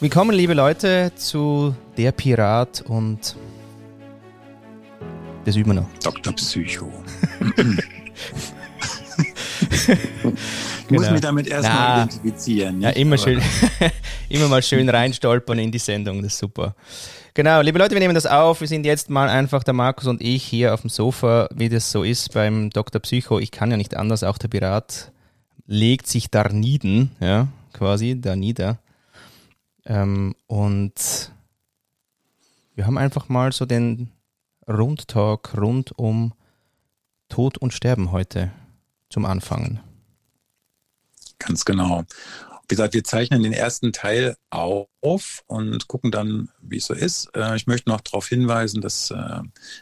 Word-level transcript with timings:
Willkommen, 0.00 0.32
liebe 0.36 0.54
Leute, 0.54 1.12
zu 1.16 1.74
Der 1.96 2.12
Pirat 2.12 2.82
und 2.82 3.36
das 5.44 5.56
üben 5.56 5.70
wir 5.70 5.74
noch. 5.82 5.88
Dr. 6.02 6.32
Psycho. 6.34 6.90
Ich 10.88 10.90
muss 10.92 11.00
Genau. 11.02 11.12
mich 11.12 11.20
damit 11.20 11.46
erstmal 11.48 12.04
identifizieren. 12.04 12.80
Ja, 12.80 12.90
immer 12.90 13.14
Aber- 13.14 13.22
schön, 13.24 13.42
immer 14.28 14.46
mal 14.48 14.62
schön 14.62 14.88
reinstolpern 14.88 15.58
in 15.58 15.72
die 15.72 15.78
Sendung, 15.80 16.22
das 16.22 16.34
ist 16.34 16.38
super. 16.38 16.76
Genau, 17.34 17.60
liebe 17.60 17.78
Leute, 17.78 17.94
wir 17.94 18.00
nehmen 18.00 18.14
das 18.14 18.26
auf. 18.26 18.60
Wir 18.60 18.68
sind 18.68 18.86
jetzt 18.86 19.10
mal 19.10 19.28
einfach 19.28 19.64
der 19.64 19.74
Markus 19.74 20.06
und 20.06 20.20
ich 20.22 20.44
hier 20.44 20.74
auf 20.74 20.82
dem 20.82 20.90
Sofa, 20.90 21.48
wie 21.54 21.68
das 21.68 21.90
so 21.90 22.04
ist 22.04 22.32
beim 22.34 22.70
Dr. 22.70 23.00
Psycho. 23.00 23.40
Ich 23.40 23.50
kann 23.50 23.70
ja 23.70 23.76
nicht 23.76 23.96
anders, 23.96 24.22
auch 24.22 24.38
der 24.38 24.48
Pirat 24.48 25.10
legt 25.66 26.06
sich 26.06 26.30
da 26.30 26.48
nieden, 26.48 27.10
ja, 27.20 27.48
quasi, 27.72 28.20
da 28.20 28.36
nieder. 28.36 28.78
Ähm, 29.86 30.34
und 30.46 31.32
wir 32.74 32.86
haben 32.86 32.98
einfach 32.98 33.28
mal 33.28 33.52
so 33.52 33.64
den 33.64 34.12
Rundtalk 34.68 35.56
rund 35.56 35.96
um 35.96 36.34
Tod 37.28 37.58
und 37.58 37.72
Sterben 37.72 38.12
heute 38.12 38.52
zum 39.08 39.24
Anfangen. 39.24 39.80
Ganz 41.38 41.64
genau. 41.64 42.04
Wie 42.68 42.74
gesagt, 42.74 42.94
wir 42.94 43.04
zeichnen 43.04 43.44
den 43.44 43.52
ersten 43.52 43.92
Teil 43.92 44.36
auf 44.50 45.44
und 45.46 45.86
gucken 45.86 46.10
dann, 46.10 46.50
wie 46.60 46.78
es 46.78 46.86
so 46.86 46.94
ist. 46.94 47.30
Äh, 47.36 47.54
Ich 47.54 47.68
möchte 47.68 47.88
noch 47.88 48.00
darauf 48.00 48.26
hinweisen, 48.26 48.80
dass 48.80 49.12
äh, 49.12 49.40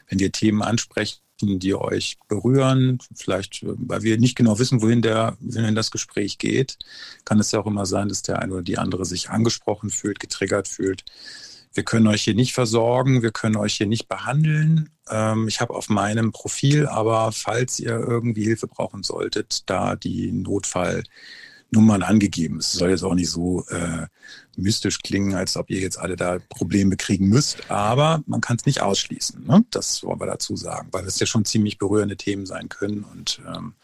wenn 0.08 0.18
wir 0.18 0.32
Themen 0.32 0.60
ansprechen, 0.62 1.23
die 1.40 1.74
euch 1.74 2.16
berühren, 2.28 2.98
vielleicht, 3.14 3.62
äh, 3.62 3.74
weil 3.76 4.02
wir 4.02 4.18
nicht 4.18 4.36
genau 4.36 4.58
wissen, 4.58 4.82
wohin, 4.82 5.02
der, 5.02 5.36
wohin 5.40 5.74
das 5.74 5.90
Gespräch 5.90 6.38
geht, 6.38 6.78
kann 7.24 7.40
es 7.40 7.52
ja 7.52 7.60
auch 7.60 7.66
immer 7.66 7.86
sein, 7.86 8.08
dass 8.08 8.22
der 8.22 8.40
eine 8.40 8.54
oder 8.54 8.62
die 8.62 8.78
andere 8.78 9.04
sich 9.04 9.30
angesprochen 9.30 9.90
fühlt, 9.90 10.20
getriggert 10.20 10.68
fühlt. 10.68 11.04
Wir 11.72 11.84
können 11.84 12.06
euch 12.06 12.22
hier 12.22 12.34
nicht 12.34 12.54
versorgen, 12.54 13.22
wir 13.22 13.32
können 13.32 13.56
euch 13.56 13.74
hier 13.74 13.86
nicht 13.88 14.08
behandeln. 14.08 14.90
Ähm, 15.10 15.48
Ich 15.48 15.60
habe 15.60 15.74
auf 15.74 15.88
meinem 15.88 16.30
Profil 16.32 16.86
aber, 16.86 17.32
falls 17.32 17.80
ihr 17.80 17.98
irgendwie 17.98 18.44
Hilfe 18.44 18.68
brauchen 18.68 19.02
solltet, 19.02 19.68
da 19.68 19.96
die 19.96 20.30
Notfallnummern 21.74 22.02
angegeben. 22.02 22.58
Es 22.58 22.72
soll 22.72 22.90
jetzt 22.90 23.02
auch 23.02 23.14
nicht 23.14 23.30
so 23.30 23.64
äh, 23.68 24.06
mystisch 24.56 25.00
klingen, 25.00 25.34
als 25.34 25.56
ob 25.56 25.70
ihr 25.70 25.80
jetzt 25.80 25.98
alle 25.98 26.16
da 26.16 26.38
Probleme 26.48 26.96
kriegen 26.96 27.28
müsst, 27.28 27.70
aber 27.70 28.22
man 28.26 28.40
kann 28.40 28.56
es 28.56 28.66
nicht 28.66 28.80
ausschließen. 28.80 29.44
Ne? 29.46 29.64
Das 29.70 30.02
wollen 30.02 30.20
wir 30.20 30.26
dazu 30.26 30.56
sagen, 30.56 30.88
weil 30.92 31.04
es 31.06 31.18
ja 31.18 31.26
schon 31.26 31.44
ziemlich 31.44 31.78
berührende 31.78 32.16
Themen 32.16 32.46
sein 32.46 32.68
können 32.68 33.04
und 33.04 33.40
ähm, 33.46 33.74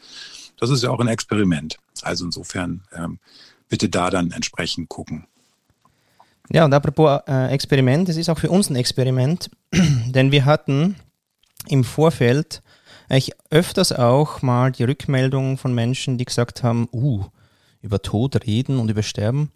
das 0.58 0.70
ist 0.70 0.82
ja 0.82 0.90
auch 0.90 1.00
ein 1.00 1.08
Experiment. 1.08 1.78
Also 2.02 2.24
insofern 2.24 2.82
ähm, 2.94 3.18
bitte 3.68 3.88
da 3.88 4.10
dann 4.10 4.30
entsprechend 4.30 4.88
gucken. 4.88 5.26
Ja, 6.52 6.64
und 6.64 6.74
apropos 6.74 7.20
äh, 7.28 7.48
Experiment, 7.48 8.08
es 8.08 8.16
ist 8.16 8.28
auch 8.28 8.38
für 8.38 8.50
uns 8.50 8.70
ein 8.70 8.76
Experiment, 8.76 9.50
denn 9.72 10.32
wir 10.32 10.44
hatten 10.44 10.96
im 11.68 11.84
Vorfeld 11.84 12.62
eigentlich 13.08 13.32
öfters 13.50 13.92
auch 13.92 14.42
mal 14.42 14.72
die 14.72 14.84
Rückmeldungen 14.84 15.56
von 15.56 15.74
Menschen, 15.74 16.18
die 16.18 16.24
gesagt 16.24 16.62
haben, 16.62 16.88
uh, 16.92 17.24
über 17.82 18.02
Tod 18.02 18.46
reden 18.46 18.78
und 18.78 18.90
über 18.90 19.02
Sterben. 19.02 19.50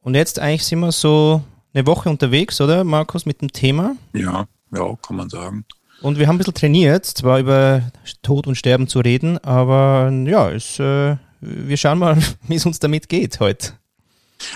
Und 0.00 0.14
jetzt 0.14 0.38
eigentlich 0.38 0.64
sind 0.64 0.80
wir 0.80 0.92
so 0.92 1.42
eine 1.74 1.86
Woche 1.86 2.08
unterwegs, 2.10 2.60
oder 2.60 2.84
Markus, 2.84 3.26
mit 3.26 3.40
dem 3.42 3.52
Thema. 3.52 3.96
Ja, 4.12 4.46
ja, 4.74 4.96
kann 5.02 5.16
man 5.16 5.28
sagen. 5.28 5.64
Und 6.02 6.18
wir 6.18 6.26
haben 6.26 6.36
ein 6.36 6.38
bisschen 6.38 6.54
trainiert, 6.54 7.04
zwar 7.04 7.38
über 7.40 7.82
Tod 8.22 8.46
und 8.46 8.54
Sterben 8.54 8.88
zu 8.88 9.00
reden, 9.00 9.36
aber 9.38 10.10
ja, 10.26 10.50
es, 10.50 10.78
äh, 10.78 11.16
wir 11.40 11.76
schauen 11.76 11.98
mal, 11.98 12.16
wie 12.48 12.54
es 12.54 12.64
uns 12.64 12.78
damit 12.78 13.08
geht 13.08 13.40
heute. 13.40 13.74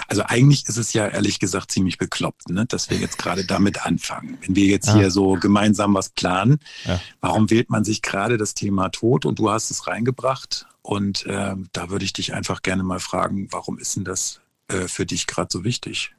Also 0.08 0.22
eigentlich 0.22 0.66
ist 0.66 0.78
es 0.78 0.94
ja 0.94 1.06
ehrlich 1.06 1.38
gesagt 1.38 1.70
ziemlich 1.70 1.98
bekloppt, 1.98 2.48
ne? 2.48 2.64
dass 2.64 2.88
wir 2.88 2.96
jetzt 2.96 3.18
gerade 3.18 3.44
damit 3.44 3.84
anfangen. 3.84 4.38
Wenn 4.40 4.56
wir 4.56 4.64
jetzt 4.64 4.88
Ah. 4.88 4.94
hier 4.94 5.10
so 5.10 5.34
gemeinsam 5.34 5.92
was 5.92 6.08
planen, 6.08 6.58
Ja. 6.86 6.98
warum 7.20 7.50
wählt 7.50 7.68
man 7.68 7.84
sich 7.84 8.00
gerade 8.00 8.38
das 8.38 8.54
Thema 8.54 8.88
Tod 8.88 9.26
und 9.26 9.38
du 9.38 9.50
hast 9.50 9.70
es 9.70 9.86
reingebracht? 9.86 10.66
Und 10.86 11.24
ähm, 11.26 11.68
da 11.72 11.88
würde 11.88 12.04
ich 12.04 12.12
dich 12.12 12.34
einfach 12.34 12.60
gerne 12.60 12.82
mal 12.82 13.00
fragen, 13.00 13.48
warum 13.50 13.78
ist 13.78 13.96
denn 13.96 14.04
das 14.04 14.40
äh, 14.68 14.86
für 14.86 15.06
dich 15.06 15.26
gerade 15.26 15.48
so 15.50 15.64
wichtig? 15.64 16.14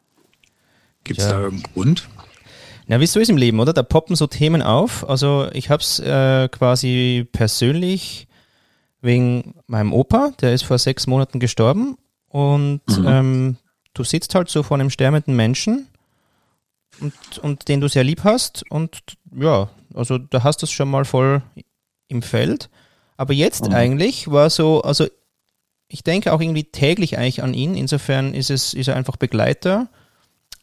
Gibt 1.04 1.20
es 1.20 1.28
Ja. 1.28 1.34
da 1.34 1.40
irgendeinen 1.42 1.74
Grund? 1.74 2.10
Ja, 2.88 3.00
wie 3.00 3.06
so 3.06 3.20
ist 3.20 3.30
im 3.30 3.38
Leben, 3.38 3.60
oder? 3.60 3.74
Da 3.74 3.84
poppen 3.84 4.16
so 4.16 4.26
Themen 4.26 4.64
auf. 4.64 5.08
Also 5.08 5.48
ich 5.54 5.70
habe 5.70 5.82
es 5.84 6.00
äh, 6.00 6.50
quasi 6.50 7.28
persönlich 7.32 8.28
wegen 9.02 9.54
meinem 9.68 9.94
Opa, 9.94 10.32
der 10.42 10.54
ist 10.56 10.64
vor 10.64 10.80
sechs 10.80 11.06
Monaten 11.06 11.40
gestorben 11.40 11.96
und 12.28 12.82
Mhm. 12.88 13.06
ähm, 13.08 13.58
du 13.94 14.04
sitzt 14.04 14.34
halt 14.34 14.50
so 14.50 14.64
vor 14.64 14.78
einem 14.78 14.90
sterbenden 14.90 15.36
Menschen 15.36 15.88
und, 17.00 17.14
und 17.44 17.68
den 17.68 17.82
du 17.82 17.88
sehr 17.88 18.04
lieb 18.04 18.24
hast 18.24 18.64
und 18.72 19.00
ja, 19.32 19.70
also 19.94 20.18
da 20.18 20.42
hast 20.44 20.64
du 20.64 20.66
es 20.66 20.72
schon 20.72 20.90
mal 20.90 21.06
voll 21.06 21.44
im 22.08 22.24
Feld. 22.24 22.70
Aber 23.18 23.34
jetzt 23.34 23.68
Mhm. 23.68 23.74
eigentlich 23.76 24.30
war 24.32 24.50
so, 24.50 24.82
also 24.82 25.06
ich 25.88 26.04
denke 26.04 26.34
auch 26.34 26.42
irgendwie 26.42 26.66
täglich 26.66 27.18
eigentlich 27.18 27.44
an 27.44 27.54
ihn. 27.54 27.76
Insofern 27.76 28.34
ist 28.34 28.50
es 28.50 28.74
ist 28.74 28.88
er 28.88 28.96
einfach 28.96 29.16
Begleiter. 29.18 29.88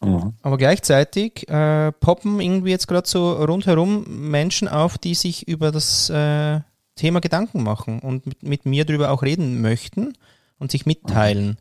Mhm. 0.02 0.34
Aber 0.42 0.58
gleichzeitig 0.58 1.48
äh, 1.48 1.92
poppen 1.92 2.40
irgendwie 2.40 2.70
jetzt 2.70 2.88
gerade 2.88 3.08
so 3.08 3.32
rundherum 3.32 4.04
Menschen 4.30 4.68
auf, 4.68 4.98
die 4.98 5.14
sich 5.14 5.46
über 5.48 5.70
das 5.70 6.10
äh, 6.10 6.60
Thema 6.96 7.20
Gedanken 7.20 7.62
machen 7.62 8.00
und 8.00 8.26
mit, 8.26 8.42
mit 8.42 8.66
mir 8.66 8.84
darüber 8.84 9.10
auch 9.12 9.22
reden 9.22 9.62
möchten 9.62 10.12
und 10.58 10.70
sich 10.72 10.84
mitteilen. 10.86 11.56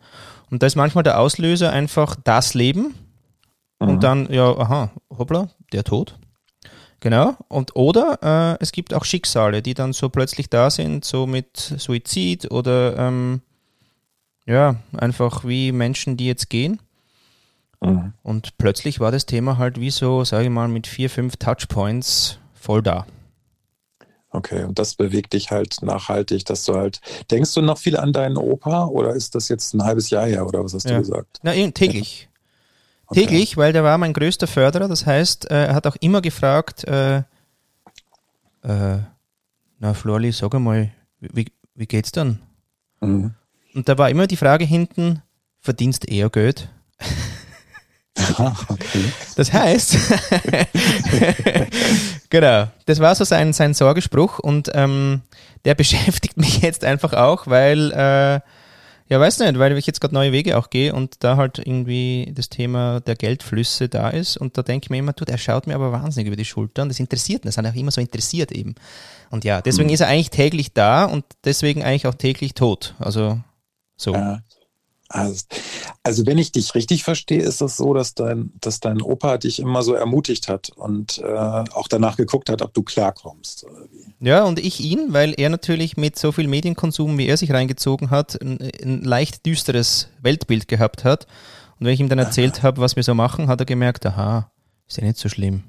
Und 0.50 0.62
da 0.64 0.68
ist 0.68 0.76
manchmal 0.76 1.04
der 1.04 1.20
Auslöser 1.20 1.72
einfach 1.72 2.16
das 2.24 2.54
Leben 2.54 2.96
Mhm. 3.80 3.88
und 3.90 4.04
dann, 4.04 4.32
ja, 4.32 4.56
aha, 4.58 4.92
hoppla, 5.18 5.50
der 5.72 5.84
Tod. 5.84 6.18
Genau. 7.02 7.36
Und 7.48 7.76
oder 7.76 8.20
äh, 8.60 8.64
es 8.64 8.72
gibt 8.72 8.94
auch 8.94 9.04
Schicksale, 9.06 9.62
die 9.62 9.74
dann 9.74 9.92
so 9.92 10.10
plötzlich 10.10 10.50
da 10.50 10.70
sind, 10.70 11.04
so 11.04 11.28
mit 11.28 11.58
Suizid 11.58 12.52
oder 12.52 12.96
ähm, 12.98 13.42
ja, 14.46 14.76
einfach 14.96 15.44
wie 15.44 15.72
Menschen, 15.72 16.16
die 16.16 16.28
jetzt 16.28 16.50
gehen. 16.50 16.80
Mhm. 17.82 18.14
Und 18.22 18.58
plötzlich 18.58 19.00
war 19.00 19.12
das 19.12 19.26
Thema 19.26 19.58
halt 19.58 19.80
wie 19.80 19.90
so, 19.90 20.24
sage 20.24 20.46
ich 20.46 20.50
mal, 20.52 20.68
mit 20.68 20.86
vier, 20.88 21.10
fünf 21.10 21.38
Touchpoints 21.38 22.38
voll 22.54 22.84
da. 22.84 23.08
Okay, 24.30 24.64
und 24.64 24.80
das 24.80 24.96
bewegt 24.96 25.34
dich 25.34 25.52
halt 25.52 25.82
nachhaltig, 25.82 26.46
dass 26.46 26.64
du 26.66 26.76
halt, 26.76 27.02
denkst 27.32 27.54
du 27.54 27.62
noch 27.62 27.80
viel 27.80 27.98
an 27.98 28.14
deinen 28.14 28.38
Opa 28.38 28.86
oder 28.86 29.14
ist 29.14 29.36
das 29.36 29.50
jetzt 29.50 29.74
ein 29.74 29.84
halbes 29.84 30.10
Jahr 30.10 30.26
her 30.28 30.48
oder 30.48 30.64
was 30.64 30.74
hast 30.74 30.86
Ja. 30.86 30.96
du 30.96 31.00
gesagt? 31.00 31.40
Na, 31.42 31.52
täglich. 31.72 32.30
Okay. 33.12 33.26
Täglich, 33.26 33.58
weil 33.58 33.74
der 33.74 33.84
war 33.84 33.98
mein 33.98 34.14
größter 34.14 34.48
Förderer. 34.48 34.88
Das 34.88 35.06
heißt, 35.06 35.52
äh, 35.52 35.66
er 35.66 35.76
hat 35.76 35.86
auch 35.86 35.98
immer 36.00 36.22
gefragt, 36.22 36.88
äh, 36.88 37.18
äh, 37.18 39.00
na 39.80 39.94
Florli, 39.94 40.32
sag 40.32 40.56
einmal, 40.56 40.92
wie, 41.20 41.48
wie 41.76 41.88
geht's 41.88 42.14
dann? 42.14 42.40
Mhm. 43.02 43.34
Und 43.74 43.90
da 43.90 43.98
war 43.98 44.10
immer 44.10 44.28
die 44.28 44.38
Frage 44.38 44.64
hinten, 44.64 45.22
verdienst 45.60 46.08
eher 46.08 46.30
Geld? 46.30 46.70
Ah, 48.38 48.56
okay. 48.70 49.12
Das 49.36 49.52
heißt, 49.52 49.98
genau, 52.30 52.68
das 52.86 53.00
war 53.00 53.16
so 53.16 53.26
sein, 53.26 53.52
sein 53.52 53.74
Sorgespruch 53.74 54.40
und 54.40 54.72
ähm, 54.74 55.22
der 55.66 55.76
beschäftigt 55.76 56.38
mich 56.38 56.62
jetzt 56.62 56.86
einfach 56.86 57.12
auch, 57.12 57.48
weil, 57.48 57.92
äh, 57.92 58.40
ja, 59.12 59.20
weiß 59.20 59.40
nicht, 59.40 59.60
weil 59.60 59.78
ich 59.78 59.86
jetzt 59.86 60.00
gerade 60.00 60.14
neue 60.14 60.32
Wege 60.32 60.58
auch 60.58 60.70
gehe 60.70 60.94
und 60.96 61.18
da 61.20 61.36
halt 61.36 61.60
irgendwie 61.60 62.32
das 62.34 62.48
Thema 62.48 63.02
der 63.02 63.16
Geldflüsse 63.16 63.90
da 63.90 64.10
ist 64.10 64.38
und 64.38 64.58
da 64.58 64.64
denke 64.64 64.86
ich 64.86 64.90
mir 64.90 65.00
immer, 65.00 65.12
du, 65.12 65.26
der 65.26 65.38
schaut 65.38 65.68
mir 65.68 65.76
aber 65.76 65.92
wahnsinnig 65.92 66.28
über 66.28 66.38
die 66.38 66.46
Schulter 66.46 66.84
und 66.84 66.88
das 66.90 67.00
interessiert 67.02 67.44
ihn, 67.44 67.50
das 67.50 67.58
hat 67.58 67.66
er 67.66 67.72
auch 67.72 67.76
immer 67.76 67.92
so 67.92 68.00
interessiert 68.00 68.54
eben. 68.54 68.74
Und 69.30 69.44
ja, 69.44 69.62
deswegen 69.62 69.90
Mhm. 69.90 69.94
ist 69.96 70.00
er 70.00 70.08
eigentlich 70.08 70.30
täglich 70.30 70.72
da 70.74 71.04
und 71.04 71.26
deswegen 71.44 71.84
eigentlich 71.84 72.08
auch 72.08 72.16
täglich 72.16 72.54
tot. 72.54 72.96
Also 73.00 73.38
so. 73.98 74.14
Ja. 74.14 74.40
Also, 75.14 75.44
also 76.04 76.26
wenn 76.26 76.38
ich 76.38 76.54
dich 76.54 76.74
richtig 76.74 77.04
verstehe, 77.04 77.42
ist 77.42 77.62
es 77.62 77.76
so, 77.76 77.94
dass 77.94 78.14
dein, 78.14 78.54
dass 78.62 78.80
dein 78.80 79.02
Opa 79.02 79.38
dich 79.38 79.60
immer 79.60 79.84
so 79.84 79.94
ermutigt 79.94 80.48
hat 80.48 80.70
und 80.70 81.18
äh, 81.18 81.26
auch 81.26 81.90
danach 81.90 82.16
geguckt 82.16 82.50
hat, 82.50 82.62
ob 82.62 82.74
du 82.74 82.82
klarkommst. 82.82 83.66
Ja, 84.22 84.46
und 84.46 84.60
ich 84.60 84.80
ihn, 84.80 85.08
weil 85.10 85.34
er 85.38 85.50
natürlich 85.50 85.98
mit 85.98 86.18
so 86.18 86.32
viel 86.32 86.48
Medienkonsum, 86.48 87.18
wie 87.18 87.28
er 87.28 87.36
sich 87.36 87.52
reingezogen 87.52 88.10
hat, 88.10 88.42
ein, 88.42 88.60
ein 88.82 89.04
leicht 89.04 89.46
düsteres 89.46 90.08
Weltbild 90.22 90.70
gehabt 90.70 91.04
hat. 91.04 91.28
Und 91.80 91.88
wenn 91.88 91.94
ich 91.94 92.00
ihm 92.00 92.10
dann 92.10 92.20
erzählt 92.20 92.64
habe, 92.64 92.80
was 92.80 92.96
wir 92.96 93.04
so 93.04 93.14
machen, 93.14 93.48
hat 93.48 93.60
er 93.60 93.66
gemerkt, 93.66 94.06
aha, 94.06 94.52
ist 94.88 94.98
ja 94.98 95.04
nicht 95.04 95.18
so 95.18 95.28
schlimm. 95.28 95.64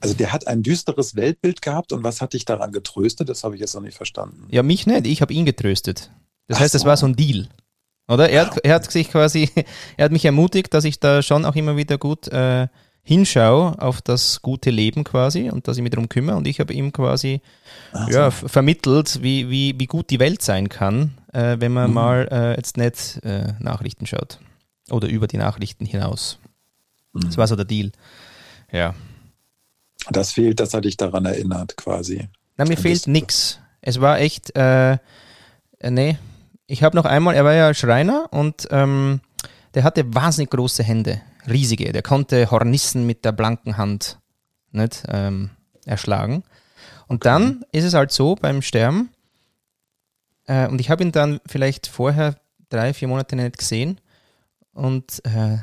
Also 0.00 0.14
der 0.14 0.32
hat 0.32 0.48
ein 0.48 0.62
düsteres 0.62 1.14
Weltbild 1.14 1.62
gehabt 1.62 1.92
und 1.92 2.02
was 2.02 2.20
hat 2.20 2.32
dich 2.32 2.44
daran 2.44 2.72
getröstet? 2.72 3.28
Das 3.28 3.44
habe 3.44 3.54
ich 3.54 3.60
jetzt 3.60 3.74
noch 3.74 3.82
nicht 3.82 3.96
verstanden. 3.96 4.48
Ja, 4.50 4.62
mich 4.62 4.86
nicht, 4.86 5.06
ich 5.06 5.22
habe 5.22 5.32
ihn 5.32 5.46
getröstet. 5.46 6.10
Das 6.48 6.58
Ach 6.58 6.62
heißt, 6.62 6.74
das 6.74 6.82
so. 6.82 6.88
war 6.88 6.96
so 6.96 7.06
ein 7.06 7.14
Deal. 7.14 7.48
Oder? 8.12 8.30
Er 8.30 8.46
hat, 8.46 8.58
er 8.58 8.74
hat 8.74 8.90
sich 8.90 9.10
quasi, 9.10 9.50
er 9.96 10.04
hat 10.06 10.12
mich 10.12 10.24
ermutigt, 10.24 10.72
dass 10.74 10.84
ich 10.84 11.00
da 11.00 11.22
schon 11.22 11.44
auch 11.44 11.54
immer 11.56 11.76
wieder 11.76 11.98
gut 11.98 12.28
äh, 12.28 12.68
hinschaue 13.04 13.80
auf 13.80 14.00
das 14.00 14.42
gute 14.42 14.70
Leben 14.70 15.02
quasi 15.04 15.50
und 15.50 15.66
dass 15.66 15.76
ich 15.76 15.82
mich 15.82 15.90
darum 15.90 16.08
kümmere. 16.08 16.36
Und 16.36 16.46
ich 16.46 16.60
habe 16.60 16.72
ihm 16.72 16.92
quasi 16.92 17.40
Ach 17.92 18.08
ja, 18.08 18.30
vermittelt, 18.30 19.22
wie, 19.22 19.50
wie, 19.50 19.74
wie 19.78 19.86
gut 19.86 20.10
die 20.10 20.20
Welt 20.20 20.42
sein 20.42 20.68
kann, 20.68 21.14
äh, 21.32 21.56
wenn 21.58 21.72
man 21.72 21.88
Mhm. 21.90 21.94
mal 21.94 22.28
äh, 22.30 22.56
jetzt 22.56 22.76
nicht 22.76 23.20
äh, 23.24 23.54
Nachrichten 23.58 24.06
schaut. 24.06 24.38
oder 24.90 25.08
über 25.08 25.26
die 25.26 25.36
Nachrichten 25.38 25.84
hinaus. 25.86 26.38
Mhm. 27.12 27.22
Das 27.22 27.36
war 27.38 27.46
so 27.46 27.56
der 27.56 27.64
Deal. 27.64 27.90
Ja. 28.70 28.94
Das 30.10 30.32
fehlt, 30.32 30.58
das 30.60 30.74
hat 30.74 30.84
dich 30.84 30.96
daran 30.96 31.24
erinnert, 31.24 31.76
quasi. 31.76 32.28
Na, 32.56 32.64
mir 32.64 32.76
fehlt 32.76 33.06
nichts. 33.06 33.58
Es 33.80 34.00
war 34.00 34.18
echt, 34.20 34.54
äh, 34.56 34.98
nee. 35.82 36.18
Ich 36.72 36.82
habe 36.82 36.96
noch 36.96 37.04
einmal, 37.04 37.34
er 37.34 37.44
war 37.44 37.52
ja 37.52 37.74
Schreiner 37.74 38.28
und 38.30 38.66
ähm, 38.70 39.20
der 39.74 39.84
hatte 39.84 40.14
wahnsinnig 40.14 40.48
große 40.52 40.82
Hände, 40.82 41.20
riesige. 41.46 41.92
Der 41.92 42.00
konnte 42.00 42.50
Hornissen 42.50 43.04
mit 43.04 43.26
der 43.26 43.32
blanken 43.32 43.76
Hand 43.76 44.18
nicht 44.70 45.02
ähm, 45.08 45.50
erschlagen. 45.84 46.44
Und 47.08 47.16
okay. 47.16 47.28
dann 47.28 47.64
ist 47.72 47.84
es 47.84 47.92
halt 47.92 48.10
so 48.10 48.36
beim 48.36 48.62
Sterben, 48.62 49.10
äh, 50.46 50.66
und 50.66 50.80
ich 50.80 50.88
habe 50.88 51.02
ihn 51.02 51.12
dann 51.12 51.40
vielleicht 51.44 51.88
vorher 51.88 52.36
drei, 52.70 52.94
vier 52.94 53.08
Monate 53.08 53.36
nicht 53.36 53.58
gesehen 53.58 54.00
und 54.72 55.22
äh, 55.26 55.58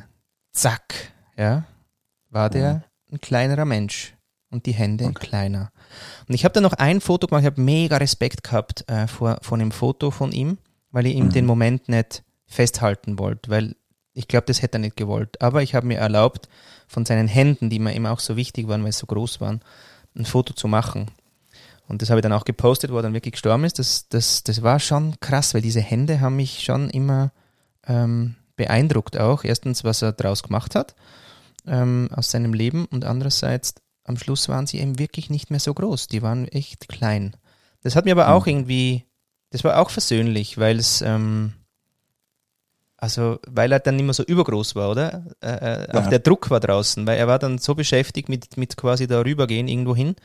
zack, 0.52 0.94
ja, 1.36 1.66
war 2.30 2.52
der 2.52 2.84
ein 3.12 3.20
kleinerer 3.20 3.66
Mensch 3.66 4.14
und 4.52 4.68
die 4.68 4.74
Hände 4.74 5.06
okay. 5.06 5.26
kleiner. 5.26 5.72
Und 6.28 6.36
ich 6.36 6.46
habe 6.46 6.54
dann 6.54 6.62
noch 6.62 6.74
ein 6.74 7.02
Foto 7.02 7.26
gemacht, 7.26 7.42
ich 7.42 7.48
habe 7.48 7.62
mega 7.62 7.98
Respekt 7.98 8.44
gehabt 8.44 8.88
äh, 8.88 9.08
vor, 9.08 9.40
vor 9.42 9.58
einem 9.58 9.72
Foto 9.72 10.12
von 10.12 10.32
ihm, 10.32 10.60
weil 10.92 11.08
ich 11.08 11.16
ihm 11.16 11.26
mhm. 11.26 11.34
den 11.34 11.46
Moment 11.46 11.90
nicht 11.90 12.24
festhalten 12.48 13.20
wollte, 13.20 13.50
weil 13.50 13.76
ich 14.14 14.28
glaube, 14.28 14.46
das 14.48 14.62
hätte 14.62 14.78
er 14.78 14.82
nicht 14.82 14.98
gewollt. 14.98 15.42
Aber 15.42 15.62
ich 15.62 15.76
habe 15.76 15.88
mir 15.88 15.98
erlaubt, 15.98 16.50
von 16.88 17.06
seinen 17.06 17.28
Händen, 17.28 17.70
die 17.70 17.80
mir 17.80 17.94
immer 17.94 18.12
auch 18.12 18.20
so 18.20 18.36
wichtig 18.36 18.68
waren, 18.68 18.84
weil 18.84 18.92
sie 18.92 19.00
so 19.00 19.06
groß 19.06 19.40
waren, 19.40 19.62
ein 20.16 20.26
Foto 20.26 20.54
zu 20.54 20.68
machen. 20.68 21.12
Und 21.88 22.02
das 22.02 22.10
habe 22.10 22.20
ich 22.20 22.24
dann 22.24 22.34
auch 22.34 22.46
gepostet, 22.46 22.92
wo 22.92 22.98
er 22.98 23.04
dann 23.04 23.14
wirklich 23.14 23.34
gestorben 23.34 23.64
ist. 23.64 23.80
Das, 23.80 24.10
das, 24.10 24.44
das 24.44 24.64
war 24.64 24.80
schon 24.80 25.20
krass, 25.20 25.54
weil 25.54 25.62
diese 25.62 25.82
Hände 25.82 26.20
haben 26.20 26.36
mich 26.36 26.64
schon 26.64 26.90
immer 26.90 27.32
ähm, 27.88 28.36
beeindruckt 28.56 29.18
auch. 29.18 29.44
Erstens, 29.44 29.84
was 29.84 30.02
er 30.02 30.12
daraus 30.12 30.44
gemacht 30.44 30.76
hat 30.76 30.96
ähm, 31.68 32.10
aus 32.12 32.32
seinem 32.32 32.54
Leben 32.54 32.86
und 32.86 33.06
andererseits, 33.06 33.76
am 34.04 34.18
Schluss 34.18 34.50
waren 34.50 34.68
sie 34.68 34.80
eben 34.80 34.98
wirklich 35.00 35.30
nicht 35.30 35.52
mehr 35.52 35.60
so 35.60 35.74
groß. 35.74 36.08
Die 36.08 36.22
waren 36.22 36.48
echt 36.48 36.90
klein. 36.90 37.36
Das 37.84 37.96
hat 37.96 38.06
mir 38.06 38.12
aber 38.12 38.26
mhm. 38.26 38.34
auch 38.34 38.48
irgendwie, 38.48 39.06
das 39.52 39.64
war 39.64 39.80
auch 39.80 39.90
versöhnlich, 39.90 40.58
weil 40.58 40.78
es, 40.78 41.02
ähm, 41.02 41.54
also, 42.98 43.40
weil 43.48 43.72
er 43.72 43.80
dann 43.80 43.96
nicht 43.96 44.06
mehr 44.06 44.14
so 44.14 44.24
übergroß 44.24 44.76
war, 44.76 44.92
oder? 44.92 45.26
Äh, 45.42 45.52
äh 45.52 45.88
ja. 45.94 46.00
Auch 46.00 46.08
der 46.08 46.20
Druck 46.20 46.50
war 46.50 46.60
draußen, 46.60 47.08
weil 47.08 47.18
er 47.18 47.28
war 47.28 47.40
dann 47.40 47.58
so 47.58 47.76
beschäftigt 47.76 48.30
mit, 48.30 48.58
mit 48.58 48.78
quasi 48.78 49.08
da 49.08 49.22
rübergehen 49.22 49.68
irgendwo 49.68 49.96
hin, 49.96 50.16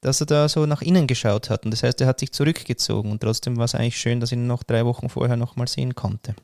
dass 0.00 0.20
er 0.20 0.26
da 0.26 0.48
so 0.48 0.66
nach 0.66 0.82
innen 0.82 1.06
geschaut 1.06 1.50
hat. 1.50 1.64
Und 1.64 1.70
das 1.70 1.82
heißt, 1.82 2.00
er 2.00 2.06
hat 2.06 2.20
sich 2.20 2.32
zurückgezogen. 2.32 3.10
Und 3.12 3.20
trotzdem 3.20 3.56
war 3.56 3.64
es 3.64 3.74
eigentlich 3.74 3.98
schön, 3.98 4.18
dass 4.18 4.32
ich 4.32 4.38
ihn 4.38 4.46
noch 4.46 4.62
drei 4.62 4.84
Wochen 4.84 5.08
vorher 5.08 5.36
nochmal 5.36 5.68
sehen 5.68 5.94
konnte. 5.94 6.34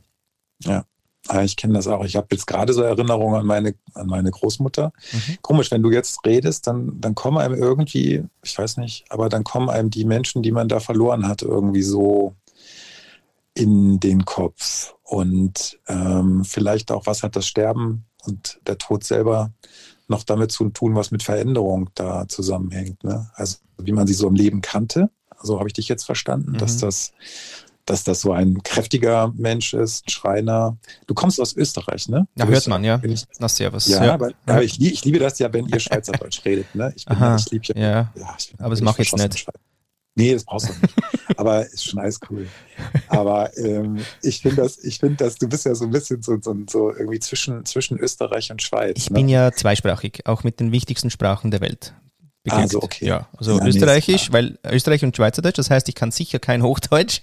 Ja. 0.63 0.85
Ich 1.43 1.56
kenne 1.56 1.75
das 1.75 1.88
auch. 1.88 2.05
Ich 2.05 2.17
habe 2.17 2.28
jetzt 2.31 2.46
gerade 2.46 2.73
so 2.73 2.82
Erinnerungen 2.82 3.40
an 3.40 3.46
meine, 3.46 3.75
an 3.94 4.06
meine 4.06 4.31
Großmutter. 4.31 4.93
Mhm. 5.12 5.37
Komisch, 5.43 5.70
wenn 5.70 5.82
du 5.82 5.90
jetzt 5.90 6.25
redest, 6.25 6.67
dann, 6.67 7.00
dann 7.00 7.14
kommen 7.14 7.38
einem 7.38 7.55
irgendwie, 7.55 8.25
ich 8.43 8.56
weiß 8.56 8.76
nicht, 8.76 9.05
aber 9.11 9.28
dann 9.28 9.44
kommen 9.44 9.69
einem 9.69 9.90
die 9.90 10.05
Menschen, 10.05 10.43
die 10.43 10.52
man 10.52 10.69
da 10.69 10.81
verloren 10.81 11.26
hat, 11.26 11.43
irgendwie 11.43 11.82
so 11.82 12.34
in 13.55 13.99
den 13.99 14.25
Kopf. 14.25 14.94
Und 15.02 15.78
ähm, 15.88 16.44
vielleicht 16.44 16.93
auch, 16.93 17.06
was 17.06 17.23
hat 17.23 17.37
das 17.37 17.46
Sterben 17.46 18.05
und 18.25 18.61
der 18.67 18.79
Tod 18.79 19.05
selber 19.05 19.52
noch 20.08 20.22
damit 20.22 20.52
zu 20.52 20.69
tun, 20.69 20.94
was 20.94 21.11
mit 21.11 21.22
Veränderung 21.22 21.90
da 21.94 22.29
zusammenhängt. 22.29 23.02
Ne? 23.02 23.31
Also 23.34 23.58
wie 23.79 23.93
man 23.93 24.06
sie 24.06 24.14
so 24.14 24.29
im 24.29 24.34
Leben 24.34 24.61
kannte. 24.61 25.11
So 25.43 25.58
habe 25.58 25.69
ich 25.69 25.75
dich 25.75 25.88
jetzt 25.88 26.05
verstanden, 26.05 26.52
mhm. 26.52 26.58
dass 26.58 26.79
das 26.79 27.12
dass 27.87 28.05
das 28.05 28.21
so 28.21 28.33
ein 28.33 28.62
kräftiger 28.62 29.33
Mensch 29.37 29.73
ist, 29.73 30.06
ein 30.06 30.11
Schreiner. 30.11 30.77
Du 31.06 31.15
kommst 31.15 31.41
aus 31.41 31.56
Österreich, 31.56 32.09
ne? 32.09 32.27
Ja, 32.37 32.47
hört 32.47 32.67
man, 32.67 32.85
ja. 32.85 33.00
Ich, 33.03 33.25
Na, 33.38 33.49
servus. 33.49 33.87
Ja, 33.87 34.05
ja. 34.05 34.15
aber, 34.15 34.33
aber 34.44 34.62
ich, 34.62 34.81
ich, 34.81 35.05
liebe 35.05 35.19
das 35.19 35.38
ja, 35.38 35.53
wenn 35.53 35.67
ihr 35.69 35.81
Schweizerdeutsch 35.81 36.41
redet, 36.44 36.75
ne? 36.75 36.93
Ich, 36.94 37.06
bin, 37.06 37.17
Aha, 37.17 37.37
ich 37.37 37.50
liebe 37.50 37.67
ja. 37.75 37.81
ja. 37.81 38.12
ja 38.17 38.37
ich 38.38 38.50
bin, 38.50 38.61
aber 38.61 38.71
das 38.71 38.81
mache 38.81 39.03
ich 39.03 39.11
jetzt 39.11 39.33
nicht. 39.33 39.49
Nee, 40.19 40.33
das 40.33 40.44
brauchst 40.44 40.69
du 40.69 40.73
nicht. 40.73 40.94
aber 41.37 41.67
ist 41.67 41.85
schon 41.85 42.00
alles 42.00 42.19
cool. 42.31 42.49
Aber 43.09 43.56
ähm, 43.59 43.99
ich 44.23 44.41
finde 44.41 44.62
das, 44.62 44.82
ich 44.82 44.99
finde 44.99 45.17
das, 45.17 45.37
du 45.37 45.47
bist 45.47 45.67
ja 45.67 45.75
so 45.75 45.85
ein 45.85 45.91
bisschen 45.91 46.23
so, 46.23 46.39
so, 46.41 46.56
so 46.69 46.91
irgendwie 46.91 47.21
zwischen, 47.21 47.65
zwischen 47.67 47.99
Österreich 47.99 48.50
und 48.50 48.62
Schweiz. 48.62 48.97
Ich 48.97 49.11
ne? 49.11 49.17
bin 49.17 49.29
ja 49.29 49.53
zweisprachig, 49.53 50.27
auch 50.27 50.43
mit 50.43 50.59
den 50.59 50.73
wichtigsten 50.73 51.11
Sprachen 51.11 51.50
der 51.50 51.61
Welt. 51.61 51.94
Beglückt. 52.46 52.62
Also 52.62 52.81
okay. 52.81 53.06
Ja, 53.06 53.28
also 53.37 53.58
ja, 53.58 53.66
Österreichisch, 53.66 54.31
weil 54.31 54.56
Österreich 54.64 55.04
und 55.04 55.16
Schweizerdeutsch, 55.16 55.58
das 55.58 55.69
heißt, 55.69 55.88
ich 55.88 55.96
kann 55.96 56.12
sicher 56.12 56.38
kein 56.38 56.62
Hochdeutsch. 56.62 57.20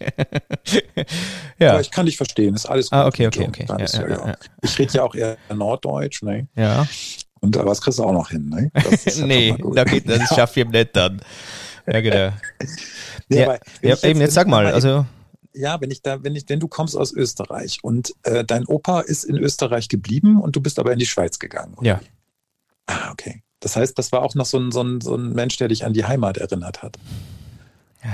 ja. 1.60 1.72
Aber 1.72 1.80
ich 1.80 1.92
kann 1.92 2.06
dich 2.06 2.18
verstehen, 2.18 2.54
ist 2.56 2.66
alles 2.66 2.92
ah, 2.92 3.06
gut. 3.06 3.06
Ah, 3.06 3.08
okay, 3.08 3.28
okay, 3.28 3.48
okay. 3.48 3.66
Ja, 3.70 4.28
ja, 4.28 4.36
ich 4.62 4.78
rede 4.78 4.92
ja 4.92 5.04
auch 5.04 5.16
eher 5.16 5.38
Norddeutsch, 5.54 6.24
ne? 6.24 6.50
Ja. 6.58 6.86
Und 7.40 7.56
aber 7.56 7.70
das 7.70 7.80
kriegst 7.80 8.00
du 8.00 8.04
auch 8.04 8.12
noch 8.12 8.32
hin, 8.32 8.50
ne? 8.50 8.70
Nee, 9.26 9.56
da 9.74 9.86
geht, 9.86 10.10
das 10.10 10.28
schaffe 10.36 10.60
ich 10.60 10.68
nicht 10.68 10.94
dann. 10.94 11.22
Ja, 11.88 12.02
genau. 12.02 12.34
nee, 13.30 13.40
ja, 13.40 13.58
ja 13.82 14.04
eben, 14.04 14.20
jetzt 14.20 14.34
sag 14.34 14.48
mal, 14.48 14.68
also. 14.68 15.06
Ja, 15.54 15.80
wenn 15.80 15.92
ich 15.92 16.02
da, 16.02 16.22
wenn 16.22 16.36
ich, 16.36 16.44
wenn 16.50 16.60
du 16.60 16.68
kommst 16.68 16.98
aus 16.98 17.14
Österreich 17.14 17.80
und 17.82 18.14
äh, 18.24 18.44
dein 18.44 18.66
Opa 18.66 19.00
ist 19.00 19.24
in 19.24 19.38
Österreich 19.38 19.88
geblieben 19.88 20.42
und 20.42 20.58
du 20.58 20.60
bist 20.60 20.80
aber 20.80 20.92
in 20.92 21.00
die 21.00 21.06
Schweiz 21.06 21.40
gegangen. 21.40 21.76
Oder? 21.76 21.88
Ja. 21.88 22.02
Ah, 22.88 23.12
okay. 23.12 23.43
Das 23.64 23.78
heißt, 23.78 23.98
das 23.98 24.12
war 24.12 24.22
auch 24.22 24.36
noch 24.36 24.46
so 24.46 24.60
ein, 24.60 24.72
so, 24.72 24.82
ein, 24.82 25.00
so 25.00 25.16
ein 25.16 25.32
Mensch, 25.32 25.58
der 25.58 25.70
dich 25.70 25.86
an 25.86 25.94
die 25.94 26.06
Heimat 26.06 26.38
erinnert 26.38 26.84
hat. 26.84 26.98
Ja. 28.04 28.12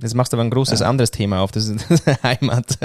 Jetzt 0.00 0.14
machst 0.14 0.32
du 0.32 0.36
aber 0.36 0.44
ein 0.44 0.50
großes 0.50 0.80
ja. 0.80 0.88
anderes 0.88 1.10
Thema 1.10 1.40
auf, 1.40 1.50
das 1.52 1.66
ist 1.68 1.86
Heimat. 2.22 2.78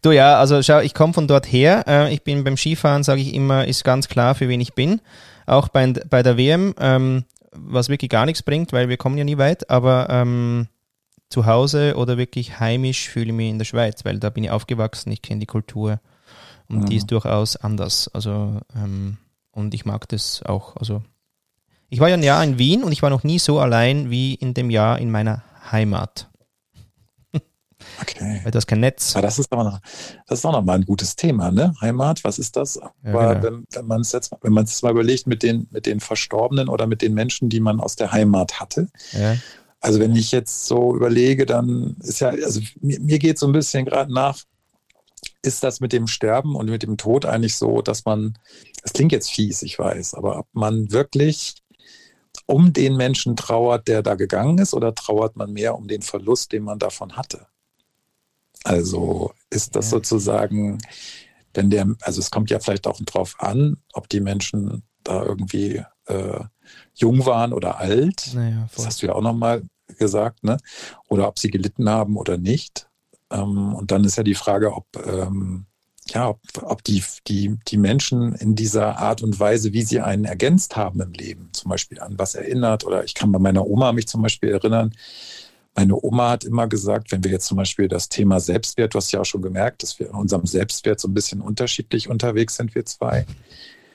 Du 0.00 0.10
ja, 0.10 0.38
also 0.38 0.62
schau, 0.62 0.80
ich 0.80 0.94
komme 0.94 1.12
von 1.12 1.28
dort 1.28 1.46
her. 1.46 1.84
Äh, 1.86 2.12
ich 2.12 2.22
bin 2.22 2.42
beim 2.42 2.56
Skifahren, 2.56 3.04
sage 3.04 3.20
ich 3.20 3.34
immer, 3.34 3.66
ist 3.66 3.84
ganz 3.84 4.08
klar, 4.08 4.34
für 4.34 4.48
wen 4.48 4.60
ich 4.60 4.74
bin. 4.74 5.00
Auch 5.46 5.68
bei, 5.68 5.92
bei 5.92 6.22
der 6.22 6.36
WM. 6.36 6.74
Ähm, 6.80 7.24
was 7.52 7.88
wirklich 7.88 8.10
gar 8.10 8.26
nichts 8.26 8.42
bringt, 8.42 8.72
weil 8.72 8.88
wir 8.88 8.96
kommen 8.96 9.18
ja 9.18 9.24
nie 9.24 9.38
weit, 9.38 9.68
aber 9.70 10.08
ähm, 10.10 10.68
zu 11.28 11.46
Hause 11.46 11.94
oder 11.96 12.16
wirklich 12.16 12.60
heimisch 12.60 13.08
fühle 13.08 13.26
ich 13.26 13.32
mich 13.32 13.50
in 13.50 13.58
der 13.58 13.66
Schweiz, 13.66 14.04
weil 14.04 14.18
da 14.18 14.30
bin 14.30 14.44
ich 14.44 14.50
aufgewachsen, 14.50 15.12
ich 15.12 15.22
kenne 15.22 15.40
die 15.40 15.46
Kultur 15.46 16.00
und 16.68 16.80
mhm. 16.80 16.86
die 16.86 16.96
ist 16.96 17.10
durchaus 17.10 17.56
anders. 17.56 18.08
Also 18.12 18.60
ähm, 18.74 19.18
und 19.52 19.74
ich 19.74 19.84
mag 19.84 20.08
das 20.08 20.42
auch. 20.42 20.76
Also 20.76 21.02
ich 21.88 22.00
war 22.00 22.08
ja 22.08 22.14
ein 22.14 22.22
Jahr 22.22 22.42
in 22.42 22.58
Wien 22.58 22.84
und 22.84 22.92
ich 22.92 23.02
war 23.02 23.10
noch 23.10 23.22
nie 23.22 23.38
so 23.38 23.60
allein 23.60 24.10
wie 24.10 24.34
in 24.34 24.54
dem 24.54 24.70
Jahr 24.70 24.98
in 24.98 25.10
meiner 25.10 25.44
Heimat. 25.70 26.28
Okay. 28.00 28.40
Weil 28.44 28.52
du 28.52 28.56
hast 28.58 28.68
kein 28.68 28.78
Netz. 28.78 29.16
Aber 29.16 29.22
das 29.22 29.40
ist 29.40 29.52
aber 29.52 29.64
noch, 29.64 29.80
das 30.28 30.38
ist 30.38 30.44
auch 30.44 30.52
noch 30.52 30.62
mal 30.62 30.74
ein 30.74 30.84
gutes 30.84 31.16
Thema, 31.16 31.50
ne? 31.50 31.74
Heimat, 31.80 32.22
was 32.22 32.38
ist 32.38 32.54
das? 32.54 32.76
Ja, 32.76 32.92
aber 33.04 33.34
genau. 33.34 33.42
wenn, 33.42 33.66
wenn 33.72 33.86
man 33.86 34.00
es 34.02 34.12
jetzt, 34.12 34.30
wenn 34.40 34.52
man 34.52 34.64
es 34.64 34.80
mal 34.82 34.92
überlegt 34.92 35.26
mit 35.26 35.42
den, 35.42 35.66
mit 35.72 35.86
den 35.86 35.98
Verstorbenen 35.98 36.68
oder 36.68 36.86
mit 36.86 37.02
den 37.02 37.12
Menschen, 37.12 37.48
die 37.48 37.58
man 37.58 37.80
aus 37.80 37.96
der 37.96 38.12
Heimat 38.12 38.60
hatte. 38.60 38.88
Ja. 39.10 39.34
Also 39.80 39.98
wenn 39.98 40.14
ich 40.14 40.30
jetzt 40.30 40.66
so 40.66 40.94
überlege, 40.94 41.44
dann 41.44 41.96
ist 42.02 42.20
ja, 42.20 42.28
also 42.28 42.60
mir, 42.80 43.00
mir 43.00 43.18
geht 43.18 43.40
so 43.40 43.46
ein 43.46 43.52
bisschen 43.52 43.84
gerade 43.84 44.14
nach, 44.14 44.38
ist 45.42 45.64
das 45.64 45.80
mit 45.80 45.92
dem 45.92 46.06
Sterben 46.06 46.54
und 46.54 46.70
mit 46.70 46.84
dem 46.84 46.96
Tod 46.96 47.26
eigentlich 47.26 47.56
so, 47.56 47.82
dass 47.82 48.04
man, 48.04 48.38
das 48.82 48.92
klingt 48.92 49.12
jetzt 49.12 49.30
fies, 49.30 49.62
ich 49.62 49.78
weiß, 49.78 50.14
aber 50.14 50.38
ob 50.40 50.48
man 50.52 50.90
wirklich 50.90 51.54
um 52.46 52.72
den 52.72 52.96
Menschen 52.96 53.36
trauert, 53.36 53.88
der 53.88 54.02
da 54.02 54.14
gegangen 54.14 54.58
ist, 54.58 54.74
oder 54.74 54.94
trauert 54.94 55.36
man 55.36 55.52
mehr 55.52 55.76
um 55.76 55.88
den 55.88 56.02
Verlust, 56.02 56.52
den 56.52 56.64
man 56.64 56.78
davon 56.78 57.16
hatte? 57.16 57.46
Also 58.64 59.32
ist 59.50 59.74
das 59.76 59.90
sozusagen, 59.90 60.78
wenn 61.54 61.70
der, 61.70 61.94
also 62.02 62.20
es 62.20 62.30
kommt 62.30 62.50
ja 62.50 62.60
vielleicht 62.60 62.86
auch 62.86 63.00
drauf 63.00 63.36
an, 63.38 63.76
ob 63.92 64.08
die 64.08 64.20
Menschen 64.20 64.82
da 65.02 65.22
irgendwie 65.24 65.82
äh, 66.06 66.40
jung 66.94 67.26
waren 67.26 67.52
oder 67.52 67.78
alt. 67.78 68.30
Naja, 68.34 68.68
das 68.74 68.86
hast 68.86 69.02
du 69.02 69.06
ja 69.06 69.14
auch 69.14 69.22
nochmal 69.22 69.62
gesagt, 69.98 70.44
ne? 70.44 70.58
Oder 71.08 71.28
ob 71.28 71.38
sie 71.38 71.50
gelitten 71.50 71.88
haben 71.88 72.16
oder 72.16 72.38
nicht. 72.38 72.88
Ähm, 73.30 73.74
und 73.74 73.90
dann 73.90 74.04
ist 74.04 74.16
ja 74.16 74.22
die 74.22 74.34
Frage, 74.34 74.72
ob, 74.72 74.86
ähm, 75.04 75.66
ja, 76.08 76.28
ob, 76.28 76.40
ob 76.62 76.84
die, 76.84 77.02
die, 77.28 77.56
die 77.68 77.76
Menschen 77.76 78.34
in 78.34 78.54
dieser 78.54 78.98
Art 78.98 79.22
und 79.22 79.38
Weise, 79.38 79.72
wie 79.72 79.82
sie 79.82 80.00
einen 80.00 80.24
ergänzt 80.24 80.76
haben 80.76 81.00
im 81.00 81.12
Leben, 81.12 81.50
zum 81.52 81.70
Beispiel 81.70 82.00
an 82.00 82.18
was 82.18 82.34
erinnert. 82.34 82.84
Oder 82.84 83.04
ich 83.04 83.14
kann 83.14 83.30
bei 83.32 83.38
meiner 83.38 83.66
Oma 83.66 83.92
mich 83.92 84.08
zum 84.08 84.22
Beispiel 84.22 84.50
erinnern, 84.50 84.92
meine 85.74 85.96
Oma 85.96 86.30
hat 86.30 86.44
immer 86.44 86.66
gesagt, 86.66 87.12
wenn 87.12 87.24
wir 87.24 87.30
jetzt 87.30 87.46
zum 87.46 87.56
Beispiel 87.56 87.88
das 87.88 88.10
Thema 88.10 88.40
Selbstwert, 88.40 88.92
du 88.92 88.98
hast 88.98 89.10
ja 89.10 89.20
auch 89.20 89.24
schon 89.24 89.40
gemerkt, 89.40 89.82
dass 89.82 89.98
wir 89.98 90.08
in 90.08 90.14
unserem 90.14 90.44
Selbstwert 90.44 91.00
so 91.00 91.08
ein 91.08 91.14
bisschen 91.14 91.40
unterschiedlich 91.40 92.10
unterwegs 92.10 92.56
sind, 92.56 92.74
wir 92.74 92.84
zwei. 92.84 93.24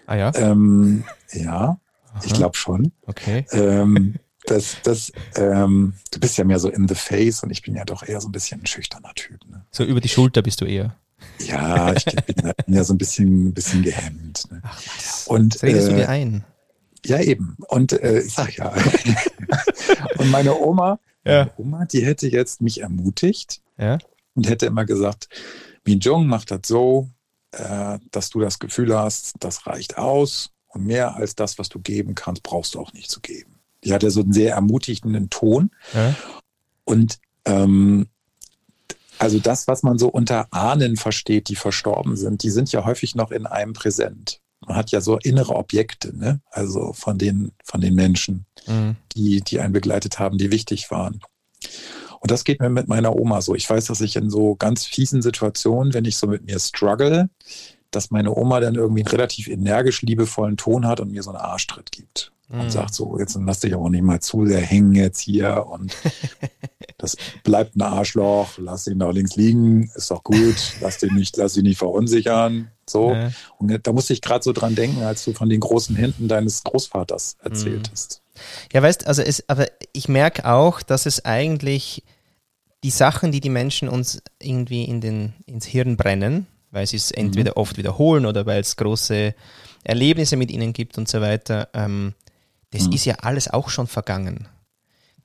Ah 0.08 0.16
ja? 0.16 0.32
Ähm, 0.36 1.04
ja, 1.32 1.80
Aha. 2.14 2.22
ich 2.26 2.34
glaube 2.34 2.58
schon. 2.58 2.94
Okay. 3.06 3.46
Ähm, 3.52 4.16
das, 4.46 4.78
das, 4.84 5.12
ähm, 5.36 5.94
du 6.12 6.20
bist 6.20 6.38
ja 6.38 6.46
mehr 6.46 6.58
so 6.58 6.70
in 6.70 6.88
the 6.88 6.96
face 6.96 7.44
und 7.44 7.52
ich 7.52 7.62
bin 7.62 7.76
ja 7.76 7.86
doch 7.86 8.02
eher 8.02 8.22
so 8.22 8.28
ein 8.30 8.32
bisschen 8.32 8.62
ein 8.62 8.66
schüchterner 8.66 9.14
Typ. 9.14 9.46
Ne? 9.48 9.64
So 9.70 9.84
über 9.84 10.02
die 10.02 10.10
Schulter 10.10 10.42
bist 10.42 10.62
du 10.62 10.66
eher. 10.66 10.96
Ja, 11.40 11.94
ich 11.94 12.06
bin, 12.26 12.54
ja 12.68 12.84
so 12.84 12.94
ein 12.94 12.98
bisschen, 12.98 13.54
bisschen 13.54 13.84
gehemmt. 13.84 14.50
Ne? 14.52 14.62
Ach 14.64 14.82
was. 14.86 15.28
Und, 15.28 15.56
das 15.56 15.64
redest 15.64 15.88
äh, 15.88 15.92
du 15.92 15.98
dir 15.98 16.10
ein? 16.10 16.44
Ja, 17.06 17.20
eben. 17.20 17.56
Und 17.68 17.94
äh, 17.94 18.22
ich 18.22 18.34
sag 18.34 18.58
ja. 18.58 18.74
und 20.18 20.30
meine 20.30 20.58
Oma, 20.60 21.00
ja. 21.26 21.46
meine 21.46 21.54
Oma, 21.58 21.86
die 21.86 22.06
hätte 22.06 22.28
jetzt 22.28 22.62
mich 22.62 22.82
ermutigt 22.82 23.62
ja. 23.78 23.98
und 24.36 24.50
hätte 24.50 24.66
immer 24.66 24.86
gesagt, 24.86 25.30
Min 25.86 26.00
Jong 26.00 26.28
macht 26.28 26.52
das 26.52 26.62
so, 26.66 27.10
äh, 27.52 28.00
dass 28.12 28.30
du 28.30 28.40
das 28.40 28.60
Gefühl 28.60 28.98
hast, 28.98 29.36
das 29.40 29.68
reicht 29.68 29.98
aus 29.98 30.52
und 30.68 30.86
mehr 30.86 31.16
als 31.16 31.36
das, 31.36 31.58
was 31.60 31.70
du 31.70 31.80
geben 31.80 32.14
kannst, 32.16 32.44
brauchst 32.44 32.76
du 32.76 32.80
auch 32.80 32.94
nicht 32.94 33.10
zu 33.10 33.22
geben. 33.22 33.60
Die 33.84 33.94
hatte 33.94 34.12
so 34.12 34.22
einen 34.22 34.34
sehr 34.34 34.56
ermutigenden 34.56 35.30
Ton. 35.30 35.72
Ja. 35.94 36.16
Und 36.84 37.20
ähm, 37.46 38.08
also 39.20 39.40
das, 39.40 39.68
was 39.68 39.84
man 39.84 39.98
so 39.98 40.08
unter 40.08 40.48
Ahnen 40.52 40.96
versteht, 40.96 41.50
die 41.50 41.56
verstorben 41.56 42.16
sind, 42.16 42.44
die 42.44 42.50
sind 42.50 42.72
ja 42.72 42.86
häufig 42.86 43.16
noch 43.16 43.32
in 43.32 43.46
einem 43.46 43.74
präsent. 43.74 44.42
Man 44.66 44.76
hat 44.76 44.92
ja 44.92 45.02
so 45.02 45.18
innere 45.18 45.56
Objekte, 45.56 46.16
ne? 46.18 46.42
also 46.50 46.94
von 46.94 47.18
den, 47.18 47.52
von 47.64 47.82
den 47.82 47.96
Menschen, 47.96 48.46
mhm. 48.66 48.96
die, 49.16 49.42
die 49.42 49.60
einen 49.60 49.74
begleitet 49.74 50.20
haben, 50.20 50.38
die 50.38 50.52
wichtig 50.52 50.90
waren. 50.92 51.22
Und 52.20 52.32
das 52.32 52.44
geht 52.44 52.60
mir 52.60 52.70
mit 52.70 52.88
meiner 52.88 53.16
Oma 53.16 53.42
so. 53.42 53.54
Ich 53.54 53.70
weiß, 53.70 53.86
dass 53.86 54.02
ich 54.02 54.16
in 54.16 54.30
so 54.30 54.56
ganz 54.56 54.86
fiesen 54.86 55.22
Situationen, 55.22 55.94
wenn 55.94 56.06
ich 56.06 56.18
so 56.18 56.28
mit 56.28 56.46
mir 56.46 56.60
struggle, 56.60 57.30
dass 57.92 58.12
meine 58.12 58.36
Oma 58.36 58.60
dann 58.60 58.76
irgendwie 58.76 59.02
einen 59.02 59.12
relativ 59.12 59.48
energisch 59.48 60.02
liebevollen 60.02 60.58
Ton 60.58 60.88
hat 60.88 61.00
und 61.00 61.12
mir 61.12 61.24
so 61.24 61.30
einen 61.30 61.40
Arschtritt 61.40 61.92
gibt 61.92 62.32
und 62.50 62.64
mhm. 62.64 62.70
sagt 62.70 62.94
so, 62.94 63.20
jetzt 63.20 63.38
lass 63.46 63.60
dich 63.60 63.76
auch 63.76 63.90
nicht 63.90 64.04
mal 64.04 64.22
zu 64.22 64.46
sehr 64.46 64.62
hängen 64.62 64.94
jetzt 64.94 65.20
hier 65.20 65.66
und 65.70 65.96
das 66.98 67.18
bleibt 67.44 67.76
ein 67.76 67.82
Arschloch, 67.82 68.58
lass 68.58 68.88
ihn 68.88 69.00
da 69.00 69.10
links 69.10 69.36
liegen, 69.36 69.92
ist 69.96 70.12
doch 70.12 70.24
gut, 70.24 70.56
lass 70.82 71.00
dich 71.00 71.12
nicht, 71.12 71.36
lass 71.38 71.54
dich 71.54 71.64
nicht 71.64 71.78
verunsichern, 71.78 72.72
so. 72.90 73.12
Ja. 73.12 73.32
Und 73.60 73.86
da 73.86 73.92
musste 73.92 74.14
ich 74.14 74.22
gerade 74.22 74.44
so 74.44 74.54
dran 74.54 74.76
denken, 74.76 75.04
als 75.04 75.26
du 75.26 75.34
von 75.34 75.50
den 75.50 75.60
großen 75.60 75.96
Händen 75.96 76.28
deines 76.28 76.64
Großvaters 76.64 77.38
erzählt 77.44 77.88
mhm. 77.88 77.92
hast. 77.92 78.22
Ja, 78.72 78.82
weißt, 78.82 79.08
also 79.08 79.22
es, 79.22 79.44
aber 79.50 79.68
ich 79.94 80.08
merke 80.08 80.46
auch, 80.46 80.82
dass 80.82 81.06
es 81.06 81.26
eigentlich 81.26 82.04
die 82.84 82.92
Sachen, 82.92 83.32
die 83.32 83.42
die 83.42 83.50
Menschen 83.50 83.90
uns 83.90 84.22
irgendwie 84.40 84.86
in 84.86 85.02
den, 85.02 85.34
ins 85.46 85.66
Hirn 85.66 85.98
brennen, 85.98 86.48
weil 86.72 86.88
sie 86.88 86.98
es 86.98 87.12
mhm. 87.12 87.26
entweder 87.26 87.58
oft 87.58 87.78
wiederholen 87.78 88.26
oder 88.26 88.46
weil 88.46 88.62
es 88.62 88.76
große 88.76 89.34
Erlebnisse 89.84 90.38
mit 90.38 90.52
ihnen 90.52 90.74
gibt 90.74 90.98
und 90.98 91.08
so 91.08 91.22
weiter, 91.22 91.70
ähm, 91.74 92.14
das 92.72 92.88
mhm. 92.88 92.94
ist 92.94 93.06
ja 93.06 93.16
alles 93.22 93.50
auch 93.50 93.70
schon 93.70 93.88
vergangen. 93.88 94.48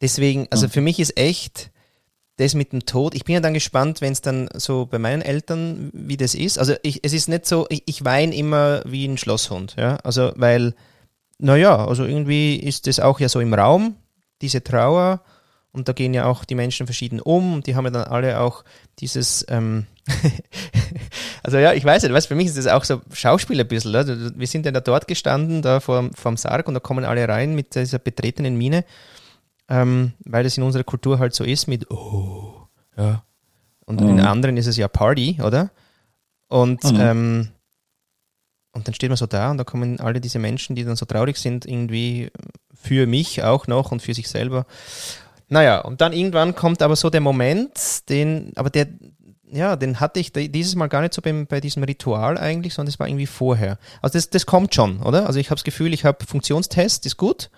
Deswegen, 0.01 0.49
also 0.51 0.69
für 0.69 0.81
mich 0.81 0.99
ist 0.99 1.17
echt 1.17 1.71
das 2.37 2.55
mit 2.55 2.73
dem 2.73 2.87
Tod, 2.87 3.15
ich 3.15 3.25
bin 3.25 3.35
ja 3.35 3.41
dann 3.41 3.55
gespannt, 3.55 4.01
wenn 4.01 4.13
es 4.13 4.21
dann 4.21 4.49
so 4.55 4.87
bei 4.87 4.99
meinen 4.99 5.23
Eltern, 5.23 5.91
wie 5.93 6.17
das 6.17 6.35
ist. 6.35 6.59
Also 6.59 6.75
ich, 6.83 7.05
es 7.05 7.13
ist 7.13 7.29
nicht 7.29 7.47
so, 7.47 7.67
ich, 7.69 7.83
ich 7.87 8.05
weine 8.05 8.35
immer 8.35 8.83
wie 8.85 9.07
ein 9.07 9.19
Schlosshund, 9.19 9.77
ja. 9.79 9.97
Also 9.97 10.33
weil, 10.37 10.75
naja, 11.39 11.87
also 11.87 12.05
irgendwie 12.05 12.57
ist 12.57 12.87
das 12.87 13.01
auch 13.01 13.21
ja 13.21 13.29
so 13.29 13.41
im 13.41 13.55
Raum, 13.55 13.97
diese 14.41 14.63
Trauer. 14.65 15.23
Und 15.73 15.89
da 15.89 15.93
gehen 15.95 16.13
ja 16.13 16.27
auch 16.27 16.45
die 16.45 16.55
Menschen 16.55 16.87
verschieden 16.87 17.21
um 17.21 17.55
und 17.55 17.67
die 17.67 17.75
haben 17.75 17.87
ja 17.87 17.91
dann 17.91 18.05
alle 18.05 18.41
auch 18.41 18.63
dieses, 18.99 19.45
ähm 19.49 19.87
also 21.43 21.59
ja, 21.59 21.73
ich 21.73 21.85
weiß 21.85 22.03
nicht, 22.03 22.13
was 22.13 22.27
für 22.27 22.35
mich 22.35 22.47
ist 22.47 22.59
das 22.59 22.67
auch 22.67 22.85
so 22.85 23.01
Schauspiel 23.13 23.59
ein 23.59 23.69
bisschen. 23.69 23.91
Oder? 23.91 24.07
Wir 24.37 24.47
sind 24.47 24.67
ja 24.67 24.73
da 24.73 24.81
dort 24.81 25.09
gestanden, 25.09 25.63
da 25.63 25.81
vor, 25.81 26.11
vorm 26.15 26.37
Sarg 26.37 26.69
und 26.69 26.75
da 26.75 26.81
kommen 26.81 27.05
alle 27.05 27.27
rein 27.27 27.55
mit 27.55 27.75
dieser 27.75 27.99
betretenen 27.99 28.57
Mine, 28.57 28.85
ähm, 29.69 30.13
weil 30.25 30.45
das 30.45 30.59
in 30.59 30.65
unserer 30.65 30.85
Kultur 30.85 31.19
halt 31.19 31.35
so 31.35 31.45
ist 31.45 31.69
mit, 31.69 31.91
oh, 31.91 32.67
ja. 32.97 33.25
Und 33.85 34.01
mhm. 34.01 34.11
in 34.11 34.21
anderen 34.21 34.57
ist 34.57 34.67
es 34.67 34.77
ja 34.77 34.89
Party, 34.89 35.41
oder? 35.43 35.71
Und, 36.49 36.85
mhm. 36.85 37.01
ähm, 37.01 37.49
und 38.73 38.87
dann 38.87 38.95
steht 38.95 39.11
man 39.11 39.17
so 39.17 39.27
da 39.27 39.51
und 39.51 39.59
da 39.59 39.65
kommen 39.65 40.01
alle 40.01 40.21
diese 40.21 40.39
Menschen, 40.39 40.77
die 40.77 40.85
dann 40.85 40.97
so 40.97 41.07
traurig 41.07 41.37
sind, 41.39 41.67
irgendwie 41.67 42.31
für 42.75 43.07
mich 43.07 43.43
auch 43.43 43.67
noch 43.67 43.93
und 43.93 44.03
für 44.03 44.15
sich 44.15 44.29
selber. 44.29 44.67
Naja, 45.53 45.81
und 45.81 46.01
dann 46.01 46.15
irgendwann 46.15 46.55
kommt 46.55 46.81
aber 46.81 46.97
so 46.97 47.11
der 47.11 47.21
Moment, 47.21 48.09
den, 48.09 48.53
aber 48.57 48.71
der, 48.71 48.89
ja, 49.45 49.77
den 49.77 50.01
hatte 50.01 50.19
ich 50.19 50.33
dieses 50.33 50.77
Mal 50.77 50.87
gar 50.87 51.03
nicht 51.03 51.13
so 51.13 51.21
beim, 51.21 51.47
bei 51.47 51.61
diesem 51.61 51.83
Ritual 51.83 52.39
eigentlich, 52.39 52.73
sondern 52.73 52.89
es 52.89 52.99
war 52.99 53.07
irgendwie 53.07 53.27
vorher. 53.27 53.77
Also 54.01 54.17
das, 54.17 54.31
das 54.31 54.47
kommt 54.47 54.75
schon, 54.75 55.03
oder? 55.03 55.27
Also 55.27 55.39
ich 55.39 55.51
habe 55.51 55.57
das 55.57 55.65
Gefühl, 55.65 55.93
ich 55.93 56.07
habe 56.07 56.25
Funktionstest, 56.25 57.05
ist 57.05 57.19
gut, 57.19 57.51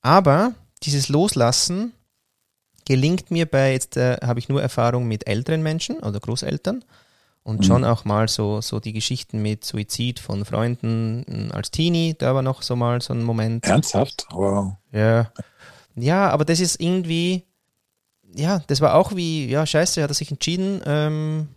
aber 0.00 0.54
dieses 0.84 1.10
Loslassen 1.10 1.92
gelingt 2.86 3.30
mir 3.30 3.44
bei, 3.44 3.72
jetzt 3.72 3.98
äh, 3.98 4.16
habe 4.24 4.38
ich 4.38 4.48
nur 4.48 4.62
Erfahrung 4.62 5.06
mit 5.06 5.28
älteren 5.28 5.62
Menschen 5.62 5.98
oder 5.98 6.20
Großeltern 6.20 6.82
und 7.42 7.58
mhm. 7.58 7.62
schon 7.64 7.84
auch 7.84 8.06
mal 8.06 8.28
so, 8.28 8.62
so 8.62 8.80
die 8.80 8.94
Geschichten 8.94 9.42
mit 9.42 9.66
Suizid 9.66 10.18
von 10.18 10.46
Freunden 10.46 11.50
als 11.52 11.72
Teenie, 11.72 12.14
da 12.18 12.34
war 12.34 12.40
noch 12.40 12.62
so 12.62 12.74
mal 12.74 13.02
so 13.02 13.12
ein 13.12 13.22
Moment. 13.22 13.66
Ernsthaft? 13.66 14.26
Wow. 14.30 14.76
Ja. 14.92 15.30
Ja, 16.00 16.30
aber 16.30 16.44
das 16.44 16.60
ist 16.60 16.80
irgendwie, 16.80 17.44
ja, 18.34 18.62
das 18.66 18.80
war 18.80 18.94
auch 18.94 19.14
wie, 19.14 19.48
ja, 19.48 19.66
scheiße, 19.66 20.02
hat 20.02 20.10
er 20.10 20.14
sich 20.14 20.30
entschieden, 20.30 20.80
ähm, 20.86 21.48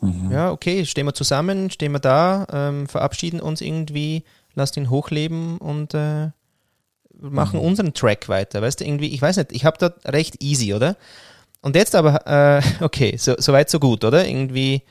mhm. 0.00 0.30
ja, 0.30 0.50
okay, 0.50 0.84
stehen 0.84 1.06
wir 1.06 1.14
zusammen, 1.14 1.70
stehen 1.70 1.92
wir 1.92 1.98
da, 1.98 2.46
ähm, 2.52 2.86
verabschieden 2.86 3.40
uns 3.40 3.60
irgendwie, 3.60 4.24
lasst 4.54 4.76
ihn 4.76 4.90
hochleben 4.90 5.58
und 5.58 5.94
äh, 5.94 6.30
machen 7.18 7.60
mhm. 7.60 7.66
unseren 7.66 7.94
Track 7.94 8.28
weiter. 8.28 8.62
Weißt 8.62 8.80
du, 8.80 8.84
irgendwie, 8.84 9.08
ich 9.08 9.22
weiß 9.22 9.36
nicht, 9.38 9.52
ich 9.52 9.64
habe 9.64 9.78
da 9.78 9.94
recht 10.10 10.42
easy, 10.42 10.74
oder? 10.74 10.96
Und 11.62 11.76
jetzt 11.76 11.94
aber, 11.94 12.26
äh, 12.80 12.84
okay, 12.84 13.16
so, 13.16 13.34
so 13.38 13.52
weit, 13.52 13.70
so 13.70 13.78
gut, 13.78 14.04
oder? 14.04 14.26
Irgendwie 14.26 14.82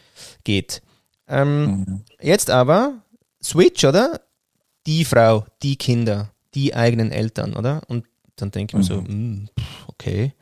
geht. 0.43 0.81
Ähm, 1.27 1.65
mhm. 1.65 2.01
Jetzt 2.21 2.49
aber, 2.49 3.01
Switch, 3.43 3.83
oder? 3.85 4.21
Die 4.85 5.05
Frau, 5.05 5.45
die 5.63 5.77
Kinder, 5.77 6.31
die 6.53 6.75
eigenen 6.75 7.11
Eltern, 7.11 7.55
oder? 7.55 7.81
Und 7.87 8.05
dann 8.35 8.51
denke 8.51 8.71
ich 8.71 8.77
mir 8.77 8.83
so, 8.83 9.01
mh, 9.01 9.07
hm, 9.07 9.49
okay. 9.87 10.33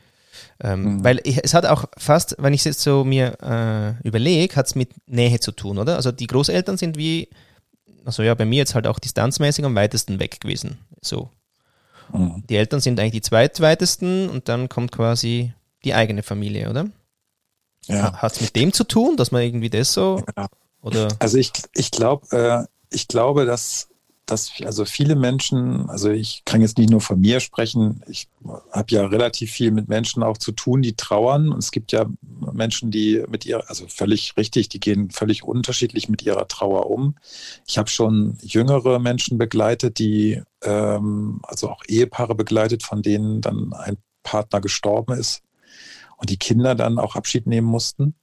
Ähm, 0.59 0.83
mhm. 0.83 1.03
Weil 1.03 1.19
ich, 1.23 1.43
es 1.43 1.53
hat 1.53 1.65
auch 1.65 1.85
fast, 1.97 2.35
wenn 2.39 2.53
ich 2.53 2.62
es 2.62 2.65
jetzt 2.65 2.81
so 2.81 3.03
mir 3.03 3.38
äh, 3.41 4.07
überlege, 4.07 4.55
hat 4.55 4.67
es 4.67 4.75
mit 4.75 4.89
Nähe 5.07 5.39
zu 5.39 5.51
tun, 5.51 5.77
oder? 5.77 5.95
Also 5.95 6.12
die 6.12 6.27
Großeltern 6.27 6.77
sind 6.77 6.97
wie, 6.97 7.29
also 8.05 8.23
ja, 8.23 8.33
bei 8.33 8.45
mir 8.45 8.57
jetzt 8.57 8.75
halt 8.75 8.88
auch 8.88 9.00
distanzmäßig 9.00 9.65
am 9.65 9.75
weitesten 9.75 10.19
weg 10.19 10.41
gewesen. 10.41 10.79
So. 11.01 11.29
Mhm. 12.12 12.43
Die 12.50 12.55
Eltern 12.55 12.81
sind 12.81 13.00
eigentlich 13.00 13.13
die 13.13 13.21
zweitweitesten 13.21 14.29
und 14.29 14.50
dann 14.50 14.69
kommt 14.69 14.91
quasi 14.91 15.53
die 15.83 15.93
eigene 15.93 16.23
Familie, 16.23 16.69
oder? 16.69 16.88
Ja. 17.85 18.13
Hat 18.13 18.33
es 18.33 18.41
mit 18.41 18.55
dem 18.55 18.71
zu 18.73 18.85
tun, 18.85 19.17
dass 19.17 19.31
man 19.31 19.41
irgendwie 19.41 19.69
das 19.69 19.93
so? 19.93 20.23
Ja. 20.38 20.47
Oder? 20.81 21.09
Also 21.19 21.38
ich, 21.38 21.51
ich 21.73 21.91
glaube, 21.91 22.27
äh, 22.35 22.65
ich 22.93 23.07
glaube, 23.07 23.45
dass 23.45 23.89
dass 24.25 24.53
also 24.63 24.85
viele 24.85 25.15
Menschen, 25.15 25.89
also 25.89 26.09
ich 26.09 26.43
kann 26.45 26.61
jetzt 26.61 26.77
nicht 26.77 26.89
nur 26.89 27.01
von 27.01 27.19
mir 27.19 27.41
sprechen, 27.41 28.01
ich 28.07 28.29
habe 28.71 28.93
ja 28.93 29.05
relativ 29.05 29.51
viel 29.51 29.71
mit 29.71 29.89
Menschen 29.89 30.23
auch 30.23 30.37
zu 30.37 30.53
tun, 30.53 30.81
die 30.81 30.95
trauern. 30.95 31.51
Und 31.51 31.59
es 31.59 31.71
gibt 31.71 31.91
ja 31.91 32.05
Menschen, 32.53 32.89
die 32.89 33.23
mit 33.27 33.45
ihr, 33.45 33.69
also 33.69 33.85
völlig 33.87 34.37
richtig, 34.37 34.69
die 34.69 34.79
gehen 34.79 35.09
völlig 35.11 35.43
unterschiedlich 35.43 36.07
mit 36.07 36.21
ihrer 36.23 36.47
Trauer 36.47 36.89
um. 36.89 37.15
Ich 37.67 37.77
habe 37.77 37.89
schon 37.89 38.37
jüngere 38.41 38.99
Menschen 38.99 39.37
begleitet, 39.37 39.99
die, 39.99 40.41
ähm, 40.63 41.41
also 41.43 41.69
auch 41.69 41.83
Ehepaare 41.87 42.35
begleitet, 42.35 42.83
von 42.83 43.01
denen 43.01 43.41
dann 43.41 43.73
ein 43.73 43.97
Partner 44.23 44.61
gestorben 44.61 45.13
ist 45.17 45.41
und 46.15 46.29
die 46.29 46.37
Kinder 46.37 46.75
dann 46.75 46.97
auch 46.97 47.17
Abschied 47.17 47.45
nehmen 47.45 47.67
mussten. 47.67 48.15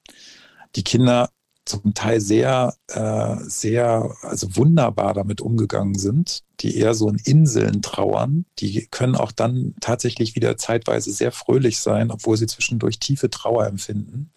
Die 0.76 0.84
Kinder 0.84 1.28
zum 1.70 1.94
Teil 1.94 2.20
sehr, 2.20 2.74
äh, 2.88 3.36
sehr, 3.40 4.14
also 4.22 4.56
wunderbar 4.56 5.14
damit 5.14 5.40
umgegangen 5.40 5.94
sind, 5.94 6.42
die 6.60 6.76
eher 6.76 6.94
so 6.94 7.08
in 7.08 7.16
Inseln 7.16 7.82
trauern. 7.82 8.46
Die 8.58 8.86
können 8.90 9.14
auch 9.14 9.32
dann 9.32 9.74
tatsächlich 9.80 10.34
wieder 10.34 10.56
zeitweise 10.56 11.12
sehr 11.12 11.32
fröhlich 11.32 11.80
sein, 11.80 12.10
obwohl 12.10 12.36
sie 12.36 12.46
zwischendurch 12.46 12.98
tiefe 12.98 13.30
Trauer 13.30 13.66
empfinden. 13.66 14.32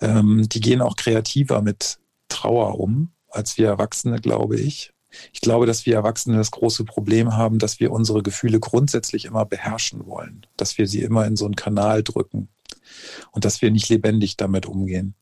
Ähm, 0.00 0.48
die 0.48 0.60
gehen 0.60 0.80
auch 0.80 0.96
kreativer 0.96 1.62
mit 1.62 1.98
Trauer 2.28 2.78
um 2.78 3.12
als 3.32 3.56
wir 3.56 3.66
Erwachsene, 3.66 4.20
glaube 4.20 4.60
ich. 4.60 4.92
Ich 5.32 5.40
glaube, 5.40 5.66
dass 5.66 5.84
wir 5.84 5.94
Erwachsene 5.94 6.36
das 6.36 6.50
große 6.50 6.84
Problem 6.84 7.34
haben, 7.34 7.58
dass 7.58 7.80
wir 7.80 7.92
unsere 7.92 8.22
Gefühle 8.22 8.60
grundsätzlich 8.60 9.24
immer 9.24 9.44
beherrschen 9.44 10.06
wollen, 10.06 10.46
dass 10.56 10.78
wir 10.78 10.86
sie 10.86 11.02
immer 11.02 11.26
in 11.26 11.36
so 11.36 11.44
einen 11.44 11.56
Kanal 11.56 12.02
drücken 12.02 12.48
und 13.30 13.44
dass 13.44 13.60
wir 13.60 13.70
nicht 13.70 13.88
lebendig 13.88 14.36
damit 14.36 14.66
umgehen 14.66 15.14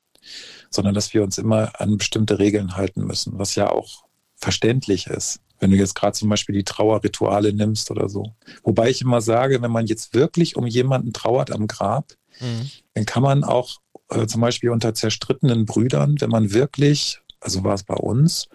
sondern 0.71 0.95
dass 0.95 1.15
wir 1.15 1.23
uns 1.23 1.39
immer 1.39 1.73
an 1.81 1.99
bestimmte 1.99 2.39
Regeln 2.39 2.77
halten 2.77 3.05
müssen, 3.05 3.39
was 3.39 3.55
ja 3.55 3.71
auch 3.71 4.05
verständlich 4.37 5.07
ist. 5.07 5.41
Wenn 5.59 5.71
du 5.71 5.77
jetzt 5.77 5.95
gerade 5.95 6.13
zum 6.13 6.29
Beispiel 6.31 6.55
die 6.55 6.65
Trauerrituale 6.65 7.53
nimmst 7.53 7.91
oder 7.91 8.09
so. 8.09 8.35
Wobei 8.63 8.89
ich 8.89 9.03
immer 9.03 9.21
sage, 9.21 9.61
wenn 9.61 9.71
man 9.71 9.87
jetzt 9.87 10.15
wirklich 10.15 10.57
um 10.57 10.67
jemanden 10.67 11.13
trauert 11.13 11.51
am 11.51 11.67
Grab, 11.67 12.15
mhm. 12.41 12.71
dann 12.95 13.05
kann 13.05 13.23
man 13.23 13.45
auch 13.45 13.77
äh, 14.09 14.27
zum 14.27 14.41
Beispiel 14.41 14.71
unter 14.71 14.95
zerstrittenen 14.95 15.67
Brüdern, 15.67 16.17
wenn 16.21 16.31
man 16.31 16.53
wirklich, 16.53 17.21
also 17.41 17.63
war 17.63 17.75
es 17.75 17.83
bei 17.83 17.95
uns, 17.95 18.49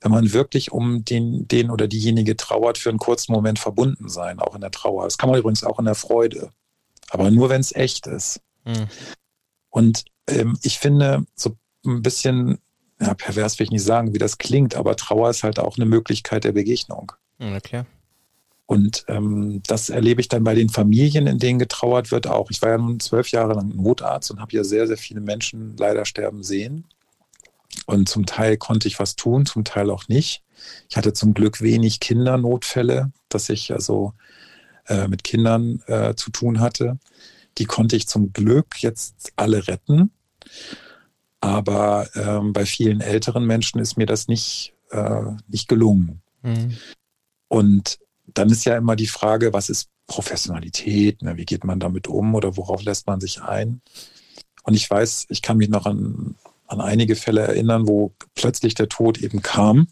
wenn 0.00 0.12
man 0.12 0.32
wirklich 0.32 0.72
um 0.72 1.04
den, 1.04 1.46
den 1.46 1.70
oder 1.70 1.86
diejenige 1.86 2.36
trauert, 2.36 2.78
für 2.78 2.88
einen 2.88 2.98
kurzen 2.98 3.32
Moment 3.32 3.58
verbunden 3.58 4.08
sein, 4.08 4.38
auch 4.38 4.54
in 4.54 4.60
der 4.60 4.70
Trauer. 4.70 5.04
Das 5.04 5.18
kann 5.18 5.28
man 5.28 5.38
übrigens 5.38 5.64
auch 5.64 5.78
in 5.78 5.84
der 5.84 5.94
Freude. 5.94 6.50
Aber 7.10 7.30
nur, 7.30 7.50
wenn 7.50 7.60
es 7.60 7.74
echt 7.74 8.06
ist. 8.06 8.40
Mhm. 8.64 8.86
Und 9.70 10.04
ähm, 10.28 10.58
ich 10.62 10.78
finde, 10.78 11.24
so 11.34 11.56
ein 11.86 12.02
bisschen, 12.02 12.58
ja, 13.00 13.14
pervers 13.14 13.58
will 13.58 13.64
ich 13.64 13.70
nicht 13.70 13.84
sagen, 13.84 14.12
wie 14.12 14.18
das 14.18 14.38
klingt, 14.38 14.74
aber 14.74 14.96
Trauer 14.96 15.30
ist 15.30 15.42
halt 15.42 15.58
auch 15.58 15.76
eine 15.76 15.86
Möglichkeit 15.86 16.44
der 16.44 16.52
Begegnung. 16.52 17.12
Ja, 17.38 17.60
klar. 17.60 17.86
Und 18.66 19.04
ähm, 19.08 19.62
das 19.66 19.90
erlebe 19.90 20.20
ich 20.20 20.28
dann 20.28 20.44
bei 20.44 20.54
den 20.54 20.68
Familien, 20.68 21.26
in 21.26 21.38
denen 21.38 21.58
getrauert 21.58 22.12
wird, 22.12 22.28
auch. 22.28 22.50
Ich 22.52 22.62
war 22.62 22.70
ja 22.70 22.78
nun 22.78 23.00
zwölf 23.00 23.28
Jahre 23.32 23.54
lang 23.54 23.74
Notarzt 23.74 24.30
und 24.30 24.40
habe 24.40 24.52
ja 24.52 24.62
sehr, 24.62 24.86
sehr 24.86 24.96
viele 24.96 25.20
Menschen 25.20 25.76
leider 25.76 26.04
sterben 26.04 26.44
sehen. 26.44 26.84
Und 27.86 28.08
zum 28.08 28.26
Teil 28.26 28.56
konnte 28.56 28.86
ich 28.86 29.00
was 29.00 29.16
tun, 29.16 29.44
zum 29.44 29.64
Teil 29.64 29.90
auch 29.90 30.06
nicht. 30.06 30.44
Ich 30.88 30.96
hatte 30.96 31.12
zum 31.12 31.34
Glück 31.34 31.60
wenig 31.62 31.98
Kindernotfälle, 31.98 33.10
dass 33.28 33.48
ich 33.48 33.72
also 33.72 34.12
äh, 34.86 35.08
mit 35.08 35.24
Kindern 35.24 35.82
äh, 35.86 36.14
zu 36.14 36.30
tun 36.30 36.60
hatte. 36.60 36.98
Die 37.58 37.64
konnte 37.64 37.96
ich 37.96 38.08
zum 38.08 38.32
Glück 38.32 38.82
jetzt 38.82 39.32
alle 39.36 39.66
retten. 39.68 40.10
Aber 41.40 42.08
ähm, 42.14 42.52
bei 42.52 42.66
vielen 42.66 43.00
älteren 43.00 43.46
Menschen 43.46 43.80
ist 43.80 43.96
mir 43.96 44.06
das 44.06 44.28
nicht, 44.28 44.74
äh, 44.90 45.22
nicht 45.48 45.68
gelungen. 45.68 46.20
Mhm. 46.42 46.76
Und 47.48 47.98
dann 48.26 48.50
ist 48.50 48.64
ja 48.64 48.76
immer 48.76 48.96
die 48.96 49.06
Frage, 49.06 49.52
was 49.52 49.70
ist 49.70 49.88
Professionalität? 50.06 51.22
Ne? 51.22 51.36
Wie 51.36 51.44
geht 51.44 51.64
man 51.64 51.80
damit 51.80 52.08
um 52.08 52.34
oder 52.34 52.56
worauf 52.56 52.82
lässt 52.82 53.06
man 53.06 53.20
sich 53.20 53.42
ein? 53.42 53.80
Und 54.64 54.74
ich 54.74 54.88
weiß, 54.88 55.26
ich 55.30 55.40
kann 55.42 55.56
mich 55.56 55.68
noch 55.68 55.86
an, 55.86 56.34
an 56.66 56.80
einige 56.80 57.16
Fälle 57.16 57.40
erinnern, 57.40 57.88
wo 57.88 58.12
plötzlich 58.34 58.74
der 58.74 58.88
Tod 58.88 59.18
eben 59.18 59.42
kam 59.42 59.88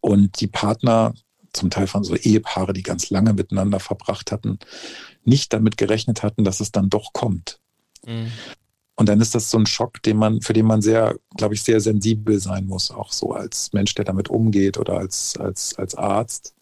und 0.00 0.40
die 0.40 0.48
Partner, 0.48 1.14
zum 1.52 1.70
Teil 1.70 1.86
von 1.86 2.04
so 2.04 2.14
Ehepaare, 2.14 2.72
die 2.72 2.82
ganz 2.82 3.08
lange 3.08 3.32
miteinander 3.32 3.80
verbracht 3.80 4.30
hatten, 4.30 4.58
nicht 5.26 5.52
damit 5.52 5.76
gerechnet 5.76 6.22
hatten, 6.22 6.44
dass 6.44 6.60
es 6.60 6.72
dann 6.72 6.88
doch 6.88 7.12
kommt. 7.12 7.60
Mhm. 8.06 8.32
Und 8.96 9.08
dann 9.10 9.20
ist 9.20 9.34
das 9.34 9.50
so 9.50 9.58
ein 9.58 9.66
Schock, 9.66 10.02
den 10.02 10.16
man, 10.16 10.40
für 10.40 10.54
den 10.54 10.66
man 10.66 10.80
sehr, 10.80 11.16
glaube 11.36 11.54
ich, 11.54 11.62
sehr 11.62 11.80
sensibel 11.80 12.40
sein 12.40 12.66
muss, 12.66 12.90
auch 12.90 13.12
so 13.12 13.32
als 13.32 13.72
Mensch, 13.74 13.94
der 13.94 14.06
damit 14.06 14.30
umgeht 14.30 14.78
oder 14.78 14.96
als, 14.96 15.36
als, 15.36 15.74
als 15.74 15.94
Arzt. 15.94 16.54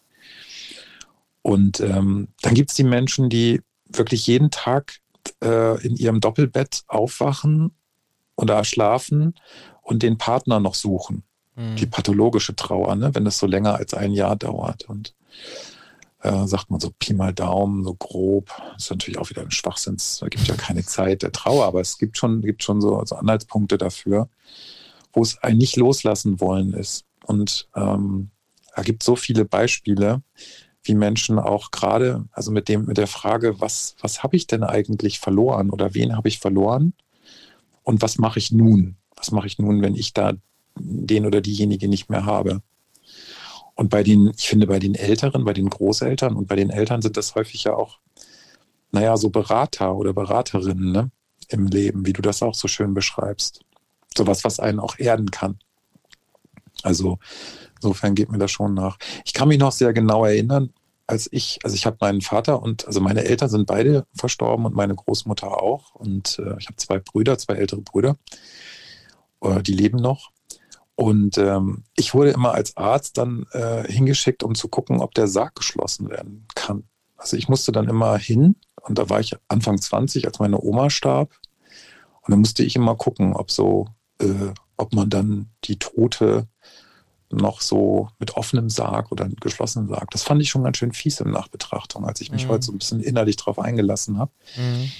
Und 1.43 1.79
ähm, 1.81 2.29
dann 2.43 2.55
gibt 2.55 2.71
es 2.71 2.77
die 2.77 2.85
Menschen, 2.85 3.29
die 3.29 3.61
wirklich 3.87 4.27
jeden 4.27 4.51
Tag 4.51 4.97
äh, 5.43 5.81
in 5.87 5.95
ihrem 5.97 6.21
Doppelbett 6.21 6.83
aufwachen 6.89 7.73
oder 8.35 8.65
schlafen 8.65 9.35
und 9.83 10.03
den 10.03 10.19
Partner 10.19 10.59
noch 10.59 10.75
suchen. 10.75 11.23
Mhm. 11.55 11.77
Die 11.77 11.87
pathologische 11.87 12.57
Trauer, 12.57 12.97
ne? 12.97 13.15
wenn 13.15 13.25
das 13.25 13.39
so 13.39 13.47
länger 13.47 13.77
als 13.77 13.95
ein 13.95 14.13
Jahr 14.13 14.35
dauert. 14.35 14.89
Und 14.89 15.15
äh, 16.25 16.47
sagt 16.47 16.71
man 16.71 16.81
so 16.81 16.91
Pi 16.99 17.13
mal 17.13 17.35
Daumen, 17.35 17.85
so 17.85 17.95
grob. 17.95 18.51
Das 18.73 18.85
ist 18.85 18.91
natürlich 18.91 19.19
auch 19.19 19.29
wieder 19.29 19.43
ein 19.43 19.51
Schwachsinns. 19.51 20.19
Da 20.21 20.29
gibt 20.29 20.47
ja 20.49 20.55
keine 20.55 20.85
Zeit 20.85 21.23
der 21.23 21.33
Trauer, 21.33 21.67
aber 21.67 21.81
es 21.81 21.99
gibt 21.99 22.17
schon, 22.17 22.41
gibt 22.41 22.63
schon 22.63 22.81
so, 22.81 23.05
so 23.05 23.17
Anhaltspunkte 23.17 23.77
dafür, 23.77 24.29
wo 25.13 25.23
es 25.23 25.39
ein 25.43 25.59
nicht 25.59 25.77
loslassen 25.77 26.41
wollen 26.41 26.73
ist. 26.73 27.05
Und 27.27 27.69
ähm, 27.77 28.31
da 28.75 28.83
gibt 28.83 29.03
so 29.03 29.17
viele 29.17 29.45
Beispiele, 29.45 30.23
wie 30.83 30.95
Menschen 30.95 31.39
auch 31.39 31.71
gerade, 31.71 32.25
also 32.33 32.51
mit 32.51 32.69
dem, 32.69 32.87
mit 32.87 32.97
der 32.97 33.07
Frage, 33.07 33.61
was, 33.61 33.95
was 34.01 34.23
habe 34.23 34.37
ich 34.37 34.47
denn 34.47 34.65
eigentlich 34.65 35.21
verloren 35.21 35.71
oder 35.71 35.95
wen 35.95 36.17
habe 36.17 36.29
ich 36.29 36.39
verloren 36.39 36.95
und 37.83 38.03
was 38.03 38.19
mache 38.19 38.39
ich 38.39 38.51
nun? 38.51 38.97
Was 39.17 39.31
mache 39.31 39.47
ich 39.47 39.59
nun, 39.59 39.83
wenn 39.83 39.95
ich 39.95 40.13
da 40.15 40.33
den 40.77 41.27
oder 41.27 41.41
diejenige 41.41 41.89
nicht 41.89 42.11
mehr 42.11 42.25
habe? 42.25 42.63
Und 43.75 43.91
bei 43.91 44.03
den, 44.03 44.33
ich 44.37 44.49
finde, 44.49 44.67
bei 44.67 44.79
den 44.79 44.95
Älteren, 44.95 45.45
bei 45.45 45.53
den 45.53 45.69
Großeltern 45.69 46.37
und 46.37 46.47
bei 46.47 46.57
den 46.57 46.71
Eltern 46.71 47.03
sind 47.03 47.17
das 47.17 47.35
häufig 47.35 47.65
ja 47.65 47.75
auch, 47.75 47.99
naja, 48.93 49.17
so 49.17 49.31
Berater 49.31 49.97
oder 49.97 50.13
Beraterinnen 50.13 50.93
ne, 50.93 51.11
im 51.49 51.67
Leben, 51.67 52.07
wie 52.07 52.13
du 52.13 52.23
das 52.23 52.43
auch 52.43 52.55
so 52.55 52.69
schön 52.69 52.95
beschreibst. 52.95 53.61
Sowas, 54.17 54.45
was 54.45 54.61
einen 54.61 54.79
auch 54.79 54.99
erden 54.99 55.31
kann. 55.33 55.59
Also 56.83 57.19
insofern 57.77 58.15
geht 58.15 58.31
mir 58.31 58.39
das 58.39 58.53
schon 58.53 58.75
nach. 58.75 58.99
Ich 59.25 59.33
kann 59.33 59.49
mich 59.49 59.59
noch 59.59 59.73
sehr 59.73 59.93
genau 59.93 60.25
erinnern, 60.25 60.73
als 61.07 61.29
ich, 61.33 61.59
also 61.65 61.75
ich 61.75 61.85
habe 61.87 61.97
meinen 62.01 62.21
Vater 62.21 62.63
und 62.63 62.87
also 62.87 63.01
meine 63.01 63.25
Eltern 63.25 63.49
sind 63.49 63.67
beide 63.67 64.07
verstorben 64.15 64.67
und 64.67 64.75
meine 64.75 64.95
Großmutter 64.95 65.61
auch. 65.61 65.95
Und 65.95 66.39
äh, 66.39 66.57
ich 66.59 66.67
habe 66.67 66.77
zwei 66.77 66.99
Brüder, 66.99 67.37
zwei 67.39 67.55
ältere 67.55 67.83
Brüder. 67.83 68.17
Äh, 69.41 69.63
die 69.63 69.73
leben 69.73 69.99
noch. 69.99 70.31
Und 70.97 71.39
ähm, 71.39 71.85
ich 71.97 72.15
wurde 72.15 72.31
immer 72.31 72.55
als 72.55 72.77
Arzt 72.77 73.19
dann 73.19 73.47
äh, 73.51 73.91
hingeschickt, 73.91 74.43
um 74.43 74.55
zu 74.55 74.69
gucken, 74.69 75.01
ob 75.01 75.15
der 75.15 75.27
Sarg 75.27 75.57
geschlossen 75.57 76.09
werden 76.09 76.47
kann. 76.55 76.85
Also 77.17 77.37
ich 77.37 77.49
musste 77.49 77.73
dann 77.73 77.89
immer 77.89 78.17
hin 78.17 78.57
und 78.83 78.99
da 78.99 79.09
war 79.09 79.21
ich 79.21 79.37
Anfang 79.49 79.81
20, 79.81 80.27
als 80.27 80.39
meine 80.39 80.61
Oma 80.61 80.91
starb. 80.91 81.35
Und 82.23 82.31
dann 82.31 82.41
musste 82.41 82.63
ich 82.63 82.77
immer 82.77 82.95
gucken, 82.95 83.35
ob 83.35 83.51
so, 83.51 83.89
äh, 84.21 84.53
ob 84.77 84.93
man 84.93 85.11
dann 85.11 85.51
die 85.65 85.79
Tote 85.79 86.49
noch 87.31 87.61
so 87.61 88.09
mit 88.19 88.37
offenem 88.37 88.71
Sarg 88.71 89.11
oder 89.11 89.29
geschlossenem 89.41 89.89
Sarg. 89.89 90.11
Das 90.11 90.23
fand 90.23 90.41
ich 90.43 90.51
schon 90.51 90.63
ganz 90.63 90.77
schön 90.77 90.93
fies 90.93 91.21
in 91.21 91.31
Nachbetrachtung, 91.31 92.05
als 92.05 92.21
ich 92.21 92.31
mich 92.31 92.47
mhm. 92.47 92.51
heute 92.51 92.67
so 92.67 92.73
ein 92.73 92.79
bisschen 92.79 93.01
innerlich 93.01 93.37
drauf 93.37 93.59
eingelassen 93.59 94.19
habe. 94.19 94.31
Mhm. 94.57 94.91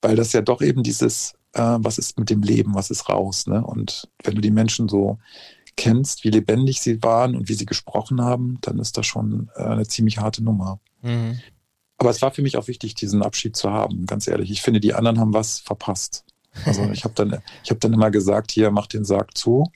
Weil 0.00 0.16
das 0.16 0.32
ja 0.32 0.42
doch 0.42 0.62
eben 0.62 0.82
dieses, 0.82 1.34
äh, 1.52 1.76
was 1.78 1.98
ist 1.98 2.18
mit 2.18 2.30
dem 2.30 2.42
Leben, 2.42 2.74
was 2.74 2.90
ist 2.90 3.08
raus. 3.08 3.46
Ne? 3.46 3.64
Und 3.64 4.08
wenn 4.22 4.34
du 4.34 4.40
die 4.40 4.50
Menschen 4.50 4.88
so 4.88 5.18
kennst, 5.76 6.24
wie 6.24 6.30
lebendig 6.30 6.80
sie 6.80 7.02
waren 7.02 7.36
und 7.36 7.48
wie 7.48 7.54
sie 7.54 7.66
gesprochen 7.66 8.20
haben, 8.20 8.58
dann 8.62 8.78
ist 8.78 8.98
das 8.98 9.06
schon 9.06 9.50
äh, 9.56 9.62
eine 9.62 9.86
ziemlich 9.86 10.18
harte 10.18 10.42
Nummer. 10.42 10.80
Mhm. 11.02 11.38
Aber 11.98 12.10
es 12.10 12.22
war 12.22 12.30
für 12.30 12.42
mich 12.42 12.56
auch 12.56 12.68
wichtig, 12.68 12.94
diesen 12.94 13.22
Abschied 13.22 13.56
zu 13.56 13.70
haben, 13.70 14.06
ganz 14.06 14.28
ehrlich. 14.28 14.50
Ich 14.50 14.62
finde, 14.62 14.80
die 14.80 14.94
anderen 14.94 15.18
haben 15.18 15.34
was 15.34 15.58
verpasst. 15.60 16.24
Also 16.64 16.82
ich 16.92 17.04
habe 17.04 17.14
dann, 17.14 17.42
hab 17.68 17.80
dann 17.80 17.92
immer 17.92 18.10
gesagt, 18.10 18.50
hier, 18.50 18.70
mach 18.70 18.86
den 18.86 19.04
Sarg 19.04 19.36
zu, 19.36 19.70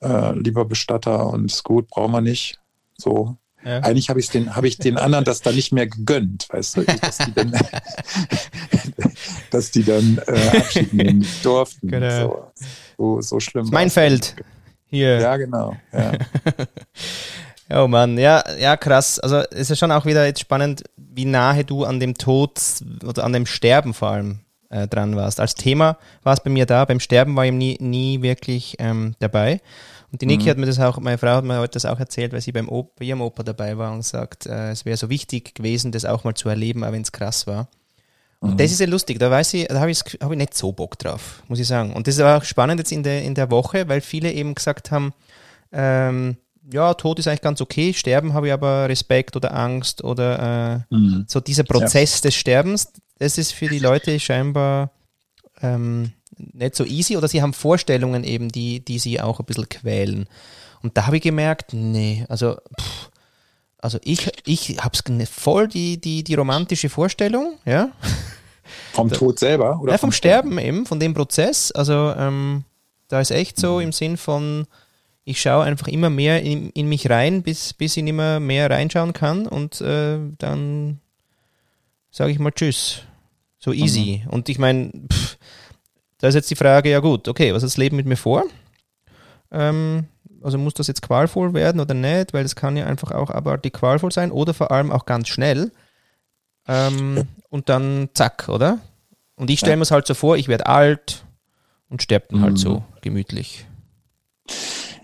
äh, 0.00 0.32
lieber 0.38 0.64
Bestatter 0.64 1.26
und 1.28 1.46
ist 1.46 1.64
gut, 1.64 1.88
brauchen 1.88 2.12
wir 2.12 2.20
nicht. 2.20 2.58
So, 2.96 3.36
ja. 3.64 3.80
Eigentlich 3.80 4.08
habe 4.08 4.20
ich 4.20 4.30
den, 4.30 4.56
habe 4.56 4.68
ich 4.68 4.78
den 4.78 4.96
anderen 4.96 5.24
das 5.24 5.42
dann 5.42 5.54
nicht 5.54 5.72
mehr 5.72 5.86
gegönnt, 5.86 6.46
weißt 6.50 6.78
du, 6.78 6.82
dass 6.82 7.18
die 7.18 7.34
dann, 7.34 7.52
dass 9.50 9.70
die 9.70 9.84
dann 9.84 10.20
äh, 10.26 10.58
Abschied 10.58 10.94
nehmen 10.94 11.26
durften. 11.42 11.88
Genau. 11.88 12.52
So, 12.96 13.16
so, 13.16 13.20
so 13.20 13.40
schlimm. 13.40 13.68
Mein 13.70 13.90
Feld. 13.90 14.34
Hier. 14.86 15.20
Ja, 15.20 15.36
genau. 15.36 15.76
Ja. 15.92 16.12
oh 17.84 17.86
Mann, 17.86 18.18
ja, 18.18 18.42
ja, 18.58 18.76
krass. 18.76 19.18
Also 19.20 19.42
es 19.50 19.70
ist 19.70 19.78
schon 19.78 19.92
auch 19.92 20.06
wieder 20.06 20.26
jetzt 20.26 20.40
spannend, 20.40 20.82
wie 20.96 21.26
nahe 21.26 21.64
du 21.64 21.84
an 21.84 22.00
dem 22.00 22.14
Tod 22.14 22.58
oder 23.04 23.24
an 23.24 23.32
dem 23.32 23.46
Sterben 23.46 23.94
vor 23.94 24.10
allem 24.10 24.40
äh, 24.70 24.88
dran 24.88 25.16
warst. 25.16 25.38
Als 25.38 25.54
Thema 25.54 25.98
war 26.22 26.34
es 26.34 26.42
bei 26.42 26.50
mir 26.50 26.66
da, 26.66 26.84
beim 26.84 27.00
Sterben 27.00 27.36
war 27.36 27.44
ich 27.44 27.52
nie, 27.52 27.76
nie 27.80 28.22
wirklich 28.22 28.76
ähm, 28.78 29.14
dabei. 29.18 29.60
Und 30.12 30.20
die 30.20 30.26
Niki 30.26 30.44
mhm. 30.44 30.50
hat 30.50 30.58
mir 30.58 30.66
das 30.66 30.80
auch, 30.80 30.98
meine 30.98 31.18
Frau 31.18 31.28
hat 31.36 31.44
mir 31.44 31.58
heute 31.58 31.74
das 31.74 31.86
auch 31.86 32.00
erzählt, 32.00 32.32
weil 32.32 32.40
sie 32.40 32.52
beim 32.52 32.68
Opa, 32.68 32.90
bei 32.98 33.04
ihrem 33.04 33.20
Opa 33.20 33.42
dabei 33.42 33.78
war 33.78 33.92
und 33.92 34.04
sagt, 34.04 34.46
äh, 34.46 34.70
es 34.70 34.84
wäre 34.84 34.96
so 34.96 35.08
wichtig 35.08 35.54
gewesen, 35.54 35.92
das 35.92 36.04
auch 36.04 36.24
mal 36.24 36.34
zu 36.34 36.48
erleben, 36.48 36.82
auch 36.84 36.92
wenn 36.92 37.02
es 37.02 37.12
krass 37.12 37.46
war. 37.46 37.68
Und 38.40 38.52
mhm. 38.52 38.56
das 38.56 38.72
ist 38.72 38.80
ja 38.80 38.86
lustig, 38.86 39.18
da 39.18 39.30
weiß 39.30 39.54
ich, 39.54 39.68
da 39.68 39.80
habe 39.80 39.90
ich, 39.90 40.00
hab 40.00 40.30
ich 40.32 40.38
nicht 40.38 40.54
so 40.54 40.72
Bock 40.72 40.98
drauf, 40.98 41.42
muss 41.46 41.60
ich 41.60 41.66
sagen. 41.66 41.92
Und 41.92 42.06
das 42.06 42.18
war 42.18 42.38
auch 42.38 42.44
spannend 42.44 42.80
jetzt 42.80 42.90
in 42.90 43.02
der, 43.02 43.22
in 43.22 43.34
der 43.34 43.50
Woche, 43.50 43.88
weil 43.88 44.00
viele 44.00 44.32
eben 44.32 44.54
gesagt 44.54 44.90
haben, 44.90 45.12
ähm, 45.72 46.36
ja, 46.72 46.94
Tod 46.94 47.18
ist 47.18 47.28
eigentlich 47.28 47.42
ganz 47.42 47.60
okay, 47.60 47.92
Sterben 47.92 48.32
habe 48.32 48.48
ich 48.48 48.52
aber 48.52 48.88
Respekt 48.88 49.36
oder 49.36 49.54
Angst 49.54 50.02
oder 50.02 50.84
äh, 50.90 50.94
mhm. 50.94 51.24
so 51.28 51.40
dieser 51.40 51.64
Prozess 51.64 52.16
ja. 52.16 52.22
des 52.22 52.34
Sterbens, 52.34 52.92
das 53.18 53.38
ist 53.38 53.52
für 53.52 53.68
die 53.68 53.78
Leute 53.78 54.18
scheinbar 54.18 54.92
ähm, 55.62 56.12
nicht 56.52 56.74
so 56.74 56.84
easy 56.84 57.16
oder 57.16 57.28
sie 57.28 57.42
haben 57.42 57.52
Vorstellungen 57.52 58.24
eben, 58.24 58.48
die, 58.48 58.84
die 58.84 58.98
sie 58.98 59.20
auch 59.20 59.40
ein 59.40 59.46
bisschen 59.46 59.68
quälen. 59.68 60.26
Und 60.82 60.96
da 60.96 61.06
habe 61.06 61.16
ich 61.16 61.22
gemerkt, 61.22 61.72
nee, 61.72 62.24
also, 62.28 62.56
pff, 62.80 63.10
also 63.78 63.98
ich, 64.02 64.30
ich 64.46 64.78
habe 64.80 64.96
es 64.96 65.28
voll 65.30 65.68
die, 65.68 66.00
die, 66.00 66.24
die 66.24 66.34
romantische 66.34 66.88
Vorstellung, 66.88 67.58
ja. 67.64 67.90
Vom 68.92 69.10
Tod 69.10 69.38
selber? 69.38 69.80
Oder 69.80 69.92
ja, 69.92 69.98
vom, 69.98 70.08
vom 70.08 70.12
Sterben, 70.12 70.52
Sterben 70.52 70.66
eben, 70.66 70.86
von 70.86 71.00
dem 71.00 71.14
Prozess. 71.14 71.72
Also 71.72 72.14
ähm, 72.16 72.64
da 73.08 73.20
ist 73.20 73.30
echt 73.30 73.58
so 73.58 73.76
mhm. 73.76 73.82
im 73.82 73.92
Sinn 73.92 74.16
von, 74.16 74.66
ich 75.24 75.40
schaue 75.40 75.64
einfach 75.64 75.88
immer 75.88 76.10
mehr 76.10 76.42
in, 76.42 76.70
in, 76.70 76.88
mich 76.88 77.10
rein, 77.10 77.42
bis, 77.42 77.72
bis 77.72 77.96
ich 77.96 78.04
mehr, 78.04 78.40
mehr 78.40 78.70
reinschauen 78.70 79.12
kann 79.12 79.46
und 79.46 79.80
äh, 79.80 80.18
dann 80.38 81.00
sage 82.10 82.32
ich 82.32 82.38
mal 82.38 82.52
Tschüss. 82.52 83.02
So 83.58 83.72
easy. 83.72 84.22
Mhm. 84.24 84.30
Und 84.30 84.48
ich 84.48 84.58
meine, 84.58 84.90
da 86.20 86.28
ist 86.28 86.34
jetzt 86.34 86.50
die 86.50 86.56
Frage, 86.56 86.90
ja 86.90 87.00
gut, 87.00 87.28
okay, 87.28 87.52
was 87.52 87.62
ist 87.62 87.74
das 87.74 87.78
Leben 87.78 87.96
mit 87.96 88.06
mir 88.06 88.16
vor? 88.16 88.44
Ähm, 89.50 90.06
also 90.42 90.58
muss 90.58 90.74
das 90.74 90.86
jetzt 90.86 91.02
qualvoll 91.02 91.54
werden 91.54 91.80
oder 91.80 91.94
nicht, 91.94 92.32
weil 92.32 92.42
das 92.42 92.56
kann 92.56 92.76
ja 92.76 92.86
einfach 92.86 93.10
auch 93.10 93.30
abartig 93.30 93.74
qualvoll 93.74 94.12
sein 94.12 94.30
oder 94.30 94.54
vor 94.54 94.70
allem 94.70 94.90
auch 94.90 95.06
ganz 95.06 95.28
schnell. 95.28 95.72
Ähm. 96.68 97.26
Und 97.48 97.68
dann 97.68 98.08
zack, 98.14 98.48
oder? 98.48 98.78
Und 99.34 99.50
ich 99.50 99.58
stelle 99.58 99.72
ja. 99.72 99.76
mir 99.76 99.82
es 99.82 99.90
halt 99.90 100.06
so 100.06 100.14
vor, 100.14 100.36
ich 100.36 100.48
werde 100.48 100.66
alt 100.66 101.24
und 101.88 102.02
sterbe 102.02 102.26
dann 102.30 102.42
halt 102.42 102.52
mhm. 102.52 102.58
so 102.58 102.84
gemütlich. 103.00 103.66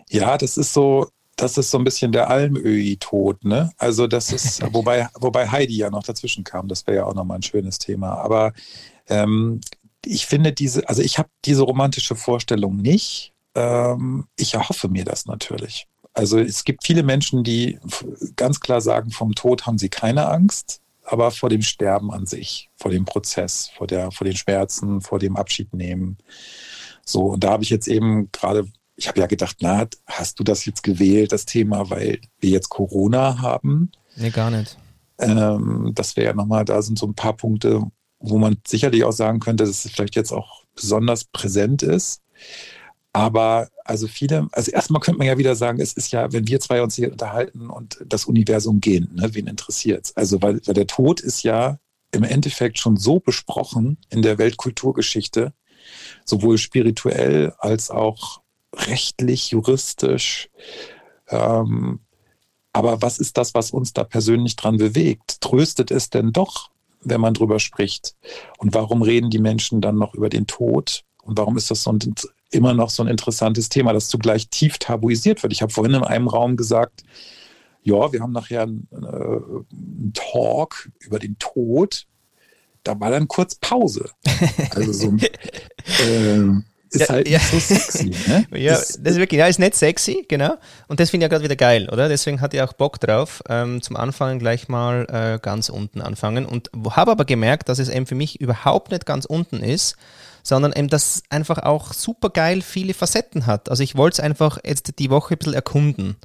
Ja, 0.09 0.39
das 0.39 0.57
ist 0.57 0.73
so, 0.73 1.09
das 1.37 1.59
ist 1.59 1.71
so 1.71 1.79
ein 1.79 1.85
bisschen 1.85 2.13
der 2.13 2.31
Almöhi-Tod, 2.31 3.45
ne? 3.45 3.73
Also 3.79 4.07
das 4.07 4.33
ist, 4.33 4.63
wobei, 4.73 5.09
wobei 5.15 5.49
Heidi 5.49 5.77
ja 5.77 5.91
noch 5.91 6.05
dazwischen 6.05 6.45
kam, 6.45 6.69
das 6.69 6.87
wäre 6.87 6.99
ja 6.99 7.05
auch 7.05 7.15
nochmal 7.15 7.39
ein 7.39 7.43
schönes 7.43 7.79
Thema. 7.79 8.15
Aber 8.19 8.53
ähm, 9.09 9.61
ich 10.07 10.27
finde 10.27 10.53
diese, 10.53 10.89
also 10.89 11.03
ich 11.03 11.19
habe 11.19 11.29
diese 11.45 11.63
romantische 11.63 12.15
Vorstellung 12.15 12.77
nicht. 12.77 13.33
Ähm, 13.55 14.27
ich 14.37 14.55
erhoffe 14.55 14.89
mir 14.89 15.05
das 15.05 15.27
natürlich. 15.27 15.89
Also 16.15 16.39
es 16.39 16.65
gibt 16.65 16.85
viele 16.87 17.03
Menschen, 17.03 17.45
die 17.45 17.79
ganz 18.37 18.61
klar 18.61 18.81
sagen, 18.81 19.11
vom 19.11 19.35
Tod 19.35 19.67
haben 19.67 19.79
sie 19.79 19.91
keine 19.91 20.29
Angst, 20.29 20.81
aber 21.05 21.31
vor 21.31 21.51
dem 21.51 21.63
Sterben 21.63 22.11
an 22.11 22.27
sich, 22.27 22.71
vor 22.77 22.91
dem 22.91 23.05
Prozess, 23.05 23.71
vor, 23.77 23.87
der, 23.87 24.11
vor 24.11 24.25
den 24.25 24.37
Schmerzen, 24.37 25.01
vor 25.03 25.19
dem 25.19 25.37
Abschied 25.37 25.75
nehmen. 25.75 26.17
So, 27.05 27.33
und 27.33 27.45
da 27.45 27.51
habe 27.51 27.65
ich 27.65 27.71
jetzt 27.71 27.87
eben 27.87 28.31
gerade, 28.33 28.67
ich 28.97 29.09
habe 29.09 29.21
ja 29.21 29.27
gedacht, 29.27 29.57
na, 29.61 29.87
hast 30.07 30.39
du 30.41 30.45
das 30.45 30.65
jetzt 30.65 30.83
gewählt, 30.83 31.33
das 31.33 31.45
Thema, 31.45 31.91
weil 31.91 32.21
wir 32.41 32.51
jetzt 32.51 32.71
Corona 32.71 33.41
haben? 33.41 33.93
Nee, 34.17 34.31
gar 34.31 34.51
nicht. 34.51 34.79
Ähm, 35.19 35.93
das 35.95 36.17
wäre 36.17 36.29
ja 36.29 36.33
nochmal, 36.35 36.65
da 36.65 36.81
sind 36.83 36.99
so 36.99 37.07
ein 37.07 37.15
paar 37.15 37.37
Punkte, 37.37 37.83
wo 38.19 38.39
man 38.39 38.59
sicherlich 38.67 39.05
auch 39.05 39.13
sagen 39.13 39.41
könnte, 39.41 39.65
dass 39.65 39.85
es 39.85 39.91
vielleicht 39.91 40.17
jetzt 40.17 40.33
auch 40.33 40.65
besonders 40.75 41.25
präsent 41.25 41.83
ist. 41.83 42.23
Aber 43.13 43.71
also 43.85 44.09
viele, 44.09 44.49
also 44.53 44.71
erstmal 44.71 45.01
könnte 45.01 45.19
man 45.19 45.27
ja 45.27 45.39
wieder 45.39 45.55
sagen, 45.55 45.81
es 45.81 45.95
ist 45.95 46.13
ja, 46.13 46.33
wenn 46.33 46.47
wir 46.49 46.61
zwei 46.61 46.83
uns 46.83 46.97
hier 46.97 47.11
unterhalten 47.11 47.71
und 47.71 48.05
das 48.07 48.27
Universum 48.27 48.81
gehen, 48.81 49.11
ne, 49.15 49.35
wen 49.35 49.47
interessiert 49.47 50.07
es? 50.07 50.17
Also, 50.17 50.43
weil, 50.43 50.61
weil 50.67 50.75
der 50.75 50.87
Tod 50.87 51.21
ist 51.21 51.43
ja 51.43 51.79
im 52.13 52.25
Endeffekt 52.25 52.79
schon 52.79 52.97
so 52.99 53.19
besprochen 53.19 53.99
in 54.11 54.21
der 54.21 54.37
Weltkulturgeschichte, 54.37 55.55
sowohl 56.25 56.59
spirituell 56.59 57.55
als 57.59 57.91
auch 57.91 58.43
rechtlich, 58.75 59.51
juristisch. 59.51 60.51
Ähm, 61.29 62.01
aber 62.73 63.01
was 63.01 63.19
ist 63.19 63.39
das, 63.39 63.55
was 63.55 63.71
uns 63.71 63.95
da 63.95 64.05
persönlich 64.05 64.57
dran 64.57 64.77
bewegt? 64.77 65.41
Tröstet 65.41 65.91
es 65.91 66.11
denn 66.11 66.33
doch, 66.33 66.71
wenn 67.07 67.21
man 67.21 67.35
drüber 67.35 67.59
spricht? 67.59 68.15
Und 68.59 68.75
warum 68.75 69.03
reden 69.03 69.31
die 69.31 69.39
Menschen 69.39 69.81
dann 69.81 69.97
noch 69.97 70.15
über 70.15 70.29
den 70.29 70.47
Tod? 70.47 71.05
Und 71.23 71.39
warum 71.39 71.57
ist 71.57 71.71
das 71.71 71.83
so 71.83 71.93
ein, 71.93 71.99
immer 72.51 72.75
noch 72.75 72.91
so 72.91 73.03
ein 73.03 73.09
interessantes 73.09 73.69
Thema, 73.69 73.93
das 73.93 74.09
zugleich 74.09 74.49
tief 74.49 74.79
tabuisiert 74.79 75.43
wird? 75.43 75.53
Ich 75.53 75.63
habe 75.63 75.73
vorhin 75.73 75.95
in 75.95 76.05
einem 76.05 76.29
Raum 76.29 76.57
gesagt, 76.57 77.03
ja, 77.83 78.13
wir 78.13 78.21
haben 78.21 78.33
nachher 78.33 78.63
einen, 78.63 78.89
äh, 78.91 78.97
einen 78.97 80.13
Talk 80.15 80.91
über 81.01 81.19
den 81.19 81.39
Tod. 81.39 82.07
Da 82.83 82.99
war 82.99 83.11
dann 83.11 83.29
kurz 83.29 83.55
Pause. 83.55 84.11
Also 84.71 84.93
so 84.93 85.17
äh, 86.03 86.53
ist 86.91 87.01
ja, 87.01 87.09
halt 87.09 87.29
ja. 87.29 87.39
so 87.39 87.59
sexy. 87.59 88.15
Ne? 88.27 88.47
ja, 88.59 88.75
ist, 88.75 89.01
das 89.03 89.15
ist 89.15 89.19
wirklich, 89.19 89.39
ja, 89.39 89.47
ist 89.47 89.59
nicht 89.59 89.75
sexy, 89.75 90.25
genau. 90.29 90.57
Und 90.89 91.01
das 91.01 91.11
finde 91.11 91.25
ich 91.25 91.31
ja 91.31 91.37
gerade 91.37 91.45
wieder 91.45 91.57
geil, 91.57 91.89
oder? 91.91 92.09
Deswegen 92.09 92.41
hatte 92.41 92.57
ich 92.57 92.63
auch 92.63 92.73
Bock 92.73 93.01
drauf, 93.01 93.43
ähm, 93.49 93.83
zum 93.83 93.97
Anfangen 93.97 94.39
gleich 94.39 94.69
mal 94.69 95.07
äh, 95.11 95.39
ganz 95.41 95.69
unten 95.69 96.01
anfangen. 96.01 96.47
Und 96.47 96.71
habe 96.91 97.11
aber 97.11 97.25
gemerkt, 97.25 97.69
dass 97.69 97.79
es 97.79 97.89
eben 97.89 98.07
für 98.07 98.15
mich 98.15 98.41
überhaupt 98.41 98.91
nicht 98.91 99.07
ganz 99.07 99.25
unten 99.25 99.63
ist, 99.63 99.97
sondern 100.43 100.73
eben 100.73 100.89
das 100.89 101.23
einfach 101.29 101.59
auch 101.59 101.93
super 101.93 102.31
geil 102.31 102.63
viele 102.63 102.95
Facetten 102.95 103.47
hat. 103.47 103.69
Also 103.69 103.83
ich 103.83 103.97
wollte 103.97 104.15
es 104.15 104.21
einfach 104.21 104.59
jetzt 104.65 104.99
die 104.99 105.11
Woche 105.11 105.35
ein 105.35 105.39
bisschen 105.39 105.55
erkunden. 105.55 106.17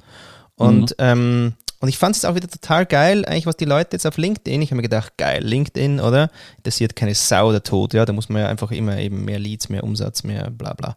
Und 0.56 0.90
mhm. 0.90 0.96
ähm, 0.98 1.52
und 1.82 1.88
ich 1.88 1.98
fand 1.98 2.14
es 2.14 2.24
auch 2.24 2.36
wieder 2.36 2.46
total 2.46 2.86
geil, 2.86 3.24
eigentlich, 3.24 3.46
was 3.46 3.56
die 3.56 3.64
Leute 3.64 3.96
jetzt 3.96 4.06
auf 4.06 4.16
LinkedIn, 4.16 4.62
ich 4.62 4.68
habe 4.68 4.76
mir 4.76 4.82
gedacht, 4.82 5.14
geil, 5.16 5.42
LinkedIn, 5.42 5.98
oder? 5.98 6.30
Interessiert 6.58 6.94
keine 6.94 7.12
Sau 7.12 7.50
der 7.50 7.64
Tod, 7.64 7.92
ja, 7.92 8.04
da 8.04 8.12
muss 8.12 8.28
man 8.28 8.42
ja 8.42 8.48
einfach 8.48 8.70
immer 8.70 8.98
eben 8.98 9.24
mehr 9.24 9.40
Leads, 9.40 9.68
mehr 9.68 9.82
Umsatz, 9.82 10.22
mehr 10.22 10.48
bla 10.48 10.74
bla. 10.74 10.94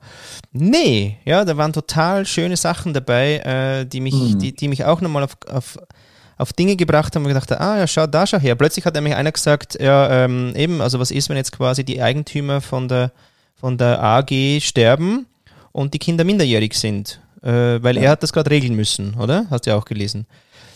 Nee, 0.52 1.18
ja, 1.26 1.44
da 1.44 1.58
waren 1.58 1.74
total 1.74 2.28
schöne 2.28 2.56
Sachen 2.56 2.94
dabei, 2.94 3.38
äh, 3.38 3.86
die, 3.88 4.00
mich, 4.00 4.14
mhm. 4.14 4.38
die, 4.38 4.56
die 4.56 4.68
mich 4.68 4.86
auch 4.86 5.02
nochmal 5.02 5.24
auf, 5.24 5.36
auf, 5.50 5.80
auf 6.38 6.54
Dinge 6.54 6.76
gebracht 6.76 7.16
haben 7.16 7.24
und 7.24 7.30
gedacht, 7.30 7.52
ah 7.52 7.80
ja, 7.80 7.88
schau 7.88 8.06
da, 8.06 8.28
schau 8.28 8.38
her. 8.38 8.54
Plötzlich 8.54 8.86
hat 8.86 8.94
nämlich 8.94 9.16
einer 9.16 9.32
gesagt, 9.32 9.82
ja, 9.82 10.26
ähm, 10.26 10.54
eben, 10.56 10.82
also 10.82 11.00
was 11.00 11.10
ist, 11.10 11.30
wenn 11.30 11.38
jetzt 11.38 11.52
quasi 11.52 11.84
die 11.84 12.00
Eigentümer 12.00 12.62
von 12.62 12.88
der, 12.88 13.12
von 13.56 13.80
der 13.80 14.04
AG 14.04 14.62
sterben 14.62 15.26
und 15.72 15.96
die 15.96 16.00
Kinder 16.00 16.26
minderjährig 16.26 16.76
sind? 16.76 17.22
Äh, 17.42 17.82
weil 17.82 17.96
ja. 17.96 18.04
er 18.04 18.10
hat 18.12 18.22
das 18.22 18.34
gerade 18.34 18.52
regeln 18.52 18.76
müssen, 18.76 19.16
oder? 19.16 19.48
Hast 19.50 19.66
du 19.66 19.72
ja 19.72 19.78
auch 19.78 19.86
gelesen. 19.86 20.28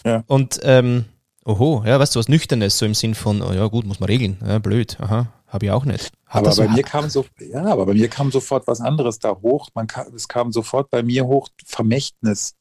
Ja. 0.05 0.23
Und, 0.27 0.59
ähm, 0.63 1.05
oho, 1.45 1.83
ja, 1.85 1.99
weißt 1.99 2.15
du, 2.15 2.19
was 2.19 2.29
Nüchternes, 2.29 2.77
so 2.77 2.85
im 2.85 2.93
Sinn 2.93 3.15
von, 3.15 3.41
oh 3.41 3.53
ja, 3.53 3.67
gut, 3.67 3.85
muss 3.85 3.99
man 3.99 4.07
regeln. 4.07 4.37
Ja, 4.45 4.59
blöd, 4.59 4.97
aha, 4.99 5.27
habe 5.47 5.65
ich 5.65 5.71
auch 5.71 5.85
nicht. 5.85 6.11
Hat 6.25 6.45
aber 6.45 6.55
bei 6.55 6.67
so, 6.67 6.69
mir 6.69 6.83
kam 6.83 7.09
so, 7.09 7.25
ja, 7.39 7.65
aber 7.65 7.87
bei 7.87 7.93
mir 7.93 8.07
kam 8.07 8.31
sofort 8.31 8.67
was 8.67 8.81
anderes 8.81 9.19
da 9.19 9.35
hoch. 9.41 9.69
Man 9.73 9.87
kam, 9.87 10.13
es 10.13 10.27
kam 10.27 10.51
sofort 10.51 10.91
bei 10.91 11.01
mir 11.01 11.25
hoch 11.25 11.49
Vermächtnis. 11.65 12.55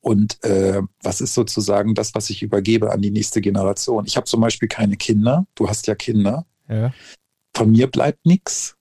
Und 0.00 0.42
äh, 0.44 0.82
was 1.02 1.20
ist 1.20 1.34
sozusagen 1.34 1.94
das, 1.94 2.14
was 2.14 2.30
ich 2.30 2.42
übergebe 2.42 2.92
an 2.92 3.02
die 3.02 3.10
nächste 3.10 3.40
Generation? 3.40 4.06
Ich 4.06 4.16
habe 4.16 4.26
zum 4.26 4.40
Beispiel 4.40 4.68
keine 4.68 4.96
Kinder. 4.96 5.46
Du 5.54 5.68
hast 5.68 5.86
ja 5.86 5.94
Kinder. 5.94 6.46
Ja. 6.68 6.92
Von 7.54 7.70
mir 7.72 7.88
bleibt 7.88 8.24
nichts. 8.26 8.76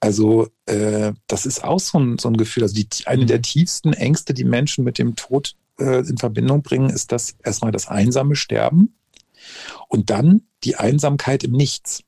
Also 0.00 0.48
äh, 0.66 1.12
das 1.26 1.46
ist 1.46 1.64
auch 1.64 1.80
so 1.80 1.98
ein, 1.98 2.18
so 2.18 2.28
ein 2.28 2.36
Gefühl. 2.36 2.62
Also 2.62 2.74
die, 2.74 2.86
eine 3.06 3.26
der 3.26 3.42
tiefsten 3.42 3.92
Ängste, 3.92 4.34
die 4.34 4.44
Menschen 4.44 4.84
mit 4.84 4.98
dem 4.98 5.16
Tod 5.16 5.54
äh, 5.78 6.00
in 6.00 6.18
Verbindung 6.18 6.62
bringen, 6.62 6.90
ist 6.90 7.12
das 7.12 7.36
erstmal 7.42 7.72
das 7.72 7.88
einsame 7.88 8.36
Sterben 8.36 8.94
und 9.88 10.10
dann 10.10 10.42
die 10.64 10.76
Einsamkeit 10.76 11.44
im 11.44 11.52
Nichts. 11.52 12.02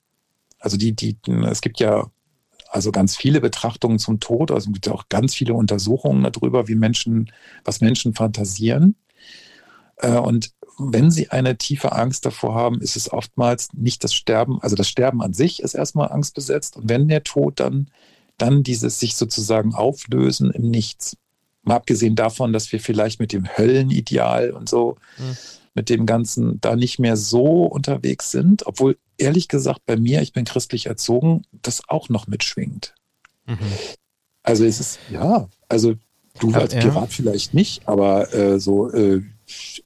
Also 0.58 0.76
die, 0.76 0.94
die, 0.94 1.16
es 1.46 1.60
gibt 1.60 1.80
ja 1.80 2.10
also 2.70 2.92
ganz 2.92 3.16
viele 3.16 3.40
Betrachtungen 3.40 3.98
zum 3.98 4.20
Tod, 4.20 4.50
also 4.50 4.68
es 4.68 4.74
gibt 4.74 4.88
auch 4.88 5.08
ganz 5.08 5.34
viele 5.34 5.54
Untersuchungen 5.54 6.22
darüber, 6.22 6.68
wie 6.68 6.76
Menschen, 6.76 7.32
was 7.64 7.80
Menschen 7.80 8.14
fantasieren. 8.14 8.94
Äh, 9.96 10.18
und 10.18 10.52
wenn 10.78 11.10
sie 11.10 11.30
eine 11.30 11.58
tiefe 11.58 11.92
Angst 11.92 12.24
davor 12.24 12.54
haben, 12.54 12.80
ist 12.80 12.96
es 12.96 13.12
oftmals 13.12 13.72
nicht 13.74 14.04
das 14.04 14.14
Sterben, 14.14 14.60
also 14.62 14.76
das 14.76 14.88
Sterben 14.88 15.20
an 15.20 15.34
sich 15.34 15.62
ist 15.62 15.74
erstmal 15.74 16.10
angstbesetzt 16.10 16.76
und 16.76 16.88
wenn 16.88 17.08
der 17.08 17.24
Tod 17.24 17.60
dann, 17.60 17.90
dann 18.38 18.62
dieses 18.62 19.00
sich 19.00 19.16
sozusagen 19.16 19.74
auflösen 19.74 20.50
im 20.50 20.70
Nichts. 20.70 21.16
Mal 21.62 21.76
abgesehen 21.76 22.16
davon, 22.16 22.52
dass 22.52 22.70
wir 22.72 22.80
vielleicht 22.80 23.20
mit 23.20 23.32
dem 23.32 23.46
Höllenideal 23.46 24.50
und 24.50 24.68
so, 24.68 24.96
mhm. 25.18 25.36
mit 25.74 25.88
dem 25.88 26.06
Ganzen 26.06 26.60
da 26.60 26.76
nicht 26.76 26.98
mehr 26.98 27.16
so 27.16 27.64
unterwegs 27.64 28.30
sind, 28.30 28.66
obwohl 28.66 28.96
ehrlich 29.18 29.48
gesagt 29.48 29.82
bei 29.86 29.96
mir, 29.96 30.22
ich 30.22 30.32
bin 30.32 30.44
christlich 30.44 30.86
erzogen, 30.86 31.42
das 31.62 31.82
auch 31.88 32.08
noch 32.08 32.26
mitschwingt. 32.26 32.94
Mhm. 33.46 33.58
Also 34.42 34.64
es 34.64 34.80
ist, 34.80 34.98
ja, 35.10 35.48
also 35.68 35.94
du 36.38 36.52
als 36.54 36.72
ja. 36.72 36.80
Pirat 36.80 37.12
vielleicht 37.12 37.54
nicht, 37.54 37.86
aber 37.86 38.32
äh, 38.32 38.58
so, 38.58 38.90
äh, 38.90 39.22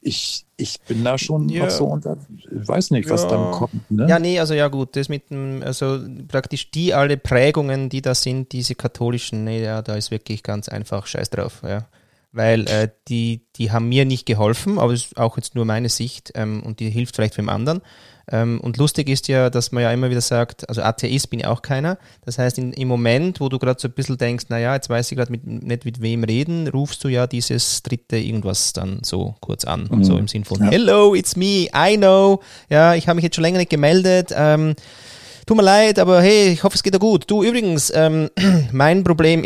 ich, 0.01 0.45
ich 0.57 0.81
bin 0.83 1.05
da 1.05 1.19
schon 1.19 1.49
ja. 1.49 1.65
noch 1.65 1.71
so 1.71 1.87
unter, 1.87 2.17
weiß 2.51 2.91
nicht, 2.91 3.09
was 3.09 3.23
ja. 3.23 3.29
dann 3.29 3.51
kommt. 3.53 3.91
Ne? 3.91 4.07
Ja, 4.09 4.19
nee, 4.19 4.39
also 4.39 4.55
ja 4.55 4.69
gut, 4.69 4.97
das 4.97 5.09
mit 5.09 5.31
dem, 5.31 5.63
also 5.65 6.01
praktisch 6.29 6.71
die 6.71 6.95
alle 6.95 7.17
Prägungen, 7.17 7.89
die 7.89 8.03
da 8.03 8.15
sind, 8.15 8.53
diese 8.53 8.75
katholischen, 8.75 9.45
nee, 9.45 9.63
ja, 9.63 9.83
da 9.83 9.97
ist 9.97 10.11
wirklich 10.11 10.43
ganz 10.43 10.69
einfach 10.69 11.07
Scheiß 11.07 11.31
drauf, 11.31 11.63
ja. 11.63 11.87
Weil 12.33 12.67
äh, 12.69 12.89
die, 13.07 13.43
die 13.57 13.71
haben 13.71 13.89
mir 13.89 14.05
nicht 14.05 14.27
geholfen, 14.27 14.81
aber 14.81 14.93
das 14.93 15.07
ist 15.07 15.17
auch 15.17 15.37
jetzt 15.37 15.55
nur 15.55 15.65
meine 15.65 15.89
Sicht 15.89 16.33
ähm, 16.35 16.65
und 16.65 16.81
die 16.81 16.91
hilft 16.91 17.15
vielleicht 17.15 17.37
dem 17.37 17.49
anderen. 17.49 17.81
Ähm, 18.31 18.61
und 18.61 18.77
lustig 18.79 19.09
ist 19.09 19.29
ja, 19.29 19.51
dass 19.51 19.73
man 19.73 19.83
ja 19.83 19.93
immer 19.93 20.11
wieder 20.11 20.21
sagt, 20.21 20.69
also 20.69 20.83
Atheist 20.83 21.31
bin 21.31 21.41
ich 21.41 21.47
auch 21.47 21.63
keiner. 21.63 21.99
Das 22.25 22.39
heißt, 22.39 22.59
in, 22.59 22.73
im 22.73 22.89
Moment, 22.89 23.41
wo 23.41 23.49
du 23.49 23.59
gerade 23.59 23.81
so 23.81 23.89
ein 23.89 23.93
bisschen 23.93 24.17
denkst, 24.17 24.47
naja, 24.49 24.75
jetzt 24.75 24.89
weiß 24.89 25.11
ich 25.11 25.19
gerade 25.19 25.33
nicht 25.33 25.85
mit 25.85 26.01
wem 26.01 26.25
reden, 26.25 26.69
rufst 26.69 27.05
du 27.05 27.09
ja 27.09 27.27
dieses 27.27 27.83
dritte 27.83 28.17
irgendwas 28.17 28.73
dann 28.73 29.01
so 29.03 29.35
kurz 29.41 29.65
an. 29.65 29.89
Mhm. 29.91 30.05
So 30.05 30.17
im 30.17 30.29
Sinn 30.29 30.45
von, 30.45 30.59
ja. 30.61 30.71
hello, 30.71 31.15
it's 31.15 31.37
me, 31.37 31.69
I 31.75 31.97
know. 31.97 32.41
Ja, 32.71 32.95
ich 32.95 33.09
habe 33.09 33.17
mich 33.17 33.25
jetzt 33.25 33.37
schon 33.37 33.43
länger 33.43 33.59
nicht 33.59 33.71
gemeldet. 33.71 34.33
Ähm, 34.35 34.75
tut 35.47 35.57
mir 35.57 35.63
leid, 35.63 35.99
aber 35.99 36.23
hey, 36.23 36.49
ich 36.49 36.65
hoffe, 36.65 36.77
es 36.77 36.83
geht 36.83 36.95
dir 36.95 36.99
gut. 36.99 37.31
Du 37.31 37.43
übrigens, 37.43 37.93
ähm, 37.95 38.31
mein 38.73 39.05
Problem, 39.05 39.45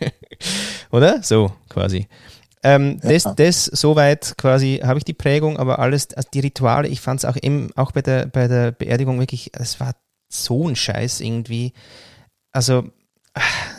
oder? 0.90 1.22
So 1.22 1.52
quasi. 1.68 2.06
Ähm, 2.62 3.00
ja. 3.02 3.10
Das, 3.10 3.34
das 3.36 3.64
soweit 3.64 4.34
quasi 4.36 4.80
habe 4.84 4.98
ich 4.98 5.04
die 5.04 5.14
Prägung, 5.14 5.56
aber 5.56 5.78
alles, 5.78 6.12
also 6.14 6.28
die 6.32 6.40
Rituale, 6.40 6.88
ich 6.88 7.00
fand 7.00 7.20
es 7.20 7.24
auch 7.24 7.36
im, 7.36 7.70
auch 7.76 7.92
bei 7.92 8.02
der, 8.02 8.26
bei 8.26 8.48
der 8.48 8.72
Beerdigung 8.72 9.18
wirklich, 9.18 9.50
es 9.54 9.80
war 9.80 9.94
so 10.28 10.68
ein 10.68 10.76
Scheiß 10.76 11.20
irgendwie. 11.20 11.72
Also, 12.52 12.84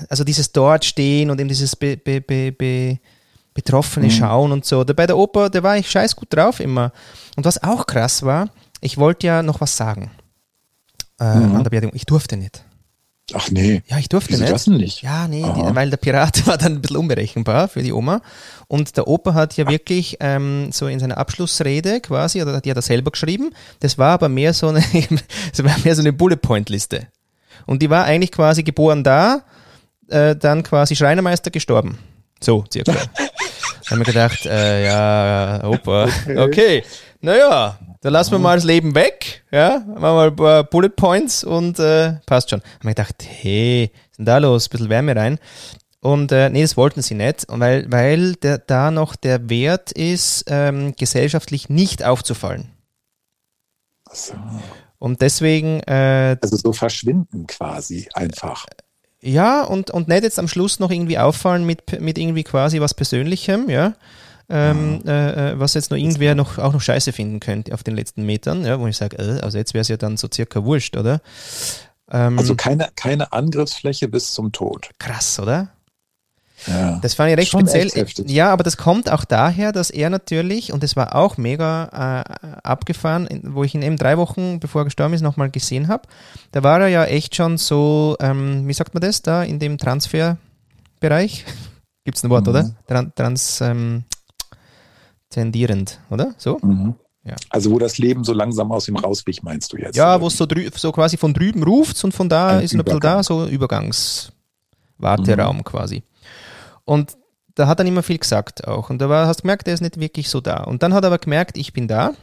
also 0.10 0.24
dieses 0.24 0.52
dort 0.52 0.86
stehen 0.86 1.30
und 1.30 1.40
eben 1.40 1.50
dieses 1.50 1.76
be, 1.76 1.98
be, 1.98 2.22
be 2.22 3.00
betroffene 3.54 4.08
mhm. 4.08 4.12
Schauen 4.12 4.52
und 4.52 4.66
so. 4.66 4.84
Bei 4.86 5.06
der 5.06 5.18
Oper, 5.18 5.50
da 5.50 5.62
war 5.62 5.78
ich 5.78 5.90
scheiß 5.90 6.16
gut 6.16 6.34
drauf 6.34 6.60
immer. 6.60 6.94
Und 7.36 7.46
was 7.46 7.62
auch 7.62 7.86
krass 7.86 8.24
war, 8.24 8.50
ich 8.80 8.98
wollte 8.98 9.28
ja 9.28 9.44
noch 9.44 9.62
was 9.62 9.76
sagen 9.76 10.12
äh, 11.20 11.36
mhm. 11.36 11.56
an 11.58 11.64
der 11.64 11.70
Beerdigung. 11.70 11.96
Ich 11.96 12.06
durfte 12.06 12.38
nicht. 12.38 12.64
Ach 13.34 13.50
nee. 13.52 13.82
Ja, 13.88 13.98
ich 13.98 14.10
durfte 14.10 14.32
Wieso 14.32 14.44
nicht. 14.44 14.54
das 14.54 14.68
nicht? 14.68 15.02
Ja, 15.02 15.28
nee, 15.28 15.42
die, 15.42 15.76
weil 15.76 15.90
der 15.90 15.98
Pirat 15.98 16.46
war 16.48 16.58
dann 16.58 16.74
ein 16.74 16.82
bisschen 16.82 16.98
unberechenbar 16.98 17.68
für 17.68 17.84
die 17.84 17.94
Oma. 17.94 18.22
Und 18.68 18.96
der 18.98 19.08
Opa 19.08 19.34
hat 19.34 19.58
ja 19.58 19.68
wirklich 19.68 20.18
ähm, 20.20 20.72
so 20.72 20.88
in 20.88 21.00
seiner 21.00 21.18
Abschlussrede 21.18 22.02
quasi, 22.02 22.42
oder 22.42 22.62
die 22.62 22.70
hat 22.70 22.78
er 22.78 22.82
selber 22.82 23.12
geschrieben, 23.12 23.52
das 23.80 23.98
war 23.98 24.14
aber 24.14 24.30
mehr 24.30 24.54
so 24.54 24.68
eine, 24.70 24.84
das 25.52 25.64
war 25.64 25.76
mehr 25.84 25.96
so 25.96 26.02
eine 26.02 26.14
Bullet-Point-Liste. 26.14 27.08
Und 27.66 27.82
die 27.82 27.90
war 27.90 28.06
eigentlich 28.06 28.32
quasi 28.32 28.64
geboren 28.64 29.04
da, 29.04 29.44
äh, 30.10 30.36
dann 30.36 30.64
quasi 30.64 30.96
Schreinermeister 30.96 31.52
gestorben. 31.52 31.98
So, 32.40 32.64
circa. 32.72 32.94
da 32.94 33.92
haben 33.92 34.00
wir 34.00 34.06
gedacht, 34.06 34.46
äh, 34.46 34.86
ja, 34.86 35.64
Opa, 35.64 36.08
okay, 36.38 36.84
naja, 37.22 37.78
dann 38.02 38.14
lassen 38.14 38.32
wir 38.32 38.40
mal 38.40 38.58
das 38.58 38.66
Leben 38.66 38.96
weg, 38.96 39.44
ja, 39.52 39.84
machen 39.88 40.02
wir 40.02 40.14
mal 40.14 40.28
ein 40.30 40.36
paar 40.36 40.64
Bullet 40.64 40.90
Points 40.90 41.44
und 41.44 41.78
äh, 41.80 42.14
passt 42.26 42.50
schon. 42.50 42.62
Haben 42.62 42.84
wir 42.84 42.96
gedacht, 42.96 43.16
hey, 43.24 43.92
was 43.94 44.12
ist 44.12 44.18
denn 44.18 44.26
da 44.26 44.38
los? 44.40 44.68
Ein 44.68 44.70
bisschen 44.72 44.90
Wärme 44.90 45.16
rein. 45.16 45.40
Und 46.00 46.32
äh, 46.32 46.50
nee, 46.50 46.64
das 46.64 46.78
wollten 46.78 47.04
sie 47.04 47.14
nicht, 47.14 47.46
weil, 47.48 47.92
weil 47.92 48.34
der, 48.34 48.58
da 48.58 48.90
noch 48.90 49.16
der 49.16 49.52
Wert 49.52 49.92
ist, 49.92 50.46
ähm, 50.48 50.96
gesellschaftlich 50.98 51.70
nicht 51.70 52.04
aufzufallen. 52.04 52.70
So. 54.12 54.34
Und 54.98 55.22
deswegen. 55.22 55.82
Äh, 55.82 56.38
also 56.42 56.58
so 56.58 56.74
verschwinden 56.74 57.46
quasi 57.46 58.10
einfach. 58.16 58.66
Ja, 59.22 59.64
und, 59.64 59.92
und 59.92 60.08
nicht 60.08 60.24
jetzt 60.24 60.40
am 60.40 60.48
Schluss 60.48 60.80
noch 60.80 60.90
irgendwie 60.90 61.20
auffallen 61.20 61.66
mit, 61.68 62.02
mit 62.02 62.18
irgendwie 62.18 62.44
quasi 62.44 62.82
was 62.82 62.96
Persönlichem, 62.96 63.70
ja. 63.70 63.94
Ähm, 64.54 65.02
äh, 65.06 65.52
äh, 65.52 65.60
was 65.60 65.76
jetzt 65.76 65.92
noch 65.92 65.98
irgendwer 65.98 66.36
noch 66.36 66.58
auch 66.58 66.74
noch 66.74 66.82
scheiße 66.82 67.14
finden 67.14 67.40
könnte 67.40 67.74
auf 67.74 67.84
den 67.84 67.96
letzten 67.96 68.26
Metern, 68.26 68.66
ja, 68.66 68.80
wo 68.80 68.88
ich 68.88 68.98
sage, 68.98 69.18
äh, 69.18 69.40
also 69.40 69.58
jetzt 69.58 69.74
wäre 69.74 69.82
es 69.82 69.88
ja 69.88 69.98
dann 69.98 70.18
so 70.18 70.28
circa 70.32 70.66
wurscht, 70.66 70.98
oder? 70.98 71.22
Ähm, 72.12 72.38
also 72.38 72.56
keine, 72.56 72.90
keine 72.96 73.32
Angriffsfläche 73.32 74.10
bis 74.10 74.34
zum 74.34 74.52
Tod. 74.52 74.90
Krass, 75.00 75.40
oder? 75.40 75.70
Ja, 76.68 77.00
das 77.02 77.16
fand 77.16 77.32
ich 77.32 77.38
recht 77.38 77.52
speziell. 77.52 77.90
Ja, 78.28 78.52
aber 78.52 78.64
das 78.64 78.78
kommt 78.78 79.12
auch 79.12 79.26
daher, 79.26 79.72
dass 79.72 79.90
er 79.90 80.10
natürlich, 80.10 80.72
und 80.72 80.84
das 80.84 80.96
war 80.96 81.16
auch 81.16 81.38
mega 81.38 82.26
äh, 82.44 82.48
abgefahren, 82.64 83.28
wo 83.44 83.64
ich 83.64 83.74
ihn 83.74 83.82
eben 83.82 83.98
drei 83.98 84.18
Wochen 84.18 84.60
bevor 84.60 84.82
er 84.82 84.86
gestorben 84.86 85.14
ist, 85.14 85.22
nochmal 85.22 85.50
gesehen 85.50 85.88
habe. 85.88 86.08
Da 86.52 86.62
war 86.62 86.82
er 86.82 86.88
ja 86.88 87.06
echt 87.06 87.36
schon 87.36 87.58
so, 87.58 88.16
ähm, 88.20 88.68
wie 88.68 88.74
sagt 88.74 88.94
man 88.94 89.02
das 89.02 89.22
da, 89.22 89.44
in 89.44 89.60
dem 89.60 89.78
Transferbereich? 89.78 91.46
Gibt 92.04 92.18
es 92.18 92.24
ein 92.24 92.30
Wort, 92.30 92.46
mhm. 92.46 92.50
oder? 92.50 92.76
Tran 92.88 93.12
trans, 93.16 93.62
ähm, 93.62 94.04
tendierend, 95.32 96.00
oder? 96.10 96.34
So? 96.38 96.60
Mhm. 96.62 96.96
Ja. 97.24 97.36
Also 97.50 97.72
wo 97.72 97.80
das 97.80 97.98
Leben 97.98 98.24
so 98.24 98.32
langsam 98.34 98.72
aus 98.72 98.88
ihm 98.88 98.96
rauswich, 98.96 99.42
meinst 99.44 99.74
du 99.74 99.78
jetzt? 99.78 99.96
Ja, 99.96 100.22
wo 100.22 100.28
es 100.28 100.38
so, 100.38 100.46
so 100.76 100.92
quasi 100.92 101.18
von 101.18 101.34
drüben 101.34 101.64
ruft 101.64 102.04
und 102.04 102.14
von 102.14 102.30
da 102.30 102.58
ein 102.58 102.64
ist 102.64 102.74
ein 102.74 102.84
bisschen 102.84 103.00
da, 103.00 103.22
so 103.22 103.46
Übergangswarteraum 103.46 105.58
mhm. 105.58 105.64
quasi. 105.64 106.02
Und 106.84 107.16
da 107.54 107.68
hat 107.68 107.80
er 107.80 107.84
nicht 107.84 107.94
mehr 107.94 108.02
viel 108.02 108.18
gesagt 108.18 108.68
auch. 108.68 108.90
Und 108.90 108.98
da 109.00 109.08
war, 109.10 109.28
hast 109.28 109.42
du 109.42 109.44
gemerkt, 109.44 109.68
er 109.68 109.76
ist 109.76 109.82
nicht 109.82 110.00
wirklich 110.00 110.30
so 110.30 110.42
da. 110.42 110.64
Und 110.64 110.82
dann 110.82 110.94
hat 110.94 111.04
er 111.04 111.08
aber 111.08 111.20
gemerkt, 111.20 111.58
ich 111.58 111.74
bin 111.74 111.88
da. 111.88 112.14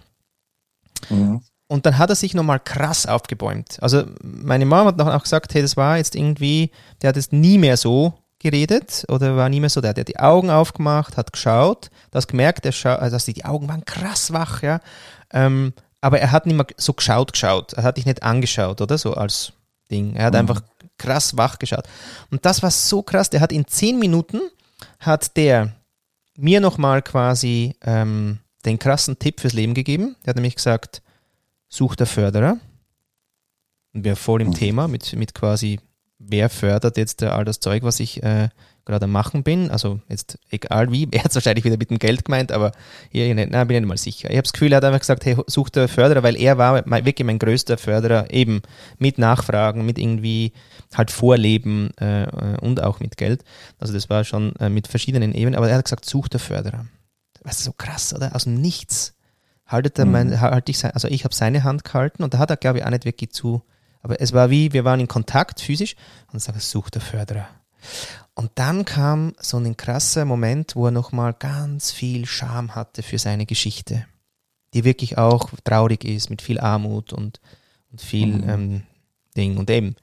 Mhm. 1.10 1.42
Und 1.68 1.86
dann 1.86 1.98
hat 1.98 2.10
er 2.10 2.16
sich 2.16 2.34
nochmal 2.34 2.60
krass 2.60 3.06
aufgebäumt. 3.06 3.78
Also 3.82 4.04
meine 4.22 4.66
Mama 4.66 4.90
hat 4.90 5.00
auch 5.00 5.22
gesagt, 5.22 5.54
hey, 5.54 5.62
das 5.62 5.76
war 5.76 5.98
jetzt 5.98 6.16
irgendwie, 6.16 6.72
der 7.02 7.10
hat 7.10 7.16
es 7.16 7.30
nie 7.30 7.58
mehr 7.58 7.76
so 7.76 8.14
geredet 8.38 9.04
oder 9.08 9.36
war 9.36 9.48
nie 9.48 9.60
mehr 9.60 9.70
so, 9.70 9.80
der 9.80 9.90
hat 9.90 10.08
die 10.08 10.18
Augen 10.18 10.50
aufgemacht, 10.50 11.16
hat 11.16 11.32
geschaut, 11.32 11.90
du 12.10 12.16
hast 12.16 12.28
gemerkt, 12.28 12.64
er 12.66 12.72
scha 12.72 12.96
also 12.96 13.32
die 13.32 13.44
Augen 13.44 13.68
waren 13.68 13.84
krass 13.84 14.32
wach, 14.32 14.62
ja. 14.62 14.80
Ähm, 15.32 15.72
aber 16.00 16.20
er 16.20 16.30
hat 16.30 16.46
nicht 16.46 16.56
mehr 16.56 16.66
so 16.76 16.92
geschaut, 16.92 17.32
geschaut. 17.32 17.72
Er 17.72 17.82
hat 17.82 17.96
dich 17.96 18.06
nicht 18.06 18.22
angeschaut, 18.22 18.80
oder? 18.80 18.98
So 18.98 19.14
als 19.14 19.52
Ding. 19.90 20.14
Er 20.14 20.26
hat 20.26 20.34
mhm. 20.34 20.40
einfach 20.40 20.62
krass 20.96 21.36
wach 21.36 21.58
geschaut. 21.58 21.88
Und 22.30 22.44
das 22.44 22.62
war 22.62 22.70
so 22.70 23.02
krass, 23.02 23.30
der 23.30 23.40
hat 23.40 23.52
in 23.52 23.66
zehn 23.66 23.98
Minuten 23.98 24.40
hat 25.00 25.36
der 25.36 25.74
mir 26.36 26.60
nochmal 26.60 27.02
quasi 27.02 27.74
ähm, 27.82 28.38
den 28.64 28.78
krassen 28.78 29.18
Tipp 29.18 29.40
fürs 29.40 29.54
Leben 29.54 29.74
gegeben. 29.74 30.16
Der 30.24 30.30
hat 30.30 30.36
nämlich 30.36 30.56
gesagt, 30.56 31.02
such 31.68 31.96
der 31.96 32.06
Förderer. 32.06 32.58
Und 33.92 34.04
wir 34.04 34.16
voll 34.16 34.42
im 34.42 34.48
mhm. 34.48 34.54
Thema 34.54 34.88
mit, 34.88 35.14
mit 35.14 35.34
quasi, 35.34 35.80
wer 36.18 36.48
fördert 36.48 36.96
jetzt 36.96 37.22
all 37.22 37.44
das 37.44 37.60
Zeug, 37.60 37.82
was 37.82 38.00
ich 38.00 38.22
äh, 38.22 38.48
gerade 38.84 39.04
am 39.04 39.12
Machen 39.12 39.42
bin. 39.42 39.70
Also 39.70 40.00
jetzt 40.08 40.38
egal 40.50 40.90
wie, 40.90 41.08
er 41.12 41.22
hat 41.22 41.30
es 41.30 41.36
wahrscheinlich 41.36 41.64
wieder 41.64 41.76
mit 41.76 41.90
dem 41.90 41.98
Geld 41.98 42.24
gemeint, 42.24 42.50
aber 42.50 42.72
hier, 43.10 43.32
nein, 43.34 43.48
bin 43.48 43.76
ich 43.76 43.80
nicht 43.80 43.88
mal 43.88 43.96
sicher. 43.96 44.30
Ich 44.30 44.36
habe 44.36 44.42
das 44.42 44.52
Gefühl, 44.52 44.72
er 44.72 44.78
hat 44.78 44.84
einfach 44.84 45.00
gesagt, 45.00 45.24
hey, 45.24 45.36
such 45.46 45.68
der 45.70 45.88
Förderer, 45.88 46.22
weil 46.22 46.36
er 46.36 46.58
war 46.58 46.84
wirklich 46.86 47.24
mein 47.24 47.38
größter 47.38 47.78
Förderer, 47.78 48.32
eben 48.32 48.62
mit 48.98 49.18
Nachfragen, 49.18 49.86
mit 49.86 49.98
irgendwie 49.98 50.52
halt 50.94 51.10
Vorleben 51.10 51.90
äh, 51.98 52.26
und 52.60 52.82
auch 52.82 53.00
mit 53.00 53.16
Geld. 53.16 53.44
Also 53.78 53.92
das 53.92 54.10
war 54.10 54.24
schon 54.24 54.56
äh, 54.56 54.68
mit 54.68 54.88
verschiedenen 54.88 55.34
Ebenen, 55.34 55.56
aber 55.56 55.68
er 55.68 55.76
hat 55.76 55.84
gesagt, 55.84 56.04
such 56.04 56.28
der 56.28 56.40
Förderer. 56.40 56.86
Weißt 57.42 57.60
du, 57.60 57.64
so 57.64 57.72
krass, 57.72 58.14
oder? 58.14 58.34
Aus 58.34 58.44
dem 58.44 58.60
Nichts 58.60 59.14
haltet 59.66 59.98
er 59.98 60.06
mhm. 60.06 60.12
mein, 60.12 60.40
halt 60.40 60.68
ich, 60.68 60.82
also 60.84 61.08
ich 61.08 61.24
habe 61.24 61.34
seine 61.34 61.62
Hand 61.62 61.84
gehalten 61.84 62.24
und 62.24 62.34
da 62.34 62.38
hat 62.38 62.50
er, 62.50 62.56
glaube 62.56 62.78
ich, 62.78 62.84
auch 62.84 62.90
nicht 62.90 63.04
wirklich 63.04 63.30
zu, 63.30 63.62
aber 64.02 64.20
es 64.20 64.32
war 64.32 64.50
wie, 64.50 64.72
wir 64.72 64.84
waren 64.84 65.00
in 65.00 65.08
Kontakt 65.08 65.60
physisch 65.60 65.96
und 66.32 66.40
sagt, 66.40 66.60
such 66.62 66.90
der 66.90 67.00
Förderer. 67.00 67.48
Und 68.34 68.52
dann 68.54 68.84
kam 68.84 69.32
so 69.40 69.56
ein 69.56 69.76
krasser 69.76 70.24
Moment, 70.24 70.76
wo 70.76 70.86
er 70.86 70.90
nochmal 70.92 71.34
ganz 71.34 71.90
viel 71.90 72.26
Scham 72.26 72.74
hatte 72.74 73.02
für 73.02 73.18
seine 73.18 73.46
Geschichte, 73.46 74.06
die 74.74 74.84
wirklich 74.84 75.18
auch 75.18 75.50
traurig 75.64 76.04
ist, 76.04 76.30
mit 76.30 76.42
viel 76.42 76.60
Armut 76.60 77.12
und, 77.12 77.40
und 77.90 78.00
viel 78.00 78.28
mhm. 78.28 78.48
ähm, 78.48 78.82
Ding. 79.36 79.56
Und 79.56 79.70
eben, 79.70 79.96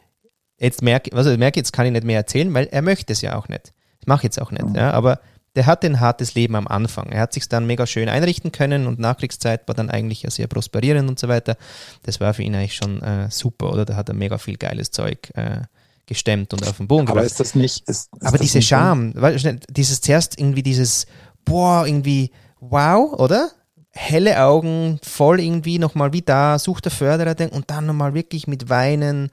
jetzt 0.60 0.82
merke 0.82 1.16
also 1.16 1.36
merke, 1.38 1.60
jetzt 1.60 1.74
kann 1.74 1.86
ich 1.86 1.92
nicht 1.92 2.04
mehr 2.04 2.18
erzählen, 2.18 2.54
weil 2.54 2.66
er 2.68 2.82
möchte 2.82 3.14
es 3.14 3.22
ja 3.22 3.36
auch 3.38 3.48
nicht. 3.48 3.74
Das 4.00 4.08
mache 4.08 4.20
ich 4.20 4.24
jetzt 4.24 4.42
auch 4.42 4.52
nicht. 4.52 4.68
Mhm. 4.68 4.76
Ja, 4.76 4.92
aber 4.92 5.20
der 5.56 5.66
hatte 5.66 5.88
ein 5.88 6.00
hartes 6.00 6.36
Leben 6.36 6.56
am 6.56 6.68
Anfang. 6.68 7.08
Er 7.10 7.22
hat 7.22 7.34
sich 7.34 7.48
dann 7.48 7.66
mega 7.66 7.88
schön 7.88 8.10
einrichten 8.10 8.52
können 8.52 8.88
und 8.88 9.00
Nachkriegszeit 9.00 9.68
war 9.68 9.76
dann 9.76 9.90
eigentlich 9.90 10.24
ja 10.24 10.30
sehr 10.30 10.48
prosperierend 10.48 11.10
und 11.10 11.18
so 11.18 11.28
weiter. 11.28 11.58
Das 12.04 12.20
war 12.20 12.34
für 12.34 12.44
ihn 12.44 12.56
eigentlich 12.56 12.76
schon 12.76 13.02
äh, 13.02 13.30
super, 13.32 13.72
oder? 13.72 13.86
Da 13.86 13.96
hat 13.96 14.10
er 14.10 14.16
mega 14.16 14.38
viel 14.38 14.58
geiles 14.58 14.92
Zeug 14.92 15.32
äh, 15.36 15.62
gestemmt 16.06 16.54
und 16.54 16.68
auf 16.68 16.78
den 16.78 16.88
Boden 16.88 17.06
gebracht. 17.06 17.20
Aber 17.20 17.26
ist 17.26 17.40
das 17.40 17.56
nicht. 17.56 17.88
Ist, 17.88 18.14
ist 18.14 18.26
aber 18.26 18.38
diese 18.38 18.62
Scham, 18.62 19.14
weil, 19.16 19.38
dieses 19.70 20.02
zuerst 20.02 20.40
irgendwie 20.40 20.64
dieses, 20.64 21.06
boah, 21.46 21.86
irgendwie, 21.88 22.32
wow, 22.60 23.14
oder? 23.14 23.52
Helle 23.92 24.44
Augen, 24.44 25.00
voll 25.04 25.40
irgendwie 25.40 25.80
nochmal 25.80 26.12
wie 26.12 26.22
da, 26.22 26.60
sucht 26.60 26.84
der 26.84 26.92
Förderer 26.92 27.36
und 27.54 27.72
dann 27.72 27.86
nochmal 27.86 28.14
wirklich 28.14 28.46
mit 28.46 28.68
Weinen 28.68 29.30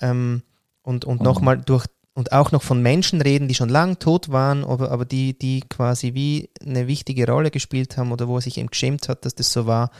ähm, 0.00 0.42
und, 0.82 1.04
und 1.04 1.20
mhm. 1.20 1.24
nochmal 1.24 1.58
durch 1.58 1.86
und 2.16 2.32
auch 2.32 2.50
noch 2.50 2.62
von 2.62 2.80
Menschen 2.80 3.20
reden, 3.20 3.46
die 3.46 3.54
schon 3.54 3.68
lang 3.68 3.98
tot 3.98 4.32
waren, 4.32 4.64
aber, 4.64 4.90
aber 4.90 5.04
die, 5.04 5.38
die 5.38 5.60
quasi 5.60 6.14
wie 6.14 6.48
eine 6.64 6.86
wichtige 6.86 7.26
Rolle 7.26 7.50
gespielt 7.50 7.98
haben 7.98 8.10
oder 8.10 8.26
wo 8.26 8.36
er 8.36 8.40
sich 8.40 8.56
eben 8.56 8.70
geschämt 8.70 9.10
hat, 9.10 9.26
dass 9.26 9.34
das 9.34 9.52
so 9.52 9.66
war. 9.66 9.90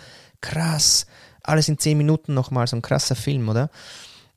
Krass, 0.41 1.07
alles 1.43 1.69
in 1.69 1.79
zehn 1.79 1.99
Minuten 1.99 2.33
nochmal, 2.33 2.67
so 2.67 2.75
ein 2.75 2.81
krasser 2.81 3.17
Film, 3.17 3.51
oder? 3.51 3.69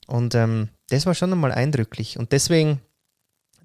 Und 0.06 0.34
ähm, 0.34 0.68
das 0.90 1.06
war 1.06 1.14
schon 1.14 1.32
einmal 1.32 1.52
eindrücklich. 1.52 2.18
Und 2.18 2.32
deswegen, 2.32 2.82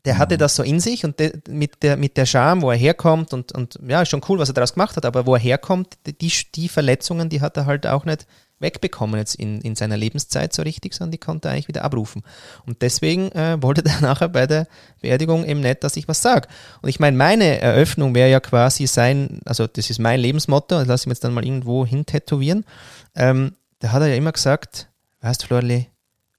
der 0.05 0.17
hatte 0.17 0.37
das 0.37 0.55
so 0.55 0.63
in 0.63 0.79
sich 0.79 1.03
und 1.03 1.19
de, 1.19 1.33
mit, 1.49 1.83
der, 1.83 1.97
mit 1.97 2.15
der 2.15 2.25
Scham, 2.25 2.61
wo 2.61 2.71
er 2.71 2.77
herkommt 2.77 3.33
und, 3.33 3.51
und 3.51 3.77
ja, 3.85 4.01
ist 4.01 4.09
schon 4.09 4.23
cool, 4.29 4.39
was 4.39 4.47
er 4.47 4.53
daraus 4.53 4.75
gemacht 4.75 4.95
hat, 4.95 5.05
aber 5.05 5.25
wo 5.25 5.33
er 5.35 5.41
herkommt, 5.41 5.97
die, 6.05 6.31
die 6.55 6.69
Verletzungen, 6.69 7.27
die 7.27 7.41
hat 7.41 7.57
er 7.57 7.65
halt 7.65 7.85
auch 7.85 8.05
nicht 8.05 8.25
wegbekommen 8.59 9.19
jetzt 9.19 9.35
in, 9.35 9.61
in 9.61 9.75
seiner 9.75 9.97
Lebenszeit 9.97 10.53
so 10.53 10.61
richtig, 10.61 10.93
sondern 10.93 11.11
die 11.11 11.17
konnte 11.17 11.47
er 11.47 11.53
eigentlich 11.53 11.67
wieder 11.67 11.83
abrufen. 11.83 12.23
Und 12.65 12.81
deswegen 12.81 13.31
äh, 13.33 13.57
wollte 13.61 13.83
er 13.85 14.01
nachher 14.01 14.29
bei 14.29 14.47
der 14.47 14.67
Beerdigung 15.01 15.45
eben 15.45 15.59
nicht, 15.59 15.83
dass 15.83 15.97
ich 15.97 16.07
was 16.07 16.21
sage. 16.21 16.47
Und 16.81 16.89
ich 16.89 16.99
meine, 16.99 17.17
meine 17.17 17.59
Eröffnung 17.59 18.15
wäre 18.15 18.29
ja 18.29 18.39
quasi 18.39 18.87
sein, 18.87 19.41
also 19.45 19.67
das 19.67 19.89
ist 19.89 19.99
mein 19.99 20.19
Lebensmotto, 20.19 20.79
das 20.79 20.87
lasse 20.87 21.03
ich 21.03 21.07
mir 21.07 21.13
jetzt 21.13 21.23
dann 21.23 21.33
mal 21.33 21.45
irgendwo 21.45 21.85
hin 21.85 22.05
tätowieren. 22.05 22.65
Ähm, 23.15 23.55
da 23.79 23.91
hat 23.91 24.01
er 24.01 24.07
ja 24.07 24.15
immer 24.15 24.31
gesagt, 24.31 24.89
weißt 25.21 25.43
du, 25.43 25.47
Florli, 25.47 25.89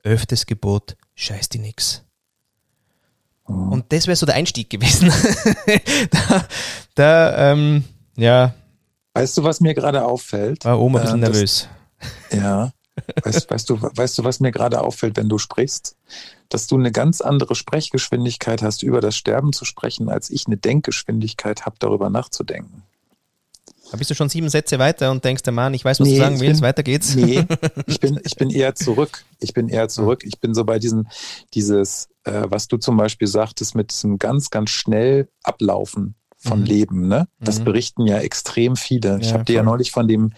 öftes 0.02 0.46
Gebot, 0.46 0.96
scheiß 1.14 1.48
die 1.48 1.58
nix. 1.58 2.02
Mhm. 3.48 3.72
Und 3.72 3.92
das 3.92 4.06
wäre 4.06 4.16
so 4.16 4.26
der 4.26 4.36
Einstieg 4.36 4.70
gewesen. 4.70 5.12
da, 6.10 6.46
da 6.94 7.52
ähm, 7.52 7.84
ja. 8.16 8.54
Weißt 9.14 9.36
du, 9.38 9.44
was 9.44 9.60
mir 9.60 9.74
gerade 9.74 10.04
auffällt? 10.04 10.64
War 10.64 10.78
Oma 10.78 10.98
ein 10.98 11.04
bisschen 11.04 11.22
äh, 11.22 11.28
nervös. 11.28 11.68
Ja. 12.30 12.72
Weißt, 13.22 13.50
weißt, 13.50 13.70
du, 13.70 13.80
weißt 13.80 14.18
du, 14.18 14.24
was 14.24 14.40
mir 14.40 14.52
gerade 14.52 14.80
auffällt, 14.80 15.16
wenn 15.16 15.28
du 15.28 15.38
sprichst? 15.38 15.96
Dass 16.48 16.66
du 16.66 16.76
eine 16.76 16.92
ganz 16.92 17.20
andere 17.20 17.54
Sprechgeschwindigkeit 17.54 18.62
hast, 18.62 18.82
über 18.82 19.00
das 19.00 19.16
Sterben 19.16 19.52
zu 19.52 19.64
sprechen, 19.64 20.08
als 20.08 20.30
ich 20.30 20.46
eine 20.46 20.56
Denkgeschwindigkeit 20.56 21.66
habe, 21.66 21.76
darüber 21.78 22.08
nachzudenken. 22.08 22.84
Da 23.90 23.96
bist 23.96 24.10
du 24.10 24.14
schon 24.14 24.28
sieben 24.28 24.48
Sätze 24.48 24.78
weiter 24.78 25.10
und 25.10 25.24
denkst, 25.24 25.42
der 25.42 25.52
Mann, 25.52 25.72
ich 25.74 25.84
weiß, 25.84 26.00
was 26.00 26.08
nee, 26.08 26.14
du 26.14 26.20
sagen 26.20 26.40
willst, 26.40 26.60
bin, 26.60 26.68
weiter 26.68 26.82
geht's. 26.82 27.14
Nee, 27.14 27.44
ich 27.86 28.00
bin, 28.00 28.18
ich 28.24 28.34
bin 28.34 28.50
eher 28.50 28.74
zurück. 28.74 29.24
Ich 29.38 29.52
bin 29.54 29.68
eher 29.68 29.88
zurück. 29.88 30.24
Ich 30.24 30.40
bin 30.40 30.54
so 30.54 30.64
bei 30.64 30.78
diesem, 30.78 31.06
dieses, 31.54 32.08
äh, 32.24 32.44
was 32.46 32.66
du 32.66 32.78
zum 32.78 32.96
Beispiel 32.96 33.28
sagtest, 33.28 33.74
mit 33.74 33.92
diesem 33.92 34.18
ganz, 34.18 34.50
ganz 34.50 34.70
schnell 34.70 35.28
Ablaufen 35.44 36.16
von 36.36 36.60
mhm. 36.60 36.66
Leben, 36.66 37.08
ne? 37.08 37.28
Das 37.38 37.60
mhm. 37.60 37.64
berichten 37.64 38.06
ja 38.06 38.18
extrem 38.18 38.76
viele. 38.76 39.10
Ja, 39.10 39.18
ich 39.18 39.32
habe 39.32 39.44
dir 39.44 39.56
ja 39.56 39.62
neulich 39.62 39.92
von 39.92 40.08
dem, 40.08 40.32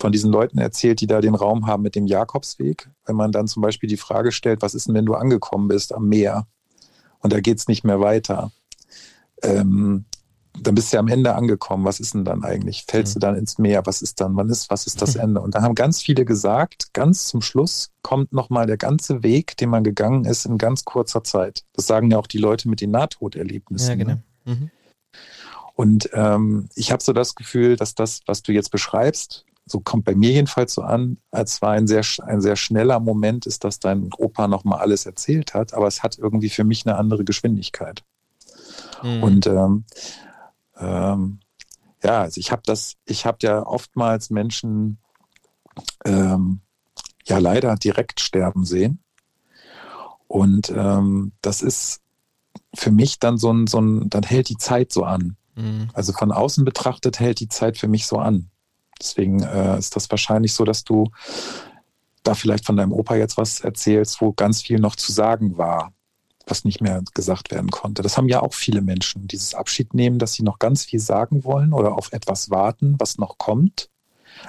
von 0.00 0.12
diesen 0.12 0.32
Leuten 0.32 0.58
erzählt, 0.58 1.00
die 1.00 1.06
da 1.06 1.20
den 1.20 1.34
Raum 1.34 1.66
haben 1.66 1.82
mit 1.82 1.94
dem 1.94 2.06
Jakobsweg. 2.06 2.88
Wenn 3.04 3.16
man 3.16 3.32
dann 3.32 3.46
zum 3.48 3.62
Beispiel 3.62 3.88
die 3.88 3.96
Frage 3.96 4.32
stellt, 4.32 4.62
was 4.62 4.74
ist 4.74 4.88
denn, 4.88 4.94
wenn 4.94 5.06
du 5.06 5.14
angekommen 5.14 5.68
bist 5.68 5.94
am 5.94 6.08
Meer 6.08 6.46
und 7.20 7.32
da 7.32 7.40
geht's 7.40 7.68
nicht 7.68 7.84
mehr 7.84 8.00
weiter? 8.00 8.50
Ähm, 9.42 10.04
dann 10.58 10.74
bist 10.74 10.92
du 10.92 10.96
ja 10.96 11.00
am 11.00 11.08
Ende 11.08 11.34
angekommen. 11.34 11.84
Was 11.84 12.00
ist 12.00 12.14
denn 12.14 12.24
dann 12.24 12.44
eigentlich? 12.44 12.84
Fällst 12.88 13.14
mhm. 13.14 13.20
du 13.20 13.26
dann 13.26 13.36
ins 13.36 13.58
Meer? 13.58 13.82
Was 13.86 14.02
ist 14.02 14.20
dann? 14.20 14.36
Wann 14.36 14.48
ist, 14.48 14.70
was 14.70 14.86
ist 14.86 15.00
das 15.00 15.14
Ende? 15.16 15.40
Und 15.40 15.54
da 15.54 15.62
haben 15.62 15.74
ganz 15.74 16.02
viele 16.02 16.24
gesagt, 16.24 16.92
ganz 16.92 17.26
zum 17.26 17.42
Schluss 17.42 17.90
kommt 18.02 18.32
nochmal 18.32 18.66
der 18.66 18.76
ganze 18.76 19.22
Weg, 19.22 19.56
den 19.58 19.70
man 19.70 19.84
gegangen 19.84 20.24
ist, 20.24 20.46
in 20.46 20.58
ganz 20.58 20.84
kurzer 20.84 21.22
Zeit. 21.22 21.64
Das 21.74 21.86
sagen 21.86 22.10
ja 22.10 22.18
auch 22.18 22.26
die 22.26 22.38
Leute 22.38 22.68
mit 22.68 22.80
den 22.80 22.90
Nahtoderlebnissen. 22.90 23.90
Ja, 23.90 23.94
genau. 23.96 24.20
Ne? 24.44 24.54
Mhm. 24.54 24.70
Und 25.74 26.10
ähm, 26.12 26.68
ich 26.74 26.92
habe 26.92 27.02
so 27.02 27.12
das 27.12 27.34
Gefühl, 27.34 27.76
dass 27.76 27.94
das, 27.94 28.20
was 28.26 28.42
du 28.42 28.52
jetzt 28.52 28.70
beschreibst, 28.70 29.46
so 29.70 29.80
kommt 29.80 30.04
bei 30.04 30.14
mir 30.14 30.32
jedenfalls 30.32 30.74
so 30.74 30.82
an, 30.82 31.18
als 31.30 31.62
war 31.62 31.70
ein 31.72 31.86
sehr, 31.86 32.04
ein 32.24 32.40
sehr 32.40 32.56
schneller 32.56 33.00
Moment 33.00 33.46
ist, 33.46 33.64
dass 33.64 33.78
dein 33.78 34.10
Opa 34.16 34.48
nochmal 34.48 34.80
alles 34.80 35.06
erzählt 35.06 35.54
hat, 35.54 35.74
aber 35.74 35.86
es 35.86 36.02
hat 36.02 36.18
irgendwie 36.18 36.50
für 36.50 36.64
mich 36.64 36.86
eine 36.86 36.96
andere 36.96 37.24
Geschwindigkeit. 37.24 38.02
Mhm. 39.02 39.22
Und 39.22 39.46
ähm, 39.46 39.84
ähm, 40.78 41.40
ja, 42.02 42.22
also 42.22 42.38
ich 42.38 42.50
habe 42.50 42.62
das, 42.64 42.96
ich 43.04 43.26
habe 43.26 43.38
ja 43.42 43.64
oftmals 43.64 44.30
Menschen 44.30 44.98
ähm, 46.04 46.60
ja 47.24 47.38
leider 47.38 47.76
direkt 47.76 48.20
sterben 48.20 48.64
sehen. 48.64 49.02
Und 50.26 50.70
ähm, 50.70 51.32
das 51.42 51.62
ist 51.62 52.00
für 52.74 52.90
mich 52.90 53.18
dann 53.18 53.36
so 53.36 53.52
ein, 53.52 53.66
so 53.66 53.80
ein, 53.80 54.08
dann 54.10 54.22
hält 54.22 54.48
die 54.48 54.56
Zeit 54.56 54.92
so 54.92 55.04
an. 55.04 55.36
Mhm. 55.56 55.88
Also 55.92 56.12
von 56.12 56.32
außen 56.32 56.64
betrachtet 56.64 57.20
hält 57.20 57.40
die 57.40 57.48
Zeit 57.48 57.78
für 57.78 57.88
mich 57.88 58.06
so 58.06 58.18
an. 58.18 58.50
Deswegen 59.00 59.42
äh, 59.42 59.78
ist 59.78 59.96
das 59.96 60.10
wahrscheinlich 60.10 60.52
so, 60.52 60.64
dass 60.64 60.84
du 60.84 61.10
da 62.22 62.34
vielleicht 62.34 62.66
von 62.66 62.76
deinem 62.76 62.92
Opa 62.92 63.16
jetzt 63.16 63.36
was 63.36 63.60
erzählst, 63.60 64.20
wo 64.20 64.32
ganz 64.32 64.62
viel 64.62 64.78
noch 64.78 64.96
zu 64.96 65.10
sagen 65.12 65.56
war, 65.56 65.92
was 66.46 66.64
nicht 66.64 66.80
mehr 66.80 67.02
gesagt 67.14 67.50
werden 67.50 67.70
konnte. 67.70 68.02
Das 68.02 68.16
haben 68.16 68.28
ja 68.28 68.42
auch 68.42 68.54
viele 68.54 68.82
Menschen, 68.82 69.26
dieses 69.26 69.54
Abschied 69.54 69.94
nehmen, 69.94 70.18
dass 70.18 70.34
sie 70.34 70.42
noch 70.42 70.58
ganz 70.58 70.84
viel 70.84 71.00
sagen 71.00 71.44
wollen 71.44 71.72
oder 71.72 71.96
auf 71.96 72.12
etwas 72.12 72.50
warten, 72.50 72.96
was 72.98 73.18
noch 73.18 73.38
kommt. 73.38 73.88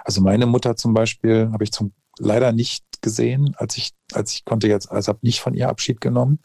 Also 0.04 0.22
meine 0.22 0.46
Mutter 0.46 0.76
zum 0.76 0.94
Beispiel 0.94 1.50
habe 1.52 1.64
ich 1.64 1.72
zum 1.72 1.94
leider 2.18 2.52
nicht 2.52 2.84
gesehen, 3.02 3.56
als 3.58 3.78
ich, 3.78 3.92
als 4.14 4.34
ich 4.34 4.46
konnte 4.46 4.68
jetzt, 4.68 4.92
also 4.92 5.10
habe 5.10 5.20
nicht 5.22 5.40
von 5.40 5.54
ihr 5.54 5.70
Abschied 5.70 6.02
genommen. 6.02 6.40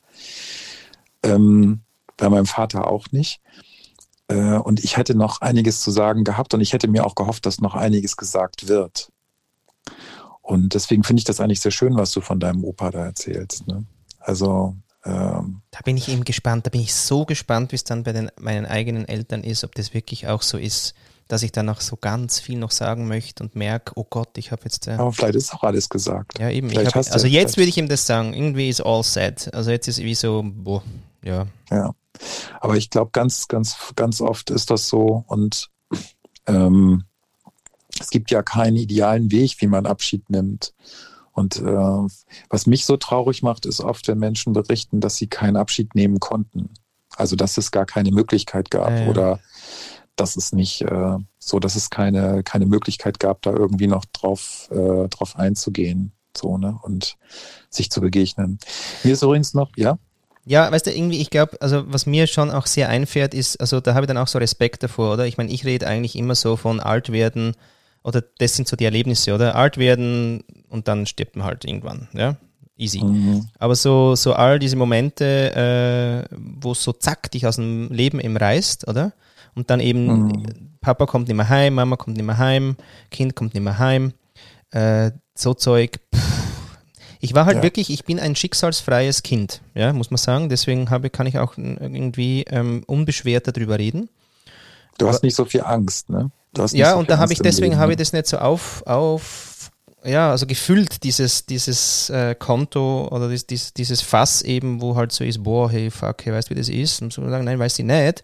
Ähm, 1.23 1.83
bei 2.17 2.29
meinem 2.29 2.47
Vater 2.47 2.91
auch 2.91 3.13
nicht. 3.13 3.41
Äh, 4.29 4.59
und 4.59 4.83
ich 4.83 4.97
hätte 4.97 5.15
noch 5.15 5.41
einiges 5.41 5.81
zu 5.81 5.91
sagen 5.91 6.25
gehabt 6.25 6.55
und 6.55 6.61
ich 6.61 6.73
hätte 6.73 6.89
mir 6.89 7.07
auch 7.07 7.15
gehofft, 7.15 7.47
dass 7.47 7.61
noch 7.61 7.75
einiges 7.75 8.17
gesagt 8.17 8.69
wird. 8.69 9.11
Und 10.43 10.75
deswegen 10.75 11.03
finde 11.03 11.21
ich 11.21 11.25
das 11.25 11.41
eigentlich 11.41 11.61
sehr 11.61 11.73
schön, 11.73 11.97
was 11.97 12.13
du 12.13 12.21
von 12.21 12.39
deinem 12.39 12.65
Opa 12.65 12.91
da 12.91 13.05
erzählst. 13.05 13.67
Ne? 13.67 13.85
Also 14.21 14.77
ähm, 15.05 15.63
da 15.71 15.81
bin 15.85 15.97
ich 15.97 16.09
eben 16.09 16.25
gespannt. 16.25 16.67
Da 16.67 16.71
bin 16.71 16.81
ich 16.81 16.95
so 16.95 17.25
gespannt, 17.25 17.73
wie 17.73 17.77
es 17.77 17.85
dann 17.85 18.03
bei 18.03 18.13
den, 18.13 18.31
meinen 18.39 18.67
eigenen 18.67 19.07
Eltern 19.07 19.43
ist, 19.45 19.65
ob 19.65 19.75
das 19.75 19.95
wirklich 19.95 20.27
auch 20.27 20.43
so 20.43 20.59
ist, 20.59 20.95
dass 21.29 21.43
ich 21.43 21.53
dann 21.53 21.67
noch 21.67 21.81
so 21.81 21.97
ganz 21.97 22.41
viel 22.41 22.59
noch 22.59 22.71
sagen 22.71 23.09
möchte 23.09 23.43
und 23.43 23.57
merke, 23.57 23.93
oh 23.97 24.05
Gott, 24.09 24.37
ich 24.37 24.53
habe 24.53 24.63
jetzt. 24.65 24.87
Äh, 24.87 24.93
Aber 24.93 25.13
vielleicht 25.13 25.37
ist 25.37 25.55
auch 25.55 25.63
alles 25.63 25.89
gesagt. 25.89 26.39
Ja, 26.39 26.51
eben. 26.51 26.71
Hab, 26.71 26.97
also 26.97 27.27
jetzt 27.27 27.57
würde 27.57 27.69
ich 27.69 27.79
ihm 27.79 27.89
das 27.89 28.07
sagen. 28.07 28.35
Irgendwie 28.35 28.69
ist 28.69 28.81
all 28.81 29.03
set. 29.03 29.53
Also 29.55 29.71
jetzt 29.71 29.89
ist 29.89 29.99
wie 29.99 30.15
so, 30.15 30.45
boah, 30.45 30.83
ja. 31.23 31.47
Ja. 31.71 31.93
Aber 32.61 32.77
ich 32.77 32.91
glaube, 32.91 33.11
ganz, 33.13 33.49
ganz, 33.49 33.77
ganz 33.97 34.21
oft 34.21 34.51
ist 34.51 34.71
das 34.71 34.89
so 34.89 35.25
und 35.27 35.71
ähm, 36.47 37.05
es 37.99 38.11
gibt 38.11 38.31
ja 38.31 38.43
keinen 38.43 38.77
idealen 38.77 39.31
Weg, 39.31 39.57
wie 39.61 39.67
man 39.67 39.87
Abschied 39.87 40.29
nimmt. 40.31 40.75
Und 41.33 41.57
äh, 41.57 42.09
was 42.49 42.67
mich 42.67 42.87
so 42.87 42.97
traurig 42.97 43.43
macht, 43.43 43.67
ist 43.67 43.81
oft, 43.81 44.09
wenn 44.09 44.19
Menschen 44.19 44.53
berichten, 44.53 45.01
dass 45.01 45.17
sie 45.17 45.27
keinen 45.27 45.57
Abschied 45.57 45.95
nehmen 45.95 46.19
konnten. 46.19 46.71
Also 47.15 47.37
dass 47.37 47.59
es 47.59 47.71
gar 47.71 47.87
keine 47.87 48.11
Möglichkeit 48.11 48.71
gab 48.71 48.91
ja. 48.91 49.07
oder 49.09 49.41
dass 50.17 50.37
es 50.37 50.53
nicht 50.53 50.83
äh, 50.83 51.19
so, 51.39 51.59
dass 51.59 51.77
es 51.77 51.91
keine, 51.91 52.43
keine 52.43 52.67
Möglichkeit 52.67 53.21
gab, 53.21 53.43
da 53.43 53.53
irgendwie 53.53 53.87
noch 53.87 54.05
drauf, 54.07 54.69
äh, 54.71 55.09
drauf 55.09 55.37
einzugehen 55.37 56.13
so, 56.37 56.59
ne? 56.59 56.79
und 56.83 57.17
sich 57.71 57.91
zu 57.91 58.01
begegnen. 58.01 58.59
Mir 59.05 59.13
ist 59.13 59.23
übrigens 59.23 59.55
noch, 59.55 59.71
ja? 59.77 59.99
Ja, 60.49 60.71
weißt 60.71 60.87
du, 60.87 60.93
irgendwie, 60.93 61.21
ich 61.21 61.31
glaube, 61.31 61.61
also 61.61 61.93
was 61.93 62.07
mir 62.07 62.29
schon 62.29 62.53
auch 62.53 62.67
sehr 62.67 62.89
einfährt, 62.89 63.35
ist, 63.35 63.61
also 63.61 63.81
da 63.81 63.95
habe 63.95 64.05
ich 64.05 64.09
dann 64.09 64.17
auch 64.17 64.29
so 64.29 64.39
Respekt 64.39 64.85
davor, 64.85 65.15
oder? 65.15 65.27
Ich 65.27 65.39
meine, 65.39 65.51
ich 65.51 65.65
rede 65.65 65.89
eigentlich 65.89 66.15
immer 66.15 66.37
so 66.37 66.55
von 66.57 66.79
alt 66.79 67.11
werden, 67.11 67.55
oder 68.05 68.23
das 68.39 68.55
sind 68.55 68.69
so 68.69 68.77
die 68.77 68.85
Erlebnisse, 68.85 69.35
oder? 69.35 69.57
Alt 69.57 69.77
werden 69.77 70.45
und 70.69 70.87
dann 70.87 71.07
stirbt 71.07 71.35
man 71.35 71.47
halt 71.47 71.65
irgendwann, 71.65 72.07
ja? 72.13 72.37
Easy. 72.79 73.03
Mhm. 73.03 73.49
Aber 73.59 73.75
so, 73.75 74.15
so 74.15 74.35
all 74.35 74.61
diese 74.61 74.77
Momente, 74.77 76.27
äh, 76.31 76.37
wo 76.37 76.75
so 76.75 76.93
zack 76.93 77.29
dich 77.33 77.45
aus 77.47 77.57
dem 77.57 77.91
Leben 77.91 78.21
eben 78.21 78.37
reißt, 78.37 78.87
oder? 78.87 79.15
Und 79.57 79.71
dann 79.71 79.81
eben, 79.81 80.29
mhm. 80.29 80.47
Papa 80.81 81.07
kommt 81.07 81.27
nicht 81.27 81.37
mehr 81.37 81.49
heim, 81.49 81.75
Mama 81.75 81.97
kommt 81.97 82.17
nicht 82.17 82.27
mehr 82.27 82.39
heim, 82.39 82.77
Kind 83.11 83.35
kommt 83.35 83.55
nicht 83.55 83.65
mehr 83.65 83.81
heim, 83.81 84.13
äh, 84.71 85.11
so 85.35 85.55
Zeug, 85.55 85.99
pff, 86.15 86.46
ich 87.21 87.35
war 87.35 87.47
halt 87.47 87.59
ja. 87.59 87.63
wirklich, 87.63 87.91
ich 87.91 88.05
bin 88.05 88.21
ein 88.21 88.37
schicksalsfreies 88.37 89.23
Kind, 89.23 89.63
ja, 89.75 89.93
muss 89.93 90.11
man 90.11 90.19
sagen. 90.19 90.49
Deswegen 90.49 90.91
habe, 90.91 91.11
kann 91.11 91.27
ich 91.27 91.39
auch 91.39 91.57
irgendwie 91.57 92.45
ähm, 92.49 92.83
unbeschwert 92.87 93.49
darüber 93.49 93.79
reden. 93.79 94.09
Du 94.99 95.09
hast 95.09 95.23
nicht 95.23 95.37
so 95.37 95.45
viel 95.45 95.63
Angst, 95.63 96.09
ne? 96.09 96.31
ja, 96.73 96.93
so 96.93 96.99
und 96.99 97.11
da 97.11 97.19
habe 97.19 97.33
ich 97.33 97.39
deswegen 97.41 97.77
habe 97.77 97.93
ich 97.93 97.99
das 97.99 98.15
nicht 98.15 98.27
so 98.27 98.39
auf, 98.39 98.83
auf 98.87 99.71
ja, 100.05 100.31
also 100.31 100.47
gefüllt, 100.47 101.03
dieses, 101.03 101.47
dieses 101.47 102.11
äh, 102.11 102.35
Konto 102.35 103.09
oder 103.11 103.29
dieses, 103.29 103.47
dieses, 103.47 103.75
dieses 103.75 104.01
Fass 104.01 104.43
eben, 104.43 104.81
wo 104.81 104.95
halt 104.95 105.13
so 105.13 105.25
ist, 105.25 105.43
boah, 105.43 105.71
hey, 105.71 105.91
fuck, 105.91 106.25
hey, 106.25 106.33
weißt 106.33 106.49
du, 106.49 106.55
wie 106.55 106.59
das 106.59 106.69
ist? 106.69 107.03
Und 107.03 107.13
so 107.13 107.29
sagen, 107.29 107.45
nein, 107.45 107.59
weiß 107.59 107.79
ich 107.79 107.85
nicht. 107.85 108.23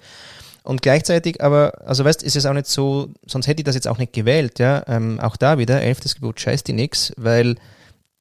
Und 0.62 0.80
gleichzeitig 0.80 1.42
aber, 1.42 1.72
also 1.84 2.04
weißt, 2.04 2.22
ist 2.22 2.36
es 2.36 2.46
auch 2.46 2.52
nicht 2.52 2.68
so, 2.68 3.08
sonst 3.26 3.48
hätte 3.48 3.60
ich 3.60 3.64
das 3.64 3.74
jetzt 3.74 3.88
auch 3.88 3.98
nicht 3.98 4.12
gewählt, 4.12 4.60
ja. 4.60 4.84
Ähm, 4.86 5.18
auch 5.18 5.36
da 5.36 5.58
wieder, 5.58 5.82
elftes 5.82 6.14
Gebot, 6.14 6.40
scheiß 6.40 6.62
die 6.62 6.72
nix, 6.72 7.12
weil 7.16 7.56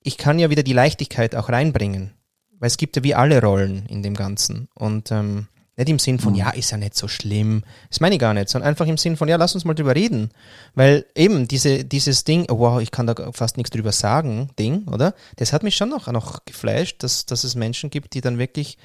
ich 0.03 0.17
kann 0.17 0.39
ja 0.39 0.49
wieder 0.49 0.63
die 0.63 0.73
Leichtigkeit 0.73 1.35
auch 1.35 1.49
reinbringen. 1.49 2.11
Weil 2.59 2.67
es 2.67 2.77
gibt 2.77 2.95
ja 2.95 3.03
wie 3.03 3.15
alle 3.15 3.41
Rollen 3.41 3.85
in 3.87 4.03
dem 4.03 4.13
Ganzen. 4.13 4.67
Und 4.75 5.11
ähm, 5.11 5.47
nicht 5.77 5.89
im 5.89 5.99
Sinn 5.99 6.19
von, 6.19 6.33
mhm. 6.33 6.39
ja, 6.39 6.49
ist 6.51 6.71
ja 6.71 6.77
nicht 6.77 6.95
so 6.95 7.07
schlimm. 7.07 7.63
Das 7.89 8.01
meine 8.01 8.15
ich 8.15 8.21
gar 8.21 8.33
nicht, 8.33 8.49
sondern 8.49 8.69
einfach 8.69 8.85
im 8.85 8.97
Sinn 8.97 9.17
von, 9.17 9.27
ja, 9.27 9.37
lass 9.37 9.55
uns 9.55 9.65
mal 9.65 9.73
drüber 9.73 9.95
reden. 9.95 10.29
Weil 10.75 11.05
eben 11.15 11.47
diese, 11.47 11.83
dieses 11.83 12.23
Ding, 12.23 12.45
oh, 12.49 12.59
wow, 12.59 12.81
ich 12.81 12.91
kann 12.91 13.07
da 13.07 13.31
fast 13.31 13.57
nichts 13.57 13.71
drüber 13.71 13.91
sagen, 13.91 14.49
Ding, 14.59 14.87
oder? 14.87 15.15
Das 15.37 15.53
hat 15.53 15.63
mich 15.63 15.75
schon 15.75 15.89
noch, 15.89 16.07
noch 16.11 16.45
geflasht, 16.45 17.03
dass, 17.03 17.25
dass 17.25 17.43
es 17.43 17.55
Menschen 17.55 17.89
gibt, 17.89 18.13
die 18.13 18.21
dann 18.21 18.37
wirklich 18.37 18.77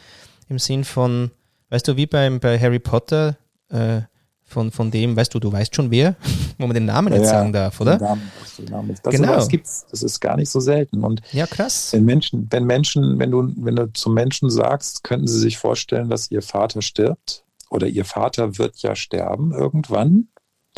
im 0.48 0.58
Sinn 0.58 0.84
von, 0.84 1.30
weißt 1.70 1.88
du, 1.88 1.96
wie 1.96 2.06
beim, 2.06 2.40
bei 2.40 2.58
Harry 2.58 2.78
Potter, 2.78 3.36
äh, 3.68 4.02
von, 4.46 4.70
von 4.70 4.90
dem, 4.90 5.16
weißt 5.16 5.34
du, 5.34 5.40
du 5.40 5.52
weißt 5.52 5.74
schon 5.74 5.90
wer, 5.90 6.16
wo 6.58 6.66
man 6.66 6.74
den 6.74 6.86
Namen 6.86 7.12
nicht 7.12 7.24
ja, 7.24 7.28
sagen 7.28 7.52
darf, 7.52 7.80
oder? 7.80 7.98
Namen, 7.98 8.94
das 9.02 9.14
genau. 9.14 9.34
Das 9.34 9.48
gibt's, 9.48 9.86
das 9.90 10.02
ist 10.02 10.20
gar 10.20 10.36
nicht 10.36 10.50
so 10.50 10.60
selten. 10.60 11.04
Und 11.04 11.20
ja, 11.32 11.46
krass. 11.46 11.92
Wenn 11.92 12.04
Menschen, 12.04 12.46
wenn 12.50 12.64
Menschen, 12.64 13.18
wenn 13.18 13.30
du, 13.30 13.52
wenn 13.56 13.76
du 13.76 13.92
zum 13.92 14.14
Menschen 14.14 14.48
sagst, 14.48 15.04
könnten 15.04 15.26
sie 15.26 15.38
sich 15.38 15.58
vorstellen, 15.58 16.08
dass 16.08 16.30
ihr 16.30 16.42
Vater 16.42 16.80
stirbt 16.80 17.44
oder 17.70 17.88
ihr 17.88 18.04
Vater 18.04 18.56
wird 18.56 18.78
ja 18.78 18.94
sterben 18.94 19.52
irgendwann, 19.52 20.28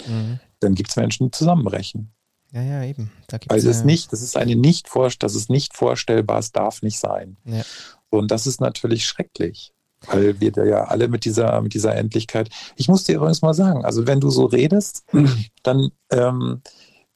mhm. 0.07 0.41
dann 0.61 0.75
gibt 0.75 0.91
es 0.91 0.97
Menschen, 0.97 1.27
die 1.27 1.31
zusammenbrechen. 1.31 2.11
Ja, 2.53 2.63
ja, 2.63 2.83
eben. 2.85 3.13
Also 3.49 3.69
es 3.69 3.79
ist 3.79 3.85
nicht, 3.85 4.11
das 4.13 4.23
ist 4.23 4.37
eine 4.37 4.57
nicht 4.57 4.89
das 5.19 5.35
ist 5.35 5.51
nicht 5.51 5.77
vorstellbar, 5.77 6.39
es 6.39 6.51
darf 6.51 6.81
nicht 6.81 6.99
sein. 6.99 7.37
Ja. 7.45 7.63
Und 8.09 8.31
das 8.31 8.47
ist 8.47 8.61
natürlich 8.61 9.05
schrecklich. 9.05 9.75
Weil 10.07 10.41
wir 10.41 10.53
da 10.53 10.65
ja 10.65 10.85
alle 10.85 11.09
mit 11.09 11.25
dieser, 11.25 11.61
mit 11.61 11.75
dieser 11.75 11.95
Endlichkeit. 11.95 12.51
Ich 12.77 12.89
muss 12.89 13.05
dir 13.05 13.17
übrigens 13.17 13.43
mal 13.43 13.55
sagen, 13.55 13.85
also 13.85 14.07
wenn 14.07 14.21
du 14.21 14.31
so 14.31 14.47
redest, 14.47 15.05
dann 15.63 15.91
ähm, 16.11 16.63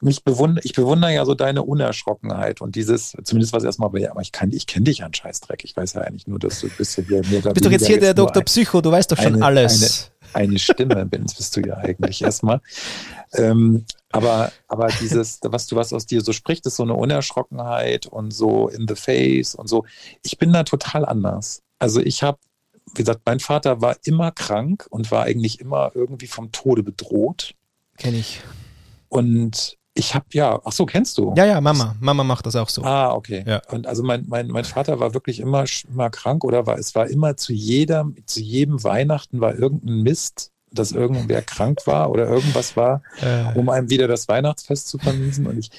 mich 0.03 0.25
bewundere, 0.25 0.65
ich 0.65 0.75
bewundere 0.75 1.15
ja 1.15 1.25
so 1.25 1.35
deine 1.35 1.63
Unerschrockenheit 1.63 2.61
und 2.61 2.75
dieses, 2.75 3.17
zumindest 3.23 3.53
was 3.53 3.63
erstmal 3.63 3.91
bei, 3.91 4.11
aber 4.11 4.21
ich 4.21 4.33
kann, 4.33 4.51
ich 4.53 4.67
kenne 4.67 4.85
dich 4.85 4.99
ja 4.99 5.05
einen 5.05 5.15
Scheißdreck. 5.15 5.65
Ich 5.65 5.77
weiß 5.77 5.95
ja 5.95 6.03
eigentlich 6.03 6.27
nur, 6.27 6.39
dass 6.39 6.61
du 6.61 6.69
bist 6.69 6.99
ja 6.99 7.05
hier 7.05 7.23
mehr 7.29 7.41
Bist 7.41 7.65
doch 7.65 7.71
jetzt 7.71 7.87
hier 7.87 8.01
der 8.01 8.15
Dr. 8.15 8.43
Psycho, 8.43 8.81
du 8.81 8.91
weißt 8.91 9.13
doch 9.13 9.17
schon 9.17 9.35
eine, 9.35 9.45
alles. 9.45 10.11
Eine, 10.33 10.47
eine 10.47 10.59
Stimme 10.59 11.07
bist 11.07 11.57
du 11.57 11.61
ja 11.61 11.77
eigentlich 11.77 12.23
erstmal. 12.23 12.61
Ähm, 13.35 13.85
aber, 14.11 14.51
aber 14.67 14.89
dieses, 15.01 15.39
was 15.43 15.67
du 15.69 15.77
was 15.77 15.93
aus 15.93 16.07
dir 16.07 16.21
so 16.21 16.33
spricht, 16.33 16.67
ist 16.67 16.77
so 16.77 16.83
eine 16.83 16.95
Unerschrockenheit 16.95 18.07
und 18.07 18.33
so 18.33 18.69
in 18.69 18.87
the 18.89 18.97
face 18.97 19.55
und 19.55 19.69
so. 19.69 19.85
Ich 20.23 20.37
bin 20.37 20.53
da 20.53 20.65
total 20.65 21.05
anders. 21.05 21.63
Also 21.79 22.01
ich 22.01 22.23
habe 22.23 22.39
wie 22.87 23.03
gesagt, 23.03 23.23
mein 23.25 23.41
Vater 23.41 23.81
war 23.81 23.97
immer 24.05 24.31
krank 24.31 24.87
und 24.91 25.11
war 25.11 25.25
eigentlich 25.25 25.61
immer 25.61 25.93
irgendwie 25.95 26.27
vom 26.27 26.53
Tode 26.53 26.83
bedroht. 26.83 27.55
Kenne 27.97 28.19
ich. 28.19 28.41
Und 29.09 29.79
ich 29.95 30.15
habe 30.15 30.25
ja, 30.33 30.61
ach 30.65 30.73
so, 30.73 30.87
kennst 30.87 31.19
du? 31.19 31.35
Ja, 31.37 31.45
ja, 31.45 31.61
Mama. 31.61 31.97
Mama 32.01 32.25
macht 32.25 32.47
das 32.47 32.57
auch 32.57 32.69
so. 32.69 32.83
Ah, 32.83 33.13
okay. 33.13 33.45
Ja. 33.47 33.61
Und 33.71 33.87
also 33.87 34.03
mein, 34.03 34.25
mein, 34.27 34.49
mein 34.49 34.65
Vater 34.65 35.01
war 35.01 35.13
wirklich 35.13 35.41
immer, 35.41 35.65
immer 35.89 36.09
krank 36.09 36.45
oder 36.45 36.67
war, 36.67 36.79
es 36.79 36.95
war 36.95 37.09
immer 37.09 37.37
zu 37.37 37.53
jeder, 37.53 38.09
zu 38.25 38.41
jedem 38.41 38.83
Weihnachten 38.85 39.41
war 39.41 39.55
irgendein 39.55 40.03
Mist, 40.03 40.51
dass 40.71 40.93
irgendwer 40.93 41.43
krank 41.43 41.81
war 41.87 42.11
oder 42.11 42.27
irgendwas 42.27 42.77
war, 42.77 43.03
äh. 43.21 43.59
um 43.59 43.69
einem 43.69 43.91
wieder 43.91 44.09
das 44.09 44.29
Weihnachtsfest 44.29 44.89
zu 44.89 44.97
vermiesen. 44.97 45.47
Und 45.47 45.59
ich, 45.59 45.71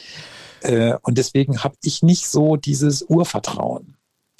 äh, 0.61 0.95
und 1.01 1.17
deswegen 1.17 1.63
habe 1.63 1.75
ich 1.81 2.03
nicht 2.03 2.27
so 2.27 2.55
dieses 2.55 3.01
Urvertrauen. 3.01 3.95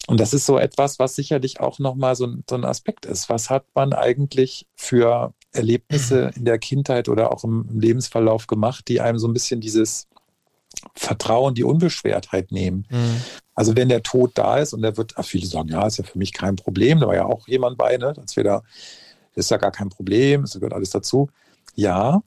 Und 0.08 0.20
das 0.20 0.34
ist 0.34 0.46
so 0.46 0.58
etwas, 0.58 1.00
was 1.00 1.16
sicherlich 1.16 1.60
auch 1.60 1.80
nochmal 1.80 2.16
so, 2.16 2.28
so 2.50 2.56
ein 2.56 2.66
Aspekt 2.66 3.06
ist. 3.06 3.30
Was 3.30 3.50
hat 3.50 3.66
man 3.74 3.94
eigentlich 3.94 4.68
für 4.76 5.34
Erlebnisse 5.54 6.32
in 6.36 6.46
der 6.46 6.60
Kindheit 6.60 7.08
oder 7.08 7.32
auch 7.32 7.44
im, 7.44 7.68
im 7.70 7.80
Lebensverlauf 7.80 8.48
gemacht, 8.48 8.88
die 8.88 9.00
einem 9.00 9.20
so 9.20 9.28
ein 9.28 9.34
bisschen 9.34 9.62
dieses 9.62 10.08
Vertrauen, 10.96 11.54
die 11.54 11.64
Unbeschwertheit 11.64 12.52
nehmen. 12.52 12.86
Mhm. 12.90 13.22
Also 13.56 13.76
wenn 13.76 13.90
der 13.90 14.04
Tod 14.04 14.32
da 14.36 14.58
ist 14.58 14.74
und 14.74 14.82
der 14.82 14.98
wird, 14.98 15.14
ach, 15.18 15.26
viele 15.26 15.46
sagen, 15.46 15.70
ja, 15.70 15.86
ist 15.86 15.98
ja 15.98 16.04
für 16.04 16.18
mich 16.18 16.34
kein 16.34 16.56
Problem, 16.56 17.00
da 17.00 17.08
war 17.08 17.16
ja 17.16 17.26
auch 17.26 17.48
jemand 17.48 17.78
bei, 17.78 17.98
ne, 17.98 18.14
als 18.18 18.36
wir 18.36 18.44
da, 18.44 18.64
ist 19.36 19.52
ja 19.52 19.58
gar 19.58 19.72
kein 19.72 19.90
Problem, 19.90 20.44
es 20.44 20.54
gehört 20.54 20.74
alles 20.74 20.90
dazu. 20.90 21.30
Ja, 21.76 22.22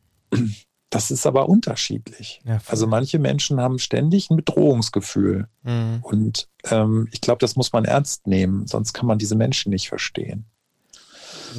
das 0.96 1.10
ist 1.10 1.26
aber 1.26 1.50
unterschiedlich. 1.50 2.40
Ja, 2.46 2.58
also 2.68 2.86
manche 2.86 3.18
Menschen 3.18 3.60
haben 3.60 3.78
ständig 3.78 4.30
ein 4.30 4.36
Bedrohungsgefühl. 4.36 5.46
Mhm. 5.62 5.98
Und 6.00 6.48
ähm, 6.70 7.06
ich 7.12 7.20
glaube, 7.20 7.38
das 7.40 7.54
muss 7.54 7.70
man 7.74 7.84
ernst 7.84 8.26
nehmen, 8.26 8.66
sonst 8.66 8.94
kann 8.94 9.04
man 9.04 9.18
diese 9.18 9.34
Menschen 9.34 9.68
nicht 9.68 9.90
verstehen. 9.90 10.46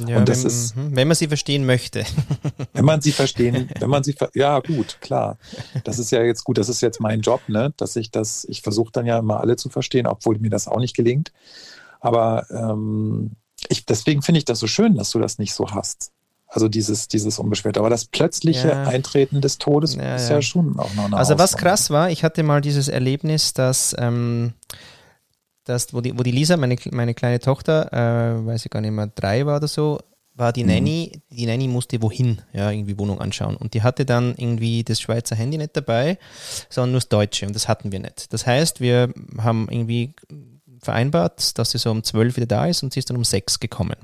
Ja, 0.08 0.18
und 0.18 0.28
das 0.28 0.40
wenn, 0.40 0.46
ist, 0.48 0.76
mhm, 0.76 0.96
wenn 0.96 1.06
man 1.06 1.16
sie 1.16 1.28
verstehen 1.28 1.64
möchte. 1.66 2.04
wenn 2.72 2.84
man 2.84 3.00
sie 3.00 3.12
verstehen, 3.12 3.70
wenn 3.78 3.88
man 3.88 4.02
sie, 4.02 4.16
ja 4.34 4.58
gut, 4.58 4.98
klar. 5.00 5.38
Das 5.84 6.00
ist 6.00 6.10
ja 6.10 6.20
jetzt 6.24 6.42
gut, 6.42 6.58
das 6.58 6.68
ist 6.68 6.80
jetzt 6.80 7.00
mein 7.00 7.20
Job, 7.20 7.40
ne, 7.46 7.72
dass 7.76 7.94
ich 7.94 8.10
das, 8.10 8.44
ich 8.48 8.62
versuche 8.62 8.90
dann 8.90 9.06
ja 9.06 9.20
immer 9.20 9.38
alle 9.38 9.54
zu 9.54 9.68
verstehen, 9.68 10.08
obwohl 10.08 10.40
mir 10.40 10.50
das 10.50 10.66
auch 10.66 10.80
nicht 10.80 10.96
gelingt. 10.96 11.32
Aber 12.00 12.44
ähm, 12.50 13.36
ich, 13.68 13.86
deswegen 13.86 14.20
finde 14.22 14.38
ich 14.38 14.46
das 14.46 14.58
so 14.58 14.66
schön, 14.66 14.96
dass 14.96 15.10
du 15.10 15.20
das 15.20 15.38
nicht 15.38 15.54
so 15.54 15.70
hast. 15.70 16.10
Also 16.48 16.68
dieses, 16.68 17.08
dieses 17.08 17.38
unbeschwerte. 17.38 17.78
Aber 17.78 17.90
das 17.90 18.06
plötzliche 18.06 18.68
ja. 18.68 18.84
Eintreten 18.84 19.42
des 19.42 19.58
Todes 19.58 19.94
ja, 19.96 20.16
ist 20.16 20.30
ja, 20.30 20.36
ja, 20.36 20.42
schon 20.42 20.78
auch 20.78 20.92
noch 20.94 21.04
eine 21.04 21.16
Also 21.16 21.38
was 21.38 21.56
krass 21.56 21.90
war, 21.90 22.10
ich 22.10 22.24
hatte 22.24 22.42
mal 22.42 22.62
dieses 22.62 22.88
Erlebnis, 22.88 23.52
dass, 23.52 23.94
ähm, 23.98 24.54
dass 25.64 25.92
wo, 25.92 26.00
die, 26.00 26.18
wo 26.18 26.22
die 26.22 26.30
Lisa, 26.30 26.56
meine, 26.56 26.76
meine 26.90 27.12
kleine 27.12 27.38
Tochter, 27.38 27.92
äh, 27.92 28.46
weiß 28.46 28.64
ich 28.64 28.70
gar 28.70 28.80
nicht 28.80 28.92
mehr, 28.92 29.08
drei 29.08 29.44
war 29.44 29.58
oder 29.58 29.68
so, 29.68 29.98
war 30.38 30.52
die 30.52 30.62
mhm. 30.62 30.70
Nanny, 30.70 31.22
die 31.28 31.44
Nanny 31.44 31.68
musste 31.68 32.00
wohin, 32.00 32.40
ja, 32.54 32.70
irgendwie 32.70 32.98
Wohnung 32.98 33.20
anschauen. 33.20 33.56
Und 33.56 33.74
die 33.74 33.82
hatte 33.82 34.06
dann 34.06 34.34
irgendwie 34.36 34.84
das 34.84 35.00
Schweizer 35.00 35.36
Handy 35.36 35.58
nicht 35.58 35.76
dabei, 35.76 36.16
sondern 36.70 36.92
nur 36.92 37.00
das 37.00 37.08
Deutsche. 37.10 37.46
Und 37.46 37.54
das 37.54 37.68
hatten 37.68 37.92
wir 37.92 37.98
nicht. 37.98 38.32
Das 38.32 38.46
heißt, 38.46 38.80
wir 38.80 39.12
haben 39.36 39.68
irgendwie 39.68 40.14
vereinbart, 40.80 41.58
dass 41.58 41.72
sie 41.72 41.78
so 41.78 41.90
um 41.90 42.04
zwölf 42.04 42.36
wieder 42.36 42.46
da 42.46 42.66
ist 42.66 42.82
und 42.82 42.92
sie 42.92 43.00
ist 43.00 43.10
dann 43.10 43.16
um 43.16 43.24
sechs 43.24 43.60
gekommen. 43.60 43.96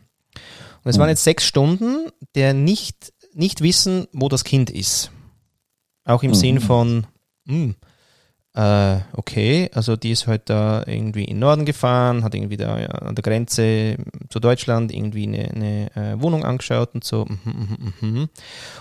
Und 0.84 0.90
es 0.90 0.98
waren 0.98 1.08
jetzt 1.08 1.24
sechs 1.24 1.44
Stunden, 1.44 2.10
der 2.34 2.52
nicht, 2.52 3.12
nicht 3.32 3.62
wissen, 3.62 4.06
wo 4.12 4.28
das 4.28 4.44
Kind 4.44 4.70
ist. 4.70 5.10
Auch 6.04 6.22
im 6.22 6.30
mhm. 6.30 6.34
Sinn 6.34 6.60
von, 6.60 7.06
mh, 7.46 7.54
hm, 7.54 7.74
äh, 8.56 9.00
okay, 9.14 9.68
also 9.74 9.96
die 9.96 10.12
ist 10.12 10.28
heute 10.28 10.54
halt 10.54 10.84
da 10.86 10.92
irgendwie 10.92 11.24
in 11.24 11.36
den 11.36 11.38
Norden 11.40 11.64
gefahren, 11.64 12.22
hat 12.22 12.36
irgendwie 12.36 12.56
da 12.56 12.78
ja, 12.78 12.86
an 12.86 13.16
der 13.16 13.22
Grenze 13.22 13.96
zu 14.28 14.38
Deutschland 14.38 14.94
irgendwie 14.94 15.26
eine, 15.26 15.50
eine 15.50 15.96
äh, 15.96 16.22
Wohnung 16.22 16.44
angeschaut 16.44 16.90
und 16.94 17.02
so. 17.02 17.24
Mhm, 17.24 17.92
mhm, 18.00 18.08
mhm. 18.08 18.28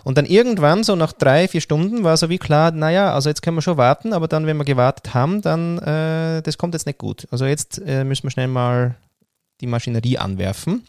Und 0.03 0.17
dann 0.19 0.25
irgendwann, 0.25 0.83
so 0.83 0.95
nach 0.95 1.11
drei, 1.11 1.47
vier 1.47 1.61
Stunden, 1.61 2.03
war 2.03 2.17
so 2.17 2.29
wie 2.29 2.37
klar, 2.37 2.71
naja, 2.71 3.13
also 3.13 3.29
jetzt 3.29 3.41
können 3.41 3.57
wir 3.57 3.61
schon 3.61 3.77
warten, 3.77 4.13
aber 4.13 4.27
dann, 4.27 4.45
wenn 4.45 4.57
wir 4.57 4.65
gewartet 4.65 5.15
haben, 5.15 5.41
dann, 5.41 5.79
äh, 5.79 6.43
das 6.43 6.59
kommt 6.59 6.75
jetzt 6.75 6.85
nicht 6.85 6.99
gut. 6.99 7.27
Also 7.31 7.45
jetzt 7.45 7.81
äh, 7.83 8.03
müssen 8.03 8.23
wir 8.23 8.31
schnell 8.31 8.49
mal 8.49 8.95
die 9.63 9.67
Maschinerie 9.67 10.17
anwerfen. 10.17 10.83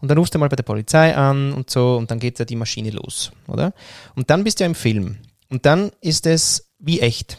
Und 0.00 0.08
dann 0.10 0.18
rufst 0.18 0.34
du 0.34 0.38
mal 0.38 0.48
bei 0.48 0.56
der 0.56 0.64
Polizei 0.64 1.16
an 1.16 1.52
und 1.52 1.70
so 1.70 1.96
und 1.96 2.10
dann 2.10 2.18
geht 2.18 2.38
ja 2.38 2.44
die 2.44 2.56
Maschine 2.56 2.90
los, 2.90 3.32
oder? 3.46 3.72
Und 4.14 4.28
dann 4.28 4.44
bist 4.44 4.60
du 4.60 4.64
ja 4.64 4.66
im 4.66 4.74
Film. 4.74 5.16
Und 5.48 5.64
dann 5.64 5.92
ist 6.00 6.26
es 6.26 6.68
wie 6.78 7.00
echt. 7.00 7.38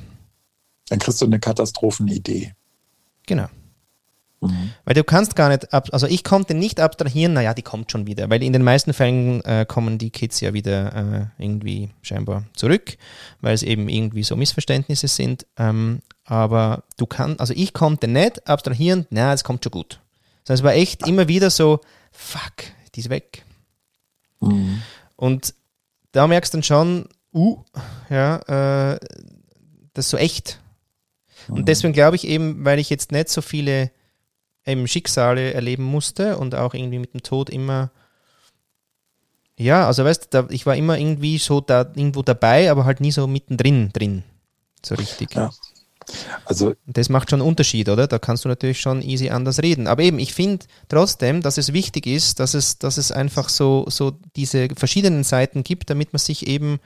Dann 0.89 0.99
kriegst 0.99 1.21
du 1.21 1.25
eine 1.25 1.39
Katastrophenidee. 1.39 2.53
Genau. 3.25 3.47
Mhm. 4.39 4.71
Weil 4.85 4.95
du 4.95 5.03
kannst 5.03 5.35
gar 5.35 5.49
nicht, 5.49 5.73
ab, 5.73 5.89
also 5.91 6.07
ich 6.07 6.23
konnte 6.23 6.53
nicht 6.53 6.79
abstrahieren, 6.79 7.33
naja, 7.33 7.53
die 7.53 7.63
kommt 7.63 7.91
schon 7.91 8.07
wieder, 8.07 8.29
weil 8.29 8.43
in 8.43 8.53
den 8.53 8.63
meisten 8.63 8.93
Fällen 8.93 9.43
äh, 9.43 9.65
kommen 9.67 9.97
die 9.97 10.11
Kids 10.11 10.39
ja 10.39 10.53
wieder 10.53 10.95
äh, 10.95 11.43
irgendwie 11.43 11.89
scheinbar 12.01 12.43
zurück, 12.55 12.97
weil 13.41 13.53
es 13.53 13.63
eben 13.63 13.89
irgendwie 13.89 14.23
so 14.23 14.35
Missverständnisse 14.35 15.07
sind. 15.07 15.45
Ähm, 15.57 16.01
aber 16.23 16.83
du 16.97 17.05
kannst, 17.05 17.39
also 17.39 17.53
ich 17.55 17.73
konnte 17.73 18.07
nicht 18.07 18.47
abstrahieren, 18.47 19.07
naja, 19.09 19.33
es 19.33 19.43
kommt 19.43 19.63
schon 19.63 19.71
gut. 19.71 19.99
Sondern 20.47 20.61
es 20.61 20.63
war 20.63 20.75
echt 20.75 21.05
immer 21.05 21.27
wieder 21.27 21.49
so, 21.49 21.81
fuck, 22.09 22.53
die 22.95 23.01
ist 23.01 23.09
weg. 23.09 23.43
Mhm. 24.39 24.81
Und 25.17 25.53
da 26.13 26.25
merkst 26.25 26.53
du 26.53 26.57
dann 26.57 26.63
schon, 26.63 27.09
uh, 27.33 27.57
ja, 28.09 28.37
äh, 28.93 28.97
das 29.93 30.05
ist 30.05 30.11
so 30.11 30.17
echt. 30.17 30.61
Und 31.49 31.59
mhm. 31.59 31.65
deswegen 31.65 31.91
glaube 31.91 32.15
ich 32.15 32.25
eben, 32.25 32.63
weil 32.63 32.79
ich 32.79 32.89
jetzt 32.89 33.11
nicht 33.11 33.27
so 33.27 33.41
viele 33.41 33.91
eben 34.65 34.87
Schicksale 34.87 35.53
erleben 35.53 35.83
musste 35.83 36.37
und 36.37 36.55
auch 36.55 36.73
irgendwie 36.73 36.99
mit 36.99 37.13
dem 37.13 37.23
Tod 37.23 37.49
immer, 37.49 37.91
ja, 39.57 39.85
also 39.85 40.05
weißt 40.05 40.33
du, 40.33 40.47
ich 40.49 40.65
war 40.65 40.77
immer 40.77 40.97
irgendwie 40.97 41.39
so 41.39 41.59
da 41.59 41.81
irgendwo 41.81 42.21
dabei, 42.21 42.71
aber 42.71 42.85
halt 42.85 43.01
nie 43.01 43.11
so 43.11 43.27
mittendrin 43.27 43.91
drin, 43.91 44.23
so 44.81 44.95
richtig. 44.95 45.35
Ja. 45.35 45.51
Also 46.45 46.73
das 46.85 47.09
macht 47.09 47.29
schon 47.29 47.41
einen 47.41 47.49
Unterschied, 47.49 47.89
oder? 47.89 48.07
Da 48.07 48.19
kannst 48.19 48.45
du 48.45 48.49
natürlich 48.49 48.79
schon 48.79 49.01
easy 49.01 49.29
anders 49.29 49.61
reden. 49.61 49.87
Aber 49.87 50.03
eben, 50.03 50.19
ich 50.19 50.33
finde 50.33 50.65
trotzdem, 50.87 51.41
dass 51.41 51.57
es 51.57 51.73
wichtig 51.73 52.07
ist, 52.07 52.39
dass 52.39 52.53
es, 52.53 52.79
dass 52.79 52.97
es 52.97 53.11
einfach 53.11 53.49
so, 53.49 53.85
so 53.89 54.13
diese 54.35 54.69
verschiedenen 54.75 55.23
Seiten 55.23 55.63
gibt, 55.63 55.89
damit 55.89 56.13
man 56.13 56.19
sich 56.19 56.47
eben 56.47 56.79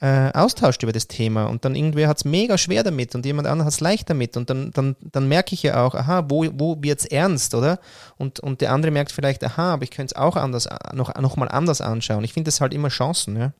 äh, 0.00 0.30
austauscht 0.32 0.82
über 0.82 0.92
das 0.92 1.08
Thema 1.08 1.44
und 1.44 1.64
dann 1.64 1.74
irgendwer 1.74 2.08
hat 2.08 2.16
es 2.16 2.24
mega 2.24 2.56
schwer 2.56 2.82
damit 2.82 3.14
und 3.14 3.26
jemand 3.26 3.46
anderes 3.46 3.66
hat 3.66 3.74
es 3.74 3.80
leicht 3.80 4.08
damit 4.08 4.36
und 4.36 4.48
dann, 4.48 4.70
dann, 4.70 4.96
dann 5.00 5.28
merke 5.28 5.54
ich 5.54 5.62
ja 5.62 5.84
auch, 5.84 5.94
aha, 5.94 6.24
wo, 6.28 6.46
wo 6.54 6.78
wird 6.80 7.00
es 7.00 7.04
ernst, 7.04 7.54
oder? 7.54 7.78
Und, 8.16 8.40
und 8.40 8.62
der 8.62 8.72
andere 8.72 8.92
merkt 8.92 9.12
vielleicht, 9.12 9.44
aha, 9.44 9.74
aber 9.74 9.82
ich 9.82 9.90
könnte 9.90 10.14
es 10.14 10.18
auch 10.18 10.36
anders, 10.36 10.68
noch, 10.94 11.14
noch 11.16 11.36
mal 11.36 11.48
anders 11.48 11.82
anschauen. 11.82 12.24
Ich 12.24 12.32
finde 12.32 12.48
das 12.48 12.62
halt 12.62 12.72
immer 12.72 12.88
Chancen, 12.88 13.36
ja. 13.36 13.52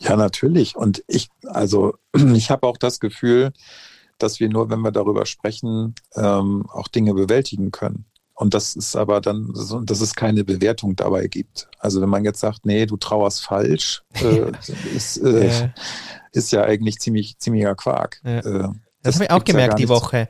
Ja, 0.00 0.16
natürlich. 0.16 0.76
Und 0.76 1.04
ich, 1.06 1.28
also 1.46 1.94
ich 2.34 2.50
habe 2.50 2.66
auch 2.66 2.76
das 2.76 3.00
Gefühl, 3.00 3.52
dass 4.18 4.40
wir 4.40 4.48
nur, 4.48 4.70
wenn 4.70 4.80
wir 4.80 4.92
darüber 4.92 5.26
sprechen, 5.26 5.94
ähm, 6.14 6.66
auch 6.70 6.88
Dinge 6.88 7.14
bewältigen 7.14 7.70
können. 7.70 8.06
Und 8.34 8.54
das 8.54 8.74
ist 8.74 8.96
aber 8.96 9.20
dann, 9.20 9.52
dass 9.84 10.00
es 10.00 10.14
keine 10.14 10.42
Bewertung 10.44 10.96
dabei 10.96 11.26
gibt. 11.26 11.68
Also 11.78 12.00
wenn 12.00 12.08
man 12.08 12.24
jetzt 12.24 12.40
sagt, 12.40 12.64
nee, 12.64 12.86
du 12.86 12.96
trauerst 12.96 13.44
falsch, 13.44 14.02
äh, 14.14 14.50
ist, 14.94 15.18
äh, 15.18 15.48
ja. 15.48 15.74
ist 16.32 16.50
ja 16.50 16.64
eigentlich 16.64 16.98
ziemlich, 16.98 17.38
ziemlicher 17.38 17.74
Quark. 17.74 18.20
Ja. 18.24 18.38
Äh, 18.38 18.42
das, 18.42 18.72
das 19.02 19.14
habe 19.16 19.24
ich 19.24 19.30
auch 19.30 19.44
gemerkt 19.44 19.74
ja 19.74 19.76
die 19.76 19.88
Woche. 19.88 20.28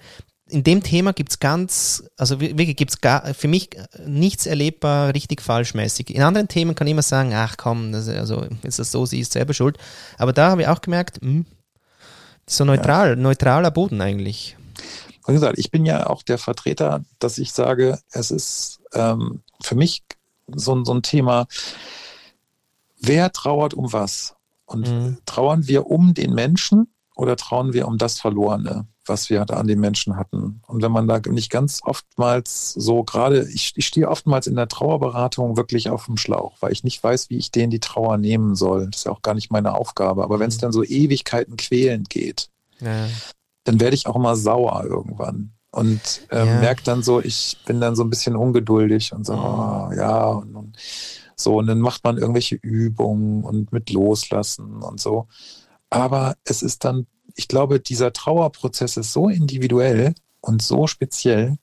In 0.53 0.65
dem 0.65 0.83
Thema 0.83 1.15
gibt 1.15 1.31
es 1.31 1.41
ganz, 1.41 2.05
also 2.19 2.39
wirklich 2.39 2.77
gibt 2.77 2.93
es 2.93 3.37
für 3.37 3.49
mich 3.49 3.71
nichts 4.05 4.45
erlebbar 4.45 5.15
richtig 5.15 5.41
falschmäßig. 5.41 6.15
In 6.15 6.23
anderen 6.23 6.47
Themen 6.47 6.75
kann 6.75 6.87
ich 6.87 6.91
immer 6.91 7.01
sagen, 7.01 7.33
ach 7.33 7.57
komm, 7.57 7.91
das, 7.93 8.07
also, 8.07 8.45
es 8.63 8.77
das 8.77 8.93
so 8.93 9.07
siehst, 9.07 9.33
selber 9.33 9.55
schuld. 9.55 9.79
Aber 10.19 10.35
da 10.35 10.51
habe 10.51 10.63
ich 10.63 10.69
auch 10.69 10.83
gemerkt, 10.83 11.23
mh, 11.23 11.31
hm, 11.31 11.47
so 12.47 12.65
neutral, 12.67 13.17
neutraler 13.17 13.71
Boden 13.71 14.03
eigentlich. 14.03 14.57
Wie 15.27 15.33
gesagt, 15.33 15.59
ich 15.59 15.71
bin 15.71 15.87
ja 15.87 16.07
auch 16.09 16.23
der 16.23 16.37
Vertreter, 16.37 17.03
dass 17.19 17.39
ich 17.39 17.53
sage, 17.53 17.99
es 18.11 18.31
ist 18.31 18.81
ähm, 18.93 19.41
für 19.63 19.75
mich 19.75 20.03
so, 20.49 20.85
so 20.85 20.93
ein 20.93 21.03
Thema, 21.03 21.47
wer 23.01 23.33
trauert 23.33 23.73
um 23.73 23.91
was? 23.93 24.35
Und 24.67 24.89
mhm. 24.89 25.19
trauern 25.25 25.67
wir 25.67 25.87
um 25.87 26.13
den 26.13 26.35
Menschen 26.35 26.93
oder 27.15 27.37
trauern 27.37 27.73
wir 27.73 27.87
um 27.87 27.99
das 27.99 28.21
Verlorene, 28.21 28.87
was 29.07 29.31
wir 29.31 29.45
da 29.45 29.57
an 29.57 29.67
den 29.67 29.81
Menschen 29.81 30.17
hatten? 30.17 30.63
Und 30.67 30.83
wenn 30.83 30.93
man 30.93 31.09
da 31.09 31.21
nicht 31.29 31.51
ganz 31.51 31.81
oftmals 31.83 32.73
so 32.73 33.03
gerade, 33.05 33.49
ich, 33.49 33.73
ich 33.77 33.87
stehe 33.87 34.09
oftmals 34.09 34.47
in 34.47 34.57
der 34.57 34.69
Trauerberatung 34.69 35.57
wirklich 35.57 35.91
auf 35.91 36.07
dem 36.07 36.17
Schlauch, 36.17 36.57
weil 36.61 36.73
ich 36.73 36.85
nicht 36.85 37.03
weiß, 37.03 37.31
wie 37.31 37.37
ich 37.37 37.51
denen 37.51 37.71
die 37.71 37.81
Trauer 37.81 38.19
nehmen 38.19 38.55
soll. 38.55 38.87
Das 38.87 39.01
ist 39.01 39.05
ja 39.05 39.13
auch 39.13 39.23
gar 39.23 39.35
nicht 39.35 39.51
meine 39.51 39.75
Aufgabe. 39.75 40.25
Aber 40.25 40.39
wenn 40.39 40.49
es 40.49 40.57
mhm. 40.57 40.61
dann 40.61 40.73
so 40.73 40.85
Ewigkeiten 40.85 41.57
quälend 41.57 42.11
geht, 42.11 42.49
ja 42.81 43.09
dann 43.65 43.81
werde 43.81 43.95
ich 43.95 44.07
auch 44.07 44.17
immer 44.17 44.37
sauer 44.37 44.85
irgendwann 44.85 45.53
und 45.71 46.27
ähm, 46.31 46.47
ja. 46.47 46.61
merke 46.61 46.83
dann 46.85 47.03
so, 47.03 47.21
ich 47.21 47.57
bin 47.65 47.81
dann 47.81 47.97
so 47.97 48.03
ein 48.03 48.11
bisschen 48.11 48.37
ungeduldig 48.37 49.13
und 49.13 49.25
so, 49.25 49.35
oh, 49.35 49.91
ja, 49.95 50.27
und, 50.27 50.55
und, 50.55 50.77
so, 51.37 51.57
und 51.57 51.67
dann 51.67 51.81
macht 51.81 52.05
man 52.05 52.19
irgendwelche 52.19 52.57
Übungen 52.57 53.45
und 53.45 53.73
mit 53.73 53.91
Loslassen 53.91 54.83
und 54.83 55.01
so. 55.01 55.29
Aber 55.91 56.37
es 56.45 56.63
ist 56.63 56.85
dann, 56.85 57.07
ich 57.35 57.49
glaube, 57.49 57.81
dieser 57.81 58.13
Trauerprozess 58.13 58.97
ist 58.97 59.13
so 59.13 59.29
individuell 59.29 60.15
und 60.41 60.63
so 60.63 60.87
speziell, 60.87 61.57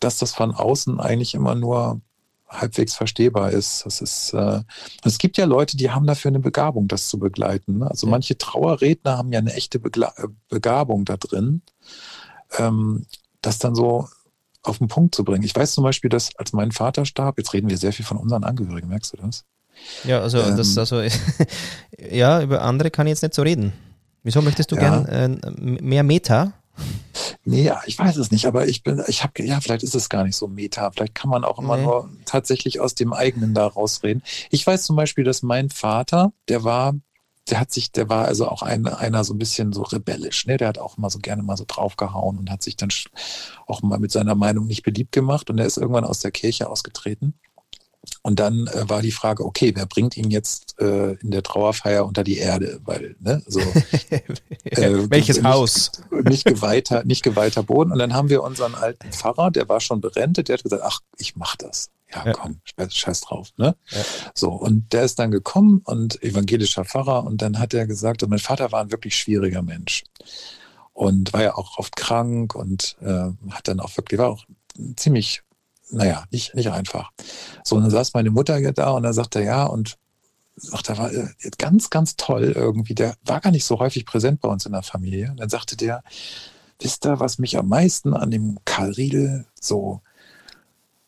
dass 0.00 0.18
das 0.18 0.34
von 0.34 0.52
außen 0.52 1.00
eigentlich 1.00 1.34
immer 1.34 1.54
nur 1.54 2.00
halbwegs 2.48 2.94
verstehbar 2.94 3.50
ist. 3.50 3.84
Das 3.84 4.00
ist, 4.00 4.32
äh, 4.32 4.62
es 5.04 5.18
gibt 5.18 5.36
ja 5.36 5.44
Leute, 5.44 5.76
die 5.76 5.90
haben 5.90 6.06
dafür 6.06 6.30
eine 6.30 6.40
Begabung, 6.40 6.88
das 6.88 7.08
zu 7.08 7.18
begleiten. 7.18 7.78
Ne? 7.78 7.90
Also 7.90 8.06
ja. 8.06 8.10
manche 8.10 8.38
Trauerredner 8.38 9.18
haben 9.18 9.32
ja 9.32 9.38
eine 9.38 9.52
echte 9.52 9.78
Begla 9.78 10.12
äh, 10.16 10.28
Begabung 10.48 11.04
da 11.04 11.16
drin, 11.16 11.62
ähm, 12.58 13.06
das 13.42 13.58
dann 13.58 13.74
so 13.74 14.08
auf 14.62 14.78
den 14.78 14.88
Punkt 14.88 15.14
zu 15.14 15.24
bringen. 15.24 15.44
Ich 15.44 15.54
weiß 15.54 15.72
zum 15.72 15.84
Beispiel, 15.84 16.10
dass 16.10 16.34
als 16.36 16.52
mein 16.52 16.72
Vater 16.72 17.04
starb, 17.04 17.38
jetzt 17.38 17.52
reden 17.52 17.68
wir 17.68 17.78
sehr 17.78 17.92
viel 17.92 18.04
von 18.04 18.16
unseren 18.16 18.44
Angehörigen, 18.44 18.88
merkst 18.88 19.12
du 19.12 19.18
das? 19.18 19.44
Ja, 20.04 20.20
also 20.20 20.38
ähm, 20.38 20.56
das, 20.56 20.76
also 20.76 21.02
ja, 22.10 22.42
über 22.42 22.62
andere 22.62 22.90
kann 22.90 23.06
ich 23.06 23.12
jetzt 23.12 23.22
nicht 23.22 23.34
so 23.34 23.42
reden. 23.42 23.72
Wieso 24.28 24.42
möchtest 24.42 24.70
du 24.70 24.76
ja. 24.76 25.00
gern 25.00 25.40
äh, 25.40 25.80
mehr 25.82 26.02
Meta? 26.02 26.52
Nee, 27.46 27.72
ich 27.86 27.98
weiß 27.98 28.18
es 28.18 28.30
nicht, 28.30 28.44
aber 28.44 28.68
ich 28.68 28.82
bin, 28.82 29.02
ich 29.06 29.22
habe, 29.22 29.42
ja, 29.42 29.58
vielleicht 29.62 29.82
ist 29.82 29.94
es 29.94 30.10
gar 30.10 30.22
nicht 30.24 30.36
so 30.36 30.48
meta. 30.48 30.90
Vielleicht 30.90 31.14
kann 31.14 31.30
man 31.30 31.44
auch 31.44 31.58
immer 31.58 31.78
nee. 31.78 31.84
nur 31.84 32.10
tatsächlich 32.26 32.78
aus 32.78 32.94
dem 32.94 33.14
eigenen 33.14 33.54
da 33.54 33.66
rausreden. 33.66 34.22
Ich 34.50 34.66
weiß 34.66 34.82
zum 34.82 34.96
Beispiel, 34.96 35.24
dass 35.24 35.42
mein 35.42 35.70
Vater, 35.70 36.34
der 36.48 36.62
war, 36.62 36.94
der 37.48 37.58
hat 37.58 37.72
sich, 37.72 37.90
der 37.90 38.10
war 38.10 38.26
also 38.26 38.46
auch 38.46 38.60
ein, 38.60 38.86
einer 38.86 39.24
so 39.24 39.32
ein 39.32 39.38
bisschen 39.38 39.72
so 39.72 39.80
rebellisch, 39.80 40.46
ne? 40.46 40.58
Der 40.58 40.68
hat 40.68 40.78
auch 40.78 40.98
immer 40.98 41.08
so 41.08 41.20
gerne 41.20 41.42
mal 41.42 41.56
so 41.56 41.64
draufgehauen 41.66 42.36
und 42.36 42.50
hat 42.50 42.62
sich 42.62 42.76
dann 42.76 42.90
auch 43.66 43.80
mal 43.80 43.98
mit 43.98 44.12
seiner 44.12 44.34
Meinung 44.34 44.66
nicht 44.66 44.82
beliebt 44.82 45.12
gemacht 45.12 45.48
und 45.48 45.58
er 45.58 45.64
ist 45.64 45.78
irgendwann 45.78 46.04
aus 46.04 46.18
der 46.18 46.32
Kirche 46.32 46.68
ausgetreten. 46.68 47.32
Und 48.22 48.40
dann 48.40 48.66
äh, 48.68 48.88
war 48.88 49.02
die 49.02 49.12
Frage, 49.12 49.44
okay, 49.44 49.72
wer 49.74 49.86
bringt 49.86 50.16
ihn 50.16 50.30
jetzt 50.30 50.78
äh, 50.80 51.12
in 51.14 51.30
der 51.30 51.42
Trauerfeier 51.42 52.06
unter 52.06 52.24
die 52.24 52.38
Erde? 52.38 52.80
Weil, 52.84 53.16
ne, 53.20 53.42
so 53.46 53.60
äh, 54.64 55.10
welches 55.10 55.36
nicht, 55.36 55.46
Haus? 55.46 55.92
Nicht 56.10 56.44
geweihter, 56.44 57.04
nicht 57.04 57.22
geweihter 57.22 57.62
Boden. 57.62 57.92
Und 57.92 57.98
dann 57.98 58.14
haben 58.14 58.28
wir 58.28 58.42
unseren 58.42 58.74
alten 58.74 59.12
Pfarrer, 59.12 59.50
der 59.50 59.68
war 59.68 59.80
schon 59.80 60.00
berentet, 60.00 60.48
der 60.48 60.54
hat 60.54 60.62
gesagt, 60.62 60.82
ach, 60.84 61.00
ich 61.18 61.36
mach 61.36 61.56
das. 61.56 61.90
Ja, 62.14 62.24
ja. 62.24 62.32
komm, 62.32 62.60
scheiß, 62.64 62.94
scheiß 62.94 63.20
drauf. 63.22 63.48
Ne? 63.56 63.76
Ja. 63.90 64.02
So, 64.34 64.50
und 64.50 64.92
der 64.92 65.04
ist 65.04 65.18
dann 65.18 65.30
gekommen 65.30 65.82
und 65.84 66.22
evangelischer 66.22 66.84
Pfarrer 66.84 67.24
und 67.24 67.42
dann 67.42 67.58
hat 67.58 67.74
er 67.74 67.86
gesagt, 67.86 68.22
und 68.22 68.30
mein 68.30 68.38
Vater 68.38 68.72
war 68.72 68.80
ein 68.80 68.90
wirklich 68.90 69.16
schwieriger 69.16 69.62
Mensch 69.62 70.04
und 70.94 71.32
war 71.32 71.42
ja 71.42 71.54
auch 71.54 71.78
oft 71.78 71.96
krank 71.96 72.54
und 72.54 72.96
äh, 73.02 73.30
hat 73.50 73.68
dann 73.68 73.80
auch 73.80 73.96
wirklich, 73.96 74.18
war 74.18 74.30
auch 74.30 74.44
ziemlich, 74.96 75.42
naja, 75.90 76.24
nicht, 76.30 76.54
nicht 76.54 76.70
einfach. 76.70 77.10
So, 77.64 77.76
und 77.76 77.82
dann 77.82 77.90
saß 77.90 78.14
meine 78.14 78.30
Mutter 78.30 78.60
da 78.72 78.90
und 78.90 79.02
dann 79.02 79.12
sagte 79.12 79.40
er, 79.40 79.44
ja, 79.44 79.64
und 79.64 79.98
ach, 80.72 80.82
der 80.82 80.98
war 80.98 81.12
äh, 81.12 81.28
ganz, 81.58 81.90
ganz 81.90 82.16
toll 82.16 82.52
irgendwie. 82.54 82.94
Der 82.94 83.16
war 83.24 83.40
gar 83.40 83.50
nicht 83.50 83.64
so 83.64 83.78
häufig 83.78 84.06
präsent 84.06 84.40
bei 84.40 84.48
uns 84.48 84.66
in 84.66 84.72
der 84.72 84.82
Familie. 84.82 85.30
Und 85.30 85.40
dann 85.40 85.48
sagte 85.48 85.76
der, 85.76 86.02
wisst 86.80 87.06
ihr, 87.06 87.20
was 87.20 87.38
mich 87.38 87.58
am 87.58 87.68
meisten 87.68 88.14
an 88.14 88.30
dem 88.30 88.58
Karl 88.64 88.92
Riedel 88.92 89.46
so 89.60 90.00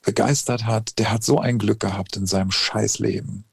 begeistert 0.03 0.67
hat? 0.67 0.99
Der 0.99 1.11
hat 1.11 1.25
so 1.25 1.39
ein 1.39 1.59
Glück 1.59 1.81
gehabt 1.81 2.17
in 2.17 2.27
seinem 2.27 2.51
Scheißleben. 2.51 3.45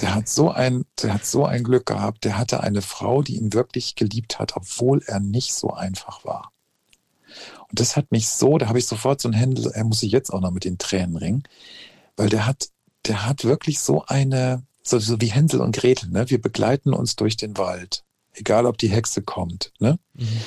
Der 0.00 0.14
hat 0.14 0.28
so 0.28 0.50
ein, 0.50 0.84
der 1.02 1.14
hat 1.14 1.26
so 1.26 1.44
ein 1.44 1.64
Glück 1.64 1.86
gehabt. 1.86 2.24
Der 2.24 2.38
hatte 2.38 2.60
eine 2.60 2.82
Frau, 2.82 3.22
die 3.22 3.36
ihn 3.36 3.52
wirklich 3.52 3.94
geliebt 3.94 4.38
hat, 4.38 4.56
obwohl 4.56 5.02
er 5.06 5.20
nicht 5.20 5.54
so 5.54 5.72
einfach 5.72 6.24
war. 6.24 6.52
Und 7.68 7.80
das 7.80 7.96
hat 7.96 8.12
mich 8.12 8.28
so, 8.28 8.58
da 8.58 8.68
habe 8.68 8.78
ich 8.78 8.86
sofort 8.86 9.20
so 9.20 9.28
ein 9.28 9.32
Händel, 9.32 9.70
er 9.72 9.84
muss 9.84 10.00
sich 10.00 10.12
jetzt 10.12 10.32
auch 10.32 10.40
noch 10.40 10.50
mit 10.50 10.64
den 10.64 10.78
Tränen 10.78 11.16
ringen, 11.16 11.42
weil 12.16 12.28
der 12.28 12.46
hat, 12.46 12.68
der 13.06 13.26
hat 13.26 13.44
wirklich 13.44 13.80
so 13.80 14.04
eine, 14.06 14.62
so, 14.82 14.98
so 14.98 15.20
wie 15.20 15.26
Hänsel 15.26 15.60
und 15.60 15.74
Gretel, 15.74 16.10
ne? 16.10 16.30
Wir 16.30 16.40
begleiten 16.40 16.94
uns 16.94 17.16
durch 17.16 17.36
den 17.36 17.58
Wald, 17.58 18.04
egal 18.32 18.66
ob 18.66 18.78
die 18.78 18.90
Hexe 18.90 19.22
kommt, 19.22 19.72
ne? 19.80 19.98
Mhm. 20.14 20.40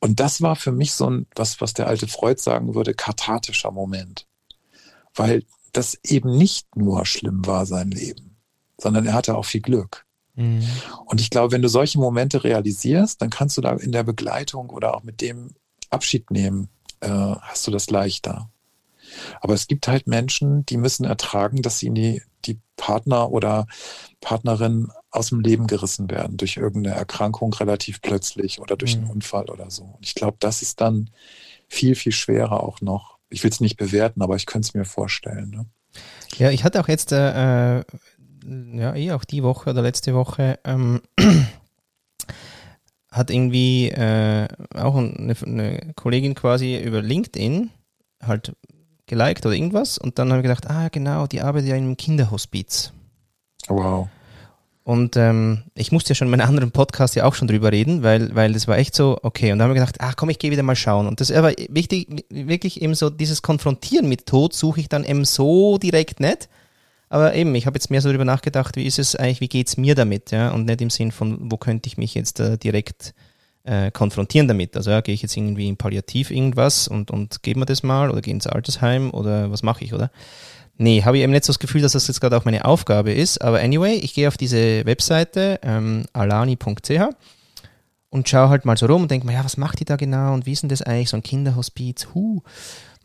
Und 0.00 0.18
das 0.18 0.42
war 0.42 0.56
für 0.56 0.72
mich 0.72 0.94
so 0.94 1.08
ein, 1.08 1.26
was, 1.36 1.60
was 1.60 1.74
der 1.74 1.86
alte 1.86 2.08
Freud 2.08 2.40
sagen 2.40 2.74
würde, 2.74 2.92
kathartischer 2.92 3.70
Moment. 3.70 4.26
Weil 5.14 5.44
das 5.72 5.96
eben 6.02 6.36
nicht 6.36 6.74
nur 6.74 7.06
schlimm 7.06 7.46
war, 7.46 7.66
sein 7.66 7.92
Leben, 7.92 8.36
sondern 8.78 9.06
er 9.06 9.14
hatte 9.14 9.36
auch 9.36 9.44
viel 9.44 9.60
Glück. 9.60 10.04
Mhm. 10.34 10.66
Und 11.06 11.20
ich 11.20 11.30
glaube, 11.30 11.52
wenn 11.52 11.62
du 11.62 11.68
solche 11.68 11.98
Momente 11.98 12.42
realisierst, 12.42 13.22
dann 13.22 13.30
kannst 13.30 13.56
du 13.56 13.60
da 13.60 13.74
in 13.74 13.92
der 13.92 14.02
Begleitung 14.02 14.70
oder 14.70 14.96
auch 14.96 15.04
mit 15.04 15.20
dem 15.20 15.54
Abschied 15.92 16.30
nehmen, 16.30 16.68
äh, 17.00 17.08
hast 17.08 17.66
du 17.66 17.70
das 17.70 17.90
leichter. 17.90 18.48
Aber 19.40 19.54
es 19.54 19.66
gibt 19.66 19.88
halt 19.88 20.06
Menschen, 20.06 20.64
die 20.66 20.76
müssen 20.76 21.04
ertragen, 21.04 21.62
dass 21.62 21.78
sie 21.78 21.88
in 21.88 21.94
die, 21.94 22.22
die 22.44 22.58
Partner 22.76 23.30
oder 23.30 23.66
Partnerin 24.20 24.90
aus 25.10 25.28
dem 25.28 25.40
Leben 25.40 25.66
gerissen 25.66 26.10
werden 26.10 26.38
durch 26.38 26.56
irgendeine 26.56 26.96
Erkrankung 26.96 27.52
relativ 27.52 28.00
plötzlich 28.00 28.60
oder 28.60 28.76
durch 28.76 28.94
einen 28.94 29.04
mhm. 29.04 29.10
Unfall 29.10 29.50
oder 29.50 29.70
so. 29.70 29.84
Und 29.84 30.06
ich 30.06 30.14
glaube, 30.14 30.38
das 30.40 30.62
ist 30.62 30.80
dann 30.80 31.10
viel, 31.68 31.94
viel 31.94 32.12
schwerer 32.12 32.62
auch 32.62 32.80
noch. 32.80 33.18
Ich 33.28 33.42
will 33.44 33.50
es 33.50 33.60
nicht 33.60 33.76
bewerten, 33.76 34.22
aber 34.22 34.36
ich 34.36 34.46
könnte 34.46 34.66
es 34.68 34.74
mir 34.74 34.84
vorstellen. 34.84 35.50
Ne? 35.50 35.66
Ja, 36.36 36.50
ich 36.50 36.64
hatte 36.64 36.80
auch 36.80 36.88
jetzt, 36.88 37.12
äh, 37.12 37.80
äh, 37.80 37.84
ja, 38.44 38.94
eh 38.94 39.12
auch 39.12 39.24
die 39.24 39.42
Woche 39.42 39.70
oder 39.70 39.82
letzte 39.82 40.14
Woche, 40.14 40.58
ähm, 40.64 41.02
hat 43.12 43.30
irgendwie 43.30 43.90
äh, 43.90 44.48
auch 44.74 44.96
eine, 44.96 45.36
eine 45.44 45.92
Kollegin 45.94 46.34
quasi 46.34 46.78
über 46.78 47.02
LinkedIn 47.02 47.70
halt 48.22 48.52
geliked 49.06 49.44
oder 49.44 49.54
irgendwas 49.54 49.98
und 49.98 50.18
dann 50.18 50.30
habe 50.30 50.40
ich 50.40 50.44
gedacht, 50.44 50.68
ah 50.70 50.88
genau, 50.88 51.26
die 51.26 51.42
arbeitet 51.42 51.68
ja 51.68 51.76
in 51.76 51.84
einem 51.84 51.96
Kinderhospiz. 51.96 52.92
Wow. 53.68 54.08
Und 54.84 55.16
ähm, 55.16 55.62
ich 55.74 55.92
musste 55.92 56.10
ja 56.10 56.14
schon 56.14 56.26
in 56.26 56.32
meinem 56.32 56.48
anderen 56.48 56.72
Podcast 56.72 57.14
ja 57.14 57.24
auch 57.24 57.34
schon 57.34 57.46
drüber 57.46 57.70
reden, 57.70 58.02
weil, 58.02 58.34
weil 58.34 58.52
das 58.52 58.66
war 58.66 58.78
echt 58.78 58.96
so, 58.96 59.18
okay. 59.22 59.52
Und 59.52 59.58
dann 59.58 59.68
haben 59.68 59.74
wir 59.74 59.80
gedacht, 59.80 59.98
ach 60.00 60.16
komm, 60.16 60.30
ich 60.30 60.40
gehe 60.40 60.50
wieder 60.50 60.64
mal 60.64 60.74
schauen. 60.74 61.06
Und 61.06 61.20
das 61.20 61.30
ist 61.30 61.36
aber 61.36 61.52
wichtig, 61.68 62.24
wirklich 62.30 62.82
eben 62.82 62.94
so 62.94 63.08
dieses 63.08 63.42
Konfrontieren 63.42 64.08
mit 64.08 64.26
Tod 64.26 64.54
suche 64.54 64.80
ich 64.80 64.88
dann 64.88 65.04
eben 65.04 65.24
so 65.24 65.78
direkt 65.78 66.18
nicht. 66.18 66.48
Aber 67.12 67.34
eben, 67.34 67.54
ich 67.54 67.66
habe 67.66 67.76
jetzt 67.76 67.90
mehr 67.90 68.00
so 68.00 68.08
darüber 68.08 68.24
nachgedacht, 68.24 68.74
wie 68.76 68.86
ist 68.86 68.98
es 68.98 69.14
eigentlich, 69.14 69.42
wie 69.42 69.48
geht's 69.48 69.76
mir 69.76 69.94
damit, 69.94 70.30
ja, 70.30 70.48
und 70.48 70.64
nicht 70.64 70.80
im 70.80 70.88
Sinn 70.88 71.12
von, 71.12 71.50
wo 71.52 71.58
könnte 71.58 71.86
ich 71.86 71.98
mich 71.98 72.14
jetzt 72.14 72.40
äh, 72.40 72.56
direkt 72.56 73.12
äh, 73.64 73.90
konfrontieren 73.90 74.48
damit. 74.48 74.74
Also 74.78 74.92
ja, 74.92 75.02
gehe 75.02 75.14
ich 75.14 75.20
jetzt 75.20 75.36
irgendwie 75.36 75.68
in 75.68 75.76
Palliativ 75.76 76.30
irgendwas 76.30 76.88
und, 76.88 77.10
und 77.10 77.42
geben 77.42 77.60
wir 77.60 77.66
das 77.66 77.82
mal 77.82 78.10
oder 78.10 78.22
gehe 78.22 78.32
ins 78.32 78.46
Altersheim 78.46 79.10
oder 79.10 79.50
was 79.50 79.62
mache 79.62 79.84
ich, 79.84 79.92
oder? 79.92 80.10
Nee, 80.78 81.02
habe 81.02 81.18
ich 81.18 81.22
eben 81.22 81.32
nicht 81.32 81.44
so 81.44 81.52
das 81.52 81.58
Gefühl, 81.58 81.82
dass 81.82 81.92
das 81.92 82.08
jetzt 82.08 82.22
gerade 82.22 82.34
auch 82.34 82.46
meine 82.46 82.64
Aufgabe 82.64 83.12
ist. 83.12 83.42
Aber 83.42 83.60
anyway, 83.60 83.96
ich 83.96 84.14
gehe 84.14 84.26
auf 84.26 84.38
diese 84.38 84.86
Webseite 84.86 85.60
ähm, 85.62 86.06
alani.ch 86.14 86.98
und 88.08 88.26
schaue 88.26 88.48
halt 88.48 88.64
mal 88.64 88.78
so 88.78 88.86
rum 88.86 89.02
und 89.02 89.10
denke 89.10 89.26
mir, 89.26 89.34
ja, 89.34 89.44
was 89.44 89.58
macht 89.58 89.80
die 89.80 89.84
da 89.84 89.96
genau 89.96 90.32
und 90.32 90.46
wie 90.46 90.52
ist 90.52 90.62
denn 90.62 90.70
das 90.70 90.80
eigentlich, 90.80 91.10
so 91.10 91.18
ein 91.18 91.22
Kinderhospiz, 91.22 92.08
huh. 92.14 92.40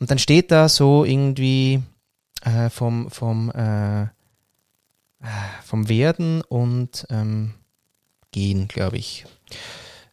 Und 0.00 0.10
dann 0.10 0.18
steht 0.18 0.50
da 0.50 0.70
so 0.70 1.04
irgendwie 1.04 1.82
äh, 2.44 2.70
vom, 2.70 3.10
vom, 3.10 3.50
äh, 3.50 4.06
vom 5.64 5.88
Werden 5.88 6.42
und 6.42 7.06
ähm, 7.10 7.54
Gehen, 8.30 8.68
glaube 8.68 8.98
ich. 8.98 9.24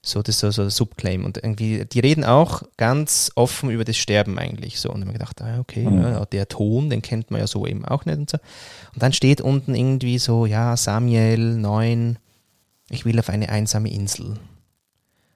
So, 0.01 0.21
das 0.21 0.35
ist 0.35 0.41
so, 0.41 0.51
so 0.51 0.61
ein 0.61 0.69
Subclaim. 0.69 1.25
Und 1.25 1.37
irgendwie, 1.37 1.83
die 1.83 1.99
reden 1.99 2.23
auch 2.23 2.61
ganz 2.77 3.31
offen 3.33 3.71
über 3.71 3.83
das 3.83 3.97
Sterben 3.97 4.37
eigentlich. 4.37 4.79
So. 4.79 4.89
Und 4.89 5.01
dann 5.01 5.07
habe 5.07 5.17
ich 5.17 5.19
gedacht, 5.19 5.41
ah, 5.41 5.59
okay, 5.59 5.83
mhm. 5.83 6.01
ja, 6.01 6.25
der 6.25 6.47
Ton, 6.47 6.91
den 6.91 7.01
kennt 7.01 7.31
man 7.31 7.39
ja 7.39 7.47
so 7.47 7.65
eben 7.65 7.83
auch 7.85 8.05
nicht 8.05 8.17
und 8.17 8.29
so. 8.29 8.37
Und 8.93 9.01
dann 9.01 9.13
steht 9.13 9.41
unten 9.41 9.73
irgendwie 9.73 10.19
so, 10.19 10.45
ja, 10.45 10.77
Samuel, 10.77 11.55
neun, 11.55 12.19
ich 12.89 13.03
will 13.05 13.17
auf 13.19 13.29
eine 13.29 13.49
einsame 13.49 13.91
Insel. 13.91 14.35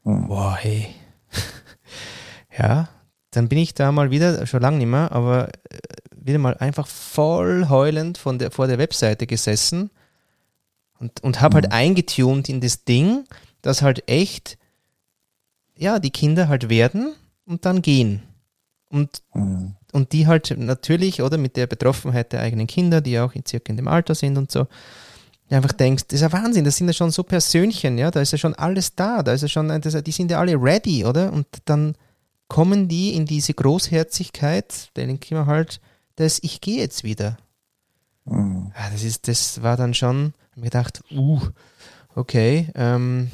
Mhm. 0.03 0.27
Boah, 0.27 0.55
hey. 0.55 0.87
ja, 2.57 2.89
dann 3.31 3.49
bin 3.49 3.57
ich 3.57 3.73
da 3.73 3.91
mal 3.91 4.11
wieder, 4.11 4.45
schon 4.45 4.61
lange 4.61 4.77
nicht 4.77 4.87
mehr, 4.87 5.11
aber 5.11 5.49
äh, 5.49 5.77
wieder 6.21 6.39
mal 6.39 6.57
einfach 6.57 6.87
voll 6.87 7.67
heulend 7.69 8.17
von 8.17 8.39
der, 8.39 8.51
vor 8.51 8.67
der 8.67 8.77
Webseite 8.77 9.27
gesessen 9.27 9.89
und, 10.99 11.23
und 11.23 11.41
habe 11.41 11.55
halt 11.55 11.65
mhm. 11.67 11.71
halt 11.71 11.81
eingetunt 11.81 12.49
in 12.49 12.61
das 12.61 12.83
Ding, 12.83 13.25
dass 13.61 13.81
halt 13.81 14.09
echt 14.09 14.57
ja, 15.79 15.99
die 15.99 16.11
Kinder 16.11 16.49
halt 16.49 16.69
werden 16.69 17.15
und 17.45 17.65
dann 17.65 17.81
gehen. 17.81 18.21
Und, 18.89 19.21
mhm. 19.33 19.75
und 19.93 20.11
die 20.11 20.27
halt 20.27 20.55
natürlich, 20.57 21.21
oder 21.21 21.37
mit 21.37 21.55
der 21.55 21.67
Betroffenheit 21.67 22.33
der 22.33 22.41
eigenen 22.41 22.67
Kinder, 22.67 23.01
die 23.01 23.19
auch 23.19 23.33
in 23.33 23.45
circa 23.45 23.71
in 23.71 23.77
dem 23.77 23.87
Alter 23.87 24.13
sind 24.13 24.37
und 24.37 24.51
so, 24.51 24.67
einfach 25.49 25.71
denkst, 25.71 26.03
das 26.07 26.15
ist 26.15 26.21
ja 26.21 26.31
Wahnsinn, 26.31 26.65
das 26.65 26.77
sind 26.77 26.87
ja 26.87 26.93
schon 26.93 27.11
so 27.11 27.23
Persönchen, 27.23 27.97
ja, 27.97 28.11
da 28.11 28.21
ist 28.21 28.31
ja 28.31 28.37
schon 28.37 28.53
alles 28.55 28.95
da, 28.95 29.23
da 29.23 29.33
ist 29.33 29.41
ja 29.41 29.47
schon, 29.47 29.69
das, 29.81 30.03
die 30.03 30.11
sind 30.11 30.29
ja 30.29 30.39
alle 30.39 30.61
ready, 30.61 31.05
oder? 31.05 31.31
Und 31.33 31.47
dann 31.65 31.95
kommen 32.47 32.87
die 32.87 33.13
in 33.15 33.25
diese 33.25 33.53
Großherzigkeit, 33.53 34.95
denke 34.95 35.25
ich 35.25 35.31
mir 35.31 35.45
halt, 35.45 35.79
dass 36.19 36.39
ich 36.43 36.59
gehe 36.59 36.77
jetzt 36.77 37.03
wieder. 37.03 37.37
Mhm. 38.25 38.71
Ja, 38.77 38.89
das 38.91 39.03
ist, 39.03 39.27
das 39.27 39.61
war 39.63 39.77
dann 39.77 39.93
schon, 39.93 40.33
mir 40.55 40.65
gedacht, 40.65 41.01
uh, 41.11 41.39
okay, 42.13 42.69
ähm, 42.75 43.31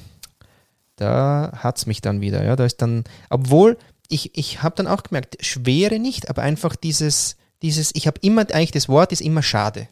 da 0.95 1.51
hat 1.55 1.77
es 1.77 1.87
mich 1.87 2.01
dann 2.01 2.21
wieder. 2.21 2.43
Ja, 2.43 2.55
da 2.55 2.63
ist 2.63 2.81
dann, 2.81 3.03
obwohl 3.29 3.77
ich, 4.07 4.37
ich 4.37 4.61
habe 4.61 4.75
dann 4.75 4.87
auch 4.87 5.01
gemerkt, 5.01 5.43
Schwere 5.43 5.97
nicht, 5.97 6.29
aber 6.29 6.43
einfach 6.43 6.75
dieses, 6.75 7.37
dieses, 7.63 7.89
ich 7.95 8.05
habe 8.05 8.19
immer, 8.21 8.41
eigentlich 8.53 8.71
das 8.71 8.87
Wort 8.87 9.11
ist 9.11 9.21
immer 9.21 9.41
schade. 9.41 9.87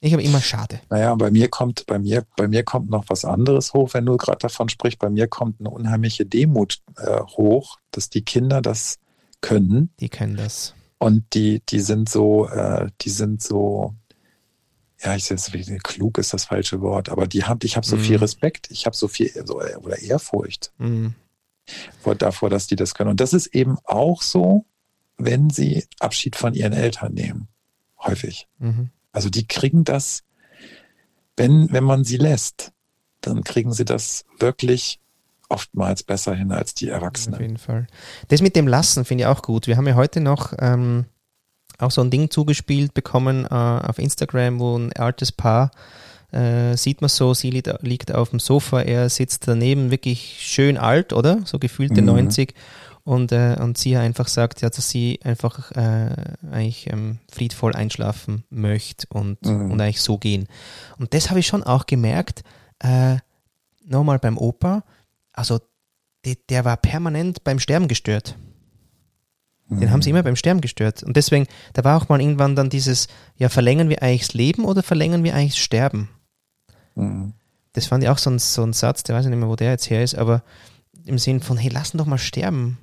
Ich 0.00 0.12
habe 0.14 0.22
immer 0.22 0.40
schade. 0.40 0.80
Naja, 0.88 1.14
bei 1.14 1.30
mir 1.30 1.48
kommt, 1.48 1.86
bei 1.86 1.98
mir, 1.98 2.24
bei 2.36 2.48
mir 2.48 2.64
kommt 2.64 2.90
noch 2.90 3.04
was 3.08 3.24
anderes 3.24 3.72
hoch, 3.74 3.90
wenn 3.92 4.06
du 4.06 4.16
gerade 4.16 4.38
davon 4.38 4.68
sprichst. 4.68 4.98
Bei 4.98 5.10
mir 5.10 5.28
kommt 5.28 5.60
eine 5.60 5.70
unheimliche 5.70 6.26
Demut 6.26 6.78
äh, 6.96 7.20
hoch, 7.20 7.78
dass 7.92 8.10
die 8.10 8.22
Kinder 8.22 8.62
das 8.62 8.98
können. 9.42 9.90
Die 10.00 10.08
können 10.08 10.36
das. 10.36 10.74
Und 11.02 11.34
die, 11.34 11.60
die 11.68 11.80
sind 11.80 12.08
so, 12.08 12.46
äh, 12.46 12.88
die 13.00 13.10
sind 13.10 13.42
so, 13.42 13.96
ja, 15.00 15.16
ich 15.16 15.28
jetzt 15.28 15.52
klug 15.82 16.16
ist 16.18 16.32
das 16.32 16.44
falsche 16.44 16.80
Wort, 16.80 17.08
aber 17.08 17.26
die 17.26 17.42
haben, 17.42 17.58
ich 17.64 17.74
habe 17.74 17.84
so 17.84 17.96
mm. 17.96 18.00
viel 18.00 18.16
mhm. 18.18 18.22
Respekt, 18.22 18.70
ich 18.70 18.86
habe 18.86 18.94
so 18.94 19.08
viel 19.08 19.32
so, 19.44 19.60
oder 19.60 19.98
Ehrfurcht 19.98 20.72
mm. 20.78 21.08
vor, 21.98 22.14
davor, 22.14 22.50
dass 22.50 22.68
die 22.68 22.76
das 22.76 22.94
können. 22.94 23.10
Und 23.10 23.18
das 23.18 23.32
ist 23.32 23.48
eben 23.48 23.78
auch 23.82 24.22
so, 24.22 24.64
wenn 25.16 25.50
sie 25.50 25.84
Abschied 25.98 26.36
von 26.36 26.54
ihren 26.54 26.72
Eltern 26.72 27.14
nehmen, 27.14 27.48
häufig. 27.98 28.46
Mm 28.60 28.84
Also 29.10 29.28
die 29.28 29.48
kriegen 29.48 29.82
das, 29.82 30.22
wenn, 31.36 31.66
wenn 31.72 31.82
man 31.82 32.04
sie 32.04 32.16
lässt, 32.16 32.70
dann 33.22 33.42
kriegen 33.42 33.72
sie 33.72 33.84
das 33.84 34.24
wirklich 34.38 35.00
oftmals 35.52 36.02
besser 36.02 36.34
hin 36.34 36.52
als 36.52 36.74
die 36.74 36.88
Erwachsenen. 36.88 37.34
Auf 37.34 37.40
jeden 37.40 37.58
Fall. 37.58 37.86
Das 38.28 38.42
mit 38.42 38.56
dem 38.56 38.66
Lassen 38.66 39.04
finde 39.04 39.24
ich 39.24 39.28
auch 39.28 39.42
gut. 39.42 39.66
Wir 39.66 39.76
haben 39.76 39.86
ja 39.86 39.94
heute 39.94 40.20
noch 40.20 40.52
ähm, 40.58 41.04
auch 41.78 41.90
so 41.90 42.00
ein 42.00 42.10
Ding 42.10 42.30
zugespielt 42.30 42.94
bekommen 42.94 43.44
äh, 43.44 43.48
auf 43.48 43.98
Instagram, 43.98 44.58
wo 44.58 44.76
ein 44.76 44.92
altes 44.94 45.32
Paar 45.32 45.70
äh, 46.32 46.76
sieht 46.76 47.02
man 47.02 47.10
so, 47.10 47.34
sie 47.34 47.50
liegt, 47.50 47.70
liegt, 47.82 48.14
auf 48.14 48.30
dem 48.30 48.38
Sofa, 48.38 48.80
er 48.80 49.10
sitzt 49.10 49.46
daneben, 49.46 49.90
wirklich 49.90 50.38
schön 50.40 50.78
alt, 50.78 51.12
oder? 51.12 51.40
So 51.44 51.58
gefühlte 51.58 52.00
mhm. 52.00 52.06
90. 52.06 52.54
Und, 53.04 53.32
äh, 53.32 53.56
und 53.60 53.76
sie 53.78 53.96
einfach 53.96 54.28
sagt, 54.28 54.62
ja, 54.62 54.70
dass 54.70 54.88
sie 54.88 55.20
einfach 55.24 55.72
äh, 55.72 56.14
eigentlich 56.50 56.88
ähm, 56.90 57.18
friedvoll 57.30 57.74
einschlafen 57.74 58.44
möchte 58.48 59.08
und, 59.10 59.44
mhm. 59.44 59.72
und 59.72 59.80
eigentlich 59.80 60.00
so 60.00 60.18
gehen. 60.18 60.46
Und 60.98 61.12
das 61.12 61.28
habe 61.28 61.40
ich 61.40 61.46
schon 61.46 61.64
auch 61.64 61.86
gemerkt, 61.86 62.44
äh, 62.78 63.16
nochmal 63.84 64.18
beim 64.18 64.38
Opa, 64.38 64.84
also 65.32 65.60
die, 66.24 66.36
der 66.48 66.64
war 66.64 66.76
permanent 66.76 67.44
beim 67.44 67.58
Sterben 67.58 67.88
gestört. 67.88 68.36
Den 69.80 69.90
haben 69.90 70.02
sie 70.02 70.10
immer 70.10 70.22
beim 70.22 70.36
Sterben 70.36 70.60
gestört. 70.60 71.02
Und 71.02 71.16
deswegen, 71.16 71.46
da 71.72 71.82
war 71.84 71.96
auch 71.96 72.08
mal 72.08 72.20
irgendwann 72.20 72.56
dann 72.56 72.68
dieses, 72.68 73.08
ja, 73.36 73.48
verlängern 73.48 73.88
wir 73.88 74.02
eigentlich 74.02 74.26
das 74.26 74.34
Leben 74.34 74.64
oder 74.64 74.82
verlängern 74.82 75.24
wir 75.24 75.34
eigentlich 75.34 75.52
das 75.52 75.60
Sterben? 75.60 76.10
Mhm. 76.94 77.32
Das 77.72 77.86
fand 77.86 78.04
ich 78.04 78.10
auch 78.10 78.18
so 78.18 78.30
ein, 78.30 78.38
so 78.38 78.62
ein 78.62 78.74
Satz, 78.74 79.02
der 79.02 79.16
weiß 79.16 79.24
ich 79.24 79.30
nicht 79.30 79.38
mehr, 79.38 79.48
wo 79.48 79.56
der 79.56 79.70
jetzt 79.70 79.88
her 79.88 80.02
ist, 80.02 80.14
aber 80.14 80.42
im 81.06 81.18
Sinn 81.18 81.40
von, 81.40 81.56
hey, 81.56 81.70
lass 81.72 81.94
ihn 81.94 81.98
doch 81.98 82.06
mal 82.06 82.18
sterben. 82.18 82.78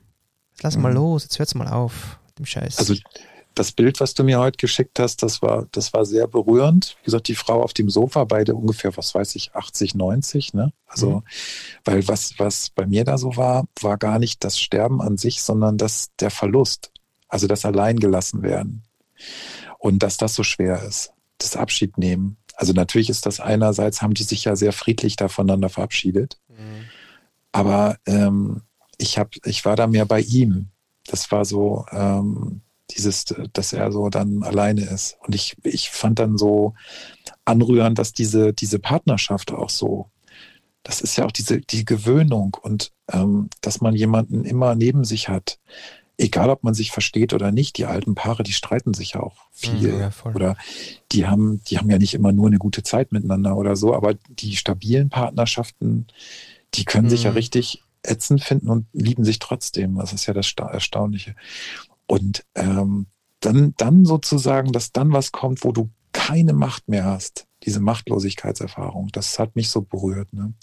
Lass 0.61 0.77
mhm. 0.77 0.83
mal 0.83 0.93
los, 0.93 1.23
jetzt 1.23 1.37
hört's 1.37 1.53
mal 1.53 1.67
auf. 1.67 2.19
dem 2.37 2.45
Scheiß. 2.45 2.79
Also 2.79 2.95
das 3.59 3.73
Bild, 3.73 3.99
was 3.99 4.13
du 4.13 4.23
mir 4.23 4.39
heute 4.39 4.55
geschickt 4.55 4.99
hast, 4.99 5.21
das 5.21 5.41
war, 5.41 5.67
das 5.73 5.91
war 5.91 6.05
sehr 6.05 6.27
berührend. 6.27 6.95
Wie 7.01 7.05
gesagt, 7.05 7.27
die 7.27 7.35
Frau 7.35 7.61
auf 7.61 7.73
dem 7.73 7.89
Sofa, 7.89 8.23
beide 8.23 8.55
ungefähr, 8.55 8.95
was 8.95 9.13
weiß 9.13 9.35
ich, 9.35 9.53
80, 9.53 9.95
90, 9.95 10.53
ne? 10.53 10.71
Also, 10.87 11.17
mhm. 11.17 11.23
weil 11.83 12.07
was, 12.07 12.39
was 12.39 12.69
bei 12.69 12.85
mir 12.85 13.03
da 13.03 13.17
so 13.17 13.35
war, 13.35 13.67
war 13.81 13.97
gar 13.97 14.17
nicht 14.17 14.45
das 14.45 14.57
Sterben 14.57 15.01
an 15.01 15.17
sich, 15.17 15.41
sondern 15.41 15.77
das, 15.77 16.11
der 16.21 16.31
Verlust. 16.31 16.91
Also 17.27 17.47
das 17.47 17.65
Alleingelassen 17.65 18.43
werden. 18.43 18.83
Und 19.77 20.03
dass 20.03 20.15
das 20.15 20.35
so 20.35 20.43
schwer 20.43 20.81
ist. 20.83 21.11
Das 21.37 21.57
Abschied 21.57 21.97
nehmen. 21.97 22.37
Also 22.55 22.71
natürlich 22.71 23.09
ist 23.09 23.25
das 23.25 23.41
einerseits, 23.41 24.01
haben 24.01 24.13
die 24.13 24.23
sich 24.23 24.45
ja 24.45 24.55
sehr 24.55 24.71
friedlich 24.71 25.17
da 25.17 25.27
voneinander 25.27 25.69
verabschiedet. 25.69 26.39
Mhm. 26.47 26.85
Aber 27.51 27.97
ähm, 28.05 28.61
ich, 28.97 29.17
hab, 29.17 29.31
ich 29.43 29.65
war 29.65 29.75
da 29.75 29.85
mehr 29.85 30.05
bei 30.05 30.21
ihm. 30.21 30.69
Das 31.05 31.29
war 31.31 31.43
so, 31.43 31.85
ähm, 31.91 32.61
dieses, 32.91 33.25
dass 33.53 33.73
er 33.73 33.91
so 33.91 34.09
dann 34.09 34.43
alleine 34.43 34.81
ist. 34.81 35.17
Und 35.25 35.35
ich, 35.35 35.57
ich 35.63 35.89
fand 35.89 36.19
dann 36.19 36.37
so 36.37 36.73
anrührend, 37.45 37.99
dass 37.99 38.13
diese, 38.13 38.53
diese 38.53 38.79
Partnerschaft 38.79 39.51
auch 39.51 39.69
so, 39.69 40.09
das 40.83 41.01
ist 41.01 41.17
ja 41.17 41.25
auch 41.25 41.31
diese, 41.31 41.61
die 41.61 41.85
Gewöhnung 41.85 42.57
und 42.61 42.91
ähm, 43.11 43.49
dass 43.61 43.81
man 43.81 43.95
jemanden 43.95 44.45
immer 44.45 44.75
neben 44.75 45.03
sich 45.03 45.29
hat. 45.29 45.59
Egal, 46.17 46.49
ob 46.49 46.63
man 46.63 46.73
sich 46.73 46.91
versteht 46.91 47.33
oder 47.33 47.51
nicht, 47.51 47.77
die 47.77 47.85
alten 47.85 48.13
Paare, 48.13 48.43
die 48.43 48.51
streiten 48.51 48.93
sich 48.93 49.13
ja 49.13 49.21
auch 49.21 49.47
viel. 49.51 49.99
Ja, 49.99 50.11
oder 50.33 50.57
die 51.13 51.27
haben, 51.27 51.61
die 51.63 51.77
haben 51.77 51.89
ja 51.89 51.97
nicht 51.97 52.13
immer 52.13 52.33
nur 52.33 52.47
eine 52.47 52.57
gute 52.57 52.83
Zeit 52.83 53.13
miteinander 53.13 53.55
oder 53.55 53.77
so, 53.77 53.95
aber 53.95 54.15
die 54.27 54.57
stabilen 54.57 55.09
Partnerschaften, 55.09 56.07
die 56.73 56.83
können 56.83 57.05
mhm. 57.05 57.11
sich 57.11 57.23
ja 57.23 57.31
mhm. 57.31 57.37
richtig 57.37 57.83
ätzend 58.03 58.43
finden 58.43 58.69
und 58.69 58.87
lieben 58.93 59.23
sich 59.23 59.39
trotzdem. 59.39 59.95
Das 59.95 60.13
ist 60.13 60.25
ja 60.25 60.33
das 60.33 60.53
Erstaunliche. 60.57 61.35
Und 62.09 62.43
ähm, 62.55 63.05
dann, 63.39 63.75
dann 63.77 64.03
sozusagen, 64.03 64.71
dass 64.71 64.91
dann 64.91 65.13
was 65.13 65.31
kommt, 65.31 65.63
wo 65.63 65.71
du 65.71 65.91
keine 66.11 66.53
Macht 66.53 66.89
mehr 66.89 67.05
hast. 67.05 67.45
Diese 67.63 67.79
Machtlosigkeitserfahrung, 67.79 69.09
das 69.11 69.37
hat 69.37 69.55
mich 69.55 69.69
so 69.69 69.81
berührt. 69.81 70.33
Ne? 70.33 70.53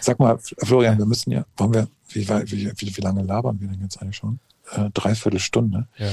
Sag 0.00 0.18
mal, 0.18 0.38
Florian, 0.38 0.96
wir 0.96 1.04
müssen 1.04 1.30
ja, 1.30 1.44
wollen 1.58 1.74
wir, 1.74 1.88
wie, 2.08 2.26
wie, 2.26 2.72
wie, 2.74 2.96
wie 2.96 3.00
lange 3.02 3.22
labern 3.22 3.60
wir 3.60 3.68
denn 3.68 3.82
jetzt 3.82 4.00
eigentlich 4.00 4.16
schon? 4.16 4.40
Äh, 4.70 4.88
dreiviertel 4.94 5.40
Stunde. 5.40 5.88
Ja. 5.98 6.08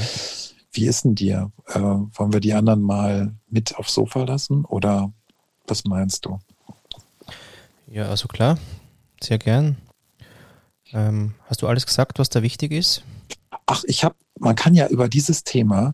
Wie 0.74 0.88
ist 0.88 1.06
denn 1.06 1.16
dir? 1.16 1.54
Äh, 1.68 1.80
wollen 1.80 2.34
wir 2.34 2.42
die 2.42 2.54
anderen 2.54 2.82
mal 2.82 3.34
mit 3.48 3.78
aufs 3.78 3.94
Sofa 3.94 4.26
lassen 4.26 4.66
oder 4.66 5.14
was 5.68 5.86
meinst 5.86 6.26
du? 6.26 6.40
Ja, 7.88 8.10
also 8.10 8.28
klar, 8.28 8.58
sehr 9.22 9.38
gern. 9.38 9.78
Ähm, 10.92 11.36
hast 11.46 11.62
du 11.62 11.68
alles 11.68 11.86
gesagt, 11.86 12.20
was 12.20 12.28
da 12.28 12.42
wichtig 12.42 12.74
ist? 12.74 13.04
Ach, 13.66 13.84
ich 13.86 14.04
habe, 14.04 14.16
man 14.40 14.56
kann 14.56 14.74
ja 14.74 14.88
über 14.88 15.08
dieses 15.08 15.44
Thema 15.44 15.94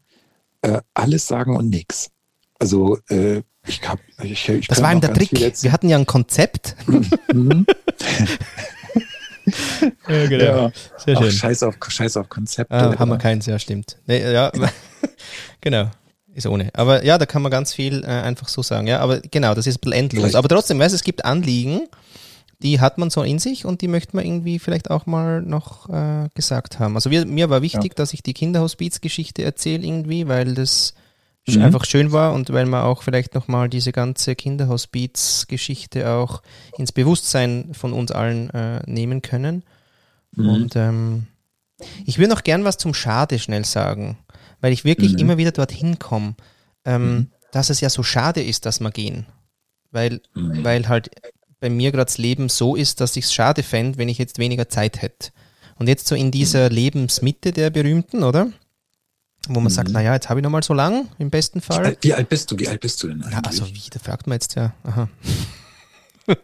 äh, 0.61 0.81
alles 0.93 1.27
sagen 1.27 1.55
und 1.55 1.69
nichts. 1.69 2.11
Also 2.59 2.97
äh, 3.09 3.41
ich 3.67 3.87
habe, 3.87 4.01
ich, 4.23 4.49
ich 4.49 4.67
Das 4.67 4.81
war 4.81 4.91
eben 4.91 5.01
der 5.01 5.13
Trick. 5.13 5.31
Wir 5.31 5.71
hatten 5.71 5.89
ja 5.89 5.97
ein 5.97 6.05
Konzept. 6.05 6.75
Mhm. 7.33 7.65
ja, 10.07 10.27
genau. 10.27 10.43
Ja. 10.43 10.71
Sehr 10.97 11.17
schön. 11.17 11.27
Ach, 11.27 11.31
scheiß 11.31 11.63
auf, 11.63 11.75
scheiß 11.87 12.17
auf 12.17 12.29
Konzepte. 12.29 12.73
Ah, 12.73 12.99
haben 12.99 13.09
wir 13.09 13.17
keins, 13.17 13.45
ja, 13.45 13.57
stimmt. 13.57 13.97
Nee, 14.05 14.31
ja, 14.31 14.51
genau. 15.61 15.89
Ist 16.33 16.45
ohne. 16.45 16.69
Aber 16.73 17.03
ja, 17.03 17.17
da 17.17 17.25
kann 17.25 17.41
man 17.41 17.51
ganz 17.51 17.73
viel 17.73 18.03
äh, 18.03 18.07
einfach 18.07 18.47
so 18.47 18.61
sagen. 18.61 18.87
Ja, 18.87 18.99
aber 18.99 19.19
genau, 19.19 19.53
das 19.53 19.65
ist 19.65 19.77
ein 19.77 19.79
bisschen 19.81 19.99
endlos. 19.99 20.35
Aber 20.35 20.47
trotzdem, 20.47 20.77
weißt 20.79 20.93
es 20.93 21.03
gibt 21.03 21.25
Anliegen, 21.25 21.87
die 22.63 22.79
hat 22.79 22.97
man 22.97 23.09
so 23.09 23.23
in 23.23 23.39
sich 23.39 23.65
und 23.65 23.81
die 23.81 23.87
möchte 23.87 24.15
man 24.15 24.25
irgendwie 24.25 24.59
vielleicht 24.59 24.91
auch 24.91 25.05
mal 25.05 25.41
noch 25.41 25.89
äh, 25.89 26.29
gesagt 26.35 26.79
haben. 26.79 26.95
Also 26.95 27.09
wir, 27.09 27.25
mir 27.25 27.49
war 27.49 27.61
wichtig, 27.61 27.91
ja. 27.91 27.95
dass 27.95 28.13
ich 28.13 28.23
die 28.23 28.33
Kinderhospiz-Geschichte 28.33 29.43
erzähle 29.43 29.85
irgendwie, 29.85 30.27
weil 30.27 30.53
das 30.53 30.93
mhm. 31.47 31.63
einfach 31.63 31.85
schön 31.85 32.11
war 32.11 32.33
und 32.33 32.51
weil 32.51 32.67
man 32.67 32.83
auch 32.83 33.03
vielleicht 33.03 33.33
nochmal 33.33 33.69
diese 33.69 33.91
ganze 33.91 34.35
Kinderhospiz-Geschichte 34.35 36.09
auch 36.09 36.41
ins 36.77 36.91
Bewusstsein 36.91 37.73
von 37.73 37.93
uns 37.93 38.11
allen 38.11 38.49
äh, 38.51 38.81
nehmen 38.85 39.21
können. 39.21 39.63
Mhm. 40.35 40.49
Und 40.49 40.75
ähm, 40.75 41.27
ich 42.05 42.19
würde 42.19 42.29
noch 42.29 42.43
gern 42.43 42.63
was 42.63 42.77
zum 42.77 42.93
Schade 42.93 43.39
schnell 43.39 43.65
sagen, 43.65 44.17
weil 44.59 44.71
ich 44.71 44.85
wirklich 44.85 45.13
mhm. 45.13 45.19
immer 45.19 45.37
wieder 45.37 45.51
dorthin 45.51 45.97
komme, 45.97 46.35
ähm, 46.85 47.13
mhm. 47.13 47.31
dass 47.51 47.71
es 47.71 47.81
ja 47.81 47.89
so 47.89 48.03
schade 48.03 48.43
ist, 48.43 48.67
dass 48.67 48.79
wir 48.79 48.91
gehen. 48.91 49.25
Weil, 49.89 50.21
mhm. 50.35 50.63
weil 50.63 50.87
halt 50.87 51.09
bei 51.61 51.69
mir 51.69 51.91
gerade 51.91 52.05
das 52.05 52.17
Leben 52.17 52.49
so 52.49 52.75
ist, 52.75 52.99
dass 52.99 53.15
ich 53.15 53.25
es 53.25 53.33
schade 53.33 53.63
fände, 53.63 53.97
wenn 53.97 54.09
ich 54.09 54.17
jetzt 54.17 54.39
weniger 54.39 54.67
Zeit 54.67 55.01
hätte. 55.01 55.29
Und 55.77 55.87
jetzt 55.87 56.07
so 56.07 56.15
in 56.15 56.31
dieser 56.31 56.69
Lebensmitte 56.69 57.53
der 57.53 57.69
Berühmten, 57.69 58.23
oder? 58.23 58.51
Wo 59.47 59.55
man 59.55 59.63
mhm. 59.63 59.69
sagt, 59.69 59.89
naja, 59.89 60.13
jetzt 60.13 60.29
habe 60.29 60.39
ich 60.39 60.43
noch 60.43 60.49
mal 60.49 60.63
so 60.63 60.73
lang, 60.73 61.07
im 61.17 61.29
besten 61.29 61.61
Fall. 61.61 61.97
Wie 62.01 62.13
alt 62.13 62.29
bist 62.29 62.51
du? 62.51 62.59
Wie 62.59 62.67
alt 62.67 62.81
bist 62.81 63.01
du 63.01 63.07
denn 63.07 63.23
eigentlich? 63.23 63.33
Ja, 63.33 63.41
also 63.43 63.67
wie, 63.67 63.89
da 63.89 63.99
fragt 63.99 64.27
man 64.27 64.35
jetzt 64.35 64.55
ja. 64.55 64.73
Aha. 64.83 65.07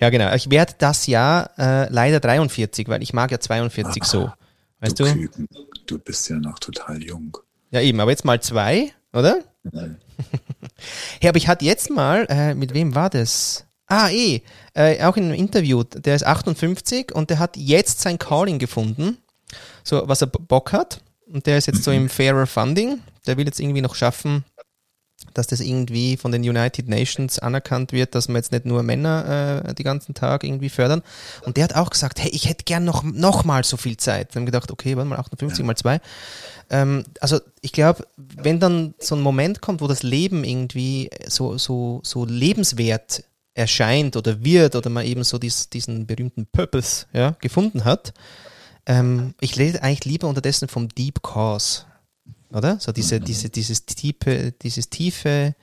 ja, 0.00 0.10
genau. 0.10 0.34
Ich 0.34 0.50
werde 0.50 0.74
das 0.78 1.06
Jahr 1.06 1.50
äh, 1.58 1.88
leider 1.90 2.20
43, 2.20 2.88
weil 2.88 3.02
ich 3.02 3.12
mag 3.12 3.30
ja 3.30 3.38
42 3.38 4.02
ah, 4.02 4.06
so. 4.06 4.32
Weißt 4.80 4.98
du? 5.00 5.04
Du? 5.04 5.46
du 5.86 5.98
bist 5.98 6.28
ja 6.28 6.36
noch 6.36 6.58
total 6.58 7.02
jung. 7.02 7.36
Ja, 7.70 7.80
eben, 7.80 8.00
aber 8.00 8.10
jetzt 8.10 8.24
mal 8.24 8.40
zwei, 8.40 8.92
oder? 9.12 9.38
Nein. 9.64 9.98
ja, 11.22 11.30
aber 11.30 11.38
ich 11.38 11.48
hatte 11.48 11.64
jetzt 11.64 11.90
mal, 11.90 12.26
äh, 12.28 12.54
mit 12.54 12.74
wem 12.74 12.94
war 12.94 13.10
das? 13.10 13.65
Ah, 13.86 14.10
eh, 14.10 14.42
äh, 14.74 15.02
auch 15.04 15.16
in 15.16 15.24
einem 15.24 15.34
Interview, 15.34 15.84
der 15.84 16.16
ist 16.16 16.26
58 16.26 17.14
und 17.14 17.30
der 17.30 17.38
hat 17.38 17.56
jetzt 17.56 18.00
sein 18.00 18.18
Calling 18.18 18.58
gefunden, 18.58 19.18
so 19.84 20.02
was 20.06 20.22
er 20.22 20.26
Bock 20.26 20.72
hat. 20.72 21.00
Und 21.26 21.46
der 21.46 21.58
ist 21.58 21.66
jetzt 21.66 21.84
so 21.84 21.90
im 21.90 22.08
Fairer 22.08 22.46
Funding. 22.46 23.00
Der 23.26 23.36
will 23.36 23.46
jetzt 23.46 23.60
irgendwie 23.60 23.82
noch 23.82 23.94
schaffen, 23.94 24.44
dass 25.34 25.46
das 25.46 25.60
irgendwie 25.60 26.16
von 26.16 26.32
den 26.32 26.42
United 26.42 26.88
Nations 26.88 27.38
anerkannt 27.38 27.92
wird, 27.92 28.14
dass 28.14 28.28
man 28.28 28.36
jetzt 28.36 28.52
nicht 28.52 28.64
nur 28.64 28.82
Männer 28.82 29.64
äh, 29.64 29.74
die 29.74 29.82
ganzen 29.82 30.14
Tag 30.14 30.44
irgendwie 30.44 30.68
fördern. 30.68 31.02
Und 31.44 31.56
der 31.56 31.64
hat 31.64 31.74
auch 31.74 31.90
gesagt, 31.90 32.20
hey, 32.20 32.30
ich 32.30 32.48
hätte 32.48 32.64
gern 32.64 32.84
noch, 32.84 33.02
noch 33.02 33.44
mal 33.44 33.64
so 33.64 33.76
viel 33.76 33.96
Zeit. 33.96 34.34
Dann 34.34 34.42
haben 34.42 34.46
gedacht, 34.46 34.70
okay, 34.70 34.96
warte 34.96 35.08
mal, 35.08 35.18
58 35.18 35.64
mal 35.64 35.76
zwei. 35.76 36.00
Ähm, 36.70 37.04
also 37.20 37.40
ich 37.60 37.72
glaube, 37.72 38.06
wenn 38.16 38.60
dann 38.60 38.94
so 38.98 39.14
ein 39.14 39.20
Moment 39.20 39.60
kommt, 39.60 39.80
wo 39.80 39.86
das 39.86 40.02
Leben 40.02 40.42
irgendwie 40.42 41.10
so, 41.28 41.56
so, 41.56 42.00
so 42.02 42.24
lebenswert 42.24 43.24
erscheint 43.56 44.16
oder 44.16 44.44
wird 44.44 44.76
oder 44.76 44.90
man 44.90 45.04
eben 45.04 45.24
so 45.24 45.38
dies, 45.38 45.70
diesen 45.70 46.06
berühmten 46.06 46.46
Purpose 46.46 47.06
ja, 47.12 47.30
gefunden 47.40 47.84
hat. 47.84 48.12
Ähm, 48.84 49.34
ich 49.40 49.56
lese 49.56 49.82
eigentlich 49.82 50.04
lieber 50.04 50.28
unterdessen 50.28 50.68
vom 50.68 50.88
Deep 50.88 51.22
Cause, 51.22 51.84
oder? 52.50 52.78
So 52.78 52.92
diese, 52.92 53.18
diese, 53.18 53.48
dieses 53.48 53.86
tiefe, 53.86 54.52
dieses 54.62 54.90
tiefe, 54.90 55.54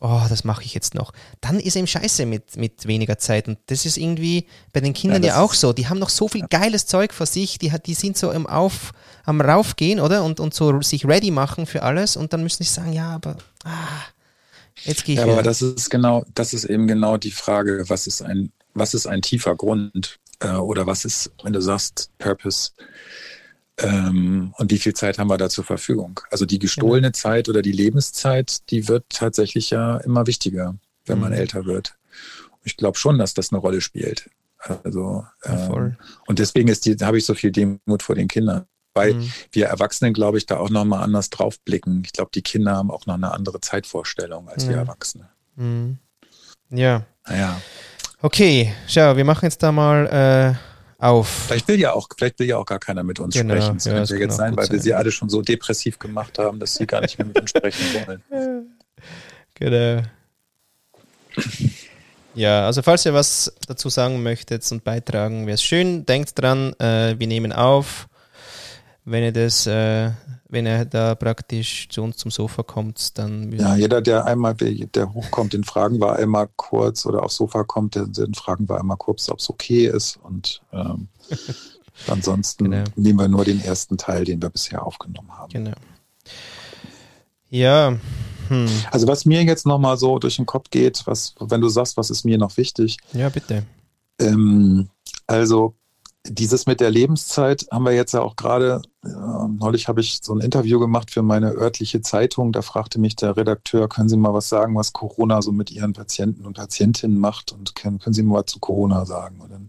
oh, 0.00 0.20
das 0.28 0.44
mache 0.44 0.64
ich 0.64 0.74
jetzt 0.74 0.94
noch. 0.94 1.12
Dann 1.40 1.58
ist 1.58 1.76
eben 1.76 1.86
scheiße 1.86 2.26
mit, 2.26 2.56
mit 2.56 2.86
weniger 2.86 3.18
Zeit. 3.18 3.48
Und 3.48 3.58
das 3.66 3.86
ist 3.86 3.96
irgendwie 3.96 4.46
bei 4.72 4.80
den 4.80 4.92
Kindern 4.92 5.22
ja, 5.22 5.36
ja 5.36 5.40
auch 5.40 5.54
so. 5.54 5.72
Die 5.72 5.88
haben 5.88 5.98
noch 5.98 6.10
so 6.10 6.28
viel 6.28 6.46
geiles 6.48 6.86
Zeug 6.86 7.14
vor 7.14 7.26
sich, 7.26 7.58
die, 7.58 7.72
die 7.86 7.94
sind 7.94 8.18
so 8.18 8.30
im 8.32 8.46
Auf, 8.46 8.92
am 9.24 9.40
Raufgehen, 9.40 9.98
oder? 9.98 10.24
Und, 10.24 10.40
und 10.40 10.52
so 10.52 10.82
sich 10.82 11.06
ready 11.06 11.30
machen 11.30 11.66
für 11.66 11.82
alles 11.82 12.16
und 12.16 12.32
dann 12.32 12.42
müssen 12.42 12.62
sie 12.62 12.70
sagen, 12.70 12.92
ja, 12.92 13.14
aber 13.14 13.36
ah, 13.64 14.02
Jetzt 14.84 15.04
gehe 15.04 15.14
ich 15.14 15.20
ja, 15.20 15.30
aber 15.30 15.42
das 15.42 15.62
ist 15.62 15.90
genau, 15.90 16.24
das 16.34 16.54
ist 16.54 16.64
eben 16.64 16.86
genau 16.86 17.16
die 17.16 17.30
Frage, 17.30 17.84
was 17.88 18.06
ist 18.06 18.22
ein, 18.22 18.52
was 18.74 18.94
ist 18.94 19.06
ein 19.06 19.22
tiefer 19.22 19.54
Grund 19.54 20.18
äh, 20.40 20.52
oder 20.52 20.86
was 20.86 21.04
ist, 21.04 21.32
wenn 21.42 21.52
du 21.52 21.60
sagst 21.60 22.10
Purpose 22.18 22.70
ähm, 23.78 24.54
und 24.56 24.70
wie 24.70 24.78
viel 24.78 24.94
Zeit 24.94 25.18
haben 25.18 25.28
wir 25.28 25.38
da 25.38 25.48
zur 25.48 25.64
Verfügung? 25.64 26.20
Also 26.30 26.46
die 26.46 26.58
gestohlene 26.58 27.08
genau. 27.08 27.18
Zeit 27.18 27.48
oder 27.48 27.62
die 27.62 27.72
Lebenszeit, 27.72 28.70
die 28.70 28.88
wird 28.88 29.04
tatsächlich 29.08 29.70
ja 29.70 29.98
immer 29.98 30.26
wichtiger, 30.26 30.76
wenn 31.06 31.16
mhm. 31.16 31.22
man 31.22 31.32
älter 31.32 31.64
wird. 31.64 31.96
Ich 32.64 32.76
glaube 32.76 32.98
schon, 32.98 33.18
dass 33.18 33.34
das 33.34 33.52
eine 33.52 33.60
Rolle 33.60 33.80
spielt. 33.80 34.30
Also 34.84 35.26
ähm, 35.44 35.96
und 36.26 36.38
deswegen 36.38 36.68
ist 36.68 36.86
die, 36.86 36.96
habe 36.96 37.18
ich 37.18 37.26
so 37.26 37.34
viel 37.34 37.50
Demut 37.50 38.02
vor 38.02 38.14
den 38.14 38.28
Kindern. 38.28 38.66
Weil 38.94 39.14
mhm. 39.14 39.32
wir 39.52 39.66
Erwachsenen, 39.66 40.12
glaube 40.12 40.38
ich, 40.38 40.46
da 40.46 40.58
auch 40.58 40.70
nochmal 40.70 41.02
anders 41.02 41.30
drauf 41.30 41.58
blicken. 41.60 42.02
Ich 42.04 42.12
glaube, 42.12 42.30
die 42.34 42.42
Kinder 42.42 42.76
haben 42.76 42.90
auch 42.90 43.06
noch 43.06 43.14
eine 43.14 43.32
andere 43.32 43.60
Zeitvorstellung 43.60 44.48
als 44.48 44.66
mhm. 44.66 44.70
wir 44.70 44.76
Erwachsene. 44.76 45.28
Mhm. 45.56 45.98
Ja. 46.70 47.04
Naja. 47.26 47.60
Okay, 48.20 48.72
schau, 48.86 49.16
wir 49.16 49.24
machen 49.24 49.46
jetzt 49.46 49.62
da 49.62 49.72
mal 49.72 50.06
äh, 51.00 51.04
auf. 51.04 51.28
Vielleicht 51.46 51.68
will 51.68 51.80
ja 51.80 51.92
auch, 51.92 52.08
vielleicht 52.16 52.38
will 52.38 52.46
ja 52.46 52.58
auch 52.58 52.66
gar 52.66 52.78
keiner 52.78 53.02
mit 53.02 53.18
uns 53.18 53.34
genau. 53.34 53.54
sprechen. 53.54 53.74
Das 53.74 53.84
ja, 53.84 53.92
könnte 53.92 54.14
ja 54.14 54.20
jetzt 54.20 54.36
sein, 54.36 54.56
weil 54.56 54.66
sein. 54.66 54.74
wir 54.74 54.82
sie 54.82 54.94
alle 54.94 55.10
schon 55.10 55.28
so 55.28 55.42
depressiv 55.42 55.98
gemacht 55.98 56.38
haben, 56.38 56.60
dass 56.60 56.74
sie 56.74 56.86
gar 56.86 57.00
nicht 57.00 57.18
mehr 57.18 57.26
mit 57.26 57.40
uns 57.40 57.50
sprechen 57.50 58.06
wollen. 58.06 58.22
Genau. 59.54 60.02
Ja, 62.34 62.66
also 62.66 62.82
falls 62.82 63.04
ihr 63.04 63.14
was 63.14 63.52
dazu 63.68 63.90
sagen 63.90 64.22
möchtet 64.22 64.70
und 64.72 64.82
beitragen, 64.82 65.46
wäre 65.46 65.54
es 65.54 65.62
schön. 65.62 66.06
Denkt 66.06 66.32
dran, 66.40 66.72
äh, 66.80 67.14
wir 67.18 67.26
nehmen 67.26 67.52
auf 67.52 68.08
wenn 69.04 69.22
er 69.22 69.32
das, 69.32 69.66
äh, 69.66 70.10
wenn 70.48 70.66
er 70.66 70.84
da 70.84 71.14
praktisch 71.14 71.88
zu 71.88 72.02
uns 72.02 72.16
zum 72.16 72.30
Sofa 72.30 72.62
kommt, 72.62 73.18
dann. 73.18 73.52
Ja, 73.52 73.74
jeder, 73.76 74.00
der 74.00 74.26
einmal, 74.26 74.54
der 74.54 75.12
hochkommt, 75.12 75.52
den 75.52 75.64
fragen 75.64 76.00
wir 76.00 76.14
einmal 76.16 76.48
kurz 76.56 77.06
oder 77.06 77.22
aufs 77.22 77.36
Sofa 77.36 77.64
kommt, 77.64 77.94
den, 77.94 78.12
den 78.12 78.34
fragen 78.34 78.68
wir 78.68 78.78
einmal 78.78 78.96
kurz, 78.96 79.28
ob 79.28 79.38
es 79.38 79.50
okay 79.50 79.86
ist 79.86 80.18
und 80.22 80.62
ähm, 80.72 81.08
Ansonsten 82.08 82.70
genau. 82.70 82.84
nehmen 82.96 83.18
wir 83.18 83.28
nur 83.28 83.44
den 83.44 83.62
ersten 83.62 83.96
Teil, 83.96 84.24
den 84.24 84.40
wir 84.42 84.50
bisher 84.50 84.84
aufgenommen 84.84 85.30
haben. 85.36 85.52
Genau. 85.52 85.76
Ja. 87.50 87.96
Hm. 88.48 88.68
Also 88.90 89.06
was 89.06 89.24
mir 89.24 89.42
jetzt 89.44 89.66
nochmal 89.66 89.96
so 89.96 90.18
durch 90.18 90.36
den 90.36 90.46
Kopf 90.46 90.70
geht, 90.70 91.02
was, 91.06 91.34
wenn 91.38 91.60
du 91.60 91.68
sagst, 91.68 91.96
was 91.96 92.10
ist 92.10 92.24
mir 92.24 92.38
noch 92.38 92.56
wichtig? 92.56 92.96
Ja, 93.12 93.28
bitte. 93.28 93.64
Ähm, 94.18 94.88
also 95.26 95.74
dieses 96.24 96.66
mit 96.66 96.80
der 96.80 96.90
Lebenszeit 96.90 97.66
haben 97.72 97.84
wir 97.84 97.92
jetzt 97.92 98.14
ja 98.14 98.20
auch 98.20 98.36
gerade, 98.36 98.82
äh, 99.04 99.08
neulich 99.08 99.88
habe 99.88 100.00
ich 100.00 100.20
so 100.22 100.32
ein 100.32 100.40
Interview 100.40 100.78
gemacht 100.78 101.10
für 101.10 101.22
meine 101.22 101.50
örtliche 101.50 102.00
Zeitung. 102.00 102.52
Da 102.52 102.62
fragte 102.62 103.00
mich 103.00 103.16
der 103.16 103.36
Redakteur, 103.36 103.88
können 103.88 104.08
Sie 104.08 104.16
mal 104.16 104.32
was 104.32 104.48
sagen, 104.48 104.76
was 104.76 104.92
Corona 104.92 105.42
so 105.42 105.50
mit 105.50 105.72
Ihren 105.72 105.94
Patienten 105.94 106.46
und 106.46 106.56
Patientinnen 106.56 107.18
macht 107.18 107.50
und 107.50 107.74
können, 107.74 107.98
können 107.98 108.14
Sie 108.14 108.22
mal 108.22 108.40
was 108.40 108.46
zu 108.46 108.60
Corona 108.60 109.04
sagen? 109.04 109.40
Und 109.40 109.50
dann 109.50 109.68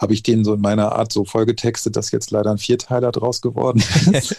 habe 0.00 0.12
ich 0.12 0.24
denen 0.24 0.44
so 0.44 0.54
in 0.54 0.60
meiner 0.60 0.92
Art 0.92 1.12
so 1.12 1.24
vollgetextet, 1.24 1.94
dass 1.94 2.10
jetzt 2.10 2.32
leider 2.32 2.50
ein 2.50 2.58
Vierteiler 2.58 3.12
draus 3.12 3.40
geworden 3.40 3.82
ist. 4.12 4.34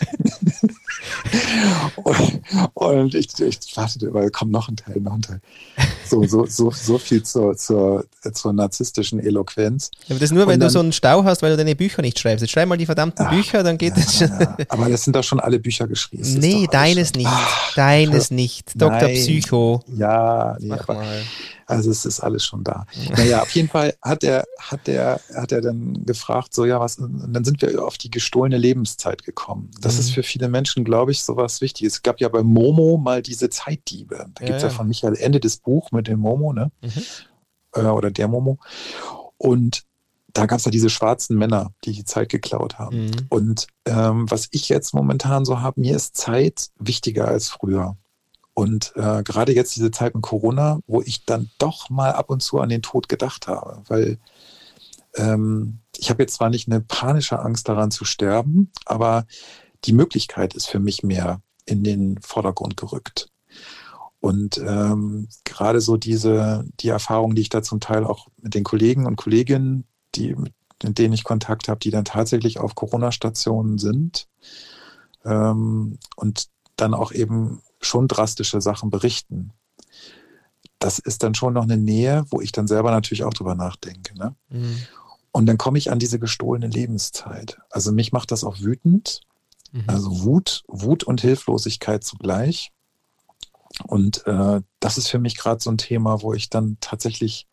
und, 1.96 2.42
und, 2.74 3.16
ich, 3.16 3.28
ich 3.40 3.78
wartete, 3.78 4.14
weil 4.14 4.30
kommt 4.30 4.52
noch 4.52 4.70
ein 4.70 4.78
Teil, 4.78 5.00
noch 5.00 5.14
ein 5.14 5.22
Teil. 5.22 5.42
So, 6.06 6.24
so, 6.26 6.46
so, 6.46 6.72
so 6.72 6.98
viel 6.98 7.24
zur, 7.24 7.56
zur, 7.58 8.06
zur 8.34 8.54
narzisstischen 8.54 9.20
Eloquenz. 9.20 9.92
Ja, 10.08 10.16
aber 10.16 10.20
das 10.20 10.32
nur, 10.32 10.48
wenn 10.48 10.60
dann, 10.60 10.68
du 10.68 10.74
so 10.74 10.80
einen 10.80 10.94
Stau 10.94 11.24
hast, 11.24 11.42
weil 11.42 11.52
du 11.52 11.58
deine 11.58 11.76
Bücher 11.76 12.02
nicht 12.02 12.20
schreibst. 12.20 12.42
Jetzt 12.42 12.52
schreib 12.52 12.68
mal 12.68 12.78
die 12.78 12.86
verdammten 12.86 13.26
ja, 13.26 13.32
Bücher, 13.32 13.64
dann 13.64 13.78
geht 13.78 13.98
ja, 13.98 14.04
das 14.04 14.18
schon. 14.18 14.30
Ja. 14.30 14.58
Aber 14.70 14.90
das 14.90 15.04
sind 15.04 15.16
doch 15.16 15.24
schon 15.24 15.40
alle 15.40 15.60
Bücher 15.60 15.88
geschrieben. 15.88 16.24
Nee, 16.40 16.68
deines 16.72 17.14
nicht. 17.14 17.28
Ach, 17.30 17.76
deines 17.76 18.32
nicht. 18.32 18.72
Dr. 18.76 19.02
Nein. 19.02 19.16
Psycho. 19.16 19.84
Ja, 19.96 20.56
nee, 20.60 20.68
Mach 20.68 20.88
aber, 20.88 20.96
mal. 20.96 21.22
Also 21.68 21.92
es 21.92 22.06
ist 22.06 22.22
alles 22.22 22.46
schon 22.46 22.64
da. 22.64 22.86
Naja, 23.18 23.42
auf 23.42 23.52
jeden 23.52 23.68
Fall 23.68 23.94
hat 24.02 24.24
er, 24.24 24.46
hat 24.58 24.88
er, 24.88 25.20
hat 25.36 25.52
er 25.52 25.60
dann 25.60 26.06
gefragt, 26.06 26.54
so 26.54 26.64
ja, 26.64 26.80
was, 26.80 26.98
und 26.98 27.34
dann 27.34 27.44
sind 27.44 27.62
wir 27.62 27.84
auf 27.84 27.98
die 27.98 28.10
gestohlene 28.10 28.58
Lebenszeit 28.58 29.24
gekommen. 29.24 29.70
Das 29.82 29.96
mhm. 29.96 30.00
ist 30.00 30.12
für 30.12 30.24
viele 30.24 30.48
Menschen, 30.48 30.86
glaube 30.86 31.12
ich, 31.12 31.24
so 31.24 31.36
was 31.36 31.60
Wichtiges. 31.60 31.96
Es 31.96 32.02
gab 32.04 32.22
ja 32.22 32.30
bei 32.30 32.42
Momo 32.42 32.98
mal 32.98 33.22
diese 33.22 33.50
Zeitdiebe. 33.50 34.28
Da 34.34 34.42
ja, 34.42 34.48
gibt 34.48 34.58
es 34.58 34.64
ja. 34.64 34.70
ja. 34.70 34.74
von 34.74 34.88
Michael 34.88 35.18
Ende 35.18 35.42
des 35.42 35.58
Buch 35.58 35.92
mit 35.92 36.08
dem 36.08 36.20
Momo, 36.20 36.54
ne? 36.54 36.72
Mhm. 36.82 37.04
Äh, 37.76 37.82
oder 37.82 38.12
der 38.12 38.30
Momo. 38.30 38.60
Und 39.38 39.84
da 40.32 40.46
gab 40.46 40.60
es 40.60 40.66
ja 40.66 40.72
diese 40.72 40.90
schwarzen 40.90 41.38
Männer, 41.38 41.74
die 41.84 41.92
die 41.92 42.06
Zeit 42.06 42.30
geklaut 42.30 42.80
haben. 42.80 43.08
Mhm. 43.08 43.26
Und 43.30 43.68
ähm, 43.86 44.30
was 44.30 44.48
ich 44.52 44.70
jetzt 44.70 44.94
momentan 44.94 45.44
so 45.44 45.60
habe, 45.60 45.82
mir 45.82 45.98
ist 45.98 46.16
Zeit 46.16 46.70
wichtiger 46.80 47.28
als 47.28 47.50
früher. 47.50 47.98
Und 48.58 48.94
äh, 48.96 49.22
gerade 49.22 49.54
jetzt 49.54 49.76
diese 49.76 49.92
Zeit 49.92 50.16
mit 50.16 50.24
Corona, 50.24 50.80
wo 50.88 51.04
ich 51.04 51.26
dann 51.26 51.52
doch 51.60 51.92
mal 51.92 52.14
ab 52.14 52.32
und 52.32 52.42
zu 52.42 52.60
an 52.60 52.70
den 52.70 52.82
Tod 52.82 53.08
gedacht 53.08 53.46
habe, 53.46 53.84
weil 53.88 54.18
ähm, 55.14 55.78
ich 55.96 56.10
habe 56.10 56.24
jetzt 56.24 56.34
zwar 56.34 56.50
nicht 56.50 56.68
eine 56.68 56.82
panische 56.82 57.38
Angst 57.38 57.70
daran 57.70 57.92
zu 57.92 58.04
sterben, 58.04 58.72
aber 58.88 59.28
die 59.86 59.94
Möglichkeit 59.94 60.56
ist 60.56 60.66
für 60.66 60.80
mich 60.80 61.04
mehr 61.04 61.40
in 61.68 61.84
den 61.84 62.20
Vordergrund 62.20 62.78
gerückt. 62.78 63.30
Und 64.22 64.58
ähm, 64.58 65.28
gerade 65.44 65.80
so 65.80 65.96
diese, 65.96 66.66
die 66.80 66.90
Erfahrungen, 66.90 67.36
die 67.36 67.44
ich 67.44 67.50
da 67.50 67.62
zum 67.62 67.80
Teil 67.80 68.06
auch 68.06 68.28
mit 68.42 68.56
den 68.56 68.64
Kollegen 68.64 69.06
und 69.06 69.18
Kolleginnen, 69.18 69.86
die, 70.16 70.34
mit 70.34 70.98
denen 70.98 71.14
ich 71.14 71.24
Kontakt 71.24 71.68
habe, 71.68 71.80
die 71.80 71.92
dann 71.92 72.06
tatsächlich 72.06 72.60
auf 72.60 72.74
Corona-Stationen 72.74 73.78
sind 73.78 74.28
ähm, 75.26 76.00
und 76.16 76.48
dann 76.76 76.96
auch 76.96 77.12
eben 77.12 77.62
schon 77.80 78.08
drastische 78.08 78.62
Sachen 78.62 78.90
berichten. 78.90 79.52
Das 80.80 81.00
ist 81.00 81.24
dann 81.24 81.36
schon 81.36 81.54
noch 81.54 81.64
eine 81.64 81.78
Nähe, 81.78 82.26
wo 82.30 82.42
ich 82.42 82.52
dann 82.52 82.68
selber 82.68 82.92
natürlich 82.92 83.24
auch 83.24 83.34
drüber 83.34 83.56
nachdenke. 83.56 84.18
Ne? 84.18 84.36
Mhm. 84.50 84.78
Und 85.32 85.46
dann 85.46 85.58
komme 85.58 85.78
ich 85.78 85.92
an 85.92 86.00
diese 86.00 86.20
gestohlene 86.20 86.68
Lebenszeit. 86.68 87.60
Also 87.70 87.92
mich 87.92 88.12
macht 88.12 88.32
das 88.32 88.44
auch 88.44 88.60
wütend. 88.60 89.22
Mhm. 89.72 89.84
Also 89.88 90.24
Wut, 90.24 90.64
Wut 90.68 91.04
und 91.04 91.22
Hilflosigkeit 91.22 92.04
zugleich. 92.04 92.72
Und 93.86 94.26
äh, 94.26 94.62
das 94.80 94.98
ist 94.98 95.08
für 95.08 95.20
mich 95.20 95.38
gerade 95.38 95.62
so 95.62 95.70
ein 95.70 95.78
Thema, 95.78 96.22
wo 96.22 96.34
ich 96.34 96.50
dann 96.50 96.78
tatsächlich 96.80 97.48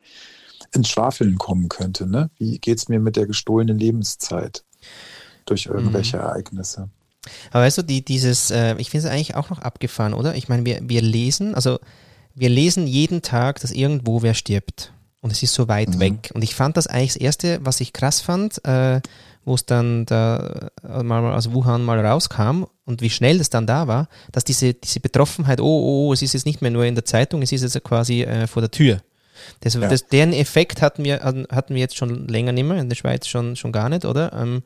ins 0.72 0.88
Schwafeln 0.88 1.36
kommen 1.38 1.68
könnte. 1.68 2.06
Ne? 2.06 2.30
Wie 2.38 2.58
geht 2.58 2.78
es 2.78 2.88
mir 2.88 3.00
mit 3.00 3.16
der 3.16 3.26
gestohlenen 3.26 3.78
Lebenszeit 3.78 4.64
durch 5.46 5.66
irgendwelche 5.66 6.16
mhm. 6.16 6.22
Ereignisse? 6.22 6.90
Aber 7.50 7.64
weißt 7.64 7.78
du, 7.78 7.82
die, 7.82 8.04
dieses, 8.04 8.50
äh, 8.50 8.74
ich 8.78 8.90
finde 8.90 9.06
es 9.06 9.12
eigentlich 9.12 9.34
auch 9.34 9.50
noch 9.50 9.60
abgefahren, 9.60 10.14
oder? 10.14 10.34
Ich 10.34 10.48
meine, 10.48 10.64
wir, 10.64 10.80
wir 10.82 11.02
lesen, 11.02 11.54
also 11.54 11.78
wir 12.34 12.48
lesen 12.48 12.86
jeden 12.86 13.22
Tag, 13.22 13.60
dass 13.60 13.70
irgendwo 13.70 14.22
wer 14.22 14.34
stirbt. 14.34 14.92
Und 15.20 15.30
es 15.30 15.42
ist 15.42 15.54
so 15.54 15.68
weit 15.68 15.90
mhm. 15.90 16.00
weg. 16.00 16.30
Und 16.34 16.42
ich 16.44 16.54
fand 16.54 16.76
das 16.76 16.86
eigentlich 16.86 17.14
das 17.14 17.22
Erste, 17.22 17.58
was 17.62 17.80
ich 17.80 17.94
krass 17.94 18.20
fand, 18.20 18.62
äh, 18.66 19.00
wo 19.44 19.54
es 19.54 19.64
dann 19.64 20.04
da 20.06 20.70
äh, 20.86 21.02
mal 21.02 21.32
aus 21.32 21.52
Wuhan 21.52 21.82
mal 21.82 22.04
rauskam 22.04 22.64
und 22.84 23.00
wie 23.00 23.10
schnell 23.10 23.38
das 23.38 23.50
dann 23.50 23.66
da 23.66 23.86
war, 23.86 24.08
dass 24.32 24.44
diese, 24.44 24.74
diese 24.74 25.00
Betroffenheit, 25.00 25.60
oh, 25.60 25.64
oh, 25.64 26.08
oh, 26.08 26.12
es 26.12 26.22
ist 26.22 26.34
jetzt 26.34 26.46
nicht 26.46 26.62
mehr 26.62 26.70
nur 26.70 26.84
in 26.84 26.94
der 26.94 27.04
Zeitung, 27.04 27.42
es 27.42 27.52
ist 27.52 27.62
jetzt 27.62 27.82
quasi 27.84 28.22
äh, 28.22 28.46
vor 28.46 28.62
der 28.62 28.70
Tür. 28.70 29.00
Das, 29.60 29.74
ja. 29.74 29.88
das, 29.88 30.06
deren 30.06 30.32
Effekt 30.32 30.82
hatten 30.82 31.04
wir, 31.04 31.20
hatten 31.22 31.74
wir 31.74 31.80
jetzt 31.80 31.96
schon 31.96 32.28
länger 32.28 32.52
nicht 32.52 32.64
mehr, 32.64 32.78
in 32.78 32.88
der 32.88 32.96
Schweiz 32.96 33.26
schon, 33.26 33.56
schon 33.56 33.72
gar 33.72 33.88
nicht, 33.88 34.04
oder? 34.04 34.32
Ähm, 34.32 34.62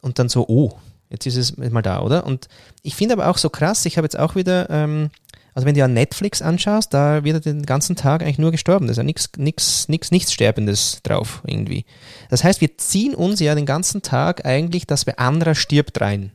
und 0.00 0.18
dann 0.18 0.28
so, 0.28 0.46
oh, 0.48 0.72
Jetzt 1.10 1.26
ist 1.26 1.36
es 1.36 1.56
mal 1.56 1.82
da, 1.82 2.00
oder? 2.00 2.26
Und 2.26 2.48
ich 2.82 2.94
finde 2.94 3.14
aber 3.14 3.28
auch 3.28 3.38
so 3.38 3.48
krass, 3.48 3.86
ich 3.86 3.96
habe 3.96 4.04
jetzt 4.04 4.18
auch 4.18 4.34
wieder, 4.34 4.68
ähm, 4.68 5.10
also 5.54 5.66
wenn 5.66 5.74
du 5.74 5.80
ja 5.80 5.88
Netflix 5.88 6.42
anschaust, 6.42 6.92
da 6.92 7.24
wird 7.24 7.36
er 7.36 7.52
den 7.52 7.64
ganzen 7.64 7.96
Tag 7.96 8.22
eigentlich 8.22 8.38
nur 8.38 8.50
gestorben. 8.50 8.86
Da 8.86 8.92
ist 8.92 8.98
ja 8.98 9.02
nichts, 9.02 9.30
nichts, 9.36 9.88
nichts, 9.88 10.10
nichts 10.10 10.32
Sterbendes 10.32 11.00
drauf 11.02 11.42
irgendwie. 11.46 11.86
Das 12.28 12.44
heißt, 12.44 12.60
wir 12.60 12.76
ziehen 12.76 13.14
uns 13.14 13.40
ja 13.40 13.54
den 13.54 13.66
ganzen 13.66 14.02
Tag 14.02 14.44
eigentlich, 14.44 14.86
dass 14.86 15.06
wer 15.06 15.18
anderer 15.18 15.54
stirbt 15.54 16.00
rein. 16.00 16.32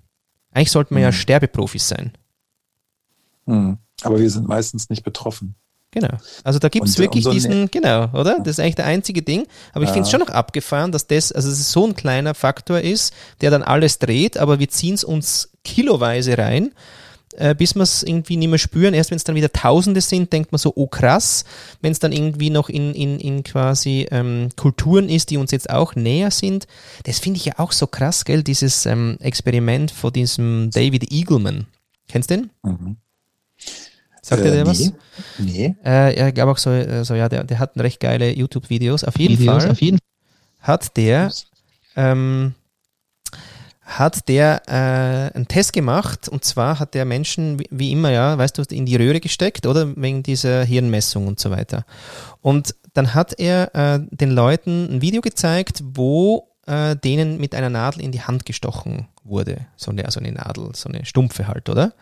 Eigentlich 0.52 0.72
sollten 0.72 0.96
wir 0.96 1.00
mhm. 1.00 1.06
ja 1.06 1.12
Sterbeprofis 1.12 1.88
sein. 1.88 2.14
Mhm. 3.46 3.78
Aber 4.02 4.20
wir 4.20 4.30
sind 4.30 4.48
meistens 4.48 4.90
nicht 4.90 5.04
betroffen. 5.04 5.56
Genau. 5.94 6.18
Also 6.44 6.58
da 6.58 6.70
gibt 6.70 6.88
es 6.88 6.98
wirklich 6.98 7.30
diesen, 7.30 7.70
genau, 7.70 8.10
oder? 8.14 8.40
Das 8.40 8.58
ist 8.58 8.60
eigentlich 8.60 8.76
der 8.76 8.88
einzige 8.88 9.22
Ding. 9.22 9.46
Aber 9.74 9.84
ich 9.84 9.90
ja. 9.90 9.94
finde 9.94 10.08
es 10.08 10.12
schon 10.12 10.22
noch 10.22 10.30
abgefahren, 10.30 10.92
dass 10.92 11.06
das, 11.06 11.32
also 11.32 11.50
dass 11.50 11.60
es 11.60 11.72
so 11.72 11.86
ein 11.86 11.96
kleiner 11.96 12.34
Faktor 12.34 12.82
ist, 12.82 13.14
der 13.42 13.52
dann 13.52 13.62
alles 13.62 14.00
dreht, 14.00 14.38
aber 14.38 14.58
wir 14.58 14.70
ziehen 14.70 14.96
es 14.96 15.04
uns 15.04 15.52
kiloweise 15.64 16.38
rein, 16.38 16.72
äh, 17.36 17.54
bis 17.54 17.76
wir 17.76 17.84
es 17.84 18.02
irgendwie 18.02 18.38
nicht 18.38 18.50
mehr 18.50 18.58
spüren. 18.58 18.96
Erst 18.96 19.12
wenn 19.12 19.18
es 19.18 19.24
dann 19.24 19.36
wieder 19.36 19.54
Tausende 19.54 20.02
sind, 20.02 20.34
denkt 20.34 20.52
man 20.52 20.58
so, 20.58 20.74
oh 20.76 20.88
krass. 20.88 21.46
Wenn 21.82 21.92
es 21.92 22.00
dann 22.00 22.12
irgendwie 22.12 22.50
noch 22.50 22.70
in, 22.70 22.96
in, 22.96 23.20
in 23.20 23.44
quasi 23.44 24.08
ähm, 24.10 24.50
Kulturen 24.56 25.10
ist, 25.10 25.30
die 25.30 25.38
uns 25.38 25.52
jetzt 25.52 25.70
auch 25.70 25.94
näher 25.94 26.32
sind, 26.32 26.66
das 27.04 27.20
finde 27.20 27.38
ich 27.38 27.46
ja 27.46 27.54
auch 27.58 27.72
so 27.72 27.86
krass, 27.86 28.26
gell? 28.26 28.42
Dieses 28.42 28.88
ähm, 28.88 29.18
Experiment 29.20 29.92
von 29.92 30.12
diesem 30.12 30.72
David 30.72 31.12
Eagleman. 31.12 31.68
Kennst 32.08 32.32
du 32.32 32.38
den? 32.38 32.50
Mhm. 32.64 32.98
Sagt 34.24 34.42
äh, 34.42 34.46
dir 34.46 34.52
der 34.52 34.64
nee. 34.64 34.70
was? 34.70 34.94
Nee. 35.38 35.76
Äh, 35.84 36.16
er 36.16 36.32
gab 36.32 36.48
auch 36.48 36.58
so, 36.58 36.72
äh, 36.72 37.04
so 37.04 37.14
ja, 37.14 37.30
der, 37.30 37.44
der 37.44 37.60
hat 37.60 37.78
recht 37.78 38.00
geile 38.00 38.32
YouTube-Videos. 38.34 39.04
Auf 39.04 39.20
jeden 39.20 39.38
Videos, 39.38 39.64
Fall 39.64 39.72
auf 39.72 39.82
jeden 39.82 40.00
hat 40.62 40.96
der 40.96 41.30
ähm, 41.98 42.56
hat 43.82 44.30
der 44.30 44.62
äh, 44.68 45.36
einen 45.36 45.48
Test 45.48 45.74
gemacht 45.74 46.30
und 46.30 46.46
zwar 46.46 46.80
hat 46.80 46.94
der 46.94 47.04
Menschen 47.04 47.60
wie, 47.60 47.68
wie 47.70 47.92
immer 47.92 48.12
ja, 48.12 48.38
weißt 48.38 48.58
du, 48.58 48.64
in 48.74 48.86
die 48.86 48.96
Röhre 48.96 49.20
gesteckt 49.20 49.68
oder 49.68 49.94
wegen 49.98 50.24
dieser 50.24 50.64
Hirnmessung 50.64 51.28
und 51.28 51.40
so 51.40 51.52
weiter. 51.52 51.86
Und 52.42 52.76
dann 52.94 53.14
hat 53.14 53.38
er 53.40 53.76
äh, 53.76 54.00
den 54.10 54.32
Leuten 54.32 54.88
ein 54.90 55.02
Video 55.02 55.22
gezeigt, 55.22 55.84
wo 55.84 56.53
äh, 56.66 56.96
denen 56.96 57.40
mit 57.40 57.56
einer 57.56 57.70
Nadel 57.70 58.02
in 58.02 58.12
die 58.12 58.22
Hand 58.22 58.46
gestochen 58.46 59.08
wurde. 59.24 59.66
So 59.76 59.92
eine, 59.92 60.06
also 60.06 60.20
eine 60.20 60.32
Nadel, 60.32 60.70
so 60.74 60.90
eine 60.90 61.06
stumpfe 61.06 61.48
halt, 61.48 61.70
oder? 61.70 61.94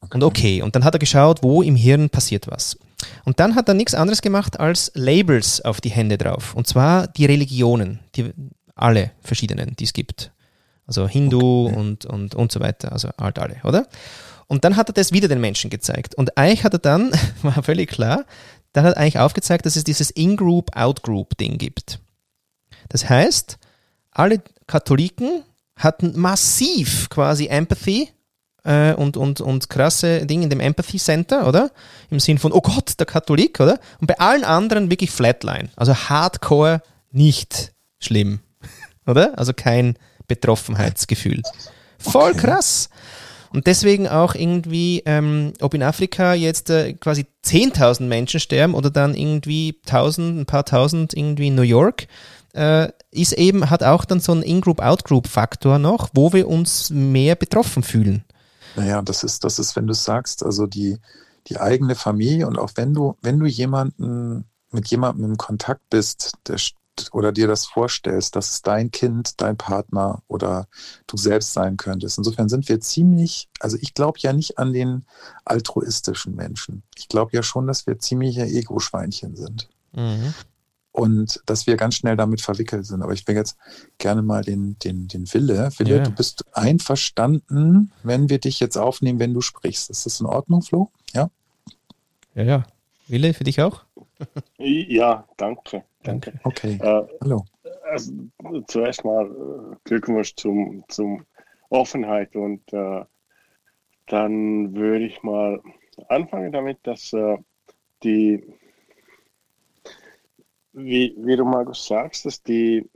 Okay. 0.00 0.14
Und 0.14 0.22
okay, 0.24 0.62
und 0.62 0.74
dann 0.74 0.84
hat 0.84 0.94
er 0.94 0.98
geschaut, 0.98 1.42
wo 1.42 1.62
im 1.62 1.76
Hirn 1.76 2.10
passiert 2.10 2.48
was. 2.48 2.78
Und 3.24 3.40
dann 3.40 3.54
hat 3.54 3.68
er 3.68 3.74
nichts 3.74 3.94
anderes 3.94 4.22
gemacht 4.22 4.58
als 4.60 4.92
Labels 4.94 5.60
auf 5.64 5.80
die 5.80 5.90
Hände 5.90 6.18
drauf. 6.18 6.54
Und 6.54 6.66
zwar 6.66 7.06
die 7.06 7.26
Religionen, 7.26 8.00
die, 8.14 8.32
alle 8.74 9.12
verschiedenen, 9.20 9.76
die 9.76 9.84
es 9.84 9.92
gibt. 9.92 10.32
Also 10.86 11.06
Hindu 11.06 11.66
okay. 11.66 11.76
und, 11.76 12.04
und, 12.04 12.34
und 12.34 12.52
so 12.52 12.60
weiter, 12.60 12.92
also 12.92 13.10
halt 13.18 13.38
alle, 13.38 13.56
oder? 13.64 13.86
Und 14.48 14.64
dann 14.64 14.76
hat 14.76 14.90
er 14.90 14.92
das 14.92 15.12
wieder 15.12 15.28
den 15.28 15.40
Menschen 15.40 15.70
gezeigt. 15.70 16.14
Und 16.14 16.36
eigentlich 16.36 16.64
hat 16.64 16.74
er 16.74 16.78
dann, 16.78 17.12
war 17.42 17.62
völlig 17.62 17.90
klar, 17.90 18.24
dann 18.72 18.84
hat 18.84 18.96
er 18.96 19.00
eigentlich 19.00 19.18
aufgezeigt, 19.18 19.66
dass 19.66 19.76
es 19.76 19.84
dieses 19.84 20.10
In-Group, 20.10 20.76
Out-Group-Ding 20.76 21.58
gibt. 21.58 22.00
Das 22.88 23.08
heißt, 23.08 23.58
alle 24.12 24.42
Katholiken 24.66 25.42
hatten 25.76 26.18
massiv 26.18 27.08
quasi 27.10 27.46
Empathy 27.46 28.08
äh, 28.64 28.94
und, 28.94 29.16
und, 29.16 29.40
und 29.40 29.68
krasse 29.68 30.26
Dinge 30.26 30.44
in 30.44 30.50
dem 30.50 30.60
Empathy 30.60 30.98
Center, 30.98 31.48
oder? 31.48 31.70
Im 32.10 32.20
Sinn 32.20 32.38
von, 32.38 32.52
oh 32.52 32.60
Gott, 32.60 32.98
der 32.98 33.06
Katholik, 33.06 33.58
oder? 33.60 33.80
Und 34.00 34.06
bei 34.06 34.18
allen 34.18 34.44
anderen 34.44 34.90
wirklich 34.90 35.10
Flatline. 35.10 35.70
Also 35.76 35.94
Hardcore 35.94 36.82
nicht 37.10 37.72
schlimm, 37.98 38.40
oder? 39.06 39.38
Also 39.38 39.52
kein 39.52 39.96
Betroffenheitsgefühl. 40.28 41.42
Voll 41.98 42.34
krass. 42.34 42.88
Und 43.52 43.66
deswegen 43.66 44.08
auch 44.08 44.34
irgendwie, 44.34 45.02
ähm, 45.04 45.52
ob 45.60 45.74
in 45.74 45.82
Afrika 45.82 46.32
jetzt 46.32 46.70
äh, 46.70 46.94
quasi 46.94 47.26
10.000 47.44 48.04
Menschen 48.04 48.40
sterben 48.40 48.74
oder 48.74 48.88
dann 48.88 49.14
irgendwie 49.14 49.78
1000, 49.84 50.40
ein 50.40 50.46
paar 50.46 50.64
tausend 50.64 51.14
irgendwie 51.14 51.48
in 51.48 51.54
New 51.54 51.62
York, 51.62 52.06
äh, 52.52 52.88
ist 53.10 53.32
eben, 53.32 53.70
hat 53.70 53.82
auch 53.82 54.04
dann 54.04 54.20
so 54.20 54.32
einen 54.32 54.42
In-Group-Out-Group-Faktor 54.42 55.78
noch, 55.78 56.10
wo 56.14 56.32
wir 56.32 56.48
uns 56.48 56.90
mehr 56.90 57.34
betroffen 57.36 57.82
fühlen. 57.82 58.24
Naja, 58.76 59.02
das 59.02 59.22
ist, 59.22 59.44
das 59.44 59.58
ist, 59.58 59.76
wenn 59.76 59.86
du 59.86 59.94
sagst, 59.94 60.44
also 60.44 60.66
die, 60.66 60.98
die 61.48 61.60
eigene 61.60 61.94
Familie 61.94 62.46
und 62.46 62.58
auch 62.58 62.70
wenn 62.76 62.94
du, 62.94 63.16
wenn 63.22 63.38
du 63.38 63.46
jemanden 63.46 64.44
mit 64.70 64.88
jemandem 64.88 65.24
im 65.24 65.36
Kontakt 65.36 65.82
bist, 65.90 66.34
der, 66.46 66.56
oder 67.12 67.32
dir 67.32 67.46
das 67.46 67.66
vorstellst, 67.66 68.36
dass 68.36 68.50
es 68.50 68.62
dein 68.62 68.90
Kind, 68.90 69.40
dein 69.40 69.56
Partner 69.56 70.22
oder 70.28 70.66
du 71.06 71.16
selbst 71.16 71.52
sein 71.52 71.76
könntest. 71.76 72.18
Insofern 72.18 72.48
sind 72.48 72.68
wir 72.68 72.80
ziemlich, 72.80 73.48
also 73.60 73.76
ich 73.80 73.94
glaube 73.94 74.18
ja 74.20 74.32
nicht 74.32 74.58
an 74.58 74.72
den 74.72 75.04
altruistischen 75.44 76.34
Menschen. 76.34 76.82
Ich 76.96 77.08
glaube 77.08 77.32
ja 77.32 77.42
schon, 77.42 77.66
dass 77.66 77.86
wir 77.86 77.98
ziemliche 77.98 78.44
Ego-Schweinchen 78.44 79.36
sind. 79.36 79.68
Mhm. 79.92 80.34
Und 80.92 81.40
dass 81.46 81.66
wir 81.66 81.76
ganz 81.76 81.94
schnell 81.96 82.16
damit 82.16 82.42
verwickelt 82.42 82.84
sind. 82.84 83.02
Aber 83.02 83.14
ich 83.14 83.26
will 83.26 83.34
jetzt 83.34 83.56
gerne 83.96 84.20
mal 84.20 84.42
den, 84.42 84.78
den, 84.78 85.08
den 85.08 85.24
Wille. 85.32 85.70
Wille, 85.78 85.96
ja. 85.96 86.02
du 86.02 86.10
bist 86.10 86.44
einverstanden, 86.52 87.92
wenn 88.02 88.28
wir 88.28 88.38
dich 88.38 88.60
jetzt 88.60 88.76
aufnehmen, 88.76 89.18
wenn 89.18 89.32
du 89.32 89.40
sprichst. 89.40 89.88
Ist 89.88 90.04
das 90.04 90.20
in 90.20 90.26
Ordnung, 90.26 90.60
Flo? 90.60 90.90
Ja? 91.14 91.30
Ja, 92.34 92.42
ja. 92.42 92.62
Wille, 93.08 93.34
für 93.34 93.44
dich 93.44 93.60
auch? 93.60 93.84
Ja, 94.58 95.26
danke. 95.36 95.82
Danke. 96.04 96.38
Okay. 96.44 96.78
Äh, 96.80 97.02
Hallo. 97.20 97.44
Also, 97.90 98.12
zuerst 98.68 99.04
mal 99.04 99.26
äh, 99.26 99.76
Glückwunsch 99.82 100.36
zum, 100.36 100.84
zum 100.88 101.24
Offenheit 101.68 102.36
und 102.36 102.72
äh, 102.72 103.04
dann 104.06 104.74
würde 104.74 105.06
ich 105.06 105.22
mal 105.22 105.60
anfangen 106.08 106.52
damit, 106.52 106.78
dass 106.84 107.12
äh, 107.12 107.38
die, 108.02 108.44
wie, 110.72 111.14
wie 111.18 111.36
du 111.36 111.44
mal 111.44 111.66
sagst, 111.74 112.26
dass 112.26 112.42
die, 112.42 112.88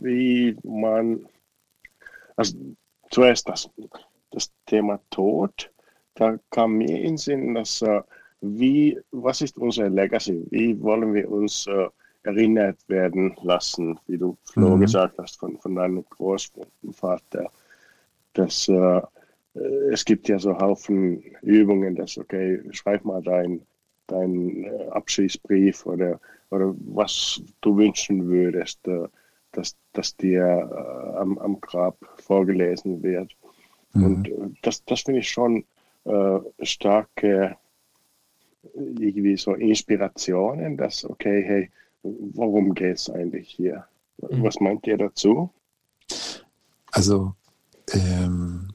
wie 0.00 0.56
man, 0.62 1.26
also 2.36 2.56
zuerst 3.10 3.48
das, 3.48 3.70
das 4.30 4.52
Thema 4.66 5.00
Tod, 5.10 5.70
da 6.14 6.38
kam 6.50 6.78
mir 6.78 6.98
in 6.98 7.12
den 7.12 7.16
Sinn, 7.16 7.54
dass 7.54 7.82
äh, 7.82 8.02
wie, 8.40 8.98
was 9.10 9.40
ist 9.40 9.56
unser 9.58 9.88
Legacy? 9.88 10.46
Wie 10.50 10.80
wollen 10.82 11.14
wir 11.14 11.30
uns 11.30 11.66
äh, 11.66 11.88
erinnert 12.22 12.78
werden 12.88 13.36
lassen, 13.42 13.98
wie 14.06 14.18
du 14.18 14.36
Flo 14.44 14.76
mhm. 14.76 14.80
gesagt 14.80 15.18
hast, 15.18 15.38
von, 15.38 15.58
von 15.58 15.74
deinem 15.74 16.04
Großvater? 16.04 17.50
Dass, 18.34 18.68
äh, 18.68 19.00
es 19.90 20.04
gibt 20.04 20.28
ja 20.28 20.38
so 20.38 20.58
Haufen 20.58 21.22
Übungen, 21.42 21.94
dass, 21.94 22.18
okay, 22.18 22.60
schreib 22.72 23.04
mal 23.04 23.22
dein, 23.22 23.66
dein 24.06 24.64
äh, 24.64 24.88
Abschiedsbrief 24.90 25.86
oder, 25.86 26.20
oder 26.50 26.74
was 26.78 27.42
du 27.60 27.76
wünschen 27.76 28.28
würdest, 28.28 28.86
äh, 28.88 29.08
dass, 29.52 29.76
dass 29.92 30.16
dir 30.16 30.42
äh, 30.44 31.18
am, 31.18 31.38
am 31.38 31.60
Grab 31.60 31.96
vorgelesen 32.16 33.02
wird. 33.02 33.36
Mhm. 33.92 34.04
Und 34.04 34.56
das, 34.62 34.84
das 34.84 35.02
finde 35.02 35.20
ich 35.20 35.30
schon 35.30 35.64
äh, 36.04 36.38
starke 36.62 37.56
irgendwie 38.74 39.36
so 39.36 39.54
Inspirationen, 39.54 40.76
dass, 40.76 41.04
okay, 41.04 41.42
hey, 41.44 41.70
worum 42.02 42.74
geht 42.74 42.96
es 42.96 43.10
eigentlich 43.10 43.48
hier? 43.48 43.86
Mhm. 44.18 44.42
Was 44.42 44.60
meint 44.60 44.86
ihr 44.86 44.98
dazu? 44.98 45.50
Also, 46.92 47.34
ähm, 47.92 48.68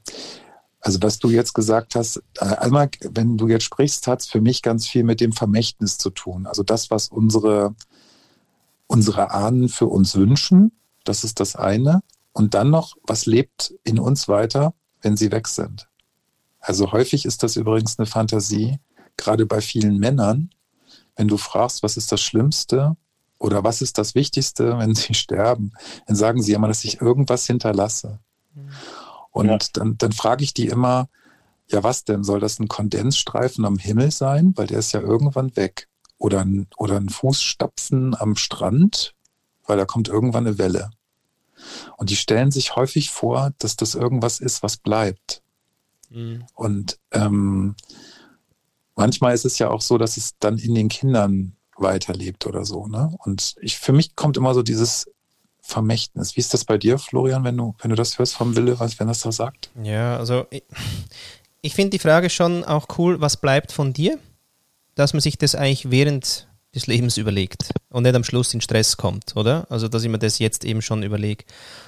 also 0.82 1.00
was 1.02 1.20
du 1.20 1.30
jetzt 1.30 1.54
gesagt 1.54 1.96
hast, 1.96 2.24
äh, 2.40 2.46
einmal, 2.46 2.90
wenn 3.02 3.38
du 3.38 3.48
jetzt 3.48 3.64
sprichst, 3.64 4.08
hat 4.08 4.22
es 4.22 4.28
für 4.28 4.42
mich 4.42 4.64
ganz 4.64 4.88
viel 4.88 5.04
mit 5.04 5.22
dem 5.22 5.32
Vermächtnis 5.32 5.98
zu 6.00 6.10
tun. 6.10 6.48
Also 6.48 6.64
das, 6.64 6.90
was 6.90 7.08
unsere, 7.08 7.76
unsere 8.88 9.32
Ahnen 9.32 9.70
für 9.70 9.86
uns 9.86 10.16
wünschen, 10.16 10.72
das 11.04 11.24
ist 11.24 11.40
das 11.40 11.56
eine. 11.56 12.02
Und 12.34 12.56
dann 12.56 12.72
noch, 12.72 12.96
was 13.04 13.28
lebt 13.28 13.76
in 13.84 14.00
uns 14.00 14.28
weiter, 14.28 14.74
wenn 15.02 15.16
sie 15.16 15.32
weg 15.32 15.48
sind? 15.48 15.88
Also 16.60 16.92
häufig 16.92 17.26
ist 17.26 17.44
das 17.44 17.56
übrigens 17.56 18.00
eine 18.00 18.06
Fantasie, 18.08 18.80
gerade 19.18 19.46
bei 19.46 19.62
vielen 19.62 19.98
Männern, 19.98 20.50
wenn 21.16 21.28
du 21.28 21.38
fragst, 21.38 21.84
was 21.84 21.98
ist 21.98 22.12
das 22.12 22.22
Schlimmste 22.22 22.96
oder 23.38 23.64
was 23.64 23.82
ist 23.82 23.98
das 23.98 24.16
Wichtigste, 24.16 24.78
wenn 24.80 24.96
sie 24.96 25.14
sterben, 25.14 25.74
dann 26.08 26.16
sagen 26.16 26.42
sie 26.42 26.54
immer, 26.54 26.68
dass 26.68 26.84
ich 26.86 27.02
irgendwas 27.02 27.46
hinterlasse. 27.46 28.20
Mhm. 28.56 28.70
Und 29.32 29.48
ja. 29.48 29.58
dann, 29.74 29.98
dann 29.98 30.12
frage 30.12 30.44
ich 30.44 30.54
die 30.54 30.68
immer, 30.68 31.08
ja, 31.68 31.84
was 31.84 32.04
denn? 32.04 32.24
Soll 32.24 32.40
das 32.40 32.60
ein 32.60 32.68
Kondensstreifen 32.68 33.66
am 33.66 33.78
Himmel 33.78 34.12
sein? 34.12 34.54
Weil 34.56 34.68
der 34.68 34.80
ist 34.80 34.92
ja 34.92 35.00
irgendwann 35.00 35.56
weg. 35.56 35.88
Oder 36.18 36.42
ein, 36.42 36.68
oder 36.78 36.98
ein 36.98 37.10
Fußstapfen 37.10 38.16
am 38.16 38.36
Strand, 38.36 39.16
weil 39.66 39.78
da 39.78 39.86
kommt 39.86 40.08
irgendwann 40.08 40.46
eine 40.46 40.58
Welle. 40.58 40.92
Und 41.98 42.10
die 42.10 42.16
stellen 42.16 42.52
sich 42.52 42.76
häufig 42.76 43.10
vor, 43.10 43.52
dass 43.60 43.76
das 43.76 43.96
irgendwas 43.96 44.40
ist, 44.40 44.62
was 44.64 44.78
bleibt. 44.78 45.42
Mhm. 46.10 46.46
Und 46.54 47.00
ähm, 47.12 47.76
manchmal 48.96 49.34
ist 49.34 49.46
es 49.46 49.58
ja 49.58 49.70
auch 49.70 49.82
so, 49.82 49.98
dass 49.98 50.18
es 50.18 50.38
dann 50.40 50.58
in 50.58 50.76
den 50.76 50.90
Kindern 50.90 51.56
weiterlebt 51.78 52.46
oder 52.46 52.66
so. 52.66 52.88
Ne? 52.88 53.16
Und 53.20 53.56
ich, 53.62 53.78
für 53.78 53.94
mich 53.94 54.16
kommt 54.16 54.38
immer 54.38 54.54
so 54.54 54.62
dieses 54.62 55.10
Vermächtnis. 55.62 56.36
Wie 56.36 56.42
ist 56.42 56.54
das 56.54 56.66
bei 56.66 56.78
dir, 56.78 56.98
Florian, 56.98 57.44
wenn 57.44 57.56
du, 57.56 57.76
wenn 57.82 57.90
du 57.90 57.96
das 57.96 58.18
hörst 58.20 58.36
vom 58.36 58.56
Wille, 58.56 58.80
was, 58.80 59.00
wenn 59.00 59.08
das 59.08 59.22
da 59.22 59.32
sagt? 59.32 59.70
Ja, 59.82 60.18
also 60.18 60.48
ich, 60.50 60.64
ich 61.62 61.76
finde 61.76 61.92
die 61.92 62.00
Frage 62.00 62.30
schon 62.30 62.66
auch 62.66 62.88
cool, 62.98 63.22
was 63.22 63.38
bleibt 63.38 63.72
von 63.72 63.94
dir? 63.94 64.18
Dass 64.96 65.14
man 65.14 65.22
sich 65.22 65.38
das 65.38 65.56
eigentlich 65.56 65.90
während 65.90 66.48
des 66.74 66.88
Lebens 66.88 67.18
überlegt 67.18 67.72
und 67.90 68.04
nicht 68.04 68.16
am 68.16 68.24
Schluss 68.24 68.54
in 68.54 68.62
Stress 68.62 68.98
kommt, 68.98 69.36
oder? 69.36 69.66
Also, 69.70 69.88
dass 69.88 70.04
ich 70.04 70.10
mir 70.10 70.20
das 70.20 70.40
jetzt 70.40 70.64
eben 70.64 70.82
schon 70.82 71.04
überlege. 71.04 71.44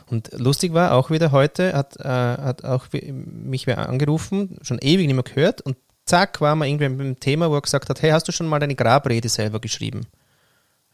Und 0.10 0.32
lustig 0.34 0.74
war 0.74 0.94
auch 0.94 1.10
wieder 1.10 1.32
heute, 1.32 1.74
hat, 1.74 1.98
äh, 1.98 2.04
hat 2.04 2.66
auch 2.66 2.88
mich 2.92 3.66
wer 3.66 3.90
angerufen, 3.90 4.58
schon 4.62 4.80
ewig 4.80 5.08
nicht 5.08 5.16
mehr 5.16 5.24
gehört 5.24 5.62
und 5.62 5.78
zack, 6.06 6.42
war 6.42 6.56
man 6.56 6.68
irgendwie 6.68 6.90
mit 6.90 7.00
dem 7.00 7.20
Thema, 7.20 7.50
wo 7.50 7.56
er 7.56 7.62
gesagt 7.62 7.90
hat, 7.90 8.02
hey, 8.02 8.12
hast 8.12 8.28
du 8.28 8.32
schon 8.34 8.48
mal 8.48 8.60
deine 8.60 8.76
Grabrede 8.76 9.30
selber 9.30 9.60
geschrieben? 9.60 10.06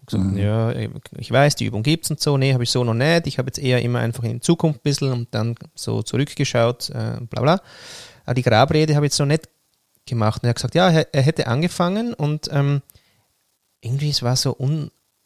Gesagt, 0.09 0.31
mhm. 0.31 0.37
Ja, 0.37 0.71
ich 1.17 1.31
weiß, 1.31 1.55
die 1.55 1.65
Übung 1.65 1.83
gibt 1.83 2.05
es 2.05 2.11
und 2.11 2.19
so. 2.19 2.37
Nee, 2.37 2.53
habe 2.53 2.63
ich 2.63 2.71
so 2.71 2.83
noch 2.83 2.93
nicht. 2.93 3.27
Ich 3.27 3.37
habe 3.37 3.47
jetzt 3.47 3.59
eher 3.59 3.81
immer 3.81 3.99
einfach 3.99 4.23
in 4.23 4.33
die 4.33 4.39
Zukunft 4.39 4.79
ein 4.79 4.83
bisschen 4.83 5.11
und 5.11 5.27
dann 5.31 5.55
so 5.75 6.01
zurückgeschaut, 6.01 6.89
äh, 6.89 7.17
bla 7.21 7.41
bla. 7.41 7.61
Aber 8.25 8.33
die 8.33 8.41
Grabrede 8.41 8.95
habe 8.95 9.05
ich 9.05 9.11
jetzt 9.11 9.19
noch 9.19 9.25
nicht 9.25 9.49
gemacht. 10.05 10.43
Und 10.43 10.47
er 10.47 10.49
hat 10.49 10.57
gesagt, 10.57 10.75
ja, 10.75 10.89
er, 10.89 11.13
er 11.13 11.21
hätte 11.21 11.47
angefangen 11.47 12.13
und 12.13 12.49
ähm, 12.51 12.81
irgendwie 13.81 14.09
es 14.09 14.21
war 14.23 14.35
so 14.35 14.51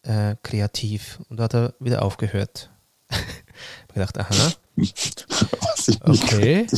unkreativ 0.05 1.19
äh, 1.19 1.25
und 1.29 1.37
da 1.37 1.43
hat 1.43 1.55
er 1.55 1.73
wieder 1.79 2.01
aufgehört. 2.03 2.69
ich 3.09 3.17
habe 3.95 4.11
gedacht, 4.11 4.17
aha. 4.19 4.53
okay. 6.05 6.67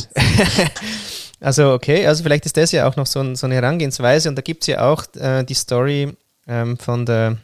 Also 1.40 1.72
okay, 1.74 2.06
also 2.06 2.22
vielleicht 2.22 2.46
ist 2.46 2.56
das 2.56 2.72
ja 2.72 2.88
auch 2.88 2.96
noch 2.96 3.06
so, 3.06 3.20
ein, 3.20 3.36
so 3.36 3.46
eine 3.46 3.56
Herangehensweise 3.56 4.28
und 4.28 4.36
da 4.36 4.42
gibt 4.42 4.62
es 4.62 4.68
ja 4.68 4.90
auch 4.90 5.04
äh, 5.16 5.44
die 5.44 5.54
Story 5.54 6.16
ähm, 6.46 6.78
von 6.78 7.04
der 7.04 7.36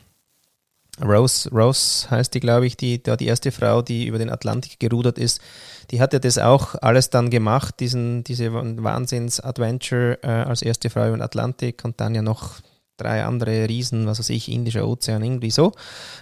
Rose, 1.01 1.49
Rose 1.51 2.11
heißt 2.11 2.34
die, 2.34 2.40
glaube 2.40 2.66
ich, 2.66 2.76
die, 2.76 3.03
die 3.03 3.26
erste 3.26 3.51
Frau, 3.51 3.80
die 3.80 4.07
über 4.07 4.18
den 4.18 4.30
Atlantik 4.30 4.78
gerudert 4.78 5.18
ist, 5.18 5.40
die 5.90 6.01
hat 6.01 6.12
ja 6.12 6.18
das 6.18 6.38
auch 6.38 6.74
alles 6.80 7.09
dann 7.11 7.30
gemacht, 7.30 7.80
diesen, 7.80 8.24
diese 8.24 8.53
Wahnsinns-Adventure 8.53 10.18
äh, 10.22 10.28
als 10.28 10.62
erste 10.62 10.90
Frau 10.90 11.07
über 11.09 11.16
den 11.16 11.22
Atlantik 11.22 11.82
und 11.84 12.01
dann 12.01 12.14
ja 12.14 12.22
noch 12.22 12.61
drei 12.99 13.24
andere 13.24 13.68
Riesen, 13.68 14.07
was 14.07 14.18
weiß 14.18 14.30
ich, 14.30 14.51
Indischer 14.51 14.86
Ozean, 14.86 15.22
irgendwie 15.22 15.51
so. 15.51 15.72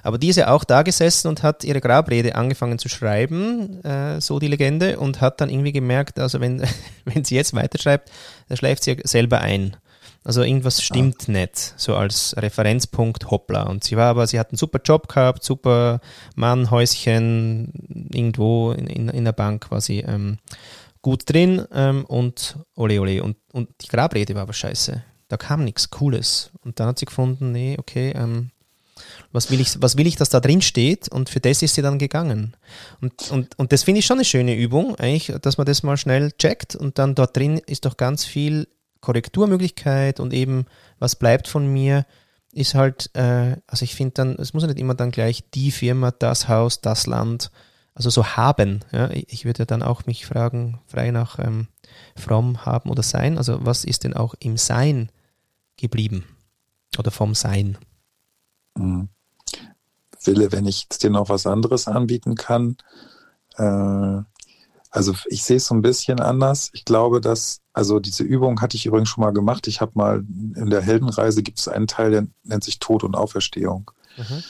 Aber 0.02 0.18
die 0.18 0.28
ist 0.28 0.36
ja 0.36 0.52
auch 0.52 0.64
da 0.64 0.82
gesessen 0.82 1.28
und 1.28 1.42
hat 1.42 1.64
ihre 1.64 1.80
Grabrede 1.80 2.36
angefangen 2.36 2.78
zu 2.78 2.88
schreiben, 2.88 3.82
äh, 3.84 4.20
so 4.20 4.38
die 4.38 4.48
Legende, 4.48 4.98
und 4.98 5.20
hat 5.20 5.40
dann 5.40 5.50
irgendwie 5.50 5.72
gemerkt, 5.72 6.18
also 6.18 6.40
wenn, 6.40 6.62
wenn 7.04 7.24
sie 7.24 7.34
jetzt 7.34 7.54
weiterschreibt, 7.54 8.10
dann 8.48 8.56
schläft 8.56 8.84
sie 8.84 8.92
ja 8.92 8.96
selber 9.04 9.40
ein. 9.40 9.76
Also 10.22 10.42
irgendwas 10.42 10.82
stimmt 10.82 11.28
ah. 11.28 11.32
nicht, 11.32 11.74
so 11.76 11.96
als 11.96 12.34
Referenzpunkt, 12.36 13.30
hoppla. 13.30 13.62
Und 13.62 13.84
sie 13.84 13.96
war 13.96 14.10
aber, 14.10 14.26
sie 14.26 14.38
hat 14.38 14.50
einen 14.50 14.58
super 14.58 14.80
Job 14.84 15.08
gehabt, 15.08 15.42
super 15.42 16.00
Mann, 16.34 16.70
Häuschen, 16.70 17.72
irgendwo 18.12 18.72
in, 18.72 18.86
in, 18.86 19.08
in 19.08 19.24
der 19.24 19.32
Bank 19.32 19.68
quasi 19.68 20.04
ähm, 20.06 20.38
gut 21.00 21.22
drin 21.30 21.64
ähm, 21.72 22.04
und 22.04 22.58
ole 22.76 23.00
ole. 23.00 23.22
Und, 23.22 23.36
und 23.52 23.70
die 23.80 23.88
Grabrede 23.88 24.34
war 24.34 24.42
aber 24.42 24.52
scheiße 24.52 25.02
da 25.30 25.36
kam 25.36 25.64
nichts 25.64 25.90
Cooles. 25.90 26.50
Und 26.62 26.78
dann 26.78 26.88
hat 26.88 26.98
sie 26.98 27.06
gefunden, 27.06 27.52
nee, 27.52 27.76
okay, 27.78 28.12
ähm, 28.14 28.50
was 29.32 29.50
will 29.50 29.60
ich, 29.60 29.80
was 29.80 29.96
will 29.96 30.06
ich, 30.06 30.16
dass 30.16 30.28
da 30.28 30.40
drin 30.40 30.60
steht? 30.60 31.08
Und 31.08 31.30
für 31.30 31.40
das 31.40 31.62
ist 31.62 31.74
sie 31.74 31.82
dann 31.82 31.98
gegangen. 31.98 32.56
Und, 33.00 33.30
und, 33.30 33.58
und 33.58 33.72
das 33.72 33.84
finde 33.84 34.00
ich 34.00 34.06
schon 34.06 34.18
eine 34.18 34.24
schöne 34.24 34.54
Übung, 34.54 34.96
eigentlich, 34.96 35.32
dass 35.40 35.56
man 35.56 35.66
das 35.66 35.82
mal 35.82 35.96
schnell 35.96 36.32
checkt 36.32 36.74
und 36.74 36.98
dann 36.98 37.14
dort 37.14 37.36
drin 37.36 37.58
ist 37.58 37.86
doch 37.86 37.96
ganz 37.96 38.24
viel 38.24 38.68
Korrekturmöglichkeit 39.00 40.20
und 40.20 40.32
eben, 40.32 40.66
was 40.98 41.16
bleibt 41.16 41.48
von 41.48 41.66
mir, 41.66 42.06
ist 42.52 42.74
halt, 42.74 43.10
äh, 43.14 43.56
also 43.66 43.84
ich 43.84 43.94
finde 43.94 44.14
dann, 44.14 44.36
es 44.36 44.52
muss 44.52 44.62
ja 44.62 44.68
nicht 44.68 44.78
immer 44.78 44.94
dann 44.94 45.10
gleich 45.10 45.48
die 45.50 45.70
Firma, 45.70 46.10
das 46.10 46.48
Haus, 46.48 46.80
das 46.80 47.06
Land, 47.06 47.50
also 47.94 48.10
so 48.10 48.24
haben. 48.24 48.80
Ja? 48.92 49.10
Ich 49.10 49.44
würde 49.44 49.60
ja 49.60 49.64
dann 49.66 49.82
auch 49.82 50.06
mich 50.06 50.26
fragen, 50.26 50.80
frei 50.86 51.10
nach 51.10 51.38
ähm, 51.38 51.68
fromm 52.16 52.64
haben 52.64 52.90
oder 52.90 53.02
sein, 53.02 53.38
also 53.38 53.64
was 53.64 53.84
ist 53.84 54.04
denn 54.04 54.14
auch 54.14 54.34
im 54.40 54.56
Sein 54.56 55.10
geblieben 55.76 56.24
oder 56.98 57.10
vom 57.10 57.34
Sein. 57.34 57.78
Mhm. 58.76 59.08
Wille, 60.22 60.52
wenn 60.52 60.66
ich 60.66 60.88
dir 60.88 61.10
noch 61.10 61.28
was 61.28 61.46
anderes 61.46 61.88
anbieten 61.88 62.34
kann. 62.34 62.76
Äh, 63.56 64.22
also 64.90 65.14
ich 65.26 65.44
sehe 65.44 65.56
es 65.56 65.66
so 65.66 65.74
ein 65.74 65.82
bisschen 65.82 66.20
anders. 66.20 66.70
Ich 66.72 66.84
glaube, 66.84 67.20
dass, 67.20 67.60
also 67.80 67.98
diese 67.98 68.24
Übung 68.24 68.60
hatte 68.60 68.76
ich 68.76 68.84
übrigens 68.84 69.08
schon 69.08 69.24
mal 69.24 69.30
gemacht. 69.30 69.66
Ich 69.66 69.80
habe 69.80 69.92
mal 69.94 70.18
in 70.54 70.68
der 70.68 70.82
Heldenreise 70.82 71.42
gibt 71.42 71.58
es 71.58 71.66
einen 71.66 71.86
Teil, 71.86 72.10
der 72.10 72.26
nennt 72.44 72.62
sich 72.62 72.78
Tod 72.78 73.04
und 73.04 73.16
Auferstehung. 73.16 73.90
Mhm. 74.18 74.42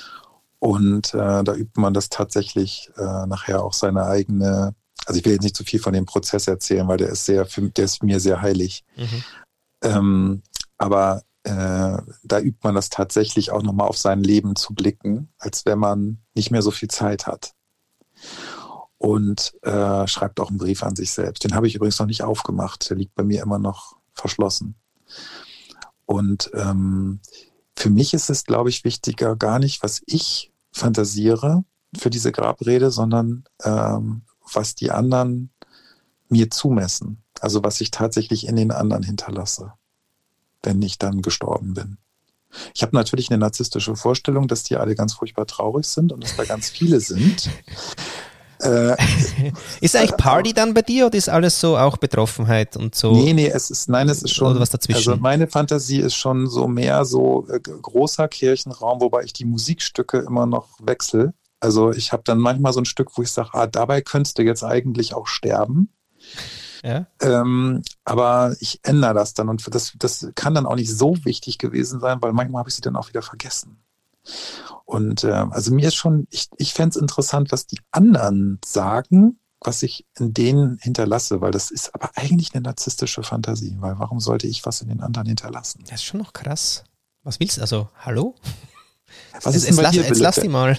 Und 0.58 1.14
äh, 1.14 1.44
da 1.44 1.54
übt 1.54 1.80
man 1.80 1.94
das 1.94 2.08
tatsächlich 2.08 2.90
äh, 2.96 3.26
nachher 3.28 3.62
auch 3.62 3.72
seine 3.72 4.06
eigene, 4.06 4.74
also 5.06 5.16
ich 5.16 5.24
will 5.24 5.34
jetzt 5.34 5.44
nicht 5.44 5.54
zu 5.54 5.62
viel 5.62 5.78
von 5.78 5.92
dem 5.92 6.06
Prozess 6.06 6.48
erzählen, 6.48 6.88
weil 6.88 6.96
der 6.96 7.10
ist 7.10 7.24
sehr, 7.24 7.44
der 7.44 7.84
ist 7.84 8.02
mir 8.02 8.18
sehr 8.18 8.42
heilig. 8.42 8.82
Mhm. 8.96 9.24
Ähm, 9.82 10.42
aber 10.76 11.22
äh, 11.44 11.98
da 12.24 12.40
übt 12.40 12.58
man 12.64 12.74
das 12.74 12.90
tatsächlich 12.90 13.52
auch 13.52 13.62
nochmal 13.62 13.86
auf 13.86 13.96
sein 13.96 14.24
Leben 14.24 14.56
zu 14.56 14.74
blicken, 14.74 15.28
als 15.38 15.66
wenn 15.66 15.78
man 15.78 16.18
nicht 16.34 16.50
mehr 16.50 16.62
so 16.62 16.72
viel 16.72 16.88
Zeit 16.88 17.28
hat 17.28 17.52
und 19.00 19.54
äh, 19.62 20.06
schreibt 20.06 20.40
auch 20.40 20.50
einen 20.50 20.58
Brief 20.58 20.82
an 20.82 20.94
sich 20.94 21.10
selbst. 21.10 21.42
Den 21.42 21.54
habe 21.54 21.66
ich 21.66 21.74
übrigens 21.74 21.98
noch 21.98 22.06
nicht 22.06 22.22
aufgemacht. 22.22 22.90
Der 22.90 22.98
liegt 22.98 23.14
bei 23.14 23.24
mir 23.24 23.42
immer 23.42 23.58
noch 23.58 23.96
verschlossen. 24.12 24.74
Und 26.04 26.50
ähm, 26.52 27.20
für 27.74 27.88
mich 27.88 28.12
ist 28.12 28.28
es, 28.28 28.44
glaube 28.44 28.68
ich, 28.68 28.84
wichtiger 28.84 29.36
gar 29.36 29.58
nicht, 29.58 29.82
was 29.82 30.02
ich 30.04 30.52
fantasiere 30.70 31.64
für 31.96 32.10
diese 32.10 32.30
Grabrede, 32.30 32.90
sondern 32.90 33.44
ähm, 33.64 34.20
was 34.52 34.74
die 34.74 34.90
anderen 34.90 35.50
mir 36.28 36.50
zumessen. 36.50 37.22
Also 37.40 37.64
was 37.64 37.80
ich 37.80 37.90
tatsächlich 37.90 38.46
in 38.46 38.56
den 38.56 38.70
anderen 38.70 39.02
hinterlasse, 39.02 39.72
wenn 40.62 40.82
ich 40.82 40.98
dann 40.98 41.22
gestorben 41.22 41.72
bin. 41.72 41.96
Ich 42.74 42.82
habe 42.82 42.94
natürlich 42.94 43.30
eine 43.30 43.38
narzisstische 43.38 43.96
Vorstellung, 43.96 44.46
dass 44.46 44.62
die 44.62 44.76
alle 44.76 44.94
ganz 44.94 45.14
furchtbar 45.14 45.46
traurig 45.46 45.86
sind 45.86 46.12
und 46.12 46.22
dass 46.22 46.36
da 46.36 46.44
ganz 46.44 46.68
viele 46.68 47.00
sind. 47.00 47.48
Äh, 48.62 48.96
ist 49.80 49.96
eigentlich 49.96 50.16
Party 50.16 50.52
dann 50.52 50.74
bei 50.74 50.82
dir 50.82 51.06
oder 51.06 51.16
ist 51.16 51.28
alles 51.28 51.60
so 51.60 51.76
auch 51.76 51.96
Betroffenheit 51.96 52.76
und 52.76 52.94
so? 52.94 53.12
Nee, 53.12 53.32
nee, 53.32 53.48
es 53.48 53.70
ist, 53.70 53.88
nein, 53.88 54.08
es 54.08 54.22
ist 54.22 54.34
schon, 54.34 54.52
oder 54.52 54.60
was 54.60 54.70
dazwischen. 54.70 55.10
also 55.10 55.20
meine 55.20 55.46
Fantasie 55.46 56.00
ist 56.00 56.14
schon 56.14 56.46
so 56.46 56.68
mehr 56.68 57.04
so 57.04 57.46
äh, 57.48 57.60
großer 57.60 58.28
Kirchenraum, 58.28 59.00
wobei 59.00 59.22
ich 59.24 59.32
die 59.32 59.44
Musikstücke 59.44 60.18
immer 60.18 60.46
noch 60.46 60.68
wechsle. 60.80 61.34
Also 61.60 61.92
ich 61.92 62.12
habe 62.12 62.22
dann 62.24 62.38
manchmal 62.38 62.72
so 62.72 62.80
ein 62.80 62.86
Stück, 62.86 63.16
wo 63.16 63.22
ich 63.22 63.30
sage, 63.30 63.50
ah, 63.52 63.66
dabei 63.66 64.00
könntest 64.00 64.38
du 64.38 64.42
jetzt 64.42 64.64
eigentlich 64.64 65.14
auch 65.14 65.26
sterben. 65.26 65.90
Ja. 66.82 67.06
Ähm, 67.20 67.82
aber 68.04 68.56
ich 68.60 68.80
ändere 68.82 69.14
das 69.14 69.34
dann 69.34 69.48
und 69.50 69.74
das, 69.74 69.92
das 69.98 70.28
kann 70.34 70.54
dann 70.54 70.66
auch 70.66 70.76
nicht 70.76 70.94
so 70.94 71.16
wichtig 71.24 71.58
gewesen 71.58 72.00
sein, 72.00 72.18
weil 72.22 72.32
manchmal 72.32 72.60
habe 72.60 72.70
ich 72.70 72.74
sie 72.74 72.80
dann 72.80 72.96
auch 72.96 73.08
wieder 73.08 73.22
vergessen. 73.22 73.82
Und 74.84 75.24
äh, 75.24 75.30
also 75.32 75.72
mir 75.72 75.88
ist 75.88 75.94
schon, 75.94 76.26
ich, 76.30 76.48
ich 76.56 76.74
fände 76.74 76.90
es 76.90 76.96
interessant, 76.96 77.52
was 77.52 77.66
die 77.66 77.78
anderen 77.90 78.58
sagen, 78.64 79.38
was 79.60 79.82
ich 79.82 80.06
in 80.18 80.32
denen 80.32 80.78
hinterlasse, 80.78 81.40
weil 81.40 81.50
das 81.50 81.70
ist 81.70 81.94
aber 81.94 82.10
eigentlich 82.16 82.54
eine 82.54 82.62
narzisstische 82.62 83.22
Fantasie, 83.22 83.76
weil 83.80 83.98
warum 83.98 84.20
sollte 84.20 84.46
ich 84.46 84.64
was 84.64 84.80
in 84.80 84.88
den 84.88 85.00
anderen 85.00 85.26
hinterlassen? 85.26 85.84
Das 85.84 85.96
ist 85.96 86.04
schon 86.04 86.20
noch 86.20 86.32
krass. 86.32 86.84
Was 87.22 87.40
willst 87.40 87.58
du? 87.58 87.60
Also, 87.60 87.88
hallo? 87.98 88.34
Was 89.42 89.54
ist 89.54 89.68
denn 89.68 89.76
bei 89.76 89.82
lass, 89.82 89.92
dir, 89.92 90.04
jetzt 90.04 90.20
lass 90.20 90.36
die 90.36 90.48
mal. 90.48 90.78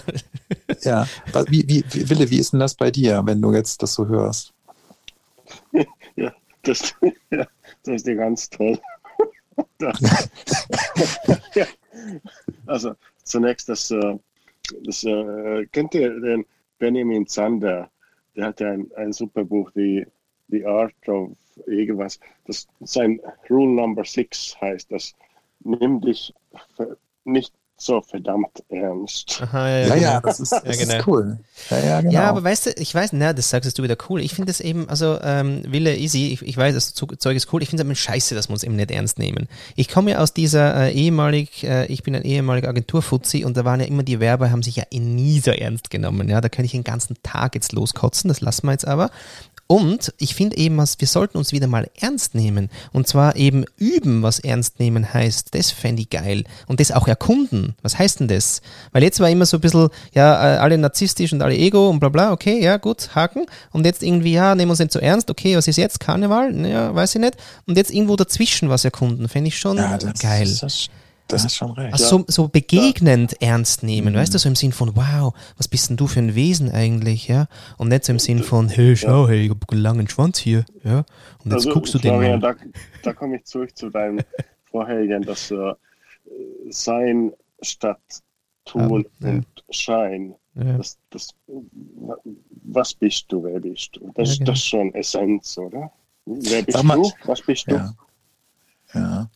Ja, 0.82 1.06
wie, 1.48 1.68
wie, 1.68 1.84
wie, 1.90 2.10
Wille, 2.10 2.30
wie 2.30 2.38
ist 2.38 2.52
denn 2.52 2.60
das 2.60 2.74
bei 2.74 2.90
dir, 2.90 3.22
wenn 3.24 3.40
du 3.40 3.52
jetzt 3.52 3.82
das 3.82 3.94
so 3.94 4.06
hörst? 4.06 4.52
Ja, 6.14 6.30
das, 6.62 6.94
ja, 7.30 7.46
das 7.84 7.94
ist 7.94 8.06
ja 8.06 8.14
ganz 8.14 8.50
toll. 8.50 8.78
ja, 11.54 11.66
also 12.66 12.94
zunächst 13.22 13.68
das, 13.68 13.90
äh, 13.90 14.18
das 14.84 15.04
äh, 15.04 15.66
kennt 15.66 15.94
ihr 15.94 16.20
den 16.20 16.44
Benjamin 16.78 17.26
Zander? 17.26 17.90
Der 18.36 18.46
hat 18.46 18.62
ein, 18.62 18.90
ein 18.96 19.12
super 19.12 19.44
Buch, 19.44 19.70
die, 19.72 20.06
The 20.48 20.66
Art 20.66 21.08
of 21.08 21.32
irgendwas. 21.66 22.20
Das 22.44 22.68
sein 22.80 23.20
Rule 23.48 23.72
Number 23.72 24.04
Six 24.04 24.60
heißt 24.60 24.92
das. 24.92 25.14
Nimm 25.60 26.00
dich 26.00 26.34
nicht 27.24 27.54
so 27.84 28.00
verdammt 28.00 28.62
ernst. 28.68 29.40
Aha, 29.42 29.68
ja, 29.68 29.86
ja, 29.86 29.96
ja, 29.96 30.20
das, 30.20 30.40
ist, 30.40 30.52
das 30.52 30.64
ja, 30.64 30.84
genau. 30.84 30.98
ist 30.98 31.06
cool. 31.06 31.38
Ja, 31.70 31.78
ja, 31.78 32.00
genau. 32.00 32.12
ja, 32.12 32.28
aber 32.28 32.44
weißt 32.44 32.66
du, 32.66 32.70
ich 32.76 32.94
weiß, 32.94 33.12
na, 33.12 33.32
das 33.32 33.50
sagst 33.50 33.78
du 33.78 33.82
wieder 33.82 33.96
cool. 34.08 34.20
Ich 34.20 34.34
finde 34.34 34.50
das 34.50 34.60
eben, 34.60 34.88
also 34.88 35.18
ähm, 35.22 35.62
Wille, 35.66 35.96
easy, 35.96 36.32
ich, 36.32 36.42
ich 36.42 36.56
weiß, 36.56 36.74
das 36.74 36.94
Zeug 36.94 37.36
ist 37.36 37.52
cool. 37.52 37.62
Ich 37.62 37.68
finde 37.68 37.82
es 37.82 37.86
aber 37.86 37.94
scheiße, 37.94 38.34
dass 38.34 38.48
wir 38.48 38.52
uns 38.52 38.62
eben 38.62 38.76
nicht 38.76 38.90
ernst 38.90 39.18
nehmen. 39.18 39.48
Ich 39.74 39.88
komme 39.88 40.12
ja 40.12 40.18
aus 40.18 40.32
dieser 40.32 40.88
äh, 40.88 40.92
ehemalig, 40.92 41.64
äh, 41.64 41.86
ich 41.86 42.02
bin 42.02 42.14
ein 42.14 42.22
ehemaliger 42.22 42.68
Agenturfuzzi 42.68 43.44
und 43.44 43.56
da 43.56 43.64
waren 43.64 43.80
ja 43.80 43.86
immer 43.86 44.02
die 44.02 44.20
Werber, 44.20 44.50
haben 44.50 44.62
sich 44.62 44.76
ja 44.76 44.84
nie 44.92 45.40
so 45.40 45.50
ernst 45.50 45.90
genommen. 45.90 46.28
Ja, 46.28 46.40
da 46.40 46.48
kann 46.48 46.64
ich 46.64 46.72
den 46.72 46.84
ganzen 46.84 47.16
Tag 47.22 47.54
jetzt 47.54 47.72
loskotzen, 47.72 48.28
das 48.28 48.40
lassen 48.40 48.66
wir 48.66 48.72
jetzt 48.72 48.86
aber. 48.86 49.10
Und 49.72 50.12
ich 50.18 50.34
finde 50.34 50.58
eben, 50.58 50.76
wir 50.76 51.08
sollten 51.08 51.38
uns 51.38 51.52
wieder 51.52 51.66
mal 51.66 51.88
ernst 51.98 52.34
nehmen. 52.34 52.68
Und 52.92 53.08
zwar 53.08 53.36
eben 53.36 53.64
üben, 53.78 54.22
was 54.22 54.38
ernst 54.38 54.78
nehmen 54.78 55.14
heißt. 55.14 55.54
Das 55.54 55.70
fände 55.70 56.02
ich 56.02 56.10
geil. 56.10 56.44
Und 56.66 56.78
das 56.78 56.92
auch 56.92 57.08
erkunden. 57.08 57.74
Was 57.80 57.98
heißt 57.98 58.20
denn 58.20 58.28
das? 58.28 58.60
Weil 58.92 59.02
jetzt 59.02 59.18
war 59.20 59.30
immer 59.30 59.46
so 59.46 59.56
ein 59.56 59.62
bisschen, 59.62 59.88
ja, 60.12 60.34
äh, 60.34 60.58
alle 60.58 60.76
narzisstisch 60.76 61.32
und 61.32 61.40
alle 61.40 61.56
Ego 61.56 61.88
und 61.88 62.00
bla 62.00 62.10
bla, 62.10 62.32
okay, 62.32 62.62
ja, 62.62 62.76
gut, 62.76 63.14
Haken. 63.14 63.46
Und 63.70 63.86
jetzt 63.86 64.02
irgendwie, 64.02 64.34
ja, 64.34 64.54
nehmen 64.54 64.68
wir 64.68 64.72
uns 64.72 64.80
nicht 64.80 64.92
so 64.92 64.98
ernst, 64.98 65.30
okay, 65.30 65.56
was 65.56 65.66
ist 65.66 65.78
jetzt? 65.78 66.00
Karneval? 66.00 66.54
Ja, 66.66 66.94
weiß 66.94 67.14
ich 67.14 67.22
nicht. 67.22 67.38
Und 67.66 67.78
jetzt 67.78 67.94
irgendwo 67.94 68.16
dazwischen 68.16 68.68
was 68.68 68.84
erkunden, 68.84 69.26
fände 69.26 69.48
ich 69.48 69.58
schon 69.58 69.78
ja, 69.78 69.96
geil. 70.20 70.46
Ist 70.46 70.90
das 71.32 71.42
das 71.42 71.52
ist 71.52 71.58
schon 71.58 71.72
recht. 71.72 71.92
Also 71.92 72.18
so, 72.18 72.24
so 72.28 72.48
begegnend 72.48 73.32
ja. 73.40 73.48
ernst 73.48 73.82
nehmen, 73.82 74.14
mhm. 74.14 74.18
weißt 74.18 74.34
du, 74.34 74.38
so 74.38 74.48
im 74.48 74.56
Sinn 74.56 74.72
von, 74.72 74.94
wow, 74.96 75.34
was 75.56 75.68
bist 75.68 75.90
denn 75.90 75.96
du 75.96 76.06
für 76.06 76.20
ein 76.20 76.34
Wesen 76.34 76.70
eigentlich, 76.70 77.28
ja? 77.28 77.46
Und 77.78 77.88
nicht 77.88 78.04
so 78.04 78.12
im 78.12 78.18
Sinn 78.18 78.42
von, 78.42 78.68
hey, 78.68 78.96
schau, 78.96 79.24
ja. 79.24 79.30
hey, 79.30 79.44
ich 79.46 79.50
hab 79.50 79.70
einen 79.70 79.80
langen 79.80 80.08
Schwanz 80.08 80.38
hier, 80.38 80.64
ja? 80.84 81.04
Und 81.44 81.52
jetzt 81.52 81.66
also, 81.66 81.72
guckst 81.72 81.94
du 81.94 81.98
Florian, 81.98 82.40
den 82.40 82.40
mal. 82.40 82.54
Da, 82.54 82.64
da 83.02 83.12
komme 83.12 83.36
ich 83.36 83.44
zurück 83.44 83.76
zu 83.76 83.90
deinem 83.90 84.20
vorherigen, 84.70 85.22
dass 85.22 85.50
äh, 85.50 85.74
Sein 86.70 87.32
statt 87.60 88.00
Tun 88.64 89.06
ja. 89.20 89.28
und 89.30 89.46
Schein, 89.70 90.34
das, 90.54 90.98
das, 91.10 91.34
was 92.64 92.94
bist 92.94 93.24
du, 93.28 93.42
wer 93.42 93.58
bist 93.58 93.96
du? 93.96 94.12
Das, 94.14 94.38
genau. 94.38 94.50
das 94.50 94.58
ist 94.58 94.66
schon 94.66 94.94
Essenz, 94.94 95.56
oder? 95.56 95.90
Wer 96.26 96.62
bist 96.62 96.84
mal, 96.84 96.96
du? 96.96 97.10
Was 97.24 97.40
bist 97.40 97.70
du? 97.70 97.92
Ja. 98.94 99.30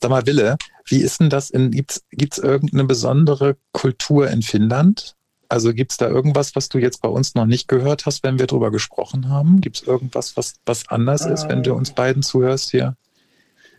Sag 0.00 0.10
mal, 0.10 0.26
Wille, 0.26 0.56
wie 0.86 1.02
ist 1.02 1.20
denn 1.20 1.30
das? 1.30 1.52
Gibt 1.52 2.02
es 2.32 2.38
irgendeine 2.38 2.84
besondere 2.84 3.56
Kultur 3.72 4.30
in 4.30 4.42
Finnland? 4.42 5.16
Also 5.48 5.72
gibt 5.72 5.92
es 5.92 5.96
da 5.96 6.08
irgendwas, 6.08 6.56
was 6.56 6.68
du 6.68 6.78
jetzt 6.78 7.02
bei 7.02 7.08
uns 7.08 7.34
noch 7.34 7.46
nicht 7.46 7.68
gehört 7.68 8.06
hast, 8.06 8.24
wenn 8.24 8.38
wir 8.38 8.46
darüber 8.46 8.70
gesprochen 8.70 9.28
haben? 9.28 9.60
Gibt 9.60 9.76
es 9.76 9.82
irgendwas, 9.82 10.36
was, 10.36 10.54
was 10.66 10.88
anders 10.88 11.24
ist, 11.26 11.48
wenn 11.48 11.62
du 11.62 11.74
uns 11.74 11.92
beiden 11.92 12.22
zuhörst 12.22 12.70
hier? 12.70 12.96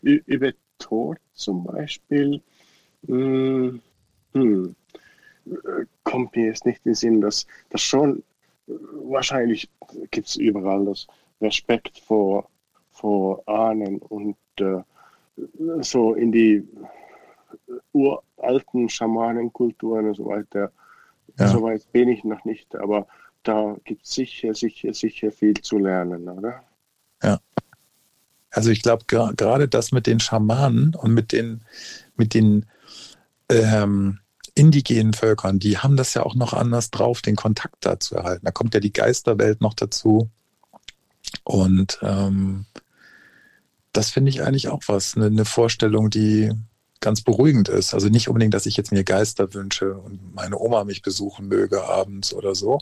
Über 0.01 0.51
Tod 0.79 1.17
zum 1.33 1.65
Beispiel 1.65 2.41
hm, 3.05 3.81
hm, 4.33 4.75
kommt 6.03 6.35
mir 6.35 6.47
jetzt 6.47 6.65
nicht 6.65 6.85
in 6.85 6.91
den 6.91 6.95
Sinn, 6.95 7.21
dass 7.21 7.47
das 7.69 7.81
schon 7.81 8.23
wahrscheinlich 8.67 9.69
gibt 10.11 10.27
es 10.27 10.35
überall 10.35 10.85
das 10.85 11.07
Respekt 11.41 11.99
vor, 11.99 12.49
vor 12.91 13.47
Ahnen 13.47 13.99
und 13.99 14.35
äh, 14.59 14.81
so 15.81 16.13
in 16.13 16.31
die 16.31 16.67
uralten 17.93 18.89
Schamanenkulturen 18.89 20.07
und 20.07 20.15
so 20.15 20.25
weiter. 20.25 20.71
Ja. 21.39 21.47
So 21.49 21.61
weit 21.61 21.91
bin 21.91 22.09
ich 22.09 22.23
noch 22.23 22.43
nicht, 22.45 22.75
aber 22.75 23.07
da 23.43 23.77
gibt 23.83 24.05
es 24.05 24.13
sicher, 24.13 24.53
sicher, 24.53 24.93
sicher 24.93 25.31
viel 25.31 25.53
zu 25.55 25.77
lernen, 25.77 26.27
oder? 26.27 26.63
Ja. 27.23 27.39
Also 28.51 28.71
ich 28.71 28.81
glaube 28.81 29.05
gerade 29.07 29.67
das 29.67 29.91
mit 29.91 30.07
den 30.07 30.19
Schamanen 30.19 30.95
und 30.95 31.13
mit 31.13 31.31
den, 31.31 31.61
mit 32.15 32.33
den 32.33 32.65
ähm, 33.49 34.19
indigenen 34.55 35.13
Völkern, 35.13 35.59
die 35.59 35.77
haben 35.77 35.97
das 35.97 36.13
ja 36.13 36.23
auch 36.23 36.35
noch 36.35 36.53
anders 36.53 36.89
drauf, 36.89 37.21
den 37.21 37.35
Kontakt 37.35 37.75
da 37.81 37.99
zu 37.99 38.15
erhalten. 38.15 38.45
Da 38.45 38.51
kommt 38.51 38.73
ja 38.73 38.79
die 38.79 38.93
Geisterwelt 38.93 39.61
noch 39.61 39.75
dazu. 39.75 40.29
Und 41.43 41.99
ähm, 42.01 42.65
das 43.98 44.12
finde 44.12 44.30
ich 44.30 44.43
eigentlich 44.43 44.68
auch 44.68 44.84
was, 44.86 45.16
eine, 45.16 45.26
eine, 45.26 45.43
Vorstellung, 45.43 46.12
die 46.12 46.52
ganz 47.00 47.22
beruhigend 47.22 47.68
ist. 47.68 47.95
Also 47.95 48.10
nicht 48.10 48.28
unbedingt, 48.28 48.54
dass 48.54 48.68
ich 48.68 48.78
jetzt 48.78 48.91
mir 48.91 49.04
Geister 49.04 49.56
wünsche 49.56 49.95
und 49.95 50.36
meine 50.36 50.60
Oma 50.60 50.84
mich 50.84 51.02
besuchen 51.02 51.48
möge 51.48 51.84
abends 51.84 52.32
oder 52.32 52.54
so. 52.54 52.80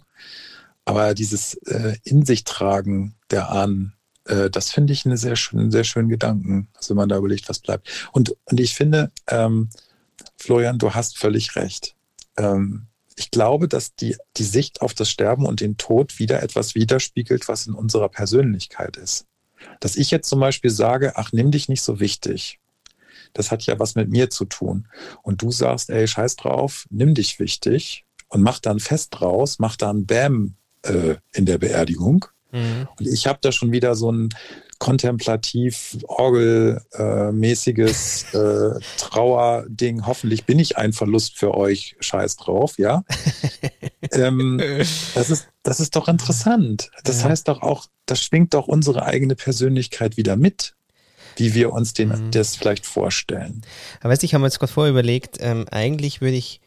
Aber 0.84 1.13
dieses 1.13 1.53
äh, 1.66 1.95
in 2.03 2.26
sich 2.26 2.43
tragen 2.43 3.16
der 3.32 3.49
Ahnen, 3.49 3.93
äh, 4.26 4.49
das 4.49 4.72
finde 4.72 4.91
ich 4.91 5.05
eine 5.05 5.18
sehr 5.18 5.38
schön, 5.38 5.59
einen 5.59 5.72
sehr 5.72 5.86
schönen 5.86 6.09
Gedanken, 6.09 6.68
also 6.74 6.89
wenn 6.89 6.97
man 6.97 7.09
da 7.09 7.18
überlegt, 7.18 7.47
was 7.47 7.59
bleibt. 7.59 8.09
Und, 8.11 8.36
und 8.43 8.59
ich 8.59 8.74
finde, 8.76 9.09
ähm, 9.28 9.70
Florian, 10.36 10.80
du 10.80 10.93
hast 10.93 11.18
völlig 11.18 11.55
recht. 11.55 11.95
Ähm, 12.36 12.88
ich 13.16 13.32
glaube, 13.32 13.70
dass 13.70 13.95
die, 13.95 14.18
die 14.36 14.43
Sicht 14.43 14.82
auf 14.82 14.93
das 14.93 15.09
Sterben 15.09 15.45
und 15.45 15.61
den 15.61 15.78
Tod 15.78 16.20
wieder 16.20 16.43
etwas 16.43 16.76
widerspiegelt, 16.76 17.47
was 17.47 17.68
in 17.68 17.74
unserer 17.74 18.09
Persönlichkeit 18.09 18.97
ist. 18.97 19.26
Dass 19.80 19.95
ich 19.95 20.11
jetzt 20.11 20.30
zum 20.30 20.39
Beispiel 20.39 20.72
sage, 20.72 21.13
ach, 21.16 21.32
nimm 21.32 21.51
dich 21.51 21.70
nicht 21.70 21.82
so 21.82 21.99
wichtig. 21.99 22.59
Das 23.34 23.51
hat 23.51 23.63
ja 23.63 23.80
was 23.80 23.95
mit 23.95 24.09
mir 24.09 24.30
zu 24.30 24.45
tun. 24.45 24.88
Und 25.22 25.41
du 25.41 25.51
sagst, 25.51 25.89
ey, 25.89 26.07
scheiß 26.07 26.38
drauf, 26.38 26.88
nimm 26.89 27.13
dich 27.13 27.39
wichtig. 27.39 28.05
und 28.30 28.41
macht 28.41 28.66
dann 28.66 28.80
Fest 28.80 29.09
draus, 29.11 29.59
macht 29.59 29.82
dann 29.82 30.05
Bam 30.05 30.55
äh, 30.82 31.16
in 31.34 31.45
der 31.45 31.57
Beerdigung. 31.57 32.26
Mhm. 32.51 32.88
Und 32.97 33.07
ich 33.07 33.28
habe 33.28 33.39
da 33.41 33.51
schon 33.51 33.72
wieder 33.72 33.95
so 33.95 34.11
ein 34.11 34.30
kontemplativ 34.80 35.97
orgelmäßiges 36.03 38.26
äh, 38.34 38.38
äh, 38.38 38.80
Trauerding. 38.97 40.05
Hoffentlich 40.05 40.45
bin 40.45 40.59
ich 40.59 40.78
ein 40.78 40.93
Verlust 40.93 41.38
für 41.38 41.55
euch. 41.55 41.95
Scheiß 41.99 42.38
drauf, 42.38 42.78
ja. 42.78 43.03
ähm, 44.11 44.61
das 45.13 45.30
ist 45.30 45.47
das 45.63 45.80
ist 45.80 45.95
doch 45.95 46.07
interessant. 46.07 46.91
Das 47.03 47.21
ja. 47.21 47.30
heißt 47.30 47.47
doch 47.47 47.61
auch, 47.61 47.86
das 48.05 48.21
schwingt 48.21 48.53
doch 48.53 48.67
unsere 48.67 49.03
eigene 49.03 49.36
Persönlichkeit 49.36 50.17
wieder 50.17 50.36
mit 50.36 50.76
wie 51.38 51.53
wir 51.53 51.73
uns 51.73 51.93
den, 51.93 52.09
mhm. 52.09 52.32
das 52.32 52.55
vielleicht 52.55 52.86
vorstellen. 52.86 53.61
Aber 53.99 54.09
weißt 54.09 54.21
du, 54.21 54.26
ich 54.26 54.34
habe 54.34 54.41
mir 54.41 54.47
jetzt 54.47 54.59
gerade 54.59 54.71
vorher 54.71 54.91
überlegt, 54.91 55.38
ähm, 55.41 55.65
eigentlich 55.69 56.21
würde 56.21 56.38
ich, 56.38 56.61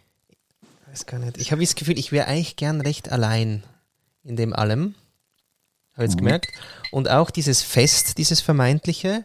weiß 0.88 1.06
gar 1.06 1.18
nicht, 1.18 1.38
ich 1.38 1.52
habe 1.52 1.62
das 1.62 1.74
Gefühl, 1.74 1.98
ich 1.98 2.12
wäre 2.12 2.26
eigentlich 2.26 2.56
gern 2.56 2.80
recht 2.80 3.10
allein 3.10 3.62
in 4.24 4.36
dem 4.36 4.52
allem. 4.52 4.94
Habe 5.98 6.04
jetzt 6.04 6.14
mhm. 6.14 6.26
gemerkt. 6.26 6.48
Und 6.92 7.10
auch 7.10 7.30
dieses 7.30 7.62
Fest, 7.62 8.18
dieses 8.18 8.40
vermeintliche, 8.40 9.24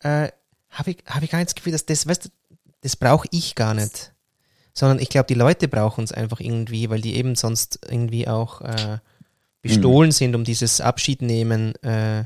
äh, 0.00 0.28
habe 0.70 0.92
ich, 0.92 0.98
hab 1.06 1.22
ich 1.22 1.30
gar 1.30 1.38
nicht 1.38 1.48
das 1.48 1.54
Gefühl, 1.56 1.72
dass 1.72 1.84
das, 1.84 2.06
weißt 2.06 2.26
du, 2.26 2.28
das 2.82 2.96
brauche 2.96 3.26
ich 3.32 3.56
gar 3.56 3.74
nicht. 3.74 4.12
Sondern 4.72 5.00
ich 5.00 5.08
glaube, 5.08 5.26
die 5.26 5.34
Leute 5.34 5.66
brauchen 5.66 6.04
es 6.04 6.12
einfach 6.12 6.38
irgendwie, 6.38 6.88
weil 6.90 7.00
die 7.00 7.16
eben 7.16 7.34
sonst 7.34 7.80
irgendwie 7.90 8.28
auch 8.28 8.60
äh, 8.60 8.98
bestohlen 9.62 10.08
mhm. 10.08 10.12
sind 10.12 10.34
um 10.36 10.44
dieses 10.44 10.80
Abschiednehmen, 10.80 11.74
äh, 11.82 12.24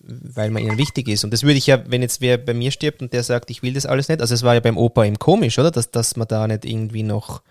weil 0.00 0.50
man 0.50 0.62
ihnen 0.62 0.78
wichtig 0.78 1.08
ist. 1.08 1.24
Und 1.24 1.32
das 1.32 1.42
würde 1.42 1.56
ich 1.56 1.66
ja, 1.66 1.82
wenn 1.90 2.02
jetzt 2.02 2.20
wer 2.20 2.36
bei 2.36 2.52
mir 2.52 2.70
stirbt 2.70 3.00
und 3.00 3.14
der 3.14 3.22
sagt, 3.22 3.50
ich 3.50 3.62
will 3.62 3.72
das 3.72 3.86
alles 3.86 4.08
nicht, 4.08 4.20
also 4.20 4.34
es 4.34 4.42
war 4.42 4.54
ja 4.54 4.60
beim 4.60 4.76
Opa 4.76 5.04
eben 5.06 5.18
komisch, 5.18 5.58
oder? 5.58 5.70
Dass, 5.70 5.90
dass 5.90 6.16
man 6.16 6.28
da 6.28 6.46
nicht 6.46 6.66
irgendwie 6.66 7.02
noch 7.02 7.42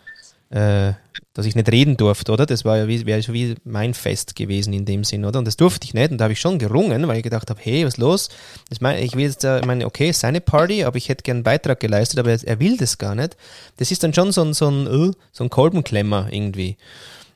äh, 0.49 0.93
dass 1.33 1.45
ich 1.45 1.55
nicht 1.55 1.71
reden 1.71 1.95
durfte, 1.95 2.31
oder? 2.31 2.45
Das 2.45 2.65
war 2.65 2.77
ja 2.77 2.87
wie, 2.87 3.05
wäre 3.05 3.21
so 3.21 3.33
wie 3.33 3.55
mein 3.63 3.93
Fest 3.93 4.35
gewesen 4.35 4.73
in 4.73 4.85
dem 4.85 5.03
Sinn, 5.03 5.25
oder? 5.25 5.39
Und 5.39 5.45
das 5.45 5.57
durfte 5.57 5.85
ich 5.85 5.93
nicht 5.93 6.11
und 6.11 6.17
da 6.17 6.23
habe 6.23 6.33
ich 6.33 6.39
schon 6.39 6.59
gerungen, 6.59 7.07
weil 7.07 7.17
ich 7.17 7.23
gedacht 7.23 7.49
habe, 7.49 7.59
hey, 7.63 7.85
was 7.85 7.93
ist 7.93 7.97
los? 7.97 8.29
Das 8.69 8.81
mein, 8.81 9.03
ich 9.03 9.15
will 9.15 9.25
jetzt, 9.25 9.43
ich 9.43 9.65
meine, 9.65 9.85
okay, 9.85 10.11
seine 10.11 10.41
Party, 10.41 10.83
aber 10.83 10.97
ich 10.97 11.09
hätte 11.09 11.23
gern 11.23 11.37
einen 11.37 11.43
Beitrag 11.43 11.79
geleistet, 11.79 12.19
aber 12.19 12.31
er 12.31 12.59
will 12.59 12.77
das 12.77 12.97
gar 12.97 13.15
nicht. 13.15 13.37
Das 13.77 13.91
ist 13.91 14.03
dann 14.03 14.13
schon 14.13 14.31
so 14.31 14.43
ein, 14.43 14.53
so 14.53 14.69
ein, 14.69 14.87
uh, 14.87 15.13
so 15.31 15.43
ein 15.43 15.49
Kolbenklemmer 15.49 16.29
irgendwie. 16.31 16.77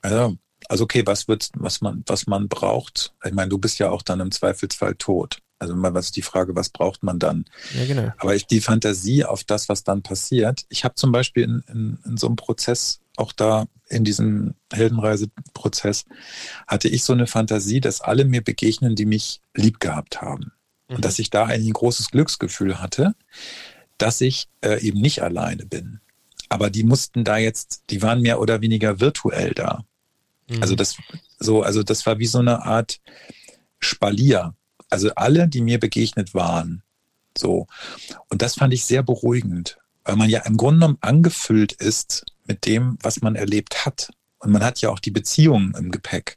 Also, 0.01 0.35
also 0.67 0.83
okay, 0.85 1.03
was 1.05 1.27
wird, 1.27 1.49
was 1.55 1.81
man, 1.81 2.03
was 2.07 2.25
man 2.25 2.47
braucht? 2.47 3.13
Ich 3.23 3.33
meine, 3.33 3.49
du 3.49 3.57
bist 3.57 3.79
ja 3.79 3.89
auch 3.89 4.01
dann 4.01 4.19
im 4.19 4.31
Zweifelsfall 4.31 4.95
tot. 4.95 5.39
Also 5.59 5.75
mal, 5.75 5.93
was 5.93 6.05
ist 6.05 6.17
die 6.17 6.21
Frage, 6.21 6.55
was 6.55 6.69
braucht 6.69 7.03
man 7.03 7.19
dann? 7.19 7.45
Ja, 7.77 7.85
genau. 7.85 8.11
Aber 8.17 8.35
ich, 8.35 8.47
die 8.47 8.59
Fantasie 8.59 9.23
auf 9.23 9.45
das, 9.45 9.69
was 9.69 9.85
dann 9.85 10.01
passiert. 10.01 10.65
Ich 10.67 10.83
habe 10.83 10.95
zum 10.95 11.13
Beispiel 11.13 11.43
in, 11.43 11.63
in, 11.69 11.99
in 12.05 12.17
so 12.17 12.27
einem 12.27 12.35
Prozess 12.35 12.99
auch 13.17 13.31
da 13.31 13.67
in 13.89 14.03
diesem 14.03 14.55
Heldenreiseprozess 14.71 16.05
hatte 16.67 16.87
ich 16.87 17.03
so 17.03 17.13
eine 17.13 17.27
Fantasie, 17.27 17.79
dass 17.79 18.01
alle 18.01 18.25
mir 18.25 18.43
begegnen, 18.43 18.95
die 18.95 19.05
mich 19.05 19.41
lieb 19.53 19.79
gehabt 19.79 20.21
haben. 20.21 20.51
Mhm. 20.87 20.95
Und 20.95 21.05
dass 21.05 21.19
ich 21.19 21.29
da 21.29 21.45
ein 21.45 21.69
großes 21.69 22.09
Glücksgefühl 22.11 22.81
hatte, 22.81 23.15
dass 23.97 24.21
ich 24.21 24.47
äh, 24.61 24.81
eben 24.81 24.99
nicht 24.99 25.21
alleine 25.21 25.65
bin. 25.65 25.99
Aber 26.49 26.69
die 26.69 26.83
mussten 26.83 27.23
da 27.23 27.37
jetzt, 27.37 27.83
die 27.89 28.01
waren 28.01 28.21
mehr 28.21 28.39
oder 28.39 28.61
weniger 28.61 28.99
virtuell 28.99 29.53
da. 29.53 29.85
Mhm. 30.49 30.61
Also 30.61 30.75
das 30.75 30.97
so, 31.39 31.61
also 31.61 31.83
das 31.83 32.05
war 32.05 32.19
wie 32.19 32.27
so 32.27 32.39
eine 32.39 32.63
Art 32.63 32.99
Spalier. 33.79 34.55
Also 34.89 35.11
alle, 35.15 35.47
die 35.47 35.61
mir 35.61 35.79
begegnet 35.79 36.33
waren. 36.33 36.83
So. 37.37 37.67
Und 38.29 38.41
das 38.41 38.55
fand 38.55 38.73
ich 38.73 38.85
sehr 38.85 39.03
beruhigend, 39.03 39.77
weil 40.03 40.15
man 40.15 40.29
ja 40.29 40.41
im 40.41 40.57
Grunde 40.57 40.81
genommen 40.81 40.97
angefüllt 41.01 41.73
ist 41.73 42.25
mit 42.45 42.65
dem, 42.65 42.97
was 43.01 43.21
man 43.21 43.35
erlebt 43.35 43.85
hat. 43.85 44.11
Und 44.39 44.51
man 44.51 44.63
hat 44.63 44.81
ja 44.81 44.89
auch 44.89 44.99
die 44.99 45.11
Beziehungen 45.11 45.73
im 45.75 45.91
Gepäck. 45.91 46.35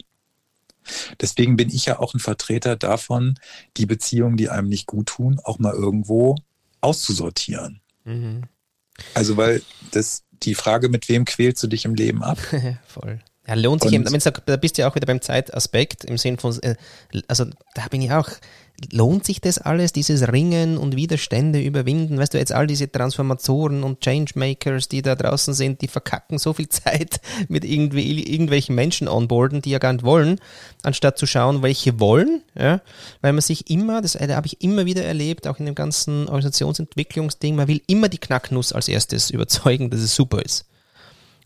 Deswegen 1.20 1.56
bin 1.56 1.68
ich 1.68 1.86
ja 1.86 1.98
auch 1.98 2.14
ein 2.14 2.20
Vertreter 2.20 2.76
davon, 2.76 3.38
die 3.76 3.86
Beziehungen, 3.86 4.36
die 4.36 4.48
einem 4.48 4.68
nicht 4.68 4.86
gut 4.86 5.06
tun, 5.08 5.40
auch 5.42 5.58
mal 5.58 5.74
irgendwo 5.74 6.36
auszusortieren. 6.80 7.80
Mhm. 8.04 8.42
Also, 9.14 9.36
weil 9.36 9.62
das 9.90 10.22
die 10.42 10.54
Frage, 10.54 10.88
mit 10.88 11.08
wem 11.08 11.24
quälst 11.24 11.62
du 11.62 11.66
dich 11.66 11.84
im 11.84 11.94
Leben 11.94 12.22
ab? 12.22 12.38
Voll. 12.86 13.20
Ja, 13.46 13.54
lohnt 13.54 13.82
sich 13.82 13.92
eben, 13.92 14.04
da 14.04 14.56
bist 14.56 14.76
du 14.76 14.82
ja 14.82 14.90
auch 14.90 14.96
wieder 14.96 15.06
beim 15.06 15.20
Zeitaspekt 15.20 16.04
im 16.04 16.18
Sinn 16.18 16.36
von, 16.36 16.58
äh, 16.62 16.74
also 17.28 17.46
da 17.74 17.86
bin 17.88 18.02
ich 18.02 18.10
auch, 18.10 18.28
lohnt 18.92 19.24
sich 19.24 19.40
das 19.40 19.58
alles, 19.58 19.92
dieses 19.92 20.30
Ringen 20.30 20.76
und 20.76 20.96
Widerstände 20.96 21.60
überwinden? 21.60 22.18
Weißt 22.18 22.34
du, 22.34 22.38
jetzt 22.38 22.52
all 22.52 22.66
diese 22.66 22.90
Transformatoren 22.90 23.82
und 23.82 24.00
Changemakers, 24.00 24.88
die 24.88 25.02
da 25.02 25.14
draußen 25.14 25.54
sind, 25.54 25.80
die 25.80 25.88
verkacken 25.88 26.38
so 26.38 26.52
viel 26.52 26.68
Zeit 26.70 27.20
mit 27.48 27.64
irgendwie 27.64 28.22
irgendwelchen 28.22 28.74
Menschen 28.74 29.08
onboarden, 29.08 29.62
die 29.62 29.70
ja 29.70 29.78
gar 29.78 29.92
nicht 29.92 30.04
wollen, 30.04 30.38
anstatt 30.82 31.18
zu 31.18 31.26
schauen, 31.26 31.62
welche 31.62 31.98
wollen, 32.00 32.42
ja, 32.58 32.80
weil 33.22 33.32
man 33.32 33.42
sich 33.42 33.70
immer, 33.70 34.02
das 34.02 34.14
äh, 34.14 34.28
habe 34.30 34.46
ich 34.46 34.62
immer 34.62 34.86
wieder 34.86 35.04
erlebt, 35.04 35.46
auch 35.46 35.58
in 35.58 35.66
dem 35.66 35.74
ganzen 35.74 36.28
Organisationsentwicklungsding, 36.28 37.56
man 37.56 37.68
will 37.68 37.80
immer 37.86 38.08
die 38.08 38.18
Knacknuss 38.18 38.72
als 38.72 38.88
erstes 38.88 39.30
überzeugen, 39.30 39.90
dass 39.90 40.00
es 40.00 40.14
super 40.14 40.42
ist. 40.42 40.66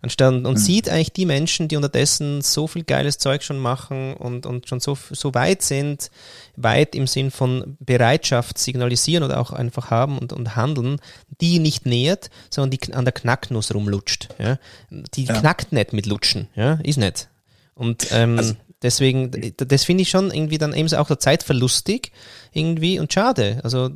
Anstatt, 0.03 0.33
und 0.33 0.45
mhm. 0.45 0.57
sieht 0.57 0.89
eigentlich 0.89 1.13
die 1.13 1.27
Menschen, 1.27 1.69
die 1.69 1.77
unterdessen 1.77 2.41
so 2.41 2.67
viel 2.67 2.85
geiles 2.85 3.19
Zeug 3.19 3.43
schon 3.43 3.59
machen 3.59 4.15
und, 4.15 4.47
und 4.47 4.67
schon 4.67 4.81
so, 4.81 4.97
so 5.11 5.35
weit 5.35 5.63
sind, 5.63 6.11
weit 6.57 6.95
im 6.95 7.07
Sinn 7.07 7.31
von 7.31 7.77
Bereitschaft 7.81 8.59
signalisieren 8.59 9.25
oder 9.25 9.41
auch 9.41 9.53
einfach 9.53 9.91
haben 9.91 10.19
und, 10.19 10.33
und 10.33 10.57
handeln, 10.57 11.01
die 11.41 11.59
nicht 11.59 11.85
nähert, 11.85 12.31
sondern 12.49 12.71
die 12.71 12.95
an 12.95 13.05
der 13.05 13.13
Knacknuss 13.13 13.75
rumlutscht. 13.75 14.29
Ja? 14.39 14.59
Die 14.91 15.25
ja. 15.25 15.39
knackt 15.39 15.73
nicht 15.73 15.93
mit 15.93 16.07
Lutschen, 16.07 16.49
ja? 16.55 16.79
ist 16.83 16.99
nicht. 16.99 17.29
Und 17.75 18.09
ähm, 18.11 18.39
also, 18.39 18.55
deswegen, 18.83 19.55
das 19.57 19.85
finde 19.85 20.03
ich 20.03 20.09
schon 20.09 20.31
irgendwie 20.31 20.59
dann 20.59 20.75
eben 20.75 20.93
auch 20.95 21.09
der 21.09 21.19
Zeitverlustig 21.19 22.13
irgendwie 22.53 22.99
und 22.99 23.13
schade. 23.13 23.61
Also 23.65 23.91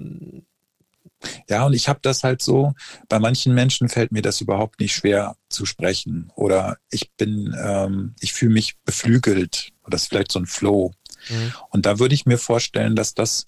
ja, 1.48 1.64
und 1.66 1.72
ich 1.72 1.88
habe 1.88 2.00
das 2.02 2.24
halt 2.24 2.42
so, 2.42 2.72
bei 3.08 3.18
manchen 3.18 3.54
Menschen 3.54 3.88
fällt 3.88 4.12
mir 4.12 4.22
das 4.22 4.40
überhaupt 4.40 4.80
nicht 4.80 4.94
schwer 4.94 5.36
zu 5.48 5.66
sprechen. 5.66 6.30
Oder 6.34 6.78
ich 6.90 7.12
bin, 7.12 7.54
ähm, 7.60 8.14
ich 8.20 8.32
fühle 8.32 8.52
mich 8.52 8.76
beflügelt. 8.84 9.72
Oder 9.82 9.90
das 9.92 10.02
ist 10.02 10.08
vielleicht 10.08 10.32
so 10.32 10.38
ein 10.38 10.46
Flow. 10.46 10.92
Mhm. 11.28 11.52
Und 11.70 11.86
da 11.86 11.98
würde 11.98 12.14
ich 12.14 12.26
mir 12.26 12.38
vorstellen, 12.38 12.96
dass 12.96 13.14
das 13.14 13.46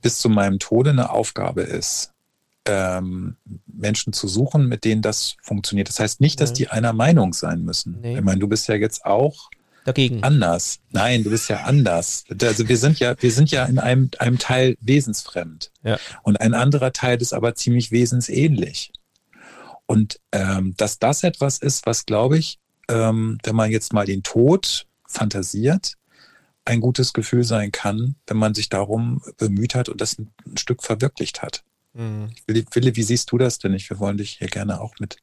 bis 0.00 0.18
zu 0.18 0.28
meinem 0.28 0.58
Tode 0.58 0.90
eine 0.90 1.10
Aufgabe 1.10 1.62
ist, 1.62 2.12
ähm, 2.64 3.36
Menschen 3.66 4.12
zu 4.12 4.28
suchen, 4.28 4.68
mit 4.68 4.84
denen 4.84 5.02
das 5.02 5.36
funktioniert. 5.42 5.88
Das 5.88 6.00
heißt 6.00 6.20
nicht, 6.20 6.40
dass 6.40 6.50
mhm. 6.50 6.54
die 6.54 6.68
einer 6.68 6.92
Meinung 6.92 7.32
sein 7.32 7.64
müssen. 7.64 8.00
Nee. 8.00 8.18
Ich 8.18 8.24
meine, 8.24 8.40
du 8.40 8.48
bist 8.48 8.68
ja 8.68 8.74
jetzt 8.74 9.04
auch 9.04 9.50
dagegen. 9.88 10.22
Anders. 10.22 10.78
Nein, 10.90 11.24
du 11.24 11.30
bist 11.30 11.48
ja 11.48 11.64
anders. 11.64 12.24
Also 12.40 12.68
wir 12.68 12.76
sind 12.76 12.98
ja, 12.98 13.14
wir 13.20 13.32
sind 13.32 13.50
ja 13.50 13.64
in 13.64 13.78
einem, 13.78 14.10
einem 14.18 14.38
Teil 14.38 14.76
wesensfremd. 14.80 15.72
Ja. 15.82 15.98
Und 16.22 16.40
ein 16.40 16.54
anderer 16.54 16.92
Teil 16.92 17.20
ist 17.20 17.32
aber 17.32 17.54
ziemlich 17.54 17.90
wesensähnlich. 17.90 18.92
Und 19.86 20.20
ähm, 20.32 20.74
dass 20.76 20.98
das 20.98 21.22
etwas 21.22 21.58
ist, 21.58 21.86
was, 21.86 22.04
glaube 22.04 22.38
ich, 22.38 22.58
ähm, 22.88 23.38
wenn 23.42 23.56
man 23.56 23.70
jetzt 23.70 23.92
mal 23.92 24.04
den 24.04 24.22
Tod 24.22 24.86
fantasiert, 25.06 25.94
ein 26.66 26.80
gutes 26.80 27.14
Gefühl 27.14 27.44
sein 27.44 27.72
kann, 27.72 28.14
wenn 28.26 28.36
man 28.36 28.54
sich 28.54 28.68
darum 28.68 29.22
bemüht 29.38 29.74
hat 29.74 29.88
und 29.88 30.00
das 30.00 30.18
ein, 30.18 30.30
ein 30.46 30.58
Stück 30.58 30.82
verwirklicht 30.82 31.42
hat. 31.42 31.64
Mhm. 31.94 32.30
Wille, 32.46 32.96
wie 32.96 33.02
siehst 33.02 33.32
du 33.32 33.38
das 33.38 33.58
denn? 33.58 33.74
Ich, 33.74 33.88
wir 33.90 33.98
wollen 33.98 34.18
dich 34.18 34.38
hier 34.38 34.48
gerne 34.48 34.80
auch 34.80 34.94
mit. 35.00 35.16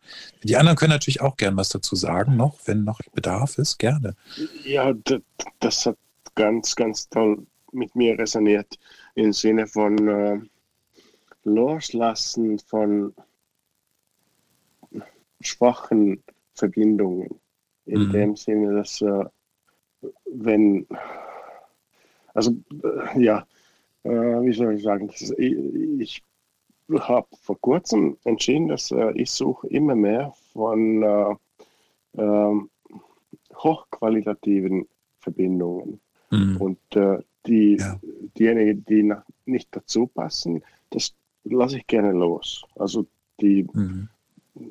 Die 0.44 0.58
anderen 0.58 0.78
können 0.78 0.92
natürlich 0.92 1.22
auch 1.22 1.38
gern 1.38 1.56
was 1.58 1.70
dazu 1.70 1.96
sagen, 1.96 2.36
noch, 2.36 2.60
wenn 2.66 2.84
noch 2.84 3.00
Bedarf 3.14 3.58
ist, 3.58 3.78
gerne. 3.78 4.16
Ja, 4.64 4.94
das, 4.94 5.22
das 5.60 5.86
hat 5.86 5.98
ganz, 6.36 6.76
ganz 6.76 7.08
toll 7.10 7.46
mit 7.72 7.96
mir 7.96 8.18
resoniert 8.18 8.80
im 9.16 9.34
Sinne 9.34 9.68
von 9.68 10.08
äh, 10.08 10.40
Loslassen 11.44 12.60
von 12.60 13.14
schwachen 15.42 16.24
Verbindungen. 16.54 17.40
In 17.86 18.08
mhm. 18.08 18.12
dem 18.12 18.36
Sinne, 18.36 18.74
dass 18.74 19.02
äh, 19.02 19.26
wenn, 20.26 20.88
also 22.34 22.56
äh, 22.84 23.22
ja, 23.22 23.46
äh, 24.04 24.10
wie 24.10 24.54
soll 24.54 24.74
ich 24.74 24.84
sagen, 24.84 25.10
ich, 25.10 25.32
ich 26.00 26.24
habe 26.90 27.28
vor 27.42 27.60
kurzem 27.60 28.18
entschieden, 28.24 28.68
dass 28.68 28.92
äh, 28.92 29.12
ich 29.14 29.32
suche 29.32 29.68
immer 29.68 29.96
mehr 29.96 30.34
von 30.54 31.04
äh, 31.04 32.22
äh, 32.22 32.56
hochqualitativen 33.56 34.88
Verbindungen. 35.20 36.00
Mhm. 36.32 36.58
Und 36.58 36.96
äh, 36.96 37.20
die, 37.46 37.78
ja. 37.80 38.00
diejenigen, 38.38 38.86
die 38.86 39.14
nicht 39.46 39.70
dazu 39.72 40.08
passen, 40.08 40.64
das 40.90 41.14
lasse 41.44 41.78
ich 41.78 41.88
gerne 41.88 42.12
los. 42.12 42.64
Also 42.76 43.06
die 43.42 43.68
mhm. 43.74 44.10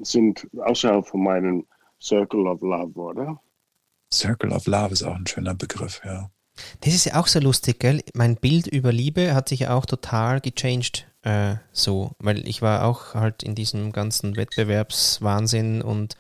sind 0.02 0.48
außerhalb 0.56 1.06
von 1.06 1.22
meinem 1.22 1.66
Circle 2.00 2.46
of 2.46 2.60
Love, 2.60 2.98
oder? 2.98 3.40
Circle 4.12 4.52
of 4.52 4.66
Love 4.66 4.92
ist 4.92 5.02
auch 5.02 5.14
ein 5.14 5.26
schöner 5.26 5.54
Begriff, 5.54 6.00
ja. 6.04 6.30
Das 6.80 6.94
ist 6.94 7.06
ja 7.06 7.20
auch 7.20 7.26
so 7.26 7.40
lustig, 7.40 7.80
gell? 7.80 8.00
Mein 8.14 8.36
Bild 8.36 8.68
über 8.68 8.92
Liebe 8.92 9.34
hat 9.34 9.48
sich 9.48 9.60
ja 9.60 9.76
auch 9.76 9.86
total 9.86 10.40
gechanged 10.40 11.08
Äh, 11.24 11.56
so, 11.72 12.12
weil 12.18 12.46
ich 12.46 12.60
war 12.60 12.84
auch 12.84 13.14
halt 13.14 13.42
in 13.42 13.54
diesem 13.54 13.92
ganzen 13.92 14.36
Wettbewerbswahnsinn 14.36 15.80
und 15.80 16.16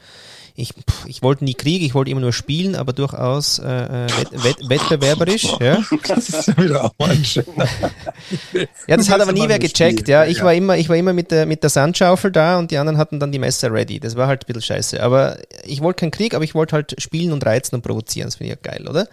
ich, 0.56 0.70
ich 1.06 1.20
wollte 1.20 1.44
nie 1.44 1.52
Krieg, 1.52 1.82
ich 1.82 1.94
wollte 1.94 2.10
immer 2.10 2.22
nur 2.22 2.32
spielen, 2.32 2.74
aber 2.74 2.94
durchaus 2.94 3.58
äh, 3.58 3.66
äh 3.66 4.06
wett, 4.16 4.44
wett, 4.44 4.56
wettbewerberisch. 4.70 5.48
Ja. 5.60 5.82
Das 6.08 6.28
ist 6.28 6.48
ja 6.48 6.56
wieder 6.56 6.84
auch 6.84 6.94
ein 7.00 7.22
Ja, 8.86 8.96
das 8.96 9.10
hat 9.10 9.20
aber 9.20 9.32
nie 9.32 9.48
wer 9.48 9.58
gecheckt. 9.58 10.08
Ja, 10.08 10.24
ich 10.24 10.38
ja. 10.38 10.44
war 10.44 10.54
immer, 10.54 10.78
ich 10.78 10.88
war 10.88 10.96
immer 10.96 11.12
mit 11.12 11.30
der, 11.30 11.44
mit 11.44 11.62
der 11.62 11.70
Sandschaufel 11.70 12.30
da 12.30 12.58
und 12.58 12.70
die 12.70 12.78
anderen 12.78 12.98
hatten 12.98 13.20
dann 13.20 13.32
die 13.32 13.38
Messer 13.38 13.72
ready. 13.72 14.00
Das 14.00 14.16
war 14.16 14.26
halt 14.26 14.44
ein 14.44 14.46
bisschen 14.46 14.62
scheiße. 14.62 15.02
Aber 15.02 15.38
ich 15.64 15.82
wollte 15.82 16.00
keinen 16.00 16.12
Krieg, 16.12 16.34
aber 16.34 16.44
ich 16.44 16.54
wollte 16.54 16.76
halt 16.76 16.94
spielen 16.98 17.32
und 17.32 17.44
reizen 17.44 17.74
und 17.74 17.82
provozieren. 17.82 18.28
Das 18.28 18.36
finde 18.36 18.54
ich 18.54 18.58
ja 18.64 18.70
geil, 18.72 18.88
oder? 18.88 19.08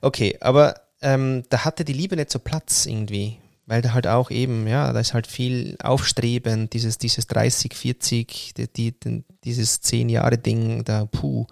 Okay, 0.00 0.38
aber 0.40 0.76
ähm, 1.02 1.42
da 1.50 1.64
hatte 1.64 1.84
die 1.84 1.92
Liebe 1.92 2.16
nicht 2.16 2.30
so 2.30 2.38
Platz 2.38 2.86
irgendwie 2.86 3.38
weil 3.68 3.82
da 3.82 3.92
halt 3.92 4.06
auch 4.06 4.30
eben, 4.30 4.66
ja, 4.66 4.92
da 4.94 4.98
ist 4.98 5.12
halt 5.12 5.26
viel 5.26 5.76
Aufstreben, 5.82 6.70
dieses, 6.70 6.96
dieses 6.96 7.26
30, 7.26 7.74
40, 7.74 8.54
die, 8.56 8.66
die, 8.66 9.24
dieses 9.44 9.82
10 9.82 10.08
Jahre 10.08 10.38
Ding, 10.38 10.84
da, 10.84 11.04
puh, 11.04 11.46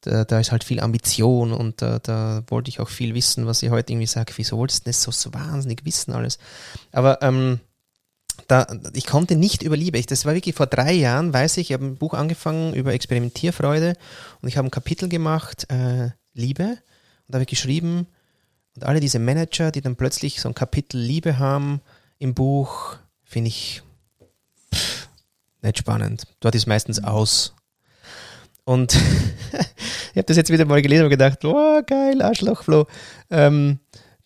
da, 0.00 0.24
da 0.24 0.40
ist 0.40 0.50
halt 0.50 0.64
viel 0.64 0.80
Ambition 0.80 1.52
und 1.52 1.80
da, 1.80 2.00
da 2.00 2.42
wollte 2.48 2.68
ich 2.68 2.80
auch 2.80 2.88
viel 2.88 3.14
wissen, 3.14 3.46
was 3.46 3.62
ich 3.62 3.70
heute 3.70 3.92
irgendwie 3.92 4.08
sage, 4.08 4.32
wieso 4.36 4.56
wolltest 4.56 4.86
du 4.86 4.90
das 4.90 5.00
so, 5.00 5.12
so 5.12 5.32
wahnsinnig 5.32 5.84
wissen 5.84 6.12
alles? 6.12 6.38
Aber 6.90 7.22
ähm, 7.22 7.60
da, 8.48 8.66
ich 8.92 9.06
konnte 9.06 9.36
nicht 9.36 9.62
über 9.62 9.76
Liebe. 9.76 9.98
Ich, 9.98 10.06
das 10.06 10.24
war 10.24 10.34
wirklich 10.34 10.56
vor 10.56 10.66
drei 10.66 10.92
Jahren, 10.94 11.32
weiß 11.32 11.58
ich, 11.58 11.70
ich 11.70 11.74
habe 11.74 11.86
ein 11.86 11.96
Buch 11.96 12.14
angefangen 12.14 12.74
über 12.74 12.92
Experimentierfreude 12.92 13.94
und 14.42 14.48
ich 14.48 14.56
habe 14.56 14.66
ein 14.66 14.72
Kapitel 14.72 15.08
gemacht, 15.08 15.70
äh, 15.70 16.10
Liebe, 16.34 16.64
und 16.64 17.32
da 17.32 17.34
habe 17.34 17.44
ich 17.44 17.50
geschrieben, 17.50 18.08
und 18.76 18.84
alle 18.84 19.00
diese 19.00 19.18
Manager, 19.18 19.70
die 19.70 19.80
dann 19.80 19.96
plötzlich 19.96 20.40
so 20.40 20.48
ein 20.48 20.54
Kapitel 20.54 21.00
Liebe 21.00 21.38
haben 21.38 21.80
im 22.18 22.34
Buch, 22.34 22.96
finde 23.24 23.48
ich 23.48 23.82
nicht 25.62 25.78
spannend. 25.78 26.26
Dort 26.40 26.54
ist 26.54 26.66
meistens 26.66 27.02
aus. 27.02 27.54
Und 28.64 28.94
ich 30.12 30.16
habe 30.16 30.24
das 30.24 30.36
jetzt 30.36 30.50
wieder 30.50 30.66
mal 30.66 30.82
gelesen 30.82 31.04
und 31.04 31.10
gedacht, 31.10 31.44
oh 31.44 31.82
geil, 31.86 32.20
Arschlochflo. 32.20 32.86
Ähm, 33.30 33.78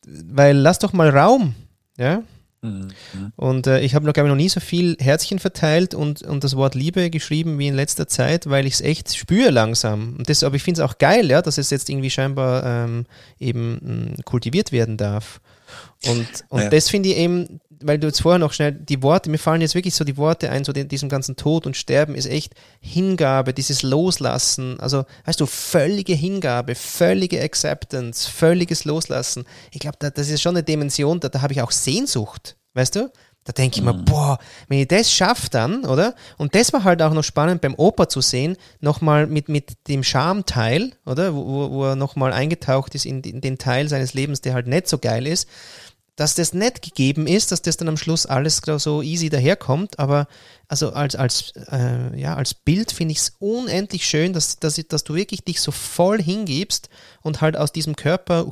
weil 0.06 0.56
lass 0.56 0.80
doch 0.80 0.92
mal 0.92 1.10
Raum. 1.10 1.54
Ja, 1.96 2.22
Mhm. 2.62 2.88
Und 3.36 3.66
äh, 3.66 3.80
ich 3.80 3.94
habe 3.94 4.04
noch, 4.04 4.12
glaube 4.12 4.28
ich, 4.28 4.30
noch 4.30 4.36
nie 4.36 4.48
so 4.48 4.60
viel 4.60 4.96
Herzchen 5.00 5.38
verteilt 5.38 5.94
und, 5.94 6.22
und 6.22 6.44
das 6.44 6.56
Wort 6.56 6.74
Liebe 6.74 7.08
geschrieben 7.10 7.58
wie 7.58 7.68
in 7.68 7.74
letzter 7.74 8.06
Zeit, 8.06 8.48
weil 8.48 8.66
ich 8.66 8.74
es 8.74 8.80
echt 8.82 9.16
spüre 9.16 9.50
langsam. 9.50 10.16
Und 10.18 10.28
das, 10.28 10.42
aber 10.42 10.56
ich 10.56 10.62
finde 10.62 10.82
es 10.82 10.88
auch 10.88 10.98
geil, 10.98 11.30
ja, 11.30 11.40
dass 11.40 11.58
es 11.58 11.70
jetzt 11.70 11.88
irgendwie 11.88 12.10
scheinbar 12.10 12.64
ähm, 12.64 13.06
eben 13.38 13.72
mh, 13.72 14.16
hm, 14.16 14.24
kultiviert 14.24 14.72
werden 14.72 14.96
darf. 14.96 15.40
Und, 16.06 16.26
und 16.48 16.62
ja. 16.62 16.68
das 16.70 16.88
finde 16.88 17.10
ich 17.10 17.16
eben, 17.16 17.60
weil 17.82 17.98
du 17.98 18.06
jetzt 18.06 18.22
vorher 18.22 18.38
noch 18.38 18.52
schnell 18.52 18.72
die 18.72 19.02
Worte, 19.02 19.28
mir 19.28 19.38
fallen 19.38 19.60
jetzt 19.60 19.74
wirklich 19.74 19.94
so 19.94 20.04
die 20.04 20.16
Worte 20.16 20.50
ein, 20.50 20.64
so 20.64 20.72
den, 20.72 20.88
diesem 20.88 21.08
ganzen 21.08 21.36
Tod 21.36 21.66
und 21.66 21.76
Sterben 21.76 22.14
ist 22.14 22.26
echt 22.26 22.54
Hingabe, 22.80 23.52
dieses 23.52 23.82
Loslassen, 23.82 24.80
also 24.80 25.04
weißt 25.26 25.40
du, 25.40 25.46
völlige 25.46 26.14
Hingabe, 26.14 26.74
völlige 26.74 27.42
Acceptance, 27.42 28.30
völliges 28.30 28.84
Loslassen. 28.84 29.44
Ich 29.72 29.80
glaube, 29.80 29.96
da, 29.98 30.10
das 30.10 30.28
ist 30.28 30.40
schon 30.40 30.56
eine 30.56 30.62
Dimension, 30.62 31.20
da, 31.20 31.28
da 31.28 31.42
habe 31.42 31.52
ich 31.52 31.60
auch 31.60 31.70
Sehnsucht, 31.70 32.56
weißt 32.74 32.96
du? 32.96 33.10
Da 33.44 33.52
denke 33.52 33.78
ich 33.78 33.82
mir, 33.82 33.94
mhm. 33.94 34.04
boah, 34.04 34.38
wenn 34.68 34.80
ich 34.80 34.88
das 34.88 35.10
schaffe 35.10 35.48
dann, 35.50 35.86
oder? 35.86 36.14
Und 36.36 36.54
das 36.54 36.74
war 36.74 36.84
halt 36.84 37.00
auch 37.00 37.14
noch 37.14 37.24
spannend 37.24 37.62
beim 37.62 37.74
Opa 37.74 38.08
zu 38.08 38.20
sehen, 38.20 38.56
nochmal 38.80 39.26
mit, 39.26 39.48
mit 39.48 39.88
dem 39.88 40.02
Schamteil, 40.02 40.92
oder? 41.06 41.34
Wo, 41.34 41.70
wo 41.70 41.84
er 41.86 41.96
nochmal 41.96 42.34
eingetaucht 42.34 42.94
ist 42.94 43.06
in, 43.06 43.22
in 43.22 43.40
den 43.40 43.56
Teil 43.56 43.88
seines 43.88 44.12
Lebens, 44.12 44.42
der 44.42 44.52
halt 44.52 44.66
nicht 44.66 44.88
so 44.88 44.98
geil 44.98 45.26
ist 45.26 45.48
dass 46.20 46.34
das 46.34 46.52
nicht 46.52 46.82
gegeben 46.82 47.26
ist, 47.26 47.50
dass 47.50 47.62
das 47.62 47.78
dann 47.78 47.88
am 47.88 47.96
Schluss 47.96 48.26
alles 48.26 48.60
so 48.76 49.00
easy 49.00 49.30
daherkommt, 49.30 49.98
aber 49.98 50.28
also 50.68 50.92
als, 50.92 51.16
als, 51.16 51.54
äh, 51.72 52.14
ja, 52.20 52.34
als 52.34 52.52
Bild 52.52 52.92
finde 52.92 53.12
ich 53.12 53.20
es 53.20 53.36
unendlich 53.38 54.04
schön, 54.04 54.34
dass, 54.34 54.58
dass, 54.58 54.74
dass 54.86 55.02
du 55.02 55.14
wirklich 55.14 55.44
dich 55.44 55.62
so 55.62 55.72
voll 55.72 56.20
hingibst 56.20 56.90
und 57.22 57.40
halt 57.40 57.56
aus 57.56 57.72
diesem 57.72 57.96
Körper 57.96 58.46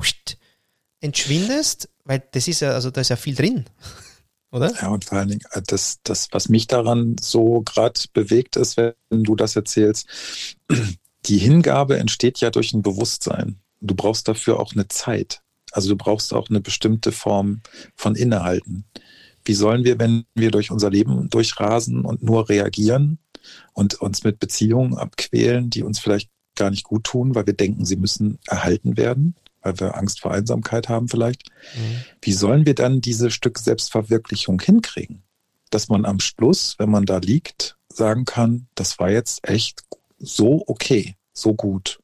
entschwindest, 0.99 1.89
weil 2.05 2.23
das 2.31 2.47
ist 2.47 2.61
ja, 2.61 2.71
also 2.71 2.89
da 2.89 3.01
ist 3.01 3.09
ja 3.09 3.17
viel 3.17 3.35
drin. 3.35 3.65
Oder? 4.51 4.73
Ja, 4.81 4.87
und 4.87 5.05
vor 5.05 5.19
allen 5.19 5.27
Dingen, 5.27 5.45
äh, 5.51 5.61
das, 5.61 5.99
das 6.01 6.29
was 6.31 6.49
mich 6.49 6.65
daran 6.65 7.17
so 7.21 7.61
gerade 7.61 8.01
bewegt 8.13 8.55
ist, 8.55 8.77
wenn 8.77 8.95
du 9.23 9.35
das 9.35 9.55
erzählst, 9.55 10.07
die 11.27 11.37
Hingabe 11.37 11.99
entsteht 11.99 12.39
ja 12.39 12.49
durch 12.49 12.73
ein 12.73 12.81
Bewusstsein. 12.81 13.59
Du 13.79 13.93
brauchst 13.93 14.27
dafür 14.27 14.59
auch 14.59 14.73
eine 14.73 14.87
Zeit. 14.87 15.43
Also 15.71 15.89
du 15.89 15.95
brauchst 15.95 16.33
auch 16.33 16.49
eine 16.49 16.61
bestimmte 16.61 17.11
Form 17.11 17.61
von 17.95 18.15
Innehalten. 18.15 18.85
Wie 19.45 19.53
sollen 19.53 19.83
wir, 19.83 19.99
wenn 19.99 20.25
wir 20.35 20.51
durch 20.51 20.71
unser 20.71 20.89
Leben 20.89 21.29
durchrasen 21.29 22.05
und 22.05 22.23
nur 22.23 22.49
reagieren 22.49 23.19
und 23.73 23.95
uns 23.95 24.23
mit 24.23 24.39
Beziehungen 24.39 24.97
abquälen, 24.97 25.69
die 25.69 25.83
uns 25.83 25.99
vielleicht 25.99 26.29
gar 26.55 26.69
nicht 26.69 26.83
gut 26.83 27.05
tun, 27.05 27.35
weil 27.35 27.47
wir 27.47 27.53
denken, 27.53 27.85
sie 27.85 27.95
müssen 27.95 28.37
erhalten 28.47 28.97
werden, 28.97 29.35
weil 29.61 29.79
wir 29.79 29.97
Angst 29.97 30.21
vor 30.21 30.31
Einsamkeit 30.31 30.89
haben 30.89 31.07
vielleicht. 31.07 31.49
Mhm. 31.75 32.03
Wie 32.21 32.33
sollen 32.33 32.65
wir 32.65 32.75
dann 32.75 33.01
diese 33.01 33.31
Stück 33.31 33.57
Selbstverwirklichung 33.59 34.59
hinkriegen? 34.61 35.23
Dass 35.71 35.87
man 35.87 36.05
am 36.05 36.19
Schluss, 36.19 36.75
wenn 36.77 36.89
man 36.89 37.05
da 37.05 37.17
liegt, 37.17 37.77
sagen 37.91 38.25
kann, 38.25 38.67
das 38.75 38.99
war 38.99 39.09
jetzt 39.09 39.47
echt 39.47 39.83
so 40.17 40.63
okay, 40.67 41.15
so 41.33 41.53
gut. 41.53 41.99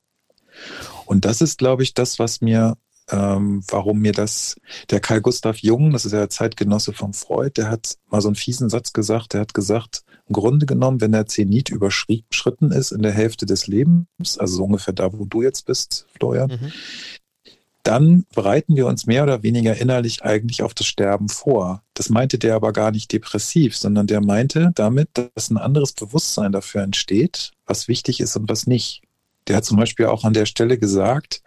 Und 1.06 1.26
das 1.26 1.42
ist, 1.42 1.58
glaube 1.58 1.84
ich, 1.84 1.94
das, 1.94 2.18
was 2.18 2.42
mir 2.42 2.78
ähm, 3.12 3.64
warum 3.68 4.00
mir 4.00 4.12
das, 4.12 4.56
der 4.90 5.00
Karl 5.00 5.22
Gustav 5.22 5.58
Jung, 5.60 5.92
das 5.92 6.06
ist 6.06 6.14
ja 6.14 6.28
Zeitgenosse 6.30 6.94
von 6.94 7.14
Freud, 7.14 7.54
der 7.58 7.70
hat 7.70 7.98
mal 8.10 8.22
so 8.22 8.30
einen 8.30 8.36
fiesen 8.36 8.70
Satz 8.70 8.94
gesagt, 8.94 9.34
der 9.34 9.42
hat 9.42 9.54
gesagt, 9.54 10.04
im 10.28 10.34
Grunde 10.34 10.66
genommen, 10.66 11.02
wenn 11.02 11.12
der 11.12 11.28
Zenit 11.28 11.70
überschritten 11.70 12.72
ist 12.72 12.92
in 12.92 13.04
der 13.04 13.12
Hälfte 13.12 13.46
des 13.46 13.68
Lebens, 13.68 14.40
also 14.40 14.58
so 14.58 14.64
ungefähr 14.64 14.94
da, 14.94 15.14
wo 15.14 15.26
du 15.26 15.44
jetzt 15.44 15.68
bist, 15.68 16.08
Florian, 16.18 16.50
mhm. 16.50 16.72
dann 17.84 18.26
bereiten 18.34 18.76
wir 18.76 18.88
uns 18.88 19.06
mehr 19.06 19.22
oder 19.22 19.44
weniger 19.44 19.78
innerlich 19.78 20.24
eigentlich 20.24 20.64
auf 20.64 20.74
das 20.74 20.88
Sterben 20.88 21.30
vor. 21.30 21.84
Das 21.94 22.10
meinte 22.10 22.40
der 22.40 22.56
aber 22.56 22.74
gar 22.74 22.90
nicht 22.90 23.12
depressiv, 23.12 23.78
sondern 23.78 24.08
der 24.08 24.22
meinte 24.22 24.72
damit, 24.74 25.10
dass 25.14 25.52
ein 25.52 25.58
anderes 25.58 25.94
Bewusstsein 25.94 26.52
dafür 26.52 26.82
entsteht, 26.82 27.52
was 27.68 27.88
wichtig 27.88 28.20
ist 28.20 28.36
und 28.36 28.50
was 28.50 28.66
nicht. 28.66 29.05
Der 29.48 29.58
hat 29.58 29.66
zum 29.66 29.78
Beispiel 29.78 30.08
auch 30.08 30.24
an 30.24 30.34
der 30.34 30.46
Stelle 30.46 30.78
gesagt, 30.78 31.42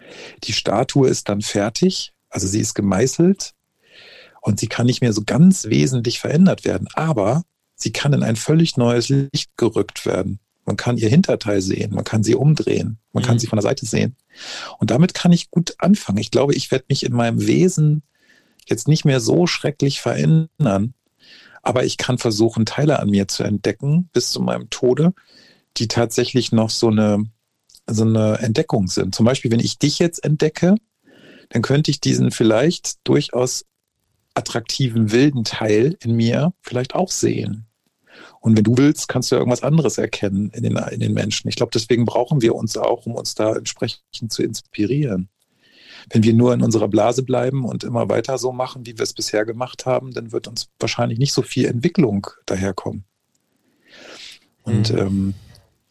die 0.45 0.53
Statue 0.53 1.09
ist 1.09 1.29
dann 1.29 1.41
fertig, 1.41 2.12
also 2.31 2.47
sie 2.47 2.61
ist 2.61 2.75
gemeißelt 2.75 3.55
und 4.41 4.61
sie 4.61 4.69
kann 4.69 4.87
nicht 4.87 5.01
mehr 5.01 5.12
so 5.12 5.23
ganz 5.25 5.65
wesentlich 5.65 6.20
verändert 6.20 6.65
werden, 6.65 6.89
aber 6.95 7.43
sie 7.75 7.93
kann 7.93 8.12
in 8.12 8.23
ein 8.23 8.37
völlig 8.37 8.77
neues 8.77 9.09
Licht 9.09 9.57
gerückt 9.57 10.07
werden. 10.07 10.39
Man 10.65 10.77
kann 10.77 10.99
ihr 10.99 11.09
Hinterteil 11.09 11.62
sehen, 11.62 11.95
man 11.95 12.05
kann 12.05 12.23
sie 12.23 12.35
umdrehen, 12.35 12.99
man 13.12 13.23
mhm. 13.23 13.27
kann 13.27 13.39
sie 13.39 13.47
von 13.47 13.57
der 13.57 13.62
Seite 13.62 13.87
sehen. 13.87 14.16
Und 14.79 14.91
damit 14.91 15.15
kann 15.15 15.33
ich 15.33 15.51
gut 15.51 15.75
anfangen. 15.79 16.19
Ich 16.19 16.31
glaube, 16.31 16.55
ich 16.55 16.70
werde 16.70 16.85
mich 16.89 17.05
in 17.05 17.15
meinem 17.15 17.47
Wesen 17.47 18.03
jetzt 18.66 18.87
nicht 18.87 19.05
mehr 19.07 19.20
so 19.20 19.47
schrecklich 19.47 20.01
verändern, 20.01 20.93
aber 21.62 21.85
ich 21.85 21.97
kann 21.97 22.19
versuchen, 22.19 22.66
Teile 22.66 22.99
an 22.99 23.11
mir 23.11 23.29
zu 23.29 23.45
entdecken 23.45 24.11
bis 24.12 24.31
zu 24.31 24.41
meinem 24.41 24.69
Tode, 24.70 25.15
die 25.79 25.89
tatsächlich 25.89 26.53
noch 26.53 26.70
so 26.70 26.89
eine 26.89 27.25
so 27.89 28.05
eine 28.05 28.39
Entdeckung 28.39 28.89
sind. 28.89 29.15
Zum 29.15 29.27
Beispiel, 29.27 29.51
wenn 29.51 29.60
ich 29.60 29.78
dich 29.78 29.98
jetzt 29.98 30.24
entdecke, 30.24 30.77
dann 31.51 31.62
könnte 31.62 31.90
ich 31.90 32.01
diesen 32.01 32.31
vielleicht 32.31 32.97
durchaus 33.05 33.65
attraktiven 34.35 35.10
wilden 35.10 35.44
Teil 35.44 35.97
in 36.01 36.15
mir 36.15 36.52
vielleicht 36.60 36.94
auch 36.94 37.10
sehen. 37.10 37.66
Und 38.40 38.56
wenn 38.56 38.65
du 38.65 38.77
willst, 38.77 39.09
kannst 39.09 39.31
du 39.31 39.36
ja 39.36 39.40
irgendwas 39.40 39.62
anderes 39.62 39.98
erkennen 39.98 40.51
in 40.55 40.62
den, 40.62 40.77
in 40.77 41.01
den 41.01 41.12
Menschen. 41.12 41.48
Ich 41.48 41.56
glaube, 41.56 41.70
deswegen 41.74 42.05
brauchen 42.05 42.40
wir 42.40 42.55
uns 42.55 42.77
auch, 42.77 43.06
um 43.06 43.15
uns 43.15 43.35
da 43.35 43.56
entsprechend 43.56 44.32
zu 44.32 44.43
inspirieren. 44.43 45.28
Wenn 46.10 46.23
wir 46.23 46.32
nur 46.32 46.55
in 46.55 46.62
unserer 46.62 46.89
Blase 46.89 47.23
bleiben 47.23 47.65
und 47.65 47.85
immer 47.85 48.09
weiter 48.09 48.39
so 48.39 48.52
machen, 48.52 48.86
wie 48.86 48.97
wir 48.97 49.02
es 49.02 49.12
bisher 49.12 49.44
gemacht 49.44 49.86
haben, 49.86 50.12
dann 50.12 50.32
wird 50.32 50.47
uns 50.47 50.69
wahrscheinlich 50.78 51.19
nicht 51.19 51.32
so 51.32 51.43
viel 51.43 51.66
Entwicklung 51.66 52.27
daherkommen. 52.47 53.05
Und 54.62 54.93
mhm. 54.93 54.98
ähm, 54.98 55.35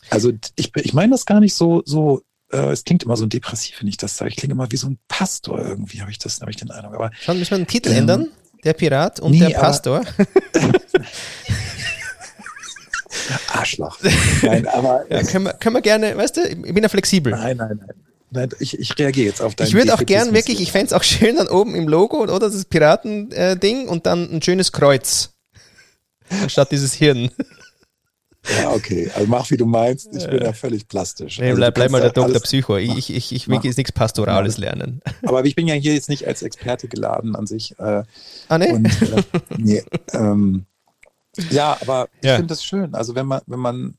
also 0.10 0.32
ich, 0.56 0.72
ich 0.76 0.94
meine 0.94 1.12
das 1.12 1.26
gar 1.26 1.40
nicht 1.40 1.54
so, 1.54 1.82
so 1.86 2.22
äh, 2.52 2.72
es 2.72 2.84
klingt 2.84 3.04
immer 3.04 3.18
so 3.18 3.26
depressiv, 3.26 3.82
wenn 3.82 3.88
ich 3.88 3.98
das 3.98 4.18
sage. 4.18 4.30
Ich 4.30 4.38
klinge 4.38 4.54
immer 4.54 4.72
wie 4.72 4.78
so 4.78 4.88
ein 4.88 4.98
Pastor 5.08 5.60
irgendwie, 5.60 6.02
habe 6.02 6.12
ich 6.12 6.18
das, 6.20 6.42
habe 6.42 6.52
ich 6.52 6.58
den 6.58 6.72
Eindruck. 6.72 6.96
Aber, 6.96 7.12
Schon 7.20 7.40
müssen 7.40 7.52
wir 7.52 7.58
einen 7.58 7.68
Titel 7.68 7.90
ähm, 7.90 7.98
ändern? 7.98 8.28
Der 8.64 8.74
Pirat 8.74 9.20
und 9.20 9.32
nee, 9.32 9.40
der 9.40 9.50
Pastor. 9.50 10.04
Arschloch. 13.54 14.00
Nein, 14.42 14.68
aber. 14.68 15.06
Ja, 15.10 15.24
können, 15.24 15.46
wir, 15.46 15.54
können 15.54 15.76
wir 15.76 15.82
gerne, 15.82 16.18
weißt 16.18 16.38
du, 16.38 16.42
ich 16.48 16.74
bin 16.74 16.84
ja 16.84 16.90
flexibel. 16.90 17.32
Nein, 17.32 17.58
nein, 17.58 17.80
nein. 17.80 17.96
Nein, 18.30 18.50
ich, 18.60 18.78
ich 18.78 18.98
reagiere 19.00 19.28
jetzt 19.28 19.42
auf 19.42 19.56
dein 19.56 19.68
Ich 19.68 19.74
würde 19.74 19.94
auch 19.94 20.06
gern 20.06 20.34
wirklich, 20.34 20.60
ich 20.60 20.74
fände 20.74 20.88
es 20.88 20.94
auch 20.94 21.04
schön 21.04 21.38
dann 21.38 21.48
oben 21.48 21.76
im 21.76 21.88
Logo, 21.88 22.22
oder 22.22 22.40
das 22.40 22.66
Piraten-Ding 22.66 23.88
und 23.88 24.06
dann 24.06 24.30
ein 24.30 24.42
schönes 24.42 24.74
Kreuz. 24.74 25.30
Anstatt 26.30 26.72
dieses 26.72 26.94
Hirn. 26.94 27.32
Ja, 28.56 28.72
okay. 28.72 29.12
Also 29.14 29.28
mach, 29.28 29.50
wie 29.52 29.58
du 29.58 29.66
meinst. 29.66 30.14
Ich 30.16 30.28
bin 30.28 30.42
ja 30.42 30.54
völlig 30.54 30.88
plastisch. 30.88 31.40
Nee, 31.40 31.48
also 31.48 31.58
bleib, 31.58 31.76
bleib 31.76 31.92
mal 31.92 32.02
der 32.02 32.12
Dr. 32.12 32.40
Psycho. 32.40 32.78
Ich, 32.78 33.14
ich, 33.14 33.32
ich 33.32 33.48
will 33.48 33.60
jetzt 33.64 33.78
nichts 33.78 33.92
Pastorales 33.92 34.58
lernen. 34.58 35.02
Aber 35.24 35.44
ich 35.46 35.56
bin 35.56 35.68
ja 35.68 35.76
hier 35.76 35.94
jetzt 35.94 36.10
nicht 36.10 36.28
als 36.28 36.42
Experte 36.42 36.88
geladen 36.88 37.36
an 37.36 37.48
sich. 37.48 37.78
Äh, 37.80 38.04
ah, 38.48 38.58
nee? 38.58 38.72
Und, 38.72 38.86
äh, 39.02 39.24
nee 39.58 39.84
ähm, 40.14 40.66
Ja, 41.50 41.78
aber 41.82 42.10
ich 42.22 42.32
finde 42.32 42.54
es 42.54 42.64
schön. 42.64 42.96
Also 42.96 43.16
wenn 43.16 43.26
man, 43.26 43.42
wenn 43.46 43.60
man 43.60 43.98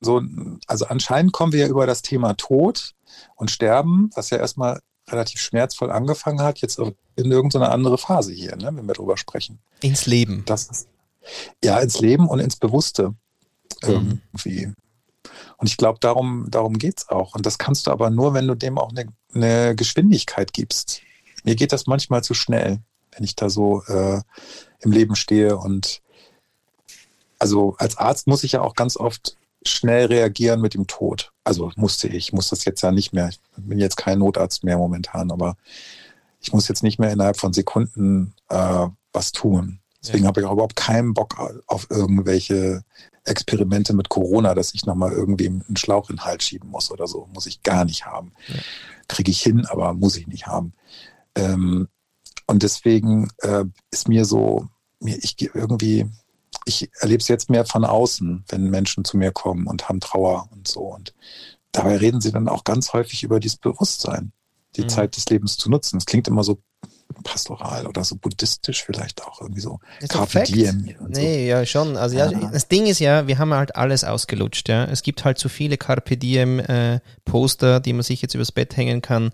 so, 0.00 0.20
also 0.66 0.86
anscheinend 0.86 1.32
kommen 1.32 1.52
wir 1.52 1.60
ja 1.60 1.68
über 1.68 1.86
das 1.86 2.02
Thema 2.02 2.34
Tod 2.34 2.94
und 3.36 3.50
Sterben, 3.50 4.10
was 4.14 4.30
ja 4.30 4.38
erstmal 4.38 4.80
relativ 5.08 5.40
schmerzvoll 5.40 5.90
angefangen 5.90 6.40
hat, 6.40 6.60
jetzt 6.60 6.78
in 6.78 7.30
irgendeine 7.30 7.70
andere 7.70 7.98
Phase 7.98 8.32
hier, 8.32 8.56
ne, 8.56 8.70
wenn 8.72 8.86
wir 8.86 8.94
drüber 8.94 9.16
sprechen. 9.16 9.58
Ins 9.80 10.06
Leben. 10.06 10.42
Das 10.46 10.66
ist, 10.66 10.88
ja, 11.62 11.78
ins 11.78 12.00
Leben 12.00 12.28
und 12.28 12.40
ins 12.40 12.56
Bewusste 12.56 13.14
mhm. 13.86 14.20
irgendwie. 14.32 14.72
Und 15.56 15.68
ich 15.68 15.76
glaube, 15.76 15.98
darum, 16.00 16.46
darum 16.48 16.78
geht 16.78 16.98
es 16.98 17.08
auch. 17.08 17.34
Und 17.34 17.46
das 17.46 17.58
kannst 17.58 17.86
du 17.86 17.90
aber 17.90 18.10
nur, 18.10 18.34
wenn 18.34 18.48
du 18.48 18.54
dem 18.54 18.78
auch 18.78 18.90
eine, 18.90 19.06
eine 19.34 19.76
Geschwindigkeit 19.76 20.52
gibst. 20.52 21.02
Mir 21.44 21.54
geht 21.54 21.72
das 21.72 21.86
manchmal 21.86 22.24
zu 22.24 22.34
schnell, 22.34 22.80
wenn 23.12 23.24
ich 23.24 23.36
da 23.36 23.48
so 23.48 23.82
äh, 23.84 24.20
im 24.80 24.92
Leben 24.92 25.14
stehe. 25.14 25.56
Und 25.56 26.02
also 27.38 27.76
als 27.78 27.96
Arzt 27.96 28.26
muss 28.26 28.44
ich 28.44 28.52
ja 28.52 28.62
auch 28.62 28.74
ganz 28.74 28.96
oft 28.96 29.36
schnell 29.64 30.06
reagieren 30.06 30.60
mit 30.60 30.74
dem 30.74 30.86
Tod. 30.86 31.32
Also 31.44 31.70
musste 31.76 32.08
ich, 32.08 32.32
muss 32.32 32.48
das 32.48 32.64
jetzt 32.64 32.82
ja 32.82 32.90
nicht 32.90 33.12
mehr. 33.12 33.28
Ich 33.28 33.40
bin 33.56 33.78
jetzt 33.78 33.96
kein 33.96 34.18
Notarzt 34.18 34.64
mehr 34.64 34.78
momentan, 34.78 35.30
aber 35.30 35.56
ich 36.40 36.52
muss 36.52 36.68
jetzt 36.68 36.82
nicht 36.82 36.98
mehr 36.98 37.12
innerhalb 37.12 37.36
von 37.36 37.52
Sekunden 37.52 38.34
äh, 38.48 38.88
was 39.12 39.32
tun. 39.32 39.81
Deswegen 40.02 40.24
ja. 40.24 40.28
habe 40.28 40.40
ich 40.40 40.46
auch 40.46 40.52
überhaupt 40.52 40.76
keinen 40.76 41.14
Bock 41.14 41.38
auf 41.66 41.86
irgendwelche 41.90 42.82
Experimente 43.24 43.94
mit 43.94 44.08
Corona, 44.08 44.54
dass 44.54 44.74
ich 44.74 44.84
nochmal 44.84 45.12
irgendwie 45.12 45.46
einen 45.46 45.76
Schlauch 45.76 46.10
in 46.10 46.16
den 46.16 46.24
Hals 46.24 46.44
schieben 46.44 46.70
muss 46.70 46.90
oder 46.90 47.06
so. 47.06 47.28
Muss 47.32 47.46
ich 47.46 47.62
gar 47.62 47.84
nicht 47.84 48.04
haben. 48.04 48.32
Ja. 48.48 48.56
Kriege 49.06 49.30
ich 49.30 49.40
hin, 49.40 49.64
aber 49.66 49.94
muss 49.94 50.16
ich 50.16 50.26
nicht 50.26 50.46
haben. 50.46 50.72
Ähm, 51.36 51.88
und 52.46 52.62
deswegen 52.62 53.30
äh, 53.38 53.64
ist 53.90 54.08
mir 54.08 54.24
so, 54.24 54.68
mir, 54.98 55.16
ich 55.18 55.36
irgendwie, 55.54 56.10
ich 56.64 56.90
erlebe 57.00 57.20
es 57.20 57.28
jetzt 57.28 57.48
mehr 57.48 57.64
von 57.64 57.84
außen, 57.84 58.44
wenn 58.48 58.70
Menschen 58.70 59.04
zu 59.04 59.16
mir 59.16 59.30
kommen 59.30 59.66
und 59.68 59.88
haben 59.88 60.00
Trauer 60.00 60.48
und 60.50 60.66
so. 60.66 60.80
Und 60.80 61.14
dabei 61.70 61.96
reden 61.96 62.20
sie 62.20 62.32
dann 62.32 62.48
auch 62.48 62.64
ganz 62.64 62.92
häufig 62.92 63.22
über 63.22 63.38
dieses 63.38 63.58
Bewusstsein, 63.58 64.32
die 64.76 64.82
mhm. 64.82 64.88
Zeit 64.88 65.16
des 65.16 65.26
Lebens 65.26 65.56
zu 65.56 65.70
nutzen. 65.70 65.98
Es 65.98 66.06
klingt 66.06 66.26
immer 66.26 66.42
so 66.42 66.60
pastoral 67.12 67.86
oder 67.86 68.04
so 68.04 68.16
buddhistisch 68.16 68.84
vielleicht 68.84 69.22
auch 69.22 69.40
irgendwie 69.40 69.60
so. 69.60 69.80
Carpe 70.08 70.42
Diem. 70.44 70.94
Nee, 71.08 71.44
so. 71.44 71.50
ja, 71.50 71.66
schon. 71.66 71.96
Also 71.96 72.16
ja, 72.16 72.30
ja, 72.30 72.50
das 72.50 72.68
Ding 72.68 72.86
ist 72.86 72.98
ja, 72.98 73.26
wir 73.26 73.38
haben 73.38 73.52
halt 73.52 73.76
alles 73.76 74.04
ausgelutscht, 74.04 74.68
ja. 74.68 74.84
Es 74.84 75.02
gibt 75.02 75.24
halt 75.24 75.38
so 75.38 75.48
viele 75.48 75.76
Carpe 75.76 76.16
Diem 76.16 76.60
äh, 76.60 77.00
Poster, 77.24 77.80
die 77.80 77.92
man 77.92 78.02
sich 78.02 78.22
jetzt 78.22 78.34
übers 78.34 78.52
Bett 78.52 78.76
hängen 78.76 79.02
kann 79.02 79.32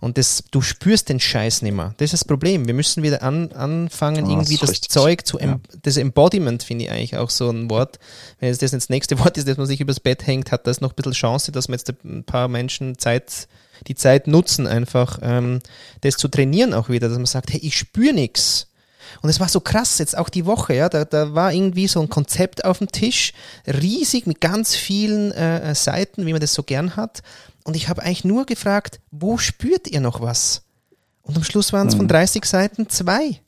und 0.00 0.18
das, 0.18 0.44
du 0.50 0.60
spürst 0.60 1.08
den 1.08 1.20
Scheiß 1.20 1.62
nicht 1.62 1.74
mehr. 1.74 1.94
Das 1.98 2.06
ist 2.06 2.22
das 2.22 2.24
Problem. 2.24 2.66
Wir 2.66 2.74
müssen 2.74 3.02
wieder 3.02 3.22
an, 3.22 3.52
anfangen, 3.52 4.26
oh, 4.26 4.30
irgendwie 4.30 4.56
das, 4.56 4.70
das 4.70 4.80
Zeug 4.82 5.26
zu, 5.26 5.38
ja. 5.38 5.58
das 5.82 5.96
Embodiment 5.96 6.62
finde 6.62 6.84
ich 6.84 6.90
eigentlich 6.90 7.16
auch 7.16 7.30
so 7.30 7.50
ein 7.50 7.70
Wort. 7.70 7.98
Wenn 8.40 8.50
es 8.50 8.58
das 8.58 8.72
ins 8.72 8.88
nächste 8.88 9.18
Wort 9.24 9.36
ist, 9.36 9.48
dass 9.48 9.56
man 9.56 9.66
sich 9.66 9.80
übers 9.80 10.00
Bett 10.00 10.26
hängt, 10.26 10.52
hat 10.52 10.66
das 10.66 10.80
noch 10.80 10.92
ein 10.92 10.96
bisschen 10.96 11.12
Chance, 11.12 11.52
dass 11.52 11.68
man 11.68 11.78
jetzt 11.78 11.92
ein 12.04 12.24
paar 12.24 12.48
Menschen 12.48 12.98
Zeit 12.98 13.48
die 13.86 13.94
Zeit 13.94 14.26
nutzen, 14.26 14.66
einfach 14.66 15.18
ähm, 15.22 15.60
das 16.00 16.16
zu 16.16 16.28
trainieren 16.28 16.74
auch 16.74 16.88
wieder, 16.88 17.08
dass 17.08 17.18
man 17.18 17.26
sagt, 17.26 17.52
hey, 17.52 17.60
ich 17.60 17.76
spüre 17.76 18.12
nichts. 18.12 18.68
Und 19.22 19.30
es 19.30 19.40
war 19.40 19.48
so 19.48 19.60
krass, 19.60 19.98
jetzt 19.98 20.16
auch 20.16 20.28
die 20.28 20.46
Woche, 20.46 20.74
ja, 20.74 20.88
da, 20.88 21.04
da 21.04 21.34
war 21.34 21.52
irgendwie 21.52 21.88
so 21.88 22.00
ein 22.00 22.08
Konzept 22.08 22.64
auf 22.64 22.78
dem 22.78 22.92
Tisch, 22.92 23.32
riesig 23.66 24.26
mit 24.26 24.40
ganz 24.40 24.74
vielen 24.74 25.32
äh, 25.32 25.74
Seiten, 25.74 26.26
wie 26.26 26.32
man 26.32 26.40
das 26.40 26.54
so 26.54 26.62
gern 26.62 26.96
hat. 26.96 27.22
Und 27.64 27.74
ich 27.74 27.88
habe 27.88 28.02
eigentlich 28.02 28.24
nur 28.24 28.46
gefragt, 28.46 29.00
wo 29.10 29.38
spürt 29.38 29.88
ihr 29.88 30.00
noch 30.00 30.20
was? 30.20 30.62
Und 31.22 31.36
am 31.36 31.44
Schluss 31.44 31.72
waren 31.72 31.88
es 31.88 31.94
mhm. 31.94 31.98
von 31.98 32.08
30 32.08 32.44
Seiten 32.44 32.88
zwei 32.88 33.40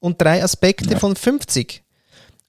und 0.00 0.20
drei 0.20 0.42
Aspekte 0.42 0.92
ja. 0.92 0.98
von 0.98 1.14
50. 1.14 1.82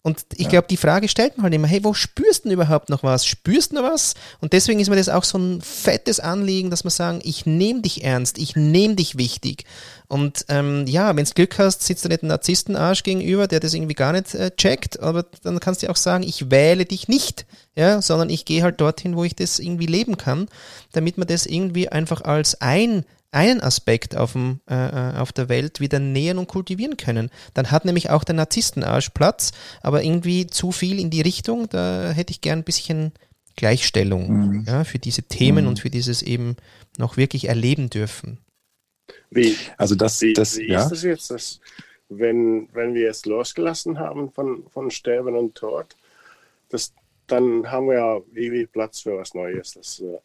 Und 0.07 0.25
ich 0.35 0.43
ja. 0.43 0.51
glaube, 0.51 0.67
die 0.69 0.77
Frage 0.77 1.09
stellt 1.09 1.35
man 1.35 1.43
halt 1.43 1.53
immer, 1.53 1.67
hey, 1.67 1.83
wo 1.83 1.93
spürst 1.93 2.45
du 2.45 2.47
denn 2.47 2.53
überhaupt 2.53 2.87
noch 2.87 3.03
was? 3.03 3.25
Spürst 3.25 3.71
du 3.71 3.75
noch 3.75 3.83
was? 3.83 4.13
Und 4.39 4.53
deswegen 4.53 4.79
ist 4.79 4.89
mir 4.89 4.95
das 4.95 5.09
auch 5.09 5.25
so 5.25 5.37
ein 5.37 5.59
fettes 5.59 6.21
Anliegen, 6.21 6.69
dass 6.69 6.85
wir 6.85 6.91
sagen, 6.91 7.19
ich 7.25 7.45
nehme 7.45 7.81
dich 7.81 8.05
ernst, 8.05 8.37
ich 8.37 8.55
nehme 8.55 8.95
dich 8.95 9.17
wichtig. 9.17 9.65
Und 10.07 10.45
ähm, 10.47 10.85
ja, 10.87 11.13
wenn 11.13 11.25
du 11.25 11.31
Glück 11.31 11.59
hast, 11.59 11.83
sitzt 11.83 12.05
da 12.05 12.07
nicht 12.07 12.23
ein 12.23 12.27
Narzisstenarsch 12.27 13.03
gegenüber, 13.03 13.49
der 13.49 13.59
das 13.59 13.73
irgendwie 13.73 13.95
gar 13.95 14.13
nicht 14.13 14.33
äh, 14.33 14.49
checkt, 14.51 15.01
aber 15.01 15.25
dann 15.43 15.59
kannst 15.59 15.83
du 15.83 15.89
auch 15.89 15.97
sagen, 15.97 16.23
ich 16.23 16.49
wähle 16.49 16.85
dich 16.85 17.09
nicht, 17.09 17.45
ja, 17.75 18.01
sondern 18.01 18.29
ich 18.29 18.45
gehe 18.45 18.63
halt 18.63 18.79
dorthin, 18.79 19.17
wo 19.17 19.25
ich 19.25 19.35
das 19.35 19.59
irgendwie 19.59 19.87
leben 19.87 20.15
kann, 20.15 20.47
damit 20.93 21.17
man 21.17 21.27
das 21.27 21.45
irgendwie 21.45 21.89
einfach 21.89 22.21
als 22.21 22.61
ein 22.61 23.03
einen 23.31 23.61
Aspekt 23.61 24.15
auf, 24.15 24.33
dem, 24.33 24.61
äh, 24.69 24.75
äh, 24.75 25.17
auf 25.17 25.31
der 25.31 25.49
Welt 25.49 25.79
wieder 25.79 25.99
nähern 25.99 26.37
und 26.37 26.47
kultivieren 26.47 26.97
können. 26.97 27.29
Dann 27.53 27.71
hat 27.71 27.85
nämlich 27.85 28.09
auch 28.09 28.23
der 28.23 28.35
Narzisstenarsch 28.35 29.09
Platz, 29.09 29.51
aber 29.81 30.03
irgendwie 30.03 30.47
zu 30.47 30.71
viel 30.71 30.99
in 30.99 31.09
die 31.09 31.21
Richtung, 31.21 31.67
da 31.69 32.11
hätte 32.11 32.31
ich 32.31 32.41
gern 32.41 32.59
ein 32.59 32.65
bisschen 32.65 33.11
Gleichstellung 33.55 34.29
mhm. 34.29 34.65
ja, 34.67 34.83
für 34.83 34.99
diese 34.99 35.23
Themen 35.23 35.65
mhm. 35.65 35.69
und 35.69 35.79
für 35.79 35.89
dieses 35.89 36.21
eben 36.21 36.55
noch 36.97 37.17
wirklich 37.17 37.49
erleben 37.49 37.89
dürfen. 37.89 38.39
Wie, 39.29 39.55
also 39.77 39.95
das, 39.95 40.21
wie, 40.21 40.33
das, 40.33 40.57
wie 40.57 40.69
ja? 40.69 40.83
ist 40.83 40.89
das 40.89 41.03
jetzt, 41.03 41.31
dass, 41.31 41.59
wenn, 42.09 42.69
wenn 42.73 42.93
wir 42.93 43.09
es 43.09 43.25
losgelassen 43.25 43.99
haben 43.99 44.31
von, 44.31 44.65
von 44.69 44.91
Sterben 44.91 45.35
und 45.35 45.55
Tod, 45.55 45.95
das, 46.69 46.93
dann 47.27 47.69
haben 47.69 47.87
wir 47.87 47.95
ja 47.95 48.17
ewig 48.35 48.71
Platz 48.71 49.01
für 49.01 49.17
was 49.17 49.33
Neues. 49.33 49.73
Das, 49.73 49.99
äh, 49.99 50.17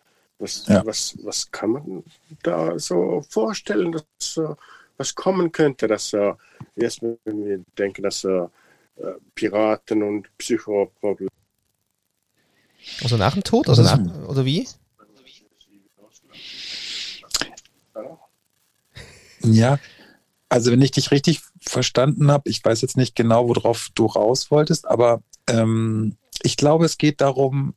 was, 0.42 0.66
ja. 0.66 0.84
was, 0.84 1.16
was 1.22 1.50
kann 1.50 1.70
man 1.70 2.04
da 2.42 2.78
so 2.78 3.24
vorstellen, 3.28 3.92
dass 3.92 4.36
uh, 4.36 4.54
was 4.98 5.14
kommen 5.14 5.52
könnte, 5.52 5.86
dass 5.86 6.12
uh, 6.12 6.34
jetzt 6.76 7.00
wenn 7.02 7.46
wir 7.46 7.64
denken, 7.78 8.02
dass 8.02 8.24
uh, 8.24 8.48
Piraten 9.34 10.02
und 10.02 10.28
Psychoprobleme. 10.36 11.30
Also 13.02 13.16
nach 13.16 13.34
dem 13.34 13.44
Tod, 13.44 13.68
also 13.68 13.82
nach, 13.82 14.28
oder 14.28 14.44
wie? 14.44 14.66
Ja, 19.44 19.78
also 20.48 20.70
wenn 20.70 20.82
ich 20.82 20.90
dich 20.90 21.10
richtig 21.10 21.40
verstanden 21.60 22.30
habe, 22.30 22.50
ich 22.50 22.64
weiß 22.64 22.80
jetzt 22.80 22.96
nicht 22.96 23.14
genau, 23.16 23.48
worauf 23.48 23.88
du 23.94 24.06
raus 24.06 24.50
wolltest, 24.50 24.86
aber 24.86 25.22
ähm, 25.48 26.16
ich 26.42 26.56
glaube, 26.56 26.84
es 26.84 26.98
geht 26.98 27.20
darum, 27.20 27.74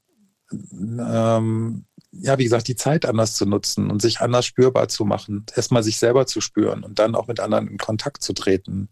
ähm, 0.51 1.85
ja, 2.21 2.37
wie 2.37 2.43
gesagt, 2.43 2.67
die 2.67 2.75
Zeit 2.75 3.05
anders 3.05 3.33
zu 3.33 3.45
nutzen 3.45 3.89
und 3.91 4.01
sich 4.01 4.21
anders 4.21 4.45
spürbar 4.45 4.87
zu 4.87 5.05
machen. 5.05 5.45
Erstmal 5.55 5.83
sich 5.83 5.97
selber 5.97 6.27
zu 6.27 6.41
spüren 6.41 6.83
und 6.83 6.99
dann 6.99 7.15
auch 7.15 7.27
mit 7.27 7.39
anderen 7.39 7.67
in 7.67 7.77
Kontakt 7.77 8.23
zu 8.23 8.33
treten. 8.33 8.89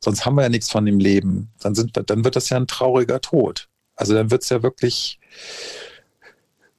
Sonst 0.00 0.24
haben 0.24 0.34
wir 0.34 0.42
ja 0.42 0.48
nichts 0.48 0.70
von 0.70 0.84
dem 0.84 0.98
Leben. 0.98 1.52
Dann, 1.60 1.74
sind, 1.74 1.92
dann 2.06 2.24
wird 2.24 2.36
das 2.36 2.48
ja 2.48 2.56
ein 2.56 2.66
trauriger 2.66 3.20
Tod. 3.20 3.68
Also 3.96 4.14
dann 4.14 4.30
wird 4.30 4.42
es 4.42 4.48
ja 4.48 4.62
wirklich, 4.62 5.18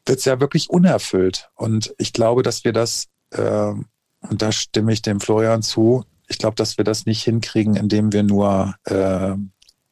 wird's 0.06 0.26
ja 0.26 0.40
wirklich 0.40 0.70
unerfüllt. 0.70 1.50
Und 1.56 1.94
ich 1.98 2.14
glaube, 2.14 2.44
dass 2.44 2.64
wir 2.64 2.74
das, 2.74 3.08
äh, 3.32 3.74
und 4.22 4.42
da 4.42 4.52
stimme 4.52 4.94
ich 4.94 5.02
dem 5.02 5.20
Florian 5.20 5.62
zu, 5.62 6.06
ich 6.28 6.38
glaube, 6.38 6.56
dass 6.56 6.78
wir 6.78 6.86
das 6.86 7.06
nicht 7.06 7.24
hinkriegen, 7.24 7.76
indem 7.76 8.14
wir 8.14 8.24
nur 8.24 8.76
äh, 8.86 9.36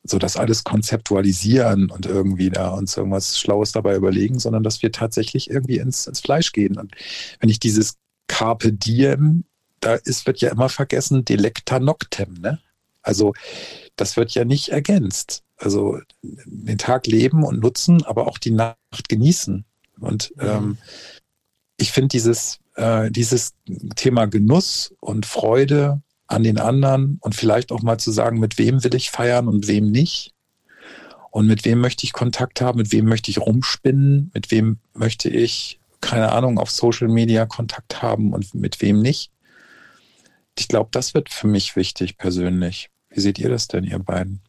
so 0.09 0.19
das 0.19 0.37
alles 0.37 0.63
konzeptualisieren 0.63 1.89
und 1.89 2.05
irgendwie 2.05 2.49
da 2.49 2.69
uns 2.69 2.97
irgendwas 2.97 3.39
Schlaues 3.39 3.71
dabei 3.71 3.95
überlegen, 3.95 4.39
sondern 4.39 4.63
dass 4.63 4.81
wir 4.81 4.91
tatsächlich 4.91 5.49
irgendwie 5.49 5.77
ins, 5.77 6.07
ins 6.07 6.19
Fleisch 6.19 6.51
gehen. 6.51 6.77
Und 6.77 6.93
wenn 7.39 7.49
ich 7.49 7.59
dieses 7.59 7.95
Carpe 8.27 8.73
Diem, 8.73 9.43
da 9.79 9.95
ist, 9.95 10.27
wird 10.27 10.41
ja 10.41 10.49
immer 10.49 10.69
vergessen, 10.69 11.25
Delecta 11.25 11.79
Noctem, 11.79 12.33
ne? 12.33 12.59
Also, 13.01 13.33
das 13.95 14.17
wird 14.17 14.31
ja 14.31 14.43
nicht 14.43 14.69
ergänzt. 14.69 15.43
Also, 15.57 15.99
den 16.21 16.77
Tag 16.77 17.07
leben 17.07 17.43
und 17.43 17.61
nutzen, 17.61 18.03
aber 18.03 18.27
auch 18.27 18.37
die 18.37 18.51
Nacht 18.51 19.07
genießen. 19.07 19.65
Und 19.99 20.33
mhm. 20.35 20.43
ähm, 20.47 20.77
ich 21.77 21.91
finde 21.91 22.09
dieses, 22.09 22.59
äh, 22.75 23.09
dieses 23.09 23.53
Thema 23.95 24.25
Genuss 24.25 24.93
und 24.99 25.25
Freude 25.25 26.01
an 26.29 26.43
den 26.43 26.59
anderen 26.59 27.17
und 27.21 27.35
vielleicht 27.35 27.71
auch 27.71 27.81
mal 27.81 27.97
zu 27.97 28.11
sagen, 28.11 28.39
mit 28.39 28.57
wem 28.57 28.83
will 28.83 28.93
ich 28.93 29.09
feiern 29.09 29.47
und 29.47 29.67
wem 29.67 29.91
nicht. 29.91 30.31
Und 31.31 31.47
mit 31.47 31.65
wem 31.65 31.79
möchte 31.79 32.05
ich 32.05 32.13
Kontakt 32.13 32.61
haben, 32.61 32.77
mit 32.77 32.91
wem 32.91 33.05
möchte 33.05 33.29
ich 33.31 33.39
rumspinnen, 33.39 34.31
mit 34.33 34.51
wem 34.51 34.77
möchte 34.93 35.29
ich, 35.29 35.79
keine 36.01 36.31
Ahnung, 36.31 36.59
auf 36.59 36.71
Social 36.71 37.07
Media 37.07 37.45
Kontakt 37.45 38.01
haben 38.01 38.33
und 38.33 38.53
mit 38.53 38.81
wem 38.81 39.01
nicht. 39.01 39.31
Ich 40.57 40.67
glaube, 40.67 40.89
das 40.91 41.13
wird 41.13 41.29
für 41.29 41.47
mich 41.47 41.75
wichtig 41.75 42.17
persönlich. 42.17 42.89
Wie 43.09 43.21
seht 43.21 43.39
ihr 43.39 43.49
das 43.49 43.67
denn, 43.67 43.83
ihr 43.83 43.99
beiden? 43.99 44.41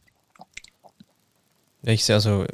Ich 1.83 2.05
sehe 2.05 2.17
also, 2.17 2.45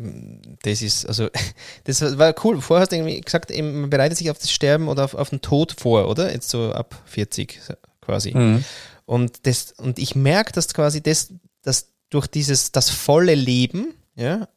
das 0.63 0.83
ist, 0.83 1.05
also, 1.05 1.29
das 1.85 2.19
war 2.19 2.35
cool. 2.45 2.61
Vorher 2.61 2.83
hast 2.83 2.93
du 2.93 2.97
irgendwie 2.97 3.21
gesagt, 3.21 3.51
man 3.51 3.91
bereitet 3.91 4.19
sich 4.19 4.31
auf 4.31 4.39
das 4.39 4.53
Sterben 4.53 4.87
oder 4.87 5.05
auf, 5.05 5.15
auf 5.15 5.31
den 5.31 5.41
Tod 5.41 5.73
vor, 5.73 6.09
oder? 6.09 6.33
Jetzt 6.33 6.51
so 6.51 6.73
ab 6.73 7.03
40 7.07 7.61
quasi. 8.07 8.37
Mhm. 8.37 8.65
Und, 9.05 9.47
das, 9.47 9.73
und 9.73 9.99
ich 9.99 10.15
merke, 10.15 10.53
dass 10.53 10.73
quasi 10.73 11.03
das, 11.03 11.33
dass 11.63 11.89
durch 12.11 12.27
dieses, 12.27 12.73
das 12.73 12.91
volle 12.91 13.35
Leben, 13.35 13.95
ja, 14.15 14.49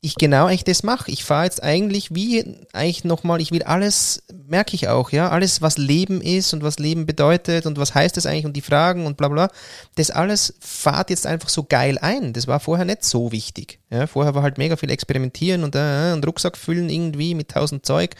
ich 0.00 0.16
genau 0.16 0.46
eigentlich 0.46 0.64
das 0.64 0.82
mache. 0.82 1.10
Ich 1.10 1.24
fahre 1.24 1.44
jetzt 1.44 1.62
eigentlich 1.62 2.14
wie 2.14 2.44
eigentlich 2.74 3.04
nochmal, 3.04 3.40
ich 3.40 3.52
will 3.52 3.62
alles 3.62 4.22
merke 4.46 4.74
ich 4.74 4.88
auch, 4.88 5.10
ja, 5.10 5.30
alles, 5.30 5.62
was 5.62 5.78
Leben 5.78 6.20
ist 6.20 6.52
und 6.52 6.62
was 6.62 6.78
Leben 6.78 7.06
bedeutet 7.06 7.64
und 7.64 7.78
was 7.78 7.94
heißt 7.94 8.16
es 8.18 8.26
eigentlich 8.26 8.44
und 8.44 8.54
die 8.54 8.60
Fragen 8.60 9.06
und 9.06 9.16
bla 9.16 9.28
bla, 9.28 9.48
das 9.94 10.10
alles 10.10 10.54
fahrt 10.60 11.10
jetzt 11.10 11.26
einfach 11.26 11.48
so 11.48 11.64
geil 11.64 11.98
ein. 11.98 12.34
Das 12.34 12.46
war 12.46 12.60
vorher 12.60 12.84
nicht 12.84 13.04
so 13.04 13.32
wichtig. 13.32 13.80
Ja, 13.90 14.06
vorher 14.06 14.34
war 14.34 14.42
halt 14.42 14.58
mega 14.58 14.76
viel 14.76 14.90
Experimentieren 14.90 15.64
und, 15.64 15.74
äh, 15.74 16.12
und 16.12 16.26
Rucksack 16.26 16.56
füllen 16.56 16.90
irgendwie 16.90 17.34
mit 17.34 17.50
tausend 17.50 17.86
Zeug. 17.86 18.14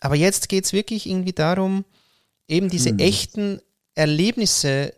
Aber 0.00 0.14
jetzt 0.14 0.48
geht 0.48 0.64
es 0.64 0.72
wirklich 0.72 1.06
irgendwie 1.06 1.34
darum, 1.34 1.84
eben 2.48 2.70
diese 2.70 2.90
hm. 2.90 2.98
echten 2.98 3.60
Erlebnisse 4.00 4.94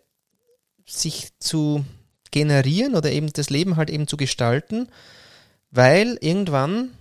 sich 0.87 1.31
zu 1.41 1.85
generieren 2.31 2.95
oder 2.95 3.11
eben 3.11 3.33
das 3.33 3.51
Leben 3.51 3.77
halt 3.77 3.91
eben 3.91 4.07
zu 4.07 4.17
gestalten, 4.17 4.89
weil 5.73 6.19
irgendwann 6.21 6.93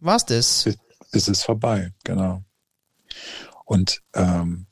war 0.00 0.16
es 0.16 0.26
das. 0.26 0.68
Es 1.12 1.28
ist 1.28 1.44
vorbei, 1.44 1.92
genau. 2.02 2.42
Und 3.64 4.02
ähm, 4.14 4.66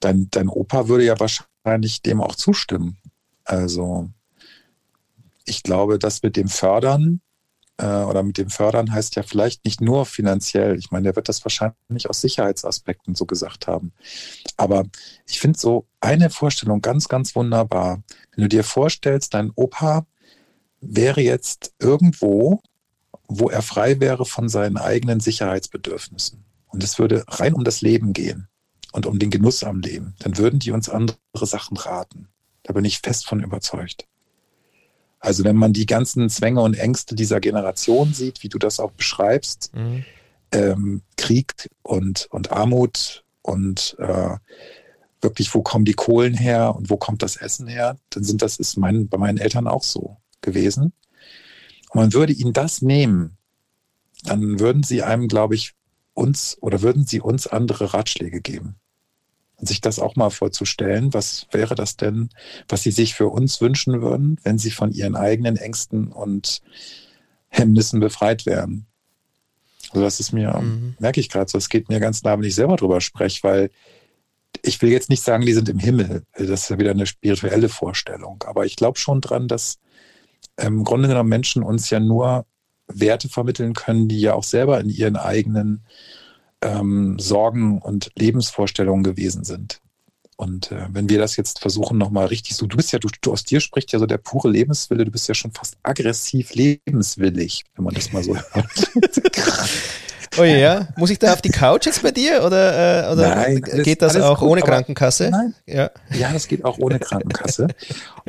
dein, 0.00 0.28
dein 0.30 0.48
Opa 0.48 0.88
würde 0.88 1.04
ja 1.04 1.20
wahrscheinlich 1.20 2.00
dem 2.00 2.22
auch 2.22 2.34
zustimmen. 2.34 2.96
Also 3.44 4.08
ich 5.44 5.62
glaube, 5.62 5.98
das 5.98 6.22
mit 6.22 6.36
dem 6.36 6.48
Fördern 6.48 7.20
oder 7.76 8.22
mit 8.22 8.38
dem 8.38 8.50
Fördern 8.50 8.92
heißt 8.92 9.16
ja 9.16 9.24
vielleicht 9.24 9.64
nicht 9.64 9.80
nur 9.80 10.06
finanziell. 10.06 10.78
Ich 10.78 10.92
meine, 10.92 11.04
der 11.04 11.16
wird 11.16 11.28
das 11.28 11.44
wahrscheinlich 11.44 12.08
aus 12.08 12.20
Sicherheitsaspekten 12.20 13.16
so 13.16 13.26
gesagt 13.26 13.66
haben. 13.66 13.92
Aber 14.56 14.84
ich 15.26 15.40
finde 15.40 15.58
so 15.58 15.86
eine 16.00 16.30
Vorstellung 16.30 16.82
ganz, 16.82 17.08
ganz 17.08 17.34
wunderbar. 17.34 18.02
Wenn 18.34 18.42
du 18.42 18.48
dir 18.48 18.62
vorstellst, 18.62 19.34
dein 19.34 19.50
Opa 19.56 20.06
wäre 20.80 21.20
jetzt 21.20 21.74
irgendwo, 21.80 22.62
wo 23.26 23.50
er 23.50 23.62
frei 23.62 23.98
wäre 23.98 24.24
von 24.24 24.48
seinen 24.48 24.76
eigenen 24.76 25.18
Sicherheitsbedürfnissen. 25.18 26.44
Und 26.68 26.84
es 26.84 26.98
würde 26.98 27.24
rein 27.26 27.54
um 27.54 27.64
das 27.64 27.80
Leben 27.80 28.12
gehen 28.12 28.48
und 28.92 29.06
um 29.06 29.18
den 29.18 29.30
Genuss 29.30 29.64
am 29.64 29.80
Leben. 29.80 30.14
Dann 30.20 30.36
würden 30.38 30.60
die 30.60 30.70
uns 30.70 30.88
andere 30.88 31.18
Sachen 31.34 31.76
raten. 31.76 32.28
Da 32.62 32.72
bin 32.72 32.84
ich 32.84 33.00
fest 33.00 33.26
von 33.26 33.42
überzeugt. 33.42 34.06
Also 35.24 35.42
wenn 35.42 35.56
man 35.56 35.72
die 35.72 35.86
ganzen 35.86 36.28
Zwänge 36.28 36.60
und 36.60 36.74
Ängste 36.74 37.14
dieser 37.14 37.40
Generation 37.40 38.12
sieht, 38.12 38.42
wie 38.42 38.50
du 38.50 38.58
das 38.58 38.78
auch 38.78 38.90
beschreibst, 38.90 39.74
mhm. 39.74 40.04
ähm, 40.52 41.02
Krieg 41.16 41.70
und, 41.82 42.26
und 42.30 42.52
Armut 42.52 43.24
und 43.40 43.96
äh, 43.98 44.36
wirklich, 45.22 45.54
wo 45.54 45.62
kommen 45.62 45.86
die 45.86 45.94
Kohlen 45.94 46.34
her 46.34 46.76
und 46.76 46.90
wo 46.90 46.98
kommt 46.98 47.22
das 47.22 47.36
Essen 47.36 47.66
her, 47.66 47.96
dann 48.10 48.22
sind 48.22 48.42
das 48.42 48.58
ist 48.58 48.76
mein, 48.76 49.08
bei 49.08 49.16
meinen 49.16 49.38
Eltern 49.38 49.66
auch 49.66 49.82
so 49.82 50.18
gewesen. 50.42 50.92
Und 51.88 52.00
man 52.02 52.12
würde 52.12 52.34
ihnen 52.34 52.52
das 52.52 52.82
nehmen, 52.82 53.38
dann 54.24 54.60
würden 54.60 54.82
sie 54.82 55.02
einem, 55.02 55.26
glaube 55.26 55.54
ich, 55.54 55.72
uns 56.12 56.58
oder 56.60 56.82
würden 56.82 57.06
sie 57.06 57.22
uns 57.22 57.46
andere 57.46 57.94
Ratschläge 57.94 58.42
geben 58.42 58.76
sich 59.58 59.80
das 59.80 59.98
auch 59.98 60.16
mal 60.16 60.30
vorzustellen, 60.30 61.14
was 61.14 61.46
wäre 61.52 61.74
das 61.74 61.96
denn, 61.96 62.30
was 62.68 62.82
sie 62.82 62.90
sich 62.90 63.14
für 63.14 63.28
uns 63.28 63.60
wünschen 63.60 64.02
würden, 64.02 64.38
wenn 64.42 64.58
sie 64.58 64.70
von 64.70 64.92
ihren 64.92 65.16
eigenen 65.16 65.56
Ängsten 65.56 66.08
und 66.08 66.62
Hemmnissen 67.48 68.00
befreit 68.00 68.46
wären. 68.46 68.86
Also 69.90 70.02
das 70.02 70.18
ist 70.18 70.32
mir, 70.32 70.58
mhm. 70.58 70.96
merke 70.98 71.20
ich 71.20 71.28
gerade 71.28 71.50
so, 71.50 71.56
es 71.56 71.68
geht 71.68 71.88
mir 71.88 72.00
ganz 72.00 72.22
nah, 72.24 72.36
wenn 72.36 72.44
ich 72.44 72.54
selber 72.56 72.76
drüber 72.76 73.00
spreche, 73.00 73.42
weil 73.42 73.70
ich 74.62 74.80
will 74.82 74.90
jetzt 74.90 75.10
nicht 75.10 75.22
sagen, 75.22 75.46
die 75.46 75.52
sind 75.52 75.68
im 75.68 75.78
Himmel. 75.78 76.24
Das 76.32 76.48
ist 76.48 76.70
ja 76.70 76.78
wieder 76.78 76.90
eine 76.90 77.06
spirituelle 77.06 77.68
Vorstellung. 77.68 78.42
Aber 78.46 78.66
ich 78.66 78.76
glaube 78.76 78.98
schon 78.98 79.20
dran, 79.20 79.48
dass 79.48 79.78
ähm, 80.56 80.78
im 80.78 80.84
Grunde 80.84 81.08
genommen 81.08 81.28
Menschen 81.28 81.62
uns 81.62 81.90
ja 81.90 82.00
nur 82.00 82.46
Werte 82.86 83.28
vermitteln 83.28 83.72
können, 83.72 84.08
die 84.08 84.20
ja 84.20 84.34
auch 84.34 84.44
selber 84.44 84.80
in 84.80 84.90
ihren 84.90 85.16
eigenen 85.16 85.84
ähm, 86.62 87.18
Sorgen 87.18 87.78
und 87.78 88.10
Lebensvorstellungen 88.16 89.04
gewesen 89.04 89.44
sind. 89.44 89.80
Und 90.36 90.72
äh, 90.72 90.86
wenn 90.90 91.08
wir 91.08 91.18
das 91.18 91.36
jetzt 91.36 91.60
versuchen, 91.60 91.96
nochmal 91.96 92.26
richtig 92.26 92.56
so, 92.56 92.66
du 92.66 92.76
bist 92.76 92.92
ja, 92.92 92.98
du, 92.98 93.08
du, 93.20 93.32
aus 93.32 93.44
dir 93.44 93.60
spricht 93.60 93.92
ja 93.92 93.98
so 93.98 94.06
der 94.06 94.18
pure 94.18 94.50
Lebenswille, 94.50 95.04
du 95.04 95.12
bist 95.12 95.28
ja 95.28 95.34
schon 95.34 95.52
fast 95.52 95.76
aggressiv 95.82 96.54
lebenswillig, 96.54 97.64
wenn 97.76 97.84
man 97.84 97.94
das 97.94 98.12
mal 98.12 98.24
so 98.24 98.36
hört. 98.36 98.92
Oh 100.38 100.44
ja, 100.44 100.88
muss 100.96 101.10
ich 101.10 101.18
da 101.18 101.32
auf 101.32 101.42
die 101.42 101.50
Couch 101.50 101.86
jetzt 101.86 102.02
bei 102.02 102.10
dir 102.10 102.44
oder, 102.44 103.08
äh, 103.08 103.12
oder 103.12 103.34
Nein, 103.34 103.62
geht 103.62 104.02
das 104.02 104.16
auch 104.16 104.40
gut, 104.40 104.48
ohne 104.50 104.60
Krankenkasse? 104.62 105.30
Nein. 105.30 105.54
Ja. 105.66 105.90
ja, 106.10 106.32
das 106.32 106.48
geht 106.48 106.64
auch 106.64 106.78
ohne 106.78 106.98
Krankenkasse. 106.98 107.68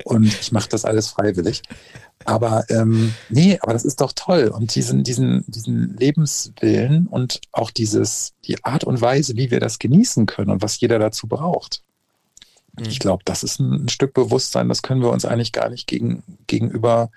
Und 0.04 0.26
ich 0.26 0.52
mache 0.52 0.70
das 0.70 0.86
alles 0.86 1.08
freiwillig. 1.10 1.64
Aber 2.24 2.66
ähm, 2.70 3.14
nee, 3.30 3.58
aber 3.62 3.74
das 3.74 3.86
ist 3.86 4.02
doch 4.02 4.14
toll. 4.14 4.48
Und 4.48 4.76
diesen, 4.76 5.04
diesen, 5.04 5.44
diesen 5.48 5.96
Lebenswillen 5.98 7.08
und 7.08 7.42
auch 7.52 7.72
dieses, 7.72 8.34
die 8.46 8.64
Art 8.64 8.84
und 8.84 9.02
Weise, 9.02 9.36
wie 9.36 9.52
wir 9.52 9.60
das 9.60 9.80
genießen 9.80 10.26
können 10.26 10.52
und 10.52 10.62
was 10.62 10.80
jeder 10.80 10.98
dazu 10.98 11.28
braucht. 11.28 11.84
Mhm. 12.78 12.86
Ich 12.88 13.00
glaube, 13.00 13.24
das 13.26 13.44
ist 13.44 13.60
ein, 13.60 13.86
ein, 13.86 13.90
Stück 13.90 14.14
Bewusstsein, 14.14 14.70
das 14.70 14.82
können 14.82 15.02
wir 15.02 15.12
uns 15.12 15.26
eigentlich 15.26 15.52
gar 15.52 15.70
nicht 15.70 15.88
gegen, 15.88 16.24
gegenüber 16.48 17.10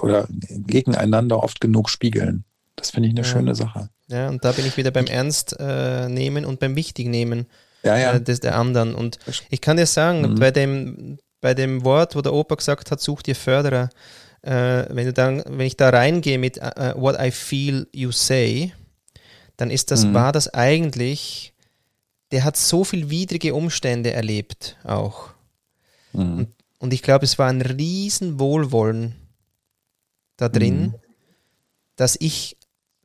oder 0.00 0.26
gegeneinander 0.30 1.42
oft 1.42 1.60
genug 1.60 1.88
spiegeln. 1.88 2.44
Das 2.76 2.90
finde 2.90 3.08
ich 3.08 3.14
eine 3.14 3.26
ja. 3.26 3.32
schöne 3.32 3.54
Sache. 3.54 3.88
Ja, 4.10 4.28
und 4.28 4.44
da 4.44 4.52
bin 4.52 4.66
ich 4.66 4.76
wieder 4.76 4.90
beim 4.90 5.06
Ernst 5.06 5.56
äh, 5.58 6.08
nehmen 6.08 6.44
und 6.44 6.58
beim 6.58 6.74
Wichtig 6.74 7.06
nehmen 7.06 7.46
ja, 7.82 7.96
ja. 7.96 8.12
Äh, 8.14 8.20
des, 8.20 8.40
der 8.40 8.56
anderen. 8.56 8.94
Und 8.94 9.18
ich 9.50 9.60
kann 9.60 9.76
dir 9.76 9.86
sagen, 9.86 10.22
mhm. 10.22 10.34
bei, 10.38 10.50
dem, 10.50 11.18
bei 11.40 11.54
dem 11.54 11.84
Wort, 11.84 12.16
wo 12.16 12.20
der 12.20 12.32
Opa 12.32 12.56
gesagt 12.56 12.90
hat, 12.90 13.00
such 13.00 13.22
dir 13.22 13.36
Förderer, 13.36 13.88
äh, 14.42 14.84
wenn 14.88 15.06
du 15.06 15.12
dann, 15.12 15.44
wenn 15.46 15.66
ich 15.66 15.76
da 15.76 15.90
reingehe 15.90 16.38
mit 16.38 16.58
uh, 16.58 17.00
What 17.00 17.16
I 17.20 17.30
feel 17.30 17.86
you 17.92 18.10
say, 18.10 18.72
dann 19.56 19.70
ist 19.70 19.90
das, 19.90 20.04
mhm. 20.04 20.14
war 20.14 20.32
das 20.32 20.52
eigentlich, 20.52 21.52
der 22.32 22.44
hat 22.44 22.56
so 22.56 22.82
viel 22.82 23.10
widrige 23.10 23.54
Umstände 23.54 24.12
erlebt 24.12 24.76
auch. 24.82 25.30
Mhm. 26.12 26.38
Und, 26.38 26.48
und, 26.78 26.92
ich 26.94 27.02
glaube, 27.02 27.26
es 27.26 27.38
war 27.38 27.48
ein 27.48 27.62
riesen 27.62 28.40
Wohlwollen 28.40 29.14
da 30.36 30.48
drin, 30.48 30.80
mhm. 30.80 30.94
dass 31.96 32.16
ich 32.18 32.56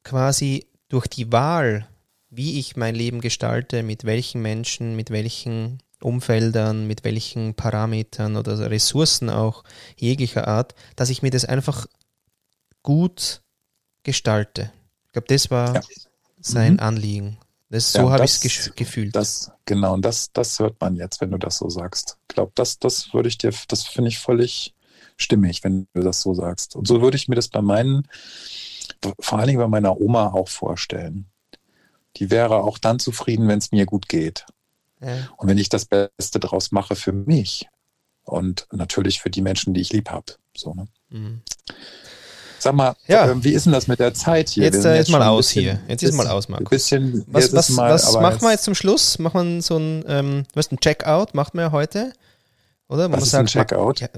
quasi 0.04 0.68
durch 0.96 1.08
die 1.08 1.30
Wahl, 1.30 1.90
wie 2.30 2.58
ich 2.58 2.78
mein 2.78 2.96
Leben 2.96 3.20
gestalte, 3.20 3.84
mit 3.84 4.06
welchen 4.06 4.42
Menschen, 4.42 4.96
mit 4.96 5.10
welchen 5.10 5.84
Umfeldern, 6.02 6.88
mit 6.88 7.04
welchen 7.04 7.54
Parametern 7.54 8.38
oder 8.38 8.72
Ressourcen 8.72 9.30
auch 9.30 9.66
jeglicher 9.98 10.48
Art, 10.48 10.74
dass 10.96 11.10
ich 11.10 11.22
mir 11.22 11.32
das 11.32 11.44
einfach 11.44 11.86
gut 12.82 13.42
gestalte. 14.04 14.72
Ich 15.08 15.12
glaube, 15.12 15.28
das 15.28 15.52
war 15.52 15.76
ja. 15.76 15.82
sein 16.40 16.74
mhm. 16.74 16.80
Anliegen. 16.80 17.38
Das, 17.70 17.92
so 17.92 18.04
ja, 18.04 18.12
habe 18.12 18.24
ich 18.24 18.46
es 18.46 18.74
gefühlt. 18.74 19.18
Das, 19.18 19.52
genau, 19.66 19.96
und 19.96 20.06
das, 20.06 20.32
das 20.32 20.60
hört 20.60 20.80
man 20.80 20.96
jetzt, 20.96 21.20
wenn 21.20 21.32
du 21.32 21.38
das 21.38 21.58
so 21.58 21.70
sagst. 21.70 22.18
Ich 22.30 22.36
glaube, 22.36 22.54
das, 22.56 22.80
das 22.80 23.14
würde 23.14 23.28
ich 23.28 23.38
dir, 23.38 23.52
das 23.68 23.84
finde 23.84 24.08
ich 24.08 24.20
völlig 24.20 24.74
stimmig, 25.18 25.62
wenn 25.66 25.88
du 25.94 26.04
das 26.04 26.22
so 26.22 26.34
sagst. 26.34 26.78
Und 26.78 26.88
so 26.88 27.02
würde 27.02 27.18
ich 27.18 27.28
mir 27.28 27.36
das 27.36 27.50
bei 27.50 27.62
meinen, 27.62 28.08
vor 29.20 29.40
allen 29.40 29.48
Dingen 29.48 29.60
bei 29.60 29.68
meiner 29.68 30.00
Oma 30.00 30.28
auch 30.34 30.50
vorstellen. 30.50 31.26
Die 32.18 32.32
wäre 32.32 32.64
auch 32.64 32.78
dann 32.78 33.00
zufrieden, 33.00 33.48
wenn 33.48 33.60
es 33.60 33.72
mir 33.72 33.86
gut 33.86 34.08
geht. 34.08 34.46
Und 35.38 35.48
wenn 35.48 35.58
ich 35.58 35.70
das 35.70 35.86
Beste 35.86 36.40
draus 36.40 36.72
mache 36.72 36.96
für 36.96 37.12
mich 37.12 37.68
und 38.24 38.68
natürlich 38.72 39.22
für 39.22 39.30
die 39.30 39.42
Menschen, 39.42 39.74
die 39.74 39.82
ich 39.82 39.94
lieb 39.94 40.10
habe. 40.10 40.34
So, 40.56 40.74
ne? 40.74 40.88
Mhm. 41.10 41.42
Sag 42.58 42.74
mal, 42.74 42.96
ja. 43.08 43.30
äh, 43.30 43.44
wie 43.44 43.52
ist 43.52 43.66
denn 43.66 43.74
das 43.74 43.88
mit 43.88 44.00
der 44.00 44.16
Zeit 44.16 44.50
hier? 44.50 44.64
Jetzt, 44.64 44.84
äh, 44.86 44.96
jetzt 44.96 45.12
mal 45.12 45.22
aus 45.22 45.50
bisschen, 45.50 45.62
hier. 45.62 45.80
Jetzt 45.88 46.02
ist 46.02 46.16
mal 46.16 46.28
aus, 46.28 46.50
Markus. 46.50 46.70
Bisschen, 46.70 47.24
was 47.28 47.54
was, 47.54 47.70
mal, 47.70 47.92
was 47.92 48.14
machen 48.14 48.42
wir 48.42 48.52
jetzt 48.52 48.64
zum 48.64 48.74
Schluss? 48.74 49.20
Machen 49.20 49.58
wir 49.58 49.62
so 49.62 49.78
ein, 49.78 50.04
ähm, 50.08 50.44
was 50.56 50.72
ein 50.72 50.80
Checkout? 50.80 51.36
Macht 51.36 51.54
man 51.54 51.66
ja 51.66 51.72
heute? 51.72 52.14
Oder? 52.88 53.12
Was 53.12 53.24
ist 53.24 53.32
sagt, 53.32 53.44
ein 53.44 53.48
Checkout? 53.48 54.00
Ja. 54.00 54.10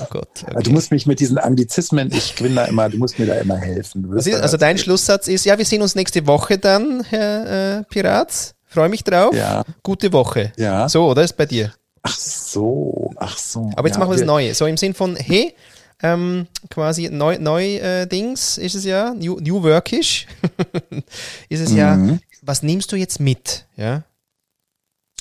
Oh 0.00 0.06
Gott. 0.10 0.44
Okay. 0.46 0.62
Du 0.62 0.70
musst 0.70 0.90
mich 0.90 1.06
mit 1.06 1.20
diesen 1.20 1.38
Anglizismen, 1.38 2.10
ich 2.12 2.34
bin 2.36 2.54
da 2.54 2.64
immer, 2.64 2.88
du 2.88 2.98
musst 2.98 3.18
mir 3.18 3.26
da 3.26 3.34
immer 3.34 3.56
helfen. 3.56 4.12
Ist, 4.16 4.32
also 4.32 4.56
dein 4.56 4.78
Schlusssatz 4.78 5.28
ist, 5.28 5.44
ja, 5.44 5.58
wir 5.58 5.64
sehen 5.64 5.82
uns 5.82 5.94
nächste 5.94 6.26
Woche 6.26 6.58
dann, 6.58 7.04
Herr 7.04 7.80
äh, 7.80 7.84
Pirat. 7.84 8.54
Freue 8.66 8.88
mich 8.88 9.04
drauf. 9.04 9.34
Ja. 9.34 9.64
Gute 9.82 10.12
Woche. 10.12 10.52
Ja. 10.56 10.88
So, 10.88 11.06
oder 11.06 11.22
ist 11.22 11.36
bei 11.36 11.44
dir? 11.44 11.72
Ach 12.02 12.16
so, 12.16 13.12
ach 13.16 13.36
so. 13.36 13.70
Aber 13.76 13.86
jetzt 13.86 13.96
ja, 13.96 14.00
machen 14.00 14.10
wir 14.10 14.16
das 14.16 14.26
Neue. 14.26 14.54
So 14.54 14.66
im 14.66 14.76
Sinn 14.76 14.94
von, 14.94 15.14
hey, 15.14 15.54
ähm, 16.02 16.48
quasi 16.68 17.08
neu, 17.10 17.38
neu 17.38 17.76
äh, 17.76 18.06
Dings 18.06 18.58
ist 18.58 18.74
es 18.74 18.84
ja, 18.84 19.14
New, 19.14 19.38
New 19.40 19.62
Workish 19.62 20.26
ist 21.48 21.60
es 21.60 21.70
mhm. 21.70 21.76
ja, 21.76 22.18
was 22.42 22.62
nimmst 22.62 22.90
du 22.90 22.96
jetzt 22.96 23.20
mit? 23.20 23.66
Ja, 23.76 24.02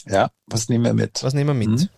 ja 0.08 0.32
was 0.48 0.70
nehmen 0.70 0.86
wir 0.86 0.94
mit? 0.94 1.24
Was 1.24 1.34
nehmen 1.34 1.50
wir 1.50 1.68
mit? 1.68 1.82
Mhm. 1.82 1.90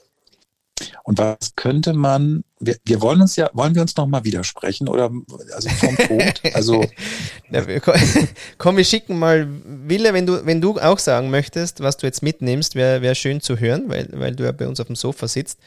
Und 1.05 1.17
was 1.17 1.55
könnte 1.57 1.91
man, 1.91 2.45
wir, 2.59 2.77
wir 2.85 3.01
wollen 3.01 3.21
uns 3.21 3.35
ja, 3.35 3.49
wollen 3.53 3.75
wir 3.75 3.81
uns 3.81 3.95
nochmal 3.97 4.23
widersprechen 4.23 4.87
oder 4.87 5.11
also 5.53 5.69
vom 5.69 5.97
Tod? 5.97 6.41
Also 6.53 6.85
ja, 7.51 7.65
komm, 8.57 8.77
wir 8.77 8.85
schicken 8.85 9.19
mal, 9.19 9.47
Wille, 9.65 10.13
wenn 10.13 10.25
du, 10.25 10.45
wenn 10.45 10.61
du 10.61 10.79
auch 10.79 10.99
sagen 10.99 11.29
möchtest, 11.29 11.81
was 11.81 11.97
du 11.97 12.05
jetzt 12.05 12.23
mitnimmst, 12.23 12.75
wäre 12.75 13.01
wär 13.01 13.15
schön 13.15 13.41
zu 13.41 13.59
hören, 13.59 13.89
weil, 13.89 14.07
weil 14.13 14.33
du 14.35 14.45
ja 14.45 14.53
bei 14.53 14.67
uns 14.67 14.79
auf 14.79 14.87
dem 14.87 14.95
Sofa 14.95 15.27
sitzt. 15.27 15.59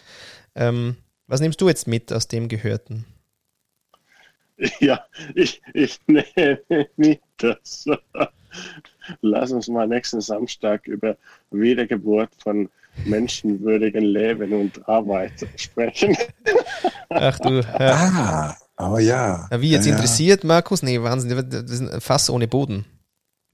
Ähm, 0.54 0.96
was 1.26 1.40
nimmst 1.40 1.60
du 1.60 1.68
jetzt 1.68 1.86
mit 1.86 2.12
aus 2.12 2.28
dem 2.28 2.48
Gehörten? 2.48 3.04
Ja, 4.80 5.04
ich, 5.34 5.60
ich 5.74 6.00
nehme 6.06 6.58
mit, 6.96 7.20
dass 7.36 7.84
lass 9.20 9.52
uns 9.52 9.68
mal 9.68 9.86
nächsten 9.86 10.22
Samstag 10.22 10.86
über 10.86 11.16
Wiedergeburt 11.50 12.30
von 12.42 12.70
menschenwürdigen 13.04 14.04
Leben 14.04 14.52
und 14.52 14.88
Arbeit 14.88 15.46
sprechen. 15.56 16.16
Ach 17.08 17.38
du. 17.38 17.60
Ja. 17.60 18.56
Ah, 18.76 18.92
oh 18.94 18.98
ja. 18.98 19.48
Wie 19.58 19.70
jetzt 19.70 19.86
ja, 19.86 19.92
interessiert, 19.92 20.44
Markus? 20.44 20.82
Nee, 20.82 21.02
Wahnsinn. 21.02 21.30
Das 21.50 21.70
ist 21.70 21.80
ein 21.80 22.00
Fass 22.00 22.30
ohne 22.30 22.48
Boden. 22.48 22.84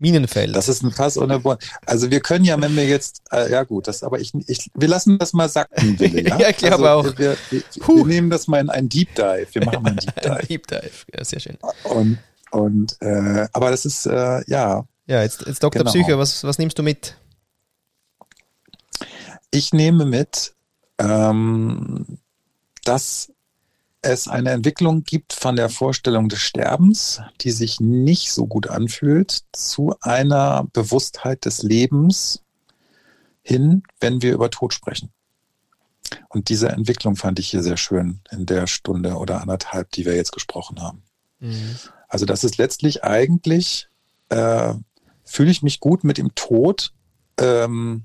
Minenfeld. 0.02 0.56
Das 0.56 0.68
ist 0.68 0.82
ein 0.82 0.90
Fass 0.90 1.16
ohne 1.16 1.38
Boden. 1.38 1.60
Also 1.86 2.10
wir 2.10 2.18
können 2.18 2.44
ja, 2.44 2.60
wenn 2.60 2.74
wir 2.74 2.86
jetzt, 2.86 3.22
äh, 3.30 3.50
ja 3.50 3.62
gut, 3.62 3.86
das 3.86 4.02
aber 4.02 4.18
ich, 4.18 4.32
ich, 4.48 4.68
wir 4.74 4.88
lassen 4.88 5.16
das 5.18 5.32
mal 5.32 5.48
sacken, 5.48 5.98
Wille, 6.00 6.22
ja? 6.28 6.38
ja, 6.38 6.48
ich 6.48 6.56
glaube 6.56 6.90
also, 6.90 7.10
auch. 7.10 7.18
Wir, 7.18 7.36
wir, 7.50 7.62
wir, 7.86 8.06
nehmen 8.06 8.28
das 8.28 8.48
mal 8.48 8.60
in 8.60 8.68
einen 8.68 8.88
Deep 8.88 9.14
Dive. 9.14 9.46
Wir 9.52 9.64
machen 9.64 9.82
mal 9.82 9.90
einen 9.90 9.98
Deep 9.98 10.16
Dive. 10.22 10.36
ein 10.36 10.46
Deep 10.48 10.66
Dive, 10.66 10.90
ja, 11.16 11.24
sehr 11.24 11.38
schön. 11.38 11.56
Und, 11.84 12.18
und 12.50 12.96
äh, 13.00 13.46
aber 13.52 13.70
das 13.70 13.84
ist, 13.84 14.06
äh, 14.06 14.42
ja. 14.48 14.84
Ja, 15.06 15.22
jetzt, 15.22 15.46
jetzt 15.46 15.62
Dr. 15.62 15.80
Genau. 15.80 15.92
Psyche, 15.92 16.18
was, 16.18 16.42
was 16.42 16.58
nimmst 16.58 16.78
du 16.78 16.82
mit? 16.82 17.16
Ich 19.52 19.72
nehme 19.74 20.06
mit, 20.06 20.54
ähm, 20.98 22.18
dass 22.84 23.30
es 24.00 24.26
eine 24.26 24.50
Entwicklung 24.50 25.04
gibt 25.04 25.34
von 25.34 25.56
der 25.56 25.68
Vorstellung 25.68 26.28
des 26.28 26.40
Sterbens, 26.40 27.20
die 27.42 27.52
sich 27.52 27.78
nicht 27.78 28.32
so 28.32 28.46
gut 28.46 28.68
anfühlt, 28.68 29.44
zu 29.52 29.94
einer 30.00 30.66
Bewusstheit 30.72 31.44
des 31.44 31.62
Lebens 31.62 32.42
hin, 33.42 33.82
wenn 34.00 34.22
wir 34.22 34.32
über 34.32 34.50
Tod 34.50 34.72
sprechen. 34.72 35.12
Und 36.28 36.48
diese 36.48 36.70
Entwicklung 36.70 37.16
fand 37.16 37.38
ich 37.38 37.48
hier 37.48 37.62
sehr 37.62 37.76
schön 37.76 38.20
in 38.30 38.46
der 38.46 38.66
Stunde 38.66 39.14
oder 39.16 39.42
anderthalb, 39.42 39.90
die 39.92 40.06
wir 40.06 40.16
jetzt 40.16 40.32
gesprochen 40.32 40.80
haben. 40.80 41.02
Mhm. 41.40 41.76
Also 42.08 42.24
das 42.24 42.42
ist 42.42 42.56
letztlich 42.56 43.04
eigentlich, 43.04 43.88
äh, 44.30 44.74
fühle 45.24 45.50
ich 45.50 45.62
mich 45.62 45.78
gut 45.78 46.04
mit 46.04 46.16
dem 46.16 46.34
Tod, 46.34 46.94
ähm, 47.38 48.04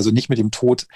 also 0.00 0.10
nicht 0.12 0.30
mit 0.30 0.38
dem 0.38 0.50
Tod 0.50 0.86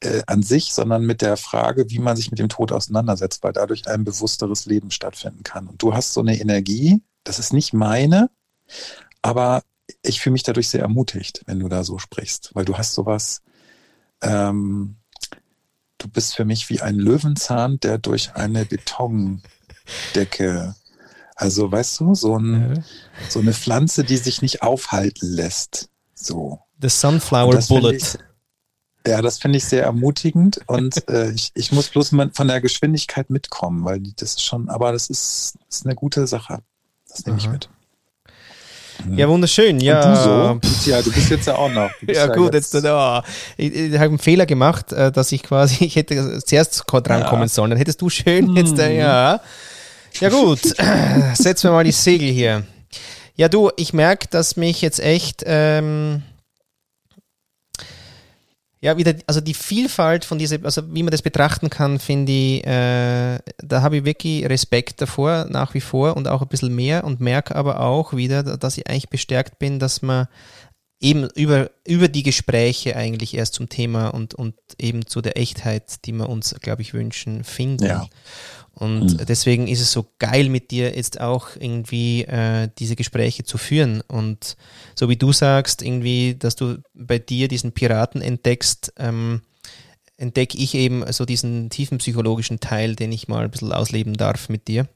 äh, 0.00 0.22
an 0.26 0.42
sich, 0.42 0.74
sondern 0.74 1.06
mit 1.06 1.22
der 1.22 1.38
Frage, 1.38 1.88
wie 1.88 1.98
man 1.98 2.14
sich 2.14 2.30
mit 2.30 2.38
dem 2.38 2.50
Tod 2.50 2.72
auseinandersetzt, 2.72 3.42
weil 3.42 3.54
dadurch 3.54 3.88
ein 3.88 4.04
bewussteres 4.04 4.66
Leben 4.66 4.90
stattfinden 4.90 5.44
kann. 5.44 5.66
Und 5.66 5.82
du 5.82 5.94
hast 5.94 6.12
so 6.12 6.20
eine 6.20 6.38
Energie, 6.38 7.02
das 7.24 7.38
ist 7.38 7.54
nicht 7.54 7.72
meine, 7.72 8.28
aber 9.22 9.62
ich 10.02 10.20
fühle 10.20 10.34
mich 10.34 10.42
dadurch 10.42 10.68
sehr 10.68 10.82
ermutigt, 10.82 11.40
wenn 11.46 11.58
du 11.58 11.68
da 11.68 11.84
so 11.84 11.96
sprichst, 11.98 12.50
weil 12.54 12.66
du 12.66 12.76
hast 12.76 12.92
sowas, 12.92 13.40
ähm, 14.20 14.96
du 15.96 16.08
bist 16.08 16.36
für 16.36 16.44
mich 16.44 16.68
wie 16.68 16.82
ein 16.82 16.96
Löwenzahn, 16.96 17.80
der 17.80 17.96
durch 17.96 18.34
eine 18.34 18.66
Betondecke, 18.66 19.40
also 21.34 21.72
weißt 21.72 22.00
du, 22.00 22.14
so, 22.14 22.36
ein, 22.38 22.84
so 23.30 23.40
eine 23.40 23.54
Pflanze, 23.54 24.04
die 24.04 24.18
sich 24.18 24.42
nicht 24.42 24.60
aufhalten 24.62 25.26
lässt. 25.30 25.88
So. 26.14 26.60
The 26.82 26.90
Sunflower 26.90 27.58
Bullet. 27.68 27.96
Ich, 27.96 28.18
ja, 29.06 29.22
das 29.22 29.38
finde 29.38 29.58
ich 29.58 29.64
sehr 29.64 29.84
ermutigend 29.84 30.60
und 30.66 31.08
äh, 31.08 31.30
ich, 31.30 31.50
ich 31.54 31.72
muss 31.72 31.88
bloß 31.88 32.14
von 32.32 32.48
der 32.48 32.60
Geschwindigkeit 32.60 33.30
mitkommen, 33.30 33.84
weil 33.84 34.00
das 34.16 34.30
ist 34.30 34.44
schon, 34.44 34.68
aber 34.68 34.92
das 34.92 35.08
ist, 35.08 35.54
ist 35.68 35.86
eine 35.86 35.94
gute 35.94 36.26
Sache. 36.26 36.58
Das 37.08 37.26
nehme 37.26 37.38
ich 37.38 37.48
mit. 37.48 37.68
Mhm. 39.04 39.18
Ja, 39.18 39.28
wunderschön. 39.28 39.80
Ja, 39.80 40.02
und 40.02 40.10
du 40.10 40.22
so? 40.22 40.90
Ja, 40.90 41.02
du 41.02 41.12
bist 41.12 41.30
jetzt 41.30 41.46
ja 41.46 41.56
auch 41.56 41.70
noch. 41.70 41.90
Ja, 42.06 42.26
gut, 42.26 42.54
jetzt, 42.54 42.74
jetzt 42.74 42.84
oh, 42.86 43.20
ich, 43.56 43.74
ich 43.74 43.94
habe 43.94 44.06
einen 44.06 44.18
Fehler 44.18 44.46
gemacht, 44.46 44.92
äh, 44.92 45.10
dass 45.10 45.32
ich 45.32 45.42
quasi, 45.42 45.84
ich 45.84 45.96
hätte 45.96 46.40
zuerst 46.44 46.84
drankommen 46.86 47.42
ja. 47.42 47.48
sollen. 47.48 47.70
Dann 47.70 47.78
hättest 47.78 48.00
du 48.02 48.10
schön 48.10 48.54
jetzt, 48.56 48.78
äh, 48.78 48.98
ja. 48.98 49.40
Ja, 50.18 50.28
gut. 50.28 50.60
Setzen 51.34 51.68
wir 51.68 51.72
mal 51.72 51.84
die 51.84 51.92
Segel 51.92 52.28
hier. 52.28 52.64
Ja, 53.36 53.48
du, 53.48 53.70
ich 53.76 53.92
merke, 53.92 54.26
dass 54.28 54.56
mich 54.56 54.82
jetzt 54.82 55.00
echt, 55.00 55.44
ähm, 55.46 56.22
ja, 58.82 58.96
wieder, 58.96 59.14
also 59.26 59.42
die 59.42 59.52
Vielfalt 59.52 60.24
von 60.24 60.38
dieser, 60.38 60.58
also 60.62 60.82
wie 60.94 61.02
man 61.02 61.10
das 61.10 61.20
betrachten 61.20 61.68
kann, 61.68 61.98
finde 61.98 62.32
ich, 62.32 62.66
äh, 62.66 63.38
da 63.58 63.82
habe 63.82 63.98
ich 63.98 64.04
wirklich 64.04 64.48
Respekt 64.48 65.02
davor, 65.02 65.46
nach 65.50 65.74
wie 65.74 65.82
vor 65.82 66.16
und 66.16 66.28
auch 66.28 66.40
ein 66.40 66.48
bisschen 66.48 66.74
mehr 66.74 67.04
und 67.04 67.20
merke 67.20 67.54
aber 67.56 67.80
auch 67.80 68.14
wieder, 68.14 68.42
dass 68.42 68.78
ich 68.78 68.88
eigentlich 68.88 69.10
bestärkt 69.10 69.58
bin, 69.58 69.78
dass 69.78 70.00
man 70.00 70.28
eben 71.00 71.28
über, 71.34 71.70
über 71.86 72.08
die 72.08 72.22
Gespräche 72.22 72.94
eigentlich 72.94 73.34
erst 73.34 73.54
zum 73.54 73.68
Thema 73.68 74.08
und, 74.08 74.34
und 74.34 74.54
eben 74.78 75.06
zu 75.06 75.22
der 75.22 75.38
Echtheit, 75.38 76.04
die 76.04 76.12
wir 76.12 76.28
uns, 76.28 76.54
glaube 76.60 76.82
ich, 76.82 76.92
wünschen, 76.92 77.42
finden. 77.42 77.86
Ja. 77.86 78.06
Und 78.72 79.14
mhm. 79.14 79.26
deswegen 79.26 79.66
ist 79.66 79.80
es 79.80 79.92
so 79.92 80.06
geil 80.18 80.48
mit 80.48 80.70
dir 80.70 80.94
jetzt 80.94 81.20
auch 81.20 81.48
irgendwie 81.58 82.22
äh, 82.24 82.68
diese 82.78 82.96
Gespräche 82.96 83.44
zu 83.44 83.58
führen. 83.58 84.02
Und 84.02 84.56
so 84.94 85.08
wie 85.08 85.16
du 85.16 85.32
sagst, 85.32 85.82
irgendwie, 85.82 86.34
dass 86.34 86.54
du 86.54 86.78
bei 86.94 87.18
dir 87.18 87.48
diesen 87.48 87.72
Piraten 87.72 88.20
entdeckst, 88.20 88.92
ähm, 88.98 89.42
entdecke 90.16 90.58
ich 90.58 90.74
eben 90.74 91.10
so 91.12 91.24
diesen 91.24 91.70
tiefen 91.70 91.98
psychologischen 91.98 92.60
Teil, 92.60 92.94
den 92.94 93.10
ich 93.10 93.26
mal 93.26 93.44
ein 93.44 93.50
bisschen 93.50 93.72
ausleben 93.72 94.14
darf 94.14 94.50
mit 94.50 94.68
dir. 94.68 94.86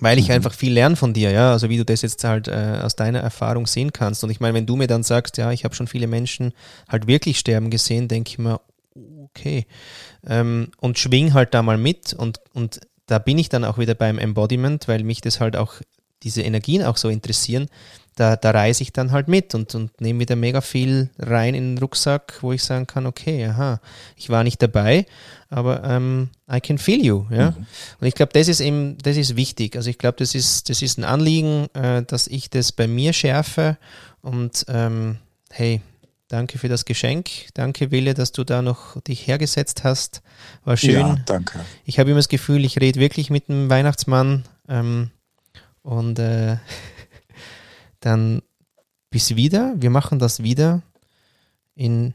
Weil 0.00 0.18
ich 0.18 0.28
mhm. 0.28 0.34
einfach 0.34 0.54
viel 0.54 0.72
lerne 0.72 0.96
von 0.96 1.12
dir, 1.12 1.30
ja, 1.30 1.52
also 1.52 1.68
wie 1.68 1.76
du 1.76 1.84
das 1.84 2.02
jetzt 2.02 2.22
halt 2.22 2.46
äh, 2.46 2.80
aus 2.82 2.94
deiner 2.94 3.20
Erfahrung 3.20 3.66
sehen 3.66 3.92
kannst. 3.92 4.22
Und 4.22 4.30
ich 4.30 4.38
meine, 4.38 4.54
wenn 4.54 4.66
du 4.66 4.76
mir 4.76 4.86
dann 4.86 5.02
sagst, 5.02 5.38
ja, 5.38 5.50
ich 5.50 5.64
habe 5.64 5.74
schon 5.74 5.86
viele 5.88 6.06
Menschen 6.06 6.52
halt 6.88 7.06
wirklich 7.06 7.38
sterben 7.38 7.70
gesehen, 7.70 8.06
denke 8.06 8.30
ich 8.30 8.38
mir, 8.38 8.60
okay. 9.24 9.66
Ähm, 10.26 10.70
und 10.78 10.98
schwing 10.98 11.34
halt 11.34 11.54
da 11.54 11.62
mal 11.62 11.78
mit 11.78 12.12
und, 12.12 12.40
und 12.52 12.80
da 13.06 13.18
bin 13.18 13.38
ich 13.38 13.48
dann 13.48 13.64
auch 13.64 13.78
wieder 13.78 13.94
beim 13.94 14.18
Embodiment, 14.18 14.86
weil 14.86 15.02
mich 15.02 15.20
das 15.20 15.40
halt 15.40 15.56
auch, 15.56 15.74
diese 16.22 16.42
Energien 16.42 16.82
auch 16.82 16.96
so 16.96 17.08
interessieren. 17.08 17.68
Da, 18.18 18.34
da 18.34 18.50
reise 18.50 18.82
ich 18.82 18.92
dann 18.92 19.12
halt 19.12 19.28
mit 19.28 19.54
und, 19.54 19.74
und 19.76 20.00
nehme 20.00 20.20
wieder 20.20 20.34
mega 20.34 20.60
viel 20.60 21.10
rein 21.18 21.54
in 21.54 21.76
den 21.76 21.78
Rucksack, 21.78 22.38
wo 22.40 22.52
ich 22.52 22.64
sagen 22.64 22.88
kann, 22.88 23.06
okay, 23.06 23.46
aha, 23.46 23.80
ich 24.16 24.28
war 24.28 24.42
nicht 24.42 24.60
dabei, 24.60 25.06
aber 25.50 25.84
ähm, 25.84 26.30
I 26.52 26.60
can 26.60 26.78
feel 26.78 27.04
you, 27.04 27.26
ja. 27.30 27.52
Mhm. 27.52 27.66
Und 28.00 28.06
ich 28.08 28.14
glaube, 28.14 28.32
das 28.32 28.48
ist 28.48 28.60
eben, 28.60 28.98
das 28.98 29.16
ist 29.16 29.36
wichtig. 29.36 29.76
Also 29.76 29.88
ich 29.88 29.98
glaube, 29.98 30.16
das 30.18 30.34
ist, 30.34 30.68
das 30.68 30.82
ist 30.82 30.98
ein 30.98 31.04
Anliegen, 31.04 31.68
äh, 31.74 32.02
dass 32.02 32.26
ich 32.26 32.50
das 32.50 32.72
bei 32.72 32.88
mir 32.88 33.12
schärfe 33.12 33.78
und 34.20 34.64
ähm, 34.68 35.18
hey, 35.50 35.80
Danke 36.30 36.58
für 36.58 36.68
das 36.68 36.84
Geschenk. 36.84 37.30
Danke, 37.54 37.90
Wille, 37.90 38.12
dass 38.12 38.32
du 38.32 38.44
da 38.44 38.60
noch 38.60 39.00
dich 39.00 39.26
hergesetzt 39.26 39.82
hast. 39.82 40.20
War 40.62 40.76
schön. 40.76 40.92
Ja, 40.92 41.16
danke. 41.24 41.60
Ich 41.86 41.98
habe 41.98 42.10
immer 42.10 42.18
das 42.18 42.28
Gefühl, 42.28 42.66
ich 42.66 42.78
rede 42.82 43.00
wirklich 43.00 43.30
mit 43.30 43.48
dem 43.48 43.70
Weihnachtsmann. 43.70 44.44
Ähm, 44.68 45.10
und 45.80 46.18
äh, 46.18 46.58
dann 48.00 48.42
bis 49.10 49.36
wieder. 49.36 49.74
Wir 49.76 49.90
machen 49.90 50.18
das 50.18 50.42
wieder 50.42 50.82
in. 51.74 52.14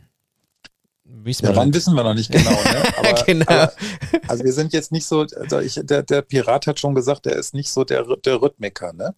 Wissen 1.05 1.45
ja, 1.45 1.55
wann 1.55 1.73
wissen 1.73 1.95
wir 1.95 2.03
noch 2.03 2.15
nicht 2.15 2.31
genau. 2.31 2.51
Ne? 2.51 2.83
Aber, 2.97 3.23
genau. 3.25 3.45
Aber, 3.45 3.73
also 4.27 4.43
wir 4.43 4.53
sind 4.53 4.73
jetzt 4.73 4.91
nicht 4.91 5.05
so, 5.05 5.21
also 5.21 5.59
ich, 5.59 5.79
der, 5.83 6.03
der 6.03 6.21
Pirat 6.21 6.67
hat 6.67 6.79
schon 6.79 6.95
gesagt, 6.95 7.25
der 7.25 7.35
ist 7.35 7.53
nicht 7.53 7.69
so 7.69 7.83
der, 7.83 8.03
der 8.17 8.41
Rhythmiker. 8.41 8.93
Ne? 8.93 9.13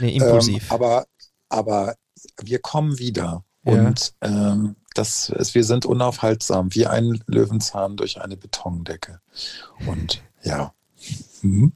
Nee, 0.00 0.16
impulsiv. 0.16 0.64
Ähm, 0.64 0.74
aber, 0.74 1.06
aber 1.48 1.94
wir 2.42 2.58
kommen 2.60 2.98
wieder. 2.98 3.44
Und 3.64 4.14
ja. 4.22 4.52
ähm, 4.52 4.76
das 4.94 5.28
ist, 5.30 5.54
wir 5.54 5.64
sind 5.64 5.86
unaufhaltsam, 5.86 6.74
wie 6.74 6.86
ein 6.86 7.22
Löwenzahn 7.26 7.96
durch 7.96 8.20
eine 8.20 8.36
Betondecke. 8.36 9.20
Und 9.86 10.22
ja, 10.42 10.72
mhm. 11.42 11.72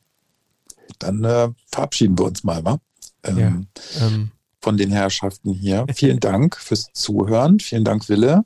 dann 0.98 1.24
äh, 1.24 1.48
verabschieden 1.66 2.18
wir 2.18 2.26
uns 2.26 2.44
mal, 2.44 2.64
wa? 2.64 2.78
Ähm, 3.24 3.38
ja. 3.38 4.06
ähm. 4.06 4.30
Von 4.60 4.76
den 4.76 4.90
Herrschaften 4.90 5.52
hier. 5.52 5.86
Vielen 5.94 6.18
Dank 6.18 6.56
fürs 6.56 6.88
Zuhören. 6.92 7.60
Vielen 7.60 7.84
Dank, 7.84 8.08
Wille. 8.08 8.44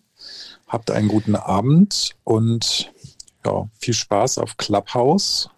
Habt 0.69 0.91
einen 0.91 1.09
guten 1.09 1.37
Abend 1.37 2.11
und 2.23 2.93
ja, 3.45 3.69
viel 3.79 3.95
Spaß 3.95 4.39
auf 4.39 4.57
Clubhouse. 4.59 5.49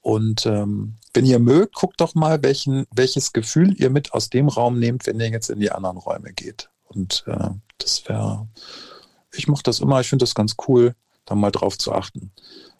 Und 0.00 0.46
ähm, 0.46 0.94
wenn 1.14 1.26
ihr 1.26 1.38
mögt, 1.38 1.74
guckt 1.74 2.00
doch 2.00 2.14
mal, 2.14 2.42
welchen, 2.42 2.86
welches 2.94 3.32
Gefühl 3.32 3.74
ihr 3.80 3.90
mit 3.90 4.12
aus 4.12 4.30
dem 4.30 4.48
Raum 4.48 4.78
nehmt, 4.78 5.06
wenn 5.06 5.18
ihr 5.18 5.30
jetzt 5.30 5.50
in 5.50 5.60
die 5.60 5.72
anderen 5.72 5.96
Räume 5.96 6.32
geht. 6.32 6.70
Und 6.84 7.24
äh, 7.26 7.50
das 7.78 8.08
wäre, 8.08 8.46
ich 9.34 9.48
mache 9.48 9.62
das 9.64 9.80
immer, 9.80 10.00
ich 10.00 10.08
finde 10.08 10.22
das 10.22 10.34
ganz 10.34 10.54
cool, 10.68 10.94
da 11.24 11.34
mal 11.34 11.50
drauf 11.50 11.76
zu 11.76 11.92
achten. 11.92 12.32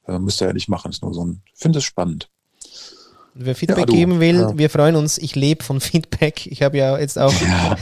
Äh, 0.07 0.19
müsst 0.19 0.41
ihr 0.41 0.47
ja 0.47 0.53
nicht 0.53 0.69
machen, 0.69 0.91
ist 0.91 1.03
nur 1.03 1.15
so 1.15 1.25
ein, 1.25 1.43
ich 1.53 1.59
finde 1.59 1.79
es 1.79 1.85
spannend. 1.85 2.31
Wer 3.39 3.55
Feedback 3.55 3.79
ja, 3.79 3.85
geben 3.85 4.21
will, 4.21 4.37
ja. 4.37 4.59
wir 4.59 4.71
freuen 4.71 4.97
uns. 4.97 5.19
Ich 5.19 5.35
lebe 5.35 5.63
von 5.63 5.81
Feedback. 5.83 6.47
Ich 6.47 6.63
habe 6.63 6.79
ja 6.79 6.99
jetzt 6.99 7.19
auch 7.19 7.35
ja. 7.41 7.77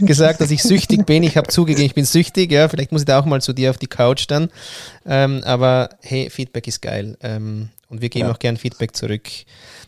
gesagt, 0.00 0.40
dass 0.40 0.50
ich 0.50 0.62
süchtig 0.62 1.06
bin. 1.06 1.22
Ich 1.22 1.36
habe 1.36 1.48
zugegeben, 1.48 1.86
ich 1.86 1.94
bin 1.94 2.04
süchtig. 2.04 2.52
Ja, 2.52 2.68
vielleicht 2.68 2.92
muss 2.92 3.02
ich 3.02 3.06
da 3.06 3.18
auch 3.18 3.24
mal 3.24 3.40
zu 3.40 3.52
dir 3.52 3.70
auf 3.70 3.78
die 3.78 3.86
Couch 3.86 4.26
dann. 4.28 4.50
Ähm, 5.06 5.42
aber 5.44 5.90
hey, 6.02 6.28
Feedback 6.28 6.66
ist 6.66 6.82
geil. 6.82 7.16
Ähm, 7.22 7.70
und 7.88 8.02
wir 8.02 8.10
geben 8.10 8.28
auch 8.28 8.38
gern 8.38 8.56
Feedback 8.56 8.94
zurück 8.94 9.28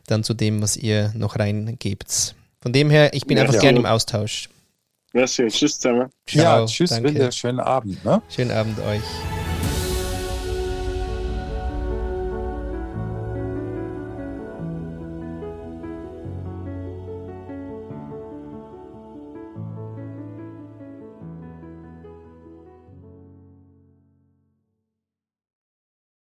dann 0.07 0.25
zu 0.25 0.35
dem, 0.35 0.63
was 0.63 0.77
ihr 0.77 1.13
noch 1.15 1.39
reingebt. 1.39 2.35
Von 2.61 2.73
dem 2.73 2.91
her, 2.91 3.13
ich 3.13 3.27
bin 3.27 3.39
einfach 3.39 3.61
gern 3.61 3.77
im 3.77 3.87
Austausch. 3.87 4.49
Merci, 5.13 5.47
tschüss 5.49 5.79
zusammen. 5.79 6.11
Ciao, 6.27 6.61
ja, 6.61 6.67
tschüss, 6.67 6.91
danke. 6.91 7.33
Schönen 7.33 7.61
Abend. 7.61 8.05
Ne? 8.05 8.23
Schönen 8.29 8.51
Abend 8.51 8.79
euch. 8.81 9.03